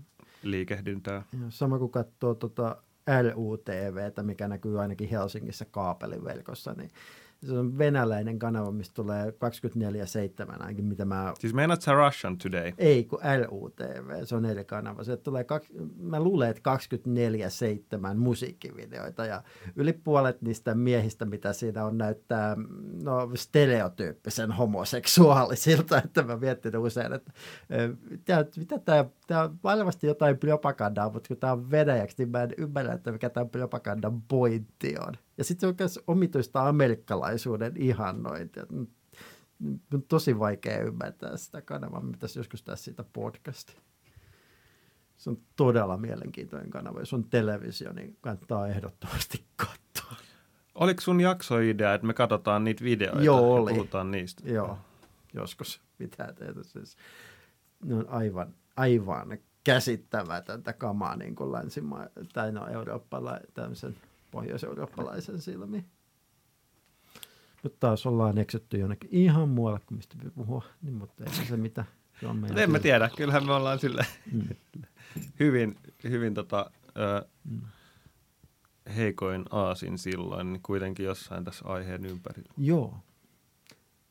Liikehdintää. 0.43 1.23
Sama 1.49 1.79
kuin 1.79 1.91
katsoo 1.91 2.35
tota 2.35 2.77
LUTVtä, 3.33 4.23
mikä 4.23 4.47
näkyy 4.47 4.81
ainakin 4.81 5.09
Helsingissä 5.09 5.65
kaapeliverkossa, 5.65 6.73
niin 6.73 6.89
se 7.45 7.53
on 7.53 7.77
venäläinen 7.77 8.39
kanava, 8.39 8.71
mistä 8.71 8.93
tulee 8.93 9.29
24-7 9.29 9.33
ainakin, 10.49 10.85
mitä 10.85 11.05
mä... 11.05 11.33
Siis 11.39 11.53
meinaat 11.53 11.81
sä 11.81 11.93
Russian 11.93 12.37
Today? 12.37 12.71
Ei, 12.77 13.03
kun 13.03 13.19
LUTV, 13.19 14.23
se 14.23 14.35
on 14.35 14.45
eri 14.45 14.65
kanava. 14.65 15.03
Se 15.03 15.17
tulee, 15.17 15.43
kaks, 15.43 15.67
mä 15.97 16.19
luulen, 16.19 16.49
että 16.49 16.77
24-7 18.13 18.17
musiikkivideoita 18.17 19.25
ja 19.25 19.43
yli 19.75 19.93
puolet 19.93 20.41
niistä 20.41 20.75
miehistä, 20.75 21.25
mitä 21.25 21.53
siinä 21.53 21.85
on, 21.85 21.97
näyttää 21.97 22.57
no, 23.03 23.31
stereotyyppisen 23.35 24.51
homoseksuaalisilta, 24.51 25.97
että 26.05 26.23
mä 26.23 26.37
miettinyt 26.37 26.81
usein, 26.81 27.13
että 27.13 27.31
mitä 28.57 28.79
tämä, 28.79 29.05
tämä 29.31 29.43
on 29.43 29.59
varmasti 29.63 30.07
jotain 30.07 30.37
propagandaa, 30.37 31.09
mutta 31.09 31.27
kun 31.27 31.37
tämä 31.37 31.53
on 31.53 31.71
venäjäksi, 31.71 32.15
niin 32.17 32.29
mä 32.29 32.43
en 32.43 32.53
ymmärrä, 32.57 32.93
että 32.93 33.11
mikä 33.11 33.29
tämä 33.29 33.45
propagandan 33.45 34.21
pointti 34.21 34.95
on. 35.07 35.13
Ja 35.37 35.43
sitten 35.43 35.67
se 35.67 35.67
on 35.67 35.75
myös 35.79 35.99
omituista 36.07 36.67
amerikkalaisuuden 36.67 37.73
ihannointia. 37.77 38.65
On 39.93 40.03
tosi 40.07 40.39
vaikea 40.39 40.83
ymmärtää 40.83 41.37
sitä 41.37 41.61
kanavaa. 41.61 42.01
Pitäisi 42.11 42.39
joskus 42.39 42.63
tehdä 42.63 42.75
siitä 42.75 43.03
podcasti. 43.13 43.73
Se 45.17 45.29
on 45.29 45.37
todella 45.55 45.97
mielenkiintoinen 45.97 46.69
kanava. 46.69 46.99
Jos 46.99 47.13
on 47.13 47.23
televisio, 47.23 47.93
niin 47.93 48.17
kannattaa 48.21 48.67
ehdottomasti 48.67 49.45
katsoa. 49.55 50.17
Oliko 50.75 51.01
sun 51.01 51.21
jaksoidea, 51.21 51.93
että 51.93 52.07
me 52.07 52.13
katsotaan 52.13 52.63
niitä 52.63 52.83
videoita 52.83 53.23
Joo, 53.23 53.39
ja 53.39 53.61
oli. 53.61 53.73
puhutaan 53.73 54.11
niistä? 54.11 54.49
Joo, 54.49 54.77
joskus 55.33 55.81
pitää 55.97 56.33
tehdä. 56.33 56.63
Siis, 56.63 56.97
ne 57.85 57.95
on 57.95 58.09
aivan, 58.09 58.53
aivan 58.75 59.37
käsittämätöntä 59.63 60.73
kamaa 60.73 61.15
niin 61.15 61.35
kuin 61.35 61.51
länsima- 61.51 62.07
tai 62.33 62.51
no 62.51 62.67
eurooppala- 62.67 63.39
tämmöisen 63.53 63.95
pohjois-eurooppalaisen 64.31 65.41
silmiin. 65.41 65.85
Nyt 67.63 67.79
taas 67.79 68.05
ollaan 68.05 68.37
eksytty 68.37 68.77
jonnekin 68.77 69.09
ihan 69.11 69.49
muualle 69.49 69.79
kuin 69.85 69.97
mistä 69.97 70.15
puhua, 70.35 70.63
niin, 70.81 70.93
mutta 70.95 71.23
ei 71.23 71.45
se 71.45 71.57
mitä. 71.57 71.85
Se 72.19 72.27
on 72.27 72.35
meidän 72.37 72.57
En 72.57 72.69
mä 72.69 72.77
silmä. 72.77 72.79
tiedä, 72.79 73.09
kyllähän 73.17 73.45
me 73.45 73.53
ollaan 73.53 73.79
sille 73.79 74.05
Mm. 74.31 74.47
hyvin, 75.39 75.75
hyvin 76.03 76.33
tota, 76.33 76.71
ö, 76.97 77.25
heikoin 78.95 79.45
aasin 79.51 79.97
silloin, 79.97 80.53
niin 80.53 80.61
kuitenkin 80.63 81.05
jossain 81.05 81.43
tässä 81.43 81.65
aiheen 81.67 82.05
ympärillä. 82.05 82.53
Joo. 82.57 82.97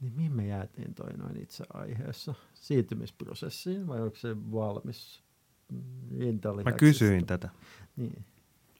Niin 0.00 0.12
mihin 0.12 0.32
me 0.32 0.46
jäätiin 0.46 0.94
toi 0.94 1.12
noin 1.12 1.42
itse 1.42 1.64
aiheessa? 1.74 2.34
Siirtymisprosessiin 2.60 3.86
vai 3.86 4.00
onko 4.00 4.16
se 4.16 4.36
valmis? 4.52 5.22
Mm. 5.72 6.40
Mä 6.64 6.72
kysyin 6.72 7.26
tätä. 7.26 7.48
Niin. 7.96 8.24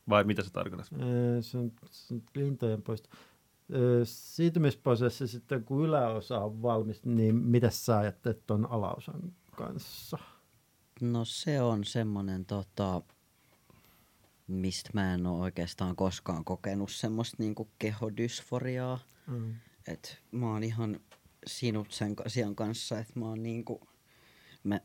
Vai 0.09 0.24
mitä 0.24 0.43
se 0.43 0.51
tarkoittaa? 0.51 0.98
Öö, 1.02 1.43
Se 1.43 1.59
on, 1.59 1.73
se 1.90 2.15
on 2.15 2.23
lintojen 2.35 2.82
poisto. 2.82 3.09
Öö, 3.74 4.05
Siirtymisprosessi 4.05 5.28
sitten, 5.28 5.65
kun 5.65 5.85
yläosa 5.85 6.39
on 6.39 6.62
valmis, 6.62 7.05
niin 7.05 7.35
mitä 7.36 7.70
sä 7.70 7.98
ajattelet 7.98 8.47
tuon 8.47 8.66
alaosan 8.70 9.32
kanssa? 9.57 10.19
No 11.01 11.24
se 11.24 11.62
on 11.62 11.85
semmonen 11.85 12.44
tota, 12.44 13.02
mistä 14.47 14.90
mä 14.94 15.15
en 15.15 15.27
oo 15.27 15.40
oikeastaan 15.40 15.97
koskaan 15.97 16.44
kokenut 16.44 16.90
semmoista 16.90 17.36
niinku 17.39 17.70
kehodysforiaa. 17.78 18.98
Mm. 19.27 19.55
Et 19.89 20.23
mä 20.32 20.52
oon 20.52 20.62
ihan 20.62 21.01
sinut 21.46 21.92
sen 21.92 22.14
asian 22.24 22.56
kanssa, 22.56 22.98
että 22.98 23.12
mä 23.20 23.26
oon 23.26 23.42
niinku, 23.42 23.88
mä 24.64 24.80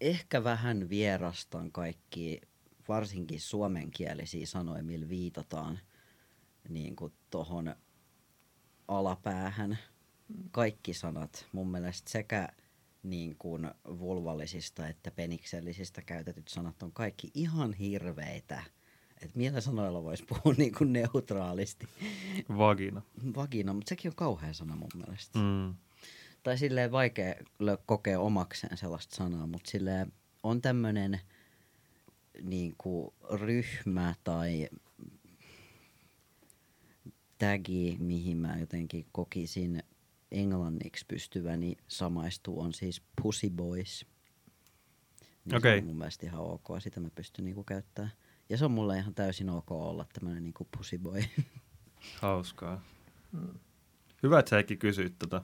ehkä 0.00 0.44
vähän 0.44 0.88
vierastan 0.88 1.72
kaikki, 1.72 2.40
varsinkin 2.88 3.40
suomenkielisiä 3.40 4.46
sanoja, 4.46 4.82
millä 4.82 5.08
viitataan 5.08 5.78
niinku 6.68 7.12
tohon 7.30 7.74
alapäähän. 8.88 9.78
Kaikki 10.50 10.94
sanat 10.94 11.46
mun 11.52 11.70
mielestä 11.70 12.10
sekä 12.10 12.48
niin 13.02 13.36
kuin 13.38 13.70
vulvallisista 13.84 14.88
että 14.88 15.10
peniksellisistä 15.10 16.02
käytetyt 16.02 16.48
sanat 16.48 16.82
on 16.82 16.92
kaikki 16.92 17.30
ihan 17.34 17.72
hirveitä. 17.72 18.62
Et 19.22 19.34
millä 19.34 19.60
sanoilla 19.60 20.02
voisi 20.02 20.24
puhua 20.24 20.54
niin 20.58 20.74
kuin 20.74 20.92
neutraalisti? 20.92 21.88
Vagina. 22.58 23.02
Vagina, 23.36 23.72
mutta 23.72 23.88
sekin 23.88 24.08
on 24.08 24.16
kauhea 24.16 24.52
sana 24.52 24.76
mun 24.76 24.90
mielestä. 24.94 25.38
Mm. 25.38 25.74
Tai 26.42 26.58
silleen 26.58 26.92
vaikea 26.92 27.34
kokea 27.86 28.20
omakseen 28.20 28.76
sellaista 28.76 29.16
sanaa, 29.16 29.46
mutta 29.46 29.70
silleen 29.70 30.12
on 30.42 30.62
tämmönen 30.62 31.20
niin 32.42 32.74
kuin 32.78 33.10
ryhmä 33.30 34.14
tai 34.24 34.68
tagi, 37.38 37.96
mihin 38.00 38.36
mä 38.36 38.56
jotenkin 38.60 39.06
kokisin 39.12 39.82
englanniksi 40.30 41.04
pystyväni 41.08 41.76
samaistuu, 41.88 42.60
on 42.60 42.72
siis 42.72 43.02
Pussy 43.22 43.50
Boys. 43.50 44.06
Niin 45.44 45.56
Okei. 45.56 45.78
Se 45.78 45.78
on 45.78 45.86
mun 45.86 45.98
mielestä 45.98 46.26
ihan 46.26 46.40
ok, 46.40 46.68
sitä 46.78 47.00
mä 47.00 47.10
pystyn 47.14 47.44
niinku 47.44 47.64
käyttämään. 47.64 48.12
Ja 48.50 48.56
se 48.56 48.64
on 48.64 48.70
mulle 48.70 48.98
ihan 48.98 49.14
täysin 49.14 49.50
ok 49.50 49.70
olla 49.70 50.06
tämmönen 50.12 50.42
niinku 50.42 50.68
Pussy 50.76 50.98
Boy. 50.98 51.22
Hauskaa. 52.22 52.80
Hyvä, 54.22 54.38
että 54.38 54.50
säkin 54.50 54.78
kysyit 54.78 55.18
tota. 55.18 55.42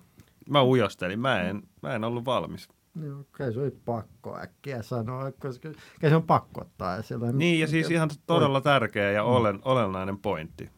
Mä 0.48 0.62
ujostelin, 0.62 1.20
mä 1.20 1.42
en, 1.42 1.62
mä 1.82 1.94
en 1.94 2.04
ollut 2.04 2.24
valmis. 2.24 2.68
Joo, 3.02 3.24
kai 3.30 3.52
se 3.52 3.60
oli 3.60 3.70
pakko 3.84 4.38
äkkiä 4.38 4.82
sanoa, 4.82 5.32
koska 5.32 5.68
kai 6.00 6.10
se 6.10 6.16
on 6.16 6.22
pakko 6.22 6.60
ottaa 6.60 6.96
esille. 6.96 7.32
Niin, 7.32 7.60
ja 7.60 7.66
siis 7.66 7.90
ihan 7.90 8.10
todella 8.26 8.60
tärkeä 8.60 9.10
ja 9.10 9.24
olen, 9.24 9.60
olennainen 9.64 10.18
pointti. 10.18 10.70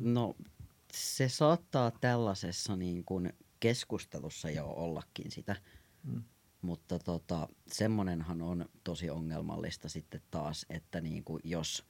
No 0.00 0.34
se 0.92 1.28
saattaa 1.28 1.90
tällaisessa 2.00 2.76
niin 2.76 3.04
kuin 3.04 3.32
keskustelussa 3.60 4.50
jo 4.50 4.66
ollakin 4.66 5.30
sitä, 5.30 5.56
Mm. 6.04 6.22
Mutta 6.64 6.98
tota, 6.98 7.48
semmonenhan 7.66 8.42
on 8.42 8.68
tosi 8.84 9.10
ongelmallista 9.10 9.88
sitten 9.88 10.20
taas, 10.30 10.66
että 10.70 11.00
niin 11.00 11.24
kuin 11.24 11.40
jos 11.44 11.84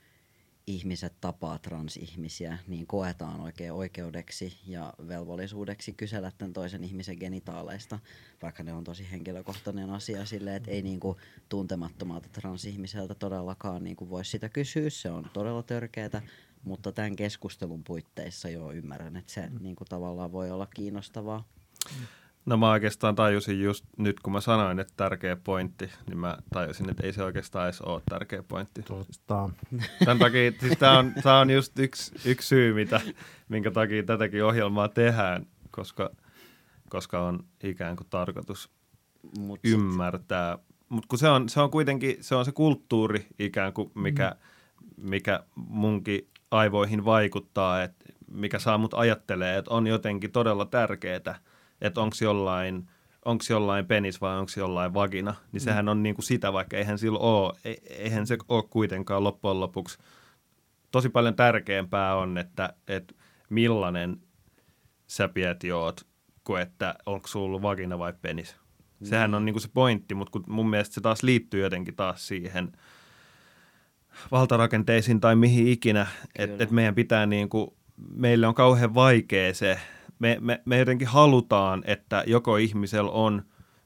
ihmiset 0.66 1.12
tapaa 1.20 1.58
transihmisiä, 1.58 2.58
niin 2.66 2.86
koetaan 2.86 3.40
oikein 3.40 3.72
oikeudeksi 3.72 4.58
ja 4.66 4.92
velvollisuudeksi 5.08 5.92
kysellä 5.92 6.32
tämän 6.38 6.52
toisen 6.52 6.84
ihmisen 6.84 7.16
genitaaleista, 7.18 7.98
vaikka 8.42 8.62
ne 8.62 8.72
on 8.72 8.84
tosi 8.84 9.10
henkilökohtainen 9.10 9.90
asia 9.90 10.26
silleen, 10.26 10.56
että 10.56 10.70
ei 10.70 10.82
niin 10.82 11.00
kuin 11.00 11.18
tuntemattomalta 11.48 12.28
transihmiseltä 12.28 13.14
todellakaan 13.14 13.84
niin 13.84 13.96
kuin 13.96 14.10
voi 14.10 14.24
sitä 14.24 14.48
kysyä, 14.48 14.90
se 14.90 15.10
on 15.10 15.30
todella 15.32 15.62
törkeätä, 15.62 16.22
Mutta 16.64 16.92
tämän 16.92 17.16
keskustelun 17.16 17.84
puitteissa 17.84 18.48
jo 18.48 18.72
ymmärrän, 18.72 19.16
että 19.16 19.32
se 19.32 19.50
niin 19.60 19.76
kuin 19.76 19.88
tavallaan 19.88 20.32
voi 20.32 20.50
olla 20.50 20.66
kiinnostavaa. 20.66 21.48
No 22.46 22.56
mä 22.56 22.70
oikeastaan 22.70 23.14
tajusin 23.14 23.62
just 23.62 23.84
nyt, 23.98 24.20
kun 24.20 24.32
mä 24.32 24.40
sanoin, 24.40 24.78
että 24.78 24.92
tärkeä 24.96 25.36
pointti, 25.36 25.90
niin 26.08 26.18
mä 26.18 26.36
tajusin, 26.52 26.90
että 26.90 27.06
ei 27.06 27.12
se 27.12 27.22
oikeastaan 27.22 27.64
edes 27.64 27.80
ole 27.80 28.02
tärkeä 28.10 28.42
pointti. 28.42 28.82
Totta. 28.82 29.50
Tämän 30.04 30.18
takia, 30.18 30.52
siis 30.60 30.78
tämä 30.78 30.98
on, 30.98 31.12
tää 31.22 31.38
on 31.38 31.50
just 31.50 31.78
yksi, 31.78 32.12
yksi 32.24 32.48
syy, 32.48 32.74
mitä, 32.74 33.00
minkä 33.48 33.70
takia 33.70 34.02
tätäkin 34.02 34.44
ohjelmaa 34.44 34.88
tehdään, 34.88 35.46
koska, 35.70 36.10
koska 36.88 37.20
on 37.20 37.44
ikään 37.62 37.96
kuin 37.96 38.06
tarkoitus 38.10 38.70
Mut 39.38 39.60
ymmärtää. 39.64 40.58
Mutta 40.88 41.08
kun 41.08 41.18
se 41.18 41.28
on, 41.28 41.48
se 41.48 41.60
on 41.60 41.70
kuitenkin, 41.70 42.16
se 42.20 42.34
on 42.34 42.44
se 42.44 42.52
kulttuuri 42.52 43.26
ikään 43.38 43.72
kuin, 43.72 43.90
mikä, 43.94 44.36
mikä 44.96 45.44
munkin 45.56 46.28
aivoihin 46.50 47.04
vaikuttaa, 47.04 47.82
että 47.82 48.04
mikä 48.30 48.58
saa 48.58 48.78
mut 48.78 48.94
ajattelee, 48.94 49.58
että 49.58 49.70
on 49.70 49.86
jotenkin 49.86 50.32
todella 50.32 50.64
tärkeää, 50.64 51.38
että 51.84 52.00
onko 52.00 52.16
jollain, 52.20 52.88
onks 53.24 53.50
jollain 53.50 53.86
penis 53.86 54.20
vai 54.20 54.38
onko 54.38 54.50
jollain 54.56 54.94
vagina, 54.94 55.34
niin 55.52 55.60
sehän 55.60 55.88
on 55.88 56.02
niinku 56.02 56.22
sitä, 56.22 56.52
vaikka 56.52 56.76
eihän 56.76 56.98
sillä 56.98 57.18
ole, 57.18 57.52
eihän 57.90 58.26
se 58.26 58.38
ole 58.48 58.64
kuitenkaan 58.70 59.24
loppujen 59.24 59.60
lopuksi. 59.60 59.98
Tosi 60.90 61.08
paljon 61.08 61.34
tärkeämpää 61.34 62.16
on, 62.16 62.38
että, 62.38 62.72
että 62.88 63.14
millainen 63.50 64.16
sä 65.06 65.28
Pieti 65.28 65.72
oot, 65.72 66.06
kuin 66.44 66.62
että 66.62 66.94
onko 67.06 67.28
sulla 67.28 67.62
vagina 67.62 67.98
vai 67.98 68.12
penis. 68.22 68.56
Sehän 69.02 69.34
on 69.34 69.44
niinku 69.44 69.60
se 69.60 69.68
pointti, 69.74 70.14
mutta 70.14 70.30
kun 70.30 70.44
mun 70.46 70.70
mielestä 70.70 70.94
se 70.94 71.00
taas 71.00 71.22
liittyy 71.22 71.62
jotenkin 71.62 71.96
taas 71.96 72.28
siihen 72.28 72.72
valtarakenteisiin 74.30 75.20
tai 75.20 75.36
mihin 75.36 75.68
ikinä, 75.68 76.06
että 76.38 76.64
et 76.64 76.70
meidän 76.70 76.94
pitää 76.94 77.26
niinku, 77.26 77.76
meille 77.96 78.46
on 78.46 78.54
kauhean 78.54 78.94
vaikea 78.94 79.54
se, 79.54 79.78
me, 80.24 80.38
me, 80.40 80.62
me 80.64 80.78
jotenkin 80.78 81.08
halutaan, 81.08 81.82
että 81.86 82.24
joko 82.26 82.56
ihmisellä 82.56 83.10
on, 83.10 83.42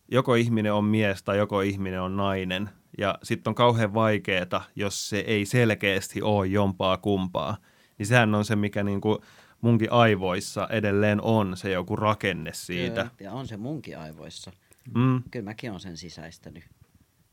joko 0.09 0.35
ihminen 0.35 0.73
on 0.73 0.85
mies 0.85 1.23
tai 1.23 1.39
joko 1.39 1.61
ihminen 1.61 2.01
on 2.01 2.17
nainen, 2.17 2.71
ja 2.99 3.19
sitten 3.23 3.51
on 3.51 3.55
kauhean 3.55 3.95
vaikeeta, 3.95 4.63
jos 4.77 5.09
se 5.09 5.19
ei 5.19 5.47
selkeästi 5.47 6.23
ole 6.23 6.47
jompaa 6.47 6.97
kumpaa, 6.97 7.57
niin 7.99 8.07
sehän 8.07 8.35
on 8.35 8.45
se, 8.45 8.57
mikä 8.57 8.83
niinku 8.83 9.21
munkin 9.61 9.93
aivoissa 9.93 10.69
edelleen 10.71 11.21
on, 11.21 11.57
se 11.57 11.71
joku 11.71 11.97
rakenne 11.97 12.53
siitä. 12.53 13.11
Kyllä, 13.17 13.31
Ja 13.31 13.33
on 13.33 13.47
se 13.49 13.57
munkin 13.57 13.99
aivoissa. 13.99 14.53
Mm. 14.95 15.23
Kyllä 15.31 15.45
mäkin 15.45 15.71
olen 15.71 15.81
sen 15.81 15.97
sisäistänyt. 15.97 16.65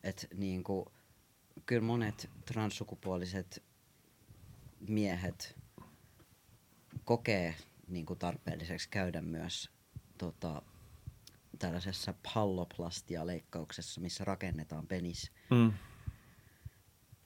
Et 0.03 0.27
niinku, 0.38 0.91
kyllä 1.65 1.82
monet 1.82 2.30
transsukupuoliset 2.45 3.64
miehet 4.88 5.56
kokee 7.03 7.56
niinku 7.88 8.16
tarpeelliseksi 8.16 8.90
käydä 8.90 9.22
myös 9.22 9.70
tota, 10.18 10.62
tällaisessa 11.60 12.14
palloplastia-leikkauksessa, 12.34 14.02
missä 14.02 14.26
rakennetaan 14.26 14.88
penis 14.88 15.32
Mm. 15.52 15.74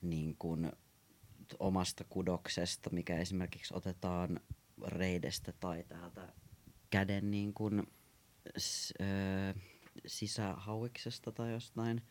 niin 0.01 0.35
kuin 0.37 0.71
omasta 1.59 2.03
kudoksesta, 2.03 2.89
mikä 2.89 3.17
esimerkiksi 3.17 3.73
otetaan 3.77 4.39
reidestä 4.87 5.53
tai 5.59 5.83
täältä 5.83 6.33
käden 6.89 7.31
niin 7.31 7.53
kuin, 7.53 7.83
s, 8.57 8.93
ö, 9.01 9.59
sisähauiksesta 10.07 11.31
tai 11.31 11.51
jostain. 11.51 12.01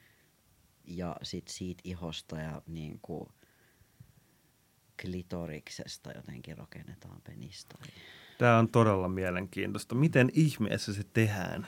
Ja 0.85 1.17
sit 1.23 1.49
siitä 1.49 1.81
ihosta 1.85 2.39
ja 2.39 2.63
niin 2.67 2.99
kuin 3.03 3.29
klitoriksesta 5.03 6.13
jotenkin 6.13 6.59
rakennetaan 6.59 7.21
penistä. 7.23 7.75
Tämä 8.39 8.59
on 8.59 8.69
todella 8.69 9.09
mielenkiintoista. 9.09 9.95
Miten 9.95 10.31
ihmeessä 10.33 10.93
se 10.93 11.03
tehdään? 11.13 11.67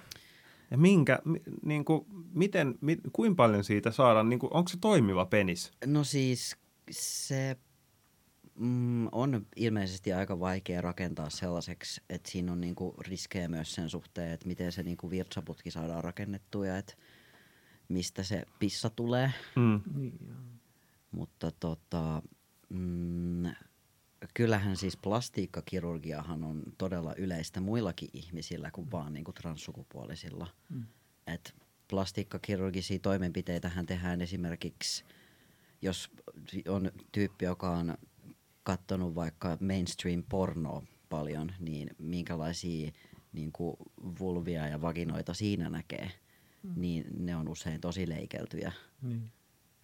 Ja 0.70 0.78
minkä, 0.78 1.18
mi, 1.24 1.42
niin 1.64 1.84
kuin, 1.84 2.06
miten, 2.34 2.78
mi, 2.80 2.98
kuinka 3.12 3.34
paljon 3.34 3.64
siitä 3.64 3.90
saadaan, 3.90 4.28
niin 4.28 4.38
kuin, 4.38 4.54
onko 4.54 4.68
se 4.68 4.78
toimiva 4.80 5.26
penis? 5.26 5.72
No 5.86 6.04
siis 6.04 6.56
se 6.90 7.56
mm, 8.54 9.08
on 9.12 9.46
ilmeisesti 9.56 10.12
aika 10.12 10.40
vaikea 10.40 10.80
rakentaa 10.80 11.30
sellaiseksi, 11.30 12.00
että 12.10 12.30
siinä 12.30 12.52
on 12.52 12.60
niinku 12.60 12.94
riskejä 12.98 13.48
myös 13.48 13.74
sen 13.74 13.90
suhteen, 13.90 14.32
että 14.32 14.46
miten 14.46 14.72
se 14.72 14.82
niinku 14.82 15.10
virtsaputki 15.10 15.70
saadaan 15.70 16.04
rakennettua 16.04 16.66
ja 16.66 16.78
että 16.78 16.94
mistä 17.88 18.22
se 18.22 18.44
pissa 18.58 18.90
tulee. 18.90 19.32
Mm. 19.56 19.80
Mutta 21.10 21.50
tota, 21.50 22.22
mm, 22.68 23.44
kyllähän 24.34 24.76
siis 24.76 24.96
plastiikkakirurgiahan 24.96 26.44
on 26.44 26.62
todella 26.78 27.14
yleistä 27.14 27.60
muillakin 27.60 28.08
ihmisillä 28.12 28.70
kuin 28.70 28.90
vaan 28.90 29.12
niinku 29.12 29.32
transsukupuolisilla. 29.32 30.46
Mm. 30.68 30.84
Et 31.26 31.54
plastiikkakirurgisia 31.88 32.98
toimenpiteitähän 32.98 33.86
tehdään 33.86 34.20
esimerkiksi, 34.20 35.04
jos 35.82 36.10
on 36.68 36.92
tyyppi, 37.12 37.44
joka 37.44 37.70
on 37.70 37.98
katsonut 38.62 39.14
vaikka 39.14 39.58
mainstream 39.60 40.22
pornoa 40.28 40.82
paljon, 41.08 41.52
niin 41.58 41.90
minkälaisia 41.98 42.90
niin 43.32 43.52
kuin 43.52 43.76
vulvia 44.18 44.68
ja 44.68 44.80
vaginoita 44.80 45.34
siinä 45.34 45.70
näkee, 45.70 46.10
mm. 46.62 46.72
niin 46.76 47.04
ne 47.18 47.36
on 47.36 47.48
usein 47.48 47.80
tosi 47.80 48.08
leikeltyjä. 48.08 48.72
Niin. 49.02 49.32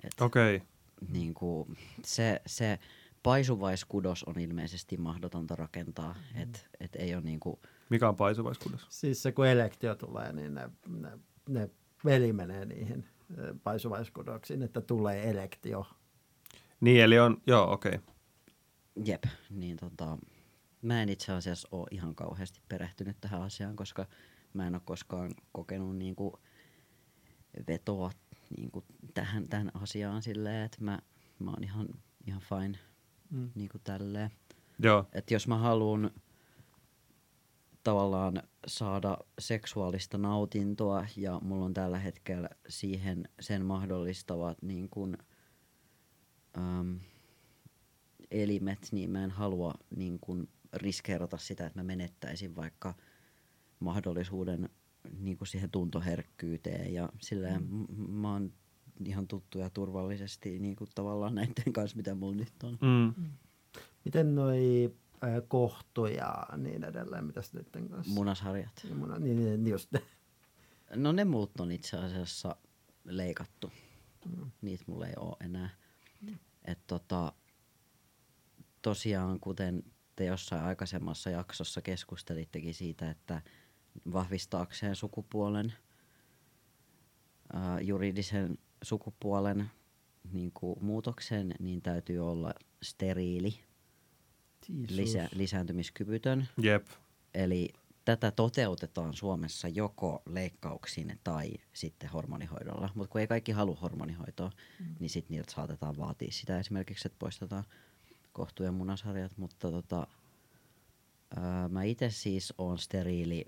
Et, 0.05 0.21
Okei. 0.21 0.57
Okay. 0.57 0.69
niin 1.09 1.35
kuin, 1.35 1.77
se, 2.05 2.41
se 2.47 2.79
paisuvaiskudos 3.27 4.25
on 4.25 4.41
ilmeisesti 4.41 4.97
mahdotonta 4.97 5.57
rakentaa, 5.57 6.15
mm. 6.35 6.43
että 6.43 6.59
et 6.81 6.97
ei 6.97 7.15
ole 7.15 7.23
niin 7.23 7.41
kuin, 7.41 7.61
Mikä 7.91 8.09
on 8.09 8.17
paisuvaiskudos? 8.17 8.87
Siis 8.89 9.23
se 9.23 9.33
kun 9.33 9.47
elektio 9.47 9.95
tulee, 9.95 10.33
niin 10.33 10.55
ne, 10.55 10.71
ne, 10.89 11.11
ne 11.49 11.71
veli 12.05 12.33
menee 12.33 12.65
niihin 12.65 13.09
paisuvaiskudoksiin, 13.65 14.63
että 14.63 14.81
tulee 14.81 15.31
elektio. 15.31 15.87
Niin, 16.81 17.03
eli 17.03 17.19
on, 17.19 17.43
joo, 17.47 17.73
okei. 17.73 17.95
Okay. 17.95 18.15
Jep, 19.05 19.25
niin 19.51 19.77
tota, 19.77 20.19
mä 20.83 21.03
en 21.03 21.09
itse 21.09 21.33
asiassa 21.33 21.69
ole 21.71 21.87
ihan 21.91 22.15
kauheasti 22.15 22.61
perehtynyt 22.69 23.17
tähän 23.21 23.43
asiaan, 23.43 23.77
koska 23.77 24.07
mä 24.53 24.67
en 24.67 24.75
ole 24.75 24.83
koskaan 24.85 25.35
kokenut 25.53 25.97
niinku 25.97 26.41
vetoa 27.69 28.11
niinku 28.57 28.85
tähän, 29.15 29.49
tähän 29.49 29.71
asiaan 29.75 30.23
silleen, 30.23 30.65
että 30.65 30.79
mä, 30.81 30.99
mä 31.39 31.51
oon 31.51 31.65
ihan, 31.65 31.89
ihan 32.27 32.41
fine 32.41 32.79
mm. 33.31 33.51
niinku 33.55 33.79
tälleen. 33.79 34.31
Joo, 34.79 35.07
Että 35.13 35.35
jos 35.35 35.49
mä 35.49 35.59
haluan 35.59 36.11
tavallaan 37.83 38.43
saada 38.67 39.19
seksuaalista 39.39 40.19
nautintoa 40.19 41.07
ja 41.17 41.41
mulla 41.43 41.65
on 41.65 41.75
tällä 41.75 41.99
hetkellä 41.99 42.49
siihen 42.69 43.29
sen 43.41 43.65
mahdollistavat 43.65 44.63
niin 44.63 44.89
kuin, 44.89 45.19
äm, 46.59 47.01
elimet, 48.31 48.89
niin 48.93 49.11
mä 49.11 49.25
en 49.25 49.31
halua 49.31 49.75
niin 49.97 50.19
kuin 50.21 50.49
riskeerata 50.73 51.37
sitä, 51.37 51.67
että 51.67 51.79
mä 51.79 51.85
menettäisin 51.85 52.57
vaikka 52.57 52.95
mahdollisuuden 53.81 54.69
niin 55.19 55.39
kuin 55.39 55.49
siihen 55.49 55.71
tuntoherkkyyteen 55.71 56.95
ja 56.95 57.09
silleen 57.21 57.63
mm. 57.71 58.11
mä 58.11 58.33
oon 58.33 58.53
ihan 59.05 59.29
tuttu 59.29 59.59
ja 59.59 59.71
turvallisesti 59.71 60.59
niin 60.59 60.77
kuin 60.77 60.91
tavallaan 60.95 61.35
näiden 61.35 61.73
kanssa, 61.73 61.97
mitä 61.97 62.15
mulla 62.15 62.37
nyt 62.37 62.63
on. 62.63 62.79
mm. 62.81 63.25
Miten 64.05 64.35
noi 64.35 64.95
ö, 65.25 65.43
kohtu 65.49 66.07
ja 66.07 66.47
niin 66.57 66.85
edelleen, 66.85 67.25
mitä 67.25 67.43
sitten 67.43 67.89
kanssa? 67.89 68.13
Munasharjat. 68.15 68.73
Ja 68.89 68.95
muna, 68.95 69.19
niin, 69.19 69.37
niin, 69.37 69.67
just 69.67 69.91
No 70.97 71.13
ne 71.13 71.25
muut 71.25 71.61
on 71.61 71.73
itse 71.73 71.97
asiassa 71.97 72.57
leikattu. 73.05 73.73
Mm. 74.25 74.51
Niitä 74.63 74.85
mulla 74.87 75.07
ei 75.07 75.15
ole 75.17 75.37
enää. 75.41 75.71
Mm. 76.21 76.39
Et 76.65 76.79
tota, 76.87 77.33
tosiaan, 78.83 79.41
kuten 79.41 79.83
te 80.17 80.25
jossain 80.25 80.63
aikaisemmassa 80.63 81.31
jaksossa 81.31 81.83
keskustelittekin 81.83 82.75
siitä, 82.75 83.11
että 83.11 83.43
vahvistaakseen 84.13 84.97
sukupuolen, 84.97 85.73
ää, 87.53 87.81
juridisen 87.81 88.59
sukupuolen 88.87 89.71
niin 90.33 90.53
kuin 90.55 90.85
muutoksen, 90.85 91.55
niin 91.59 91.83
täytyy 91.83 92.19
olla 92.31 92.55
steriili, 92.83 93.55
lisä, 94.89 95.29
lisääntymiskyvytön. 95.35 96.49
jep. 96.59 96.87
Eli 97.35 97.69
tätä 98.05 98.31
toteutetaan 98.31 99.15
Suomessa 99.15 99.69
joko 99.69 100.23
leikkauksin 100.27 101.21
tai 101.25 101.53
sitten 101.73 102.11
hormonihoidolla. 102.11 102.91
Mutta 102.95 103.13
kun 103.13 103.21
ei 103.21 103.27
kaikki 103.27 103.53
halua 103.53 103.79
hormonihoitoa, 103.83 104.51
mm. 104.81 104.95
niin 105.01 105.11
sitten 105.11 105.35
niiltä 105.35 105.53
saatetaan 105.53 105.97
vaatia 105.97 106.33
sitä 106.33 106.59
esimerkiksi, 106.59 107.09
että 107.09 107.19
poistetaan 107.19 107.65
kohtu- 108.33 108.63
ja 108.63 108.73
munasarjat. 108.73 109.39
Mutta 109.39 109.71
tota, 109.71 110.07
ää, 111.37 111.69
mä 111.69 111.83
itse 111.83 112.11
siis 112.11 112.55
oon 112.59 112.79
steriili 112.79 113.45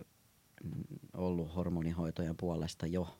mm, 0.65 0.85
ollut 1.12 1.55
hormonihoitojen 1.55 2.36
puolesta 2.36 2.86
jo 2.86 3.19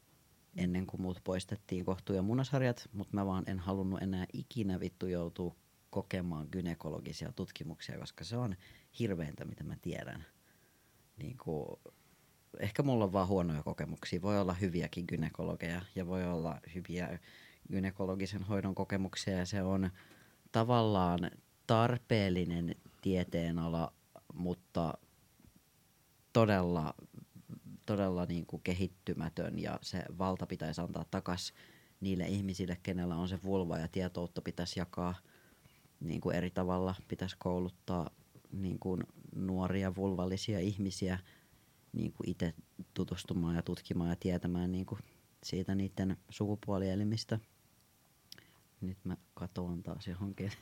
ennen 0.59 0.87
kuin 0.87 1.03
muut 1.03 1.21
poistettiin 1.25 1.85
kohtu- 1.85 2.13
ja 2.13 2.23
munasarjat, 2.23 2.89
mutta 2.93 3.15
mä 3.15 3.27
vaan 3.27 3.45
en 3.47 3.59
halunnut 3.59 4.03
enää 4.03 4.27
ikinä 4.33 4.81
vittu 4.81 5.07
joutua 5.07 5.55
kokemaan 5.91 6.49
gynekologisia 6.53 7.33
tutkimuksia, 7.33 7.99
koska 7.99 8.25
se 8.25 8.37
on 8.37 8.57
hirveintä, 8.99 9.45
mitä 9.45 9.65
mä 9.65 9.77
tiedän. 9.83 10.25
Niin 11.17 11.37
kuin, 11.39 11.69
ehkä 12.61 12.83
mulla 12.83 13.05
on 13.05 13.13
vaan 13.13 13.29
huonoja 13.29 13.63
kokemuksia. 13.63 14.23
Voi 14.23 14.41
olla 14.41 14.55
hyviäkin 14.55 15.05
gynekologeja 15.09 15.83
ja 15.95 16.07
voi 16.07 16.25
olla 16.27 16.61
hyviä 16.75 17.19
gynekologisen 17.73 18.43
hoidon 18.43 18.75
kokemuksia 18.75 19.39
ja 19.39 19.47
se 19.47 19.63
on 19.63 19.91
tavallaan 20.53 21.31
tarpeellinen 21.67 22.75
tieteenala, 23.03 23.93
mutta 24.35 24.99
todella, 26.33 26.95
todella 27.89 28.27
niin 28.27 28.47
kuin 28.47 28.63
kehittymätön 28.63 29.59
ja 29.59 29.79
se 29.83 30.05
valta 30.19 30.47
pitäisi 30.47 30.81
antaa 30.81 31.05
takas 31.11 31.53
niille 32.01 32.27
ihmisille, 32.27 32.79
kenellä 32.83 33.17
on 33.17 33.29
se 33.29 33.39
vulva 33.45 33.79
ja 33.79 33.89
tietoutta 33.89 34.43
pitäisi 34.43 34.81
jakaa 34.81 35.15
niin 36.01 36.21
kuin 36.21 36.37
eri 36.37 36.51
tavalla. 36.51 36.95
Pitäisi 37.09 37.37
kouluttaa 37.39 38.11
niin 38.53 38.79
kuin 38.79 39.03
nuoria 39.35 39.95
vulvallisia 39.95 40.61
ihmisiä 40.61 41.19
niin 41.93 42.13
kuin 42.13 42.31
itse 42.31 42.55
tutustumaan 42.95 43.57
ja 43.57 43.63
tutkimaan 43.63 44.11
ja 44.11 44.17
tietämään 44.21 44.73
niin 44.73 44.87
kuin 44.87 45.01
siitä 45.45 45.75
niiden 45.75 46.17
sukupuolielimistä. 46.31 47.39
Nyt 48.81 48.99
mä 49.05 49.17
katoan 49.35 49.83
taas 49.83 50.07
johonkin 50.07 50.53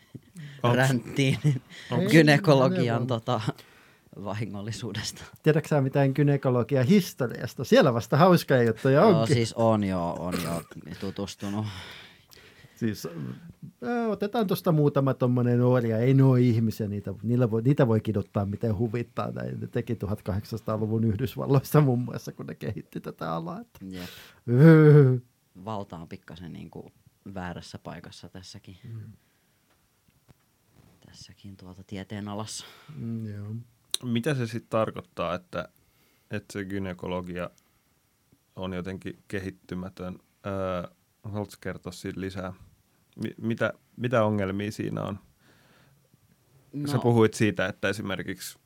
Onks- 0.62 0.76
ränttiin 0.76 1.38
Ei, 1.44 2.06
gynekologian 2.10 3.02
ne 3.02 3.06
tota, 3.06 3.40
vahingollisuudesta. 4.24 5.24
Tiedätkö 5.42 5.68
sä 5.68 5.80
mitään 5.80 6.12
gynekologia 6.14 6.84
historiasta? 6.84 7.64
Siellä 7.64 7.94
vasta 7.94 8.16
hauskoja 8.16 8.62
juttuja 8.62 9.00
Joo, 9.00 9.20
onkin. 9.20 9.36
siis 9.36 9.52
on 9.52 9.84
jo, 9.84 10.16
on 10.18 10.34
jo 10.44 10.62
tutustunut. 11.00 11.66
Siis, 12.76 13.06
äh, 13.06 14.10
otetaan 14.10 14.46
tuosta 14.46 14.72
muutama 14.72 15.14
tuommoinen 15.14 15.58
nuoria, 15.58 15.98
ei 15.98 16.22
ole 16.22 16.40
ihmisiä, 16.40 16.88
niitä, 16.88 17.14
niillä 17.22 17.50
voi, 17.50 17.62
niitä 17.62 17.88
voi 17.88 18.00
kiduttaa 18.00 18.46
miten 18.46 18.78
huvittaa. 18.78 19.30
Näin 19.30 19.60
ne 19.60 19.66
teki 19.66 19.94
1800-luvun 19.94 21.04
Yhdysvalloissa 21.04 21.80
muun 21.80 21.98
muassa, 21.98 22.32
kun 22.32 22.46
ne 22.46 22.54
kehitti 22.54 23.00
tätä 23.00 23.32
alaa. 23.32 23.60
Että. 23.60 23.78
Jep. 23.90 24.08
Öö. 24.48 25.18
Valta 25.64 25.96
on 25.96 26.08
pikkasen 26.08 26.52
niin 26.52 26.70
kuin 26.70 26.92
väärässä 27.34 27.78
paikassa 27.78 28.28
tässäkin. 28.28 28.76
Mm. 28.84 29.12
Tässäkin 31.06 31.56
tuolta 31.56 31.84
tieteen 31.84 32.28
alassa. 32.28 32.66
Mm, 32.96 33.26
joo. 33.26 33.54
Mitä 34.02 34.34
se 34.34 34.46
sitten 34.46 34.70
tarkoittaa, 34.70 35.34
että, 35.34 35.68
että 36.30 36.52
se 36.52 36.64
gynekologia 36.64 37.50
on 38.56 38.72
jotenkin 38.72 39.18
kehittymätön? 39.28 40.18
Öö, 40.46 40.90
haluatko 41.22 41.56
kertoa 41.60 41.92
siitä 41.92 42.20
lisää? 42.20 42.52
Mi- 43.22 43.34
mitä, 43.40 43.72
mitä 43.96 44.24
ongelmia 44.24 44.72
siinä 44.72 45.02
on? 45.02 45.18
No. 46.72 46.86
Sä 46.86 46.98
puhuit 46.98 47.34
siitä, 47.34 47.66
että 47.66 47.88
esimerkiksi 47.88 48.58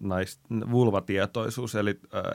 nais, 0.00 0.40
vulvatietoisuus, 0.70 1.74
eli 1.74 1.90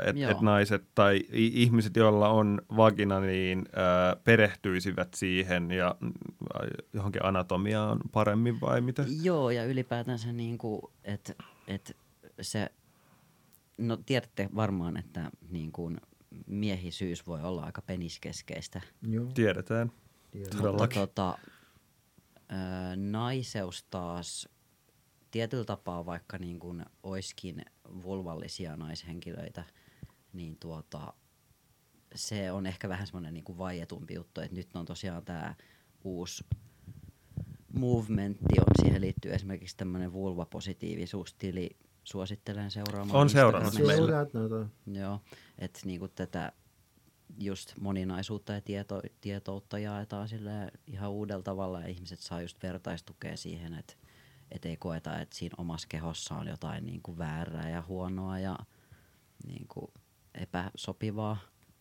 että 0.05 0.31
et 0.31 0.41
naiset 0.41 0.83
tai 0.95 1.21
ihmiset, 1.31 1.95
joilla 1.95 2.29
on 2.29 2.61
vagina, 2.75 3.19
niin 3.19 3.65
ää, 3.75 4.15
perehtyisivät 4.15 5.13
siihen 5.13 5.71
ja 5.71 5.95
mm, 5.99 6.13
johonkin 6.93 7.25
anatomiaan 7.25 7.99
paremmin 8.11 8.61
vai 8.61 8.81
mitä? 8.81 9.05
Joo, 9.21 9.49
ja 9.49 9.65
ylipäätänsä 9.65 10.31
niin 10.31 10.57
kuin, 10.57 10.81
että 11.03 11.33
et 11.67 11.97
se, 12.41 12.71
no 13.77 13.97
tiedätte 13.97 14.49
varmaan, 14.55 14.97
että 14.97 15.31
niin 15.49 15.71
kuin 15.71 15.97
miehisyys 16.47 17.27
voi 17.27 17.41
olla 17.41 17.63
aika 17.63 17.81
peniskeskeistä. 17.81 18.81
Joo. 19.07 19.25
Tiedetään. 19.25 19.91
Mutta 20.33 20.57
Todellakin. 20.57 20.99
tota, 20.99 21.37
ö, 22.51 22.55
naiseus 22.95 23.83
taas 23.83 24.49
tietyllä 25.33 25.65
tapaa, 25.65 26.05
vaikka 26.05 26.37
niin 26.37 26.59
kuin 26.59 26.85
oiskin 27.03 27.65
vulvallisia 28.03 28.77
naishenkilöitä, 28.77 29.63
niin 30.33 30.57
tuota, 30.59 31.13
se 32.15 32.51
on 32.51 32.65
ehkä 32.65 32.89
vähän 32.89 33.07
semmoinen 33.07 33.33
niin 33.33 33.43
kuin 33.43 33.57
vaietumpi 33.57 34.13
juttu, 34.13 34.41
että 34.41 34.55
nyt 34.55 34.75
on 34.75 34.85
tosiaan 34.85 35.25
tämä 35.25 35.55
uusi 36.03 36.43
movementti, 37.73 38.59
on, 38.59 38.65
siihen 38.81 39.01
liittyy 39.01 39.33
esimerkiksi 39.33 39.77
tämmöinen 39.77 40.13
vulvapositiivisuustili, 40.13 41.69
suosittelen 42.03 42.71
seuraamaan. 42.71 43.19
On 43.19 43.29
seurannut 43.29 43.73
meillä. 43.87 44.27
Noita. 44.33 44.69
Joo, 44.87 45.19
että 45.59 45.79
niinku 45.85 46.07
tätä 46.07 46.51
just 47.39 47.73
moninaisuutta 47.79 48.53
ja 48.53 48.61
tieto, 48.61 49.01
tietoutta 49.21 49.79
jaetaan 49.79 50.27
sille 50.27 50.71
ihan 50.87 51.11
uudella 51.11 51.43
tavalla 51.43 51.81
ja 51.81 51.87
ihmiset 51.87 52.19
saa 52.19 52.41
just 52.41 52.63
vertaistukea 52.63 53.37
siihen, 53.37 53.73
että 53.73 53.93
et 54.51 54.65
ei 54.65 54.77
koeta, 54.77 55.19
että 55.19 55.35
siinä 55.35 55.55
omassa 55.57 55.87
kehossa 55.87 56.35
on 56.35 56.47
jotain 56.47 56.85
niinku 56.85 57.17
väärää 57.17 57.69
ja 57.69 57.83
huonoa 57.87 58.39
ja 58.39 58.57
niinku 59.47 59.93
epäsopivaa, 60.33 61.37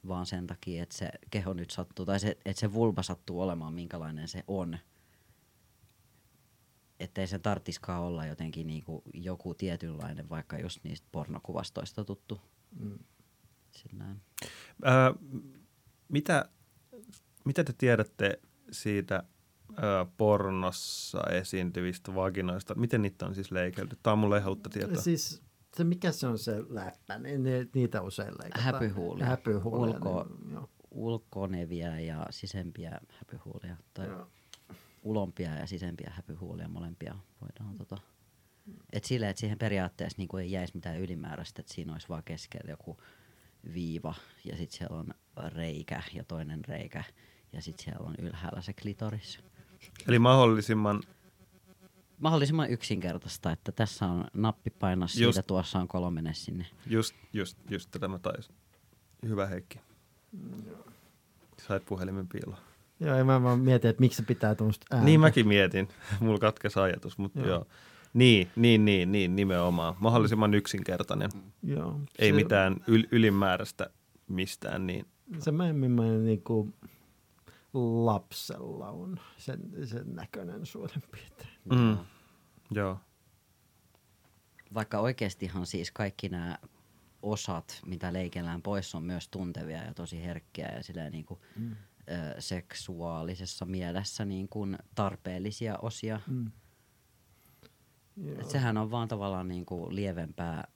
vaan 0.08 0.26
sen 0.26 0.46
takia, 0.46 0.82
että 0.82 0.96
se 0.96 1.10
keho 1.30 1.52
nyt 1.52 1.70
sattuu, 1.70 2.06
tai 2.06 2.20
se, 2.20 2.38
että 2.44 2.60
se 2.60 2.72
vulva 2.72 3.02
sattuu 3.02 3.40
olemaan 3.40 3.74
minkälainen 3.74 4.28
se 4.28 4.44
on. 4.46 4.78
Ettei 7.00 7.26
sen 7.26 7.42
tarttiskaan 7.42 8.02
olla 8.02 8.26
jotenkin 8.26 8.66
niinku 8.66 9.02
joku 9.14 9.54
tietynlainen, 9.54 10.28
vaikka 10.28 10.58
just 10.58 10.84
niistä 10.84 11.08
pornokuvastoista 11.12 12.04
tuttu. 12.04 12.40
Mm. 12.78 12.98
Ää, 14.84 15.14
mitä, 16.08 16.48
mitä 17.44 17.64
te 17.64 17.72
tiedätte 17.72 18.40
siitä 18.70 19.22
pornossa 20.16 21.20
esiintyvistä 21.30 22.14
vaginoista? 22.14 22.74
Miten 22.74 23.02
niitä 23.02 23.26
on 23.26 23.34
siis 23.34 23.50
leikelty? 23.50 23.96
Tämä 24.02 24.12
on 24.12 24.18
mulle 24.18 24.38
ihan 24.38 24.48
uutta 24.50 24.70
tietoa. 24.70 25.02
Siis 25.02 25.42
se, 25.76 25.84
mikä 25.84 26.12
se 26.12 26.26
on 26.26 26.38
se 26.38 26.56
läppä, 26.68 27.18
niin 27.18 27.42
ne, 27.42 27.66
niitä 27.74 28.02
usein 28.02 28.34
leikataan. 28.42 28.64
Häpyhuulia. 28.64 29.26
Häpyhuulia. 29.26 29.94
Ulko- 29.94 30.26
Niin, 30.44 30.58
ulkoneviä 30.90 32.00
ja 32.00 32.26
sisempiä 32.30 33.00
häpyhuulia. 33.08 33.76
Tai 33.94 34.06
Joo. 34.06 34.26
ulompia 35.02 35.54
ja 35.54 35.66
sisempiä 35.66 36.12
häpyhuulia 36.16 36.68
molempia 36.68 37.14
voidaan 37.40 37.78
tota. 37.78 37.98
Et 38.92 39.04
sille, 39.04 39.28
että 39.28 39.40
siihen 39.40 39.58
periaatteessa 39.58 40.18
niinku 40.18 40.36
ei 40.36 40.52
jäisi 40.52 40.74
mitään 40.74 41.00
ylimääräistä, 41.00 41.60
että 41.62 41.74
siinä 41.74 41.92
olisi 41.92 42.08
vaan 42.08 42.22
keskellä 42.24 42.70
joku 42.70 42.96
viiva 43.74 44.14
ja 44.44 44.56
sitten 44.56 44.78
siellä 44.78 44.96
on 44.96 45.06
reikä 45.52 46.02
ja 46.14 46.24
toinen 46.24 46.64
reikä 46.64 47.04
ja 47.52 47.62
sitten 47.62 47.84
siellä 47.84 48.06
on 48.06 48.14
ylhäällä 48.18 48.60
se 48.62 48.72
klitoris. 48.72 49.38
Eli 50.08 50.18
mahdollisimman, 50.18 51.02
Mahdollisimman 52.18 52.70
yksinkertaista, 52.70 53.52
että 53.52 53.72
tässä 53.72 54.06
on 54.06 54.24
nappi 54.34 54.70
painaa 54.70 55.08
siitä, 55.08 55.40
Just- 55.40 55.46
tuossa 55.46 55.78
on 55.78 55.88
kolmene 55.88 56.34
sinne. 56.34 56.66
just, 56.86 57.14
just, 57.32 57.58
just 57.70 57.90
tätä 57.90 58.08
mä 58.08 58.18
taisin. 58.18 58.54
Hyvä 59.26 59.46
Heikki. 59.46 59.80
Sait 61.66 61.84
puhelimen 61.86 62.28
piiloon. 62.28 62.58
Joo, 63.00 63.16
ja 63.16 63.24
mä 63.24 63.42
vaan 63.42 63.58
mietin, 63.60 63.90
että 63.90 64.00
miksi 64.00 64.16
se 64.16 64.22
pitää 64.22 64.54
tuommoista 64.54 64.86
ääntä. 64.90 65.04
Niin 65.04 65.20
mäkin 65.20 65.48
mietin. 65.48 65.88
Mulla 66.20 66.38
katkesi 66.38 66.80
ajatus, 66.80 67.18
mutta 67.18 67.38
joo. 67.40 67.48
Joo. 67.48 67.66
Niin, 68.14 68.48
niin, 68.56 68.84
niin, 68.84 69.12
niin, 69.12 69.36
nimenomaan. 69.36 69.94
Mahdollisimman 70.00 70.54
yksinkertainen. 70.54 71.30
Joo. 71.62 72.00
Ei 72.18 72.30
se, 72.30 72.36
mitään 72.36 72.76
yl- 72.88 73.08
ylimääräistä 73.10 73.90
mistään, 74.28 74.86
niin 74.86 75.06
Se 75.38 75.52
mä 75.52 75.72
millainen 75.72 76.24
niinku 76.24 76.74
lapsella 77.74 78.90
on 78.90 79.20
sen, 79.36 79.60
sen 79.84 80.14
näköinen 80.14 80.66
suurin 80.66 81.02
piirtein. 81.10 81.58
Mm. 81.64 81.98
Joo. 82.70 82.98
Vaikka 84.74 84.98
oikeastihan 84.98 85.66
siis 85.66 85.90
kaikki 85.90 86.28
nämä 86.28 86.58
osat, 87.22 87.80
mitä 87.86 88.12
leikellään 88.12 88.62
pois, 88.62 88.94
on 88.94 89.02
myös 89.02 89.28
tuntevia 89.28 89.82
ja 89.82 89.94
tosi 89.94 90.22
herkkiä 90.22 90.72
ja 90.76 90.82
silleen 90.82 91.12
niin 91.12 91.24
kuin, 91.24 91.40
mm. 91.56 91.70
ö, 91.70 92.40
seksuaalisessa 92.40 93.64
mielessä 93.64 94.24
niin 94.24 94.48
kuin 94.48 94.78
tarpeellisia 94.94 95.78
osia. 95.78 96.20
Mm. 96.26 96.52
Et 98.38 98.50
sehän 98.50 98.76
on 98.76 98.90
vaan 98.90 99.08
tavallaan 99.08 99.48
niin 99.48 99.66
kuin 99.66 99.94
lievempää 99.94 100.68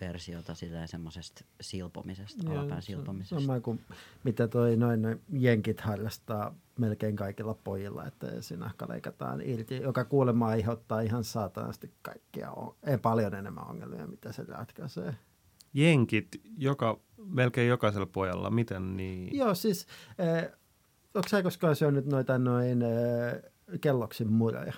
versiota 0.00 0.54
silleen 0.54 0.88
semmoisesta 0.88 1.44
silpomisesta, 1.60 2.50
alapään 2.52 2.82
se- 2.82 2.86
silpomisesta. 2.86 3.40
Sama 3.40 3.60
kuin 3.60 3.80
mitä 4.24 4.48
toi 4.48 4.76
noin, 4.76 5.02
noin 5.02 5.20
jenkit 5.32 5.80
harrastaa 5.80 6.54
melkein 6.78 7.16
kaikilla 7.16 7.54
pojilla, 7.54 8.06
että 8.06 8.42
sinahka 8.42 8.86
leikataan 8.88 9.40
irti, 9.40 9.76
joka 9.76 10.04
kuulemma 10.04 10.46
aiheuttaa 10.48 11.00
ihan 11.00 11.24
saatanasti 11.24 11.90
kaikkia, 12.02 12.50
on- 12.50 12.74
ei 12.86 12.98
paljon 12.98 13.34
enemmän 13.34 13.68
ongelmia, 13.68 14.06
mitä 14.06 14.32
se 14.32 14.42
ratkaisee. 14.44 15.14
Jenkit, 15.74 16.28
joka, 16.58 17.00
melkein 17.24 17.68
jokaisella 17.68 18.06
pojalla, 18.06 18.50
miten 18.50 18.96
niin? 18.96 19.36
Joo, 19.36 19.54
siis 19.54 19.86
äh, 20.20 20.52
onko 21.14 21.28
sä 21.28 21.42
koskaan 21.42 21.76
syönyt 21.76 22.06
noita 22.06 22.38
noin 22.38 22.82
äh, 22.82 23.42
kelloksin 23.80 24.32
muroja? 24.32 24.72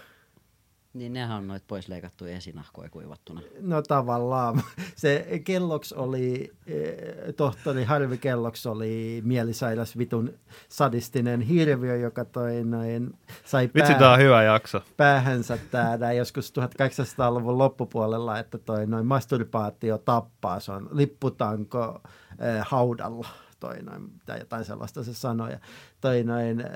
Niin 0.94 1.12
nehän 1.12 1.38
on 1.38 1.48
noit 1.48 1.62
pois 1.66 1.88
leikattuja 1.88 2.36
esinahkoja 2.36 2.90
kuivattuna. 2.90 3.40
No 3.60 3.82
tavallaan. 3.82 4.62
Se 4.96 5.40
Kelloks 5.44 5.92
oli, 5.92 6.52
eh, 6.66 7.34
tohtori 7.36 7.84
Harvi 7.84 8.18
Kelloks 8.18 8.66
oli 8.66 9.20
mielisairas 9.24 9.98
vitun 9.98 10.32
sadistinen 10.68 11.40
hirviö, 11.40 11.96
joka 11.96 12.24
toi 12.24 12.64
noin, 12.64 13.18
sai 13.44 13.70
Vitsi, 13.74 13.94
tää 13.94 14.12
on 14.12 14.18
hyvä 14.18 14.42
jakso. 14.42 14.82
päähänsä 14.96 15.58
täällä 15.70 16.12
joskus 16.12 16.52
1800-luvun 16.58 17.58
loppupuolella, 17.58 18.38
että 18.38 18.58
toi 18.58 18.86
noin 18.86 19.06
masturbaatio 19.06 19.98
tappaa, 19.98 20.60
se 20.60 20.72
on 20.72 20.88
lipputanko 20.92 22.00
äh, 22.42 22.66
haudalla 22.68 23.28
toi 23.62 23.82
noin, 23.82 24.12
tai 24.26 24.38
jotain 24.38 24.64
sellaista 24.64 25.04
se 25.04 25.14
sanoi. 25.14 25.50
Ja 25.50 25.58
toi 26.00 26.24
noin, 26.24 26.60
äh, 26.60 26.66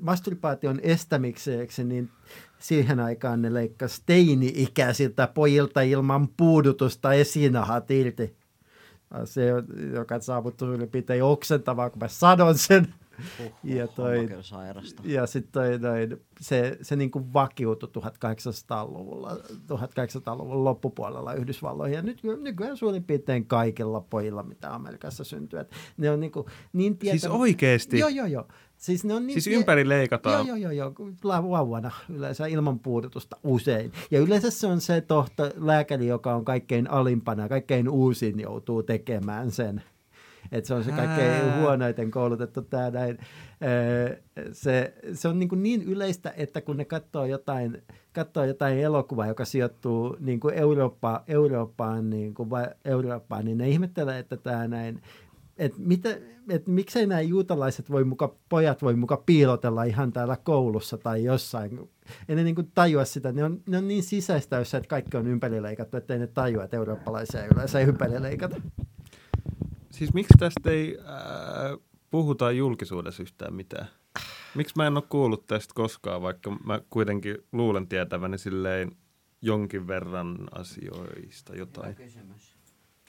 masturbaation 0.00 0.80
estämiseksi, 0.82 1.84
niin 1.84 2.10
siihen 2.58 3.00
aikaan 3.00 3.42
ne 3.42 3.54
leikkasi 3.54 4.02
teini-ikäisiltä 4.06 5.26
pojilta 5.26 5.80
ilman 5.80 6.28
puudutusta 6.28 7.12
esinahat 7.12 7.90
irti. 7.90 8.36
Se, 9.24 9.46
joka 9.92 10.20
saavuttu 10.20 10.64
suurin 10.64 10.88
piirtein 10.88 11.24
oksentavaa, 11.24 11.90
kun 11.90 11.98
mä 11.98 12.08
sanon 12.08 12.58
sen. 12.58 12.94
Ja 13.64 13.88
toi-. 13.88 14.28
Ja 15.04 15.26
sitten 15.26 15.82
noin, 15.82 16.16
se, 16.40 16.78
se 16.82 16.96
niin 16.96 17.10
kuin 17.10 17.32
vakiutui 17.32 17.88
1800-luvulla, 17.98 19.34
1800-luvun 19.50 20.64
loppupuolella 20.64 21.34
Yhdysvalloihin. 21.34 21.96
Ja 21.96 22.02
nyt, 22.02 22.20
nykyään 22.40 22.76
suurin 22.76 23.04
piirtein 23.04 23.46
kaikilla 23.46 24.00
pojilla, 24.00 24.42
mitä 24.42 24.74
Amerikassa 24.74 25.24
syntyy. 25.24 25.58
Et 25.60 25.70
ne 25.96 26.10
on 26.10 26.20
niin, 26.20 26.32
kuin, 26.32 26.46
niin 26.72 26.98
tietävä... 26.98 27.20
Siis 27.20 27.32
oikeesti? 27.32 27.98
Joo, 27.98 28.08
joo, 28.08 28.26
joo. 28.26 28.48
Siis, 28.76 29.04
ne 29.04 29.14
on 29.14 29.26
niin 29.26 29.42
Siis 29.42 29.56
ympäri 29.56 29.88
leikataan. 29.88 30.46
Joo, 30.46 30.56
joo, 30.56 30.72
joo, 30.72 30.92
joo. 31.24 31.48
Vauvana 31.50 31.90
yleensä 32.08 32.46
ilman 32.46 32.78
puudutusta 32.78 33.36
usein. 33.42 33.92
Ja 34.10 34.20
yleensä 34.20 34.50
se 34.50 34.66
on 34.66 34.80
se 34.80 35.00
tohto, 35.00 35.50
lääkäri, 35.56 36.06
joka 36.06 36.34
on 36.34 36.44
kaikkein 36.44 36.90
alimpana, 36.90 37.48
kaikkein 37.48 37.88
uusin 37.88 38.40
joutuu 38.40 38.82
tekemään 38.82 39.50
sen. 39.50 39.82
Et 40.52 40.64
se 40.64 40.74
on 40.74 40.84
se 40.84 40.92
kaikkein 40.92 41.30
Ää. 41.30 41.60
huonoiten 41.60 42.10
koulutettu 42.10 42.62
tämä 42.62 42.90
näin. 42.90 43.18
Se, 44.52 44.94
se 45.12 45.28
on 45.28 45.38
niin, 45.38 45.48
kuin 45.48 45.62
niin 45.62 45.82
yleistä, 45.82 46.32
että 46.36 46.60
kun 46.60 46.76
ne 46.76 46.84
katsoo 46.84 47.24
jotain, 47.24 47.82
katsoo 48.12 48.44
jotain 48.44 48.78
elokuvaa, 48.78 49.26
joka 49.26 49.44
sijoittuu 49.44 50.16
niin 50.20 50.40
kuin 50.40 50.54
Eurooppa, 50.54 51.24
Eurooppaan, 51.28 52.10
niin 52.10 52.34
kuin 52.34 52.50
Eurooppaan, 52.84 53.44
niin 53.44 53.58
ne 53.58 53.68
ihmettelee, 53.68 54.18
että 54.18 54.36
tämä 54.36 54.68
näin, 54.68 55.02
että 55.58 55.78
mitä, 55.80 56.08
et 56.48 56.68
miksei 56.68 57.06
nämä 57.06 57.20
juutalaiset 57.20 57.90
voi 57.90 58.04
muka, 58.04 58.34
pojat 58.48 58.82
voi 58.82 58.96
muka 58.96 59.22
piilotella 59.26 59.84
ihan 59.84 60.12
täällä 60.12 60.36
koulussa 60.36 60.98
tai 60.98 61.24
jossain. 61.24 61.90
Ei 62.28 62.36
ne 62.36 62.44
niinku 62.44 62.62
tajua 62.62 63.04
sitä. 63.04 63.32
Ne 63.32 63.44
on, 63.44 63.60
ne 63.66 63.78
on 63.78 63.88
niin 63.88 64.02
sisäistä, 64.02 64.58
että 64.58 64.88
kaikki 64.88 65.16
on 65.16 65.26
ympärileikattu, 65.26 65.96
että 65.96 66.14
ei 66.14 66.20
ne 66.20 66.26
tajua, 66.26 66.64
että 66.64 66.76
eurooppalaisia 66.76 67.42
ei 67.42 67.48
yleensä 67.54 67.80
ympärileikata. 67.80 68.56
Siis 69.98 70.14
miksi 70.14 70.34
tästä 70.38 70.70
ei 70.70 70.98
ää, 71.04 71.18
puhuta 72.10 72.52
julkisuudessa 72.52 73.22
yhtään 73.22 73.54
mitään? 73.54 73.88
Miksi 74.54 74.74
mä 74.76 74.86
en 74.86 74.96
ole 74.96 75.04
kuullut 75.08 75.46
tästä 75.46 75.74
koskaan, 75.74 76.22
vaikka 76.22 76.50
mä 76.50 76.80
kuitenkin 76.90 77.36
luulen 77.52 77.88
tietäväni 77.88 78.38
silleen 78.38 78.96
jonkin 79.42 79.86
verran 79.86 80.36
asioista 80.52 81.56
jotain. 81.56 81.94
kysymys. 81.94 82.58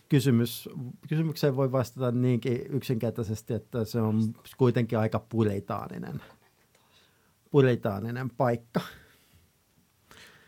Kysymys, 0.10 0.70
kysymykseen 1.10 1.56
voi 1.56 1.72
vastata 1.72 2.12
niinkin 2.12 2.62
yksinkertaisesti, 2.70 3.54
että 3.54 3.86
se 3.86 4.02
on 4.02 4.34
kuitenkin 4.58 5.00
aika 5.00 5.26
puritaaninen, 5.30 6.22
puritaaninen 7.52 8.30
paikka. 8.30 8.82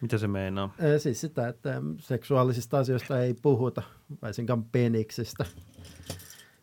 Mitä 0.02 0.18
se 0.18 0.28
meinaa? 0.28 0.76
Siis 0.98 1.22
sitä, 1.22 1.48
että 1.48 1.82
seksuaalisista 2.00 2.80
asioista 2.80 3.22
ei 3.22 3.34
puhuta, 3.34 3.82
varsinkaan 4.22 4.64
peniksistä. 4.64 5.46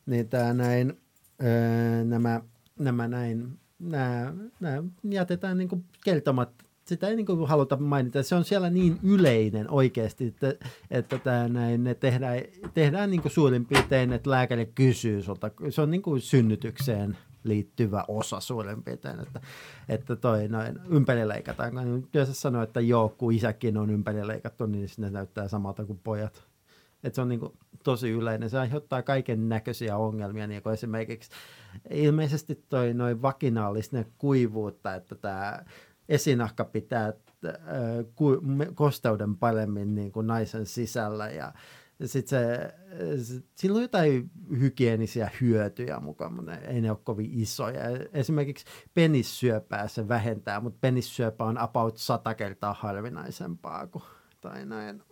Niin 0.08 0.28
tämä 0.28 0.52
näin, 0.52 0.98
öö, 1.42 2.04
nämä, 2.04 2.40
nämä 2.78 3.08
näin, 3.08 3.58
nämä, 3.78 4.34
nämä 4.60 4.82
jätetään 5.10 5.58
niin 5.58 5.84
kertomatta. 6.04 6.64
Sitä 6.84 7.08
ei 7.08 7.16
niin 7.16 7.26
kuin 7.26 7.48
haluta 7.48 7.76
mainita. 7.76 8.22
Se 8.22 8.34
on 8.34 8.44
siellä 8.44 8.70
niin 8.70 8.98
yleinen 9.02 9.70
oikeasti, 9.70 10.26
että, 10.26 10.54
että 10.90 11.18
tämä 11.18 11.48
näin, 11.48 11.84
ne 11.84 11.94
tehdään, 11.94 12.40
tehdään 12.74 13.10
niin 13.10 13.22
kuin 13.22 13.32
suurin 13.32 13.66
piirtein, 13.66 14.12
että 14.12 14.30
lääkäri 14.30 14.66
kysyy 14.74 15.22
sulta. 15.22 15.50
Se 15.70 15.82
on 15.82 15.90
niin 15.90 16.02
kuin 16.02 16.20
synnytykseen 16.20 17.16
liittyvä 17.44 18.04
osa 18.08 18.40
suurin 18.40 18.82
piirtein, 18.82 19.20
että, 19.20 19.40
että 19.88 20.16
toi 20.16 20.48
noin 20.48 20.78
ympärileikataan. 20.88 21.74
Yleensä 22.14 22.34
sanoo, 22.34 22.62
että 22.62 22.80
joo, 22.80 23.08
kun 23.08 23.32
isäkin 23.32 23.76
on 23.76 23.90
ympärileikattu, 23.90 24.66
niin 24.66 24.88
sinne 24.88 25.10
näyttää 25.10 25.48
samalta 25.48 25.84
kuin 25.84 26.00
pojat. 26.04 26.47
Et 27.04 27.14
se 27.14 27.20
on 27.20 27.28
niin 27.28 27.40
kuin 27.40 27.52
tosi 27.84 28.10
yleinen. 28.10 28.50
Se 28.50 28.58
aiheuttaa 28.58 29.02
kaiken 29.02 29.48
näköisiä 29.48 29.96
ongelmia, 29.96 30.46
niin 30.46 30.62
kuin 30.62 30.72
esimerkiksi 30.72 31.30
ilmeisesti 31.90 32.64
toi 32.68 32.94
noin 32.94 33.22
vakinaalista 33.22 34.04
kuivuutta, 34.18 34.94
että 34.94 35.14
tämä 35.14 35.64
esinahka 36.08 36.64
pitää 36.64 37.06
äh, 37.06 37.54
kosteuden 38.74 39.36
paremmin 39.36 39.94
niin 39.94 40.12
kuin 40.12 40.26
naisen 40.26 40.66
sisällä 40.66 41.28
ja 41.28 41.52
sitten 42.04 42.28
se, 42.28 42.74
se, 43.22 43.42
sillä 43.54 43.76
on 43.76 43.82
jotain 43.82 44.30
hygienisiä 44.60 45.30
hyötyjä 45.40 46.00
mukaan, 46.00 46.32
mutta 46.32 46.56
ei 46.56 46.80
ne 46.80 46.90
ole 46.90 46.98
kovin 47.04 47.30
isoja. 47.32 47.80
Esimerkiksi 48.12 48.64
penissyöpää 48.94 49.88
se 49.88 50.08
vähentää, 50.08 50.60
mutta 50.60 50.78
penissyöpä 50.80 51.44
on 51.44 51.58
about 51.58 51.96
sata 51.96 52.34
kertaa 52.34 52.72
harvinaisempaa 52.72 53.86
kuin 53.86 54.04
tai 54.40 54.66
näin. 54.66 55.02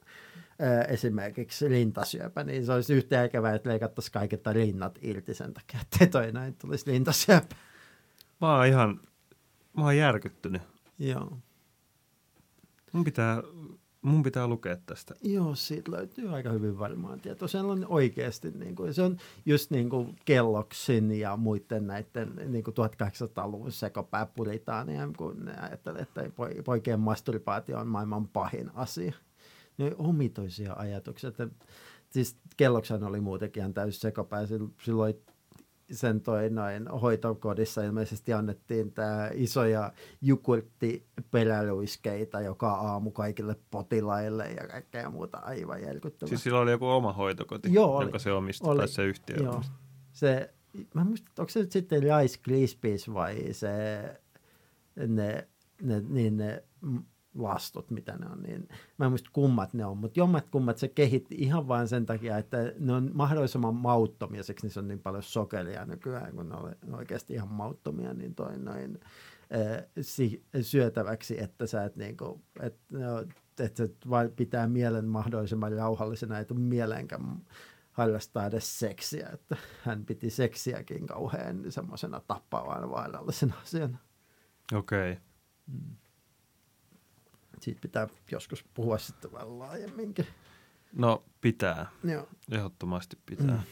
Esimerkiksi 0.89 1.69
rintasyöpä, 1.69 2.45
niin 2.45 2.67
se 2.67 2.73
olisi 2.73 2.95
yhtä 2.95 3.15
järkevää, 3.15 3.55
että 3.55 3.69
leikattaisiin 3.71 4.13
kaikilta 4.13 4.53
rinnat 4.53 4.99
irti 5.03 5.35
sen 5.35 5.55
takia, 5.55 5.81
että 5.81 6.07
toi 6.07 6.33
näin 6.33 6.55
tulisi 6.55 6.91
rintasyöpä. 6.91 7.57
Mä 8.41 8.57
oon 8.57 8.67
ihan, 8.67 9.01
mä 9.77 9.85
oon 9.85 9.97
järkyttynyt. 9.97 10.63
Joo. 10.99 11.39
Mun 12.93 13.05
pitää, 13.05 13.43
mun 14.03 14.23
pitää 14.23 14.47
lukea 14.47 14.77
tästä. 14.87 15.15
Joo, 15.23 15.55
siitä 15.55 15.93
löytyy 15.93 16.29
aika 16.35 16.51
hyvin 16.51 16.79
varmaan 16.79 17.21
tietoa. 17.21 17.49
Se 17.49 17.59
on 17.59 17.87
oikeasti, 17.89 18.51
niin 18.51 18.77
kuin, 18.77 18.95
se 18.95 19.03
on 19.03 19.17
just 19.47 19.71
niin 19.71 19.91
kuin 19.91 20.17
Kelloksin 20.25 21.11
ja 21.11 21.37
muiden 21.37 21.87
näiden 21.87 22.33
niin 22.47 22.65
kuin 22.65 22.75
1800-luvun 22.75 23.73
sekopääpuritaania, 23.73 25.09
kun 25.17 25.45
ne 25.45 25.57
ajattelee, 25.61 26.03
että 26.03 26.31
poi- 26.37 26.63
poikien 26.65 27.01
masturbaatio 27.01 27.79
on 27.79 27.89
maailman 27.89 28.29
pahin 28.29 28.71
asia. 28.75 29.13
Ne 29.79 29.85
on 29.85 29.95
omituisia 29.99 30.75
ajatuksia. 30.75 31.29
Että, 31.29 31.49
siis 32.11 32.37
Kelloksen 32.57 33.05
oli 33.05 33.21
muutenkin 33.21 33.61
ihan 33.61 33.75
täysin 33.75 34.01
sekopää. 34.01 34.45
Sil- 34.51 34.75
Silloin 34.85 35.15
sen 35.91 36.21
toi 36.21 36.51
noin 36.51 36.89
hoitokodissa 36.89 37.83
ilmeisesti 37.83 38.33
annettiin 38.33 38.93
tämä 38.93 39.31
isoja 39.35 39.93
jukurttiperäluiskeita 40.23 42.41
joka 42.41 42.73
aamu 42.73 43.11
kaikille 43.11 43.57
potilaille 43.71 44.45
ja 44.45 44.69
kaikkea 44.69 45.11
muuta 45.11 45.39
aivan 45.39 45.83
järkyttävää. 45.83 46.29
Siis 46.29 46.43
sillä 46.43 46.61
oli 46.61 46.71
joku 46.71 46.87
oma 46.87 47.13
hoitokoti, 47.13 47.73
Joo, 47.73 47.97
oli. 47.97 48.05
jonka 48.05 48.19
se 48.19 48.33
omisti, 48.33 48.69
Oli. 48.69 48.79
tai 48.79 48.89
se 48.89 49.05
yhtiö 49.05 49.37
Joo. 49.37 49.63
Se, 50.13 50.55
mä 50.95 51.01
en 51.01 51.07
muista, 51.07 51.31
onko 51.39 51.51
se 51.51 51.61
nyt 51.61 51.73
sitten 51.73 52.03
Rice 52.03 52.39
Krispies 52.43 53.13
vai 53.13 53.53
se, 53.53 53.69
ne, 55.07 55.49
ne, 55.83 56.03
niin 56.09 56.37
ne 56.37 56.65
lastut, 57.37 57.91
mitä 57.91 58.17
ne 58.17 58.27
on, 58.27 58.43
niin 58.43 58.69
mä 58.99 59.05
en 59.05 59.13
muista 59.13 59.31
kummat 59.33 59.75
ne 59.75 59.85
on, 59.85 59.99
mutta 59.99 60.21
jommat 60.21 60.49
kummat 60.51 60.79
se 60.79 60.89
kehitti 60.89 61.35
ihan 61.39 61.69
vain 61.69 61.89
sen 61.89 62.07
takia, 62.07 62.39
että 62.39 62.73
ne 62.79 62.93
on 62.93 63.11
mahdollisimman 63.15 63.75
mauttomia, 63.75 64.43
siksi 64.43 64.67
niissä 64.67 64.81
on 64.81 64.89
niin 64.89 65.03
paljon 65.03 65.23
sokeria 65.23 65.85
nykyään, 65.85 66.35
kun 66.35 66.49
ne 66.49 66.57
on 66.57 66.95
oikeasti 66.95 67.35
ihan 67.35 67.49
mauttomia, 67.49 68.15
niin 68.15 68.35
toi 68.35 68.59
noin 68.59 69.01
äh, 69.55 69.85
si- 70.01 70.45
syötäväksi, 70.61 71.43
että 71.43 71.67
sä 71.67 71.85
et 71.85 71.97
niinku, 71.97 72.43
et, 72.61 72.77
no, 72.91 73.21
että 73.61 73.87
se 73.87 73.95
vain 74.11 74.31
pitää 74.33 74.69
mielen 74.69 75.09
mahdollisimman 75.09 75.73
rauhallisena, 75.73 76.39
ei 76.39 76.45
tule 76.45 76.61
mieleenkään 76.61 77.43
harrastaa 77.93 78.47
edes 78.47 78.79
seksiä, 78.79 79.29
että 79.33 79.57
hän 79.85 80.05
piti 80.05 80.31
seksiäkin 80.31 81.07
kauhean 81.07 81.65
semmoisena 81.69 82.21
tappavana 82.27 82.91
vaarallisena 82.91 83.55
asiana. 83.63 83.99
Okei. 84.75 85.13
Okay. 85.13 85.23
Siitä 87.61 87.81
pitää 87.81 88.09
joskus 88.31 88.65
puhua 88.75 88.99
sitten 88.99 89.33
vähän 89.33 89.59
laajemminkin. 89.59 90.27
No 90.93 91.25
pitää, 91.41 91.87
Joo. 92.05 92.29
ehdottomasti 92.51 93.19
pitää. 93.27 93.47
Mm. 93.47 93.63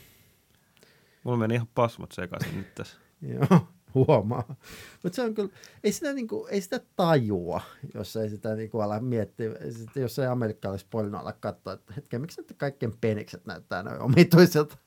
Mulla 1.24 1.39
meni 1.39 1.55
ihan 1.55 1.66
pasmat 1.74 2.12
sekaisin 2.12 2.56
nyt 2.56 2.74
tässä. 2.74 2.98
Joo, 3.35 3.69
huomaa. 3.94 4.56
Mutta 5.02 5.16
se 5.16 5.23
on 5.23 5.35
kyllä, 5.35 5.51
ei 5.85 5.93
sitä, 5.93 6.12
niinku, 6.12 6.47
ei 6.51 6.61
sitä 6.61 6.81
tajua, 6.97 7.61
jos 7.94 8.16
ei 8.16 8.31
sitä 8.31 8.55
niinku 8.55 8.81
ala 8.81 9.01
miettiä, 9.01 9.51
Sitten 9.70 10.01
jos 10.01 10.19
ei 10.19 10.27
amerikkalais 10.27 10.85
porno 10.85 11.19
ala 11.19 11.32
katsoa, 11.32 11.73
että 11.73 11.94
hetken, 11.97 12.20
miksi 12.20 12.40
nyt 12.40 12.55
kaikkien 12.56 12.93
penikset 13.01 13.47
näyttää 13.47 13.82
noin 13.82 14.01
omituiselta? 14.01 14.78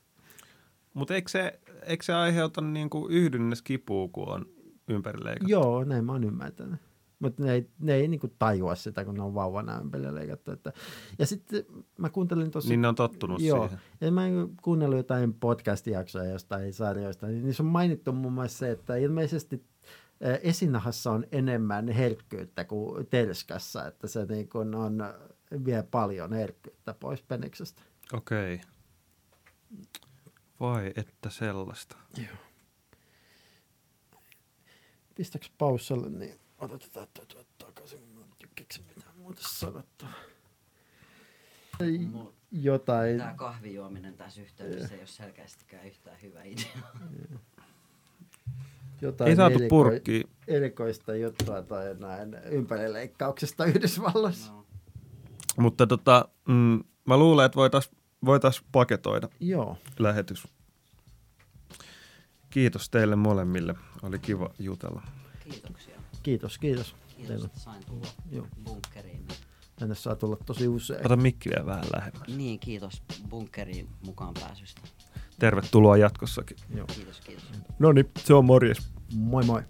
Mutta 0.94 1.16
eikö 1.16 1.30
se, 1.30 1.60
eikö 1.84 2.06
se 2.06 2.14
aiheuta 2.14 2.62
niinku 2.62 3.08
yhdynnäs 3.08 3.62
kipua, 3.62 4.08
kun 4.08 4.30
on 4.30 4.46
ympärileikattu? 4.88 5.52
Joo, 5.52 5.84
näin 5.84 6.06
mä 6.06 6.12
oon 6.12 6.24
ymmärtänyt. 6.24 6.80
Mutta 7.20 7.44
ne 7.44 7.54
ei, 7.54 7.70
ne 7.80 7.94
ei 7.94 8.08
niinku 8.08 8.28
tajua 8.40 8.76
sitä, 8.76 9.06
kun 9.06 9.16
ne 9.16 9.22
on 9.22 9.34
vauvana 9.34 9.80
ympärillä 9.82 10.16
leikattu. 10.16 10.52
Että. 10.52 10.74
Ja 11.20 11.26
sitten 11.26 11.66
mä 11.98 12.10
kuuntelin 12.10 12.52
tuossa... 12.52 12.70
Niin 12.70 12.82
ne 12.82 12.88
on 12.88 12.96
tottunut 12.96 13.42
Joo, 13.42 13.68
siihen. 13.68 13.84
ja 14.02 14.12
mä 14.12 14.22
kuunnellut 14.62 14.98
jotain 14.98 15.34
podcast-jaksoja 15.34 16.32
jostain 16.32 16.74
sarjoista, 16.74 17.28
niin 17.28 17.46
niissä 17.46 17.64
on 17.64 17.70
mainittu 17.70 18.14
muun 18.14 18.34
muassa 18.34 18.58
se, 18.58 18.72
että 18.72 18.96
ilmeisesti 18.96 19.64
ää, 20.22 20.36
esinahassa 20.36 21.12
on 21.12 21.26
enemmän 21.32 21.88
herkkyyttä 21.88 22.64
kuin 22.64 23.08
telskassa, 23.08 23.88
että 23.88 24.08
se 24.08 24.26
niin 24.26 24.50
kun 24.50 24.76
on 24.76 25.04
vie 25.66 25.84
paljon 25.92 26.34
herkkyyttä 26.34 26.94
pois 26.94 27.22
peniksestä. 27.22 27.82
Okei. 28.14 28.62
Vai 30.60 30.94
että 30.96 31.30
sellaista. 31.30 31.98
Pistäks 35.16 35.52
pausselle, 35.58 36.10
niin 36.10 36.40
otetaan 36.60 37.08
tuo 37.14 37.44
takaisin. 37.58 38.00
Mä 38.16 38.22
en 38.22 38.50
keksi 38.56 38.82
mitään 38.96 39.18
muuta 39.18 39.42
sanottavaa. 39.44 40.14
Jotain. 42.52 43.18
Tämä 43.18 43.34
kahvijuominen 43.34 44.14
tässä 44.14 44.42
yhteydessä 44.42 44.94
ei 44.94 45.00
ole 45.00 45.08
selkeästikään 45.08 45.88
yhtään 45.88 46.18
hyvä 46.22 46.44
idea. 46.44 46.68
jotain 49.02 49.30
Ei 49.30 49.36
saatu 49.36 49.58
eriko- 49.60 49.70
purkkiin. 49.70 50.30
erikoista 50.48 51.16
juttua 51.16 51.62
tai 51.62 51.96
näin 52.00 52.34
ympärileikkauksesta 52.34 53.66
Yhdysvalloissa. 53.66 54.52
No. 54.52 54.66
Mutta 55.58 55.88
tota, 55.88 56.30
mm, 56.48 56.84
mä 57.06 57.18
luulen, 57.18 57.46
että 57.46 57.56
voitaisiin 57.56 57.98
voitais 58.26 58.62
paketoida 58.72 59.30
Joo, 59.40 59.78
lähetys. 60.00 60.48
Kiitos 62.50 62.90
teille 62.90 63.16
molemmille. 63.16 63.76
Oli 64.02 64.20
kiva 64.20 64.50
jutella. 64.60 65.02
Kiitoksia. 65.50 65.97
Kiitos, 66.24 66.58
kiitos. 66.58 66.96
Kiitos, 67.08 67.28
Teille. 67.28 67.46
että 67.46 67.60
sain 67.60 67.86
tulla 67.86 68.08
Joo. 68.32 68.48
bunkkeriin. 68.64 69.28
Tänne 69.76 69.96
saa 69.96 70.16
tulla 70.16 70.38
tosi 70.46 70.68
usein. 70.68 71.06
Ota 71.06 71.16
mikki 71.16 71.50
vielä 71.50 71.66
vähän 71.66 71.86
lähemmäs. 71.96 72.28
Niin, 72.28 72.60
kiitos 72.60 73.04
bunkkeriin 73.30 73.90
mukaan 74.06 74.34
pääsystä. 74.34 74.82
Tervetuloa 75.40 75.98
jatkossakin. 75.98 76.58
Joo. 76.76 76.88
Kiitos, 76.88 77.22
kiitos. 77.22 77.46
No 77.80 77.92
niin, 77.92 78.10
se 78.18 78.34
on 78.34 78.46
morjes. 78.46 78.92
Moi 79.14 79.44
moi. 79.46 79.62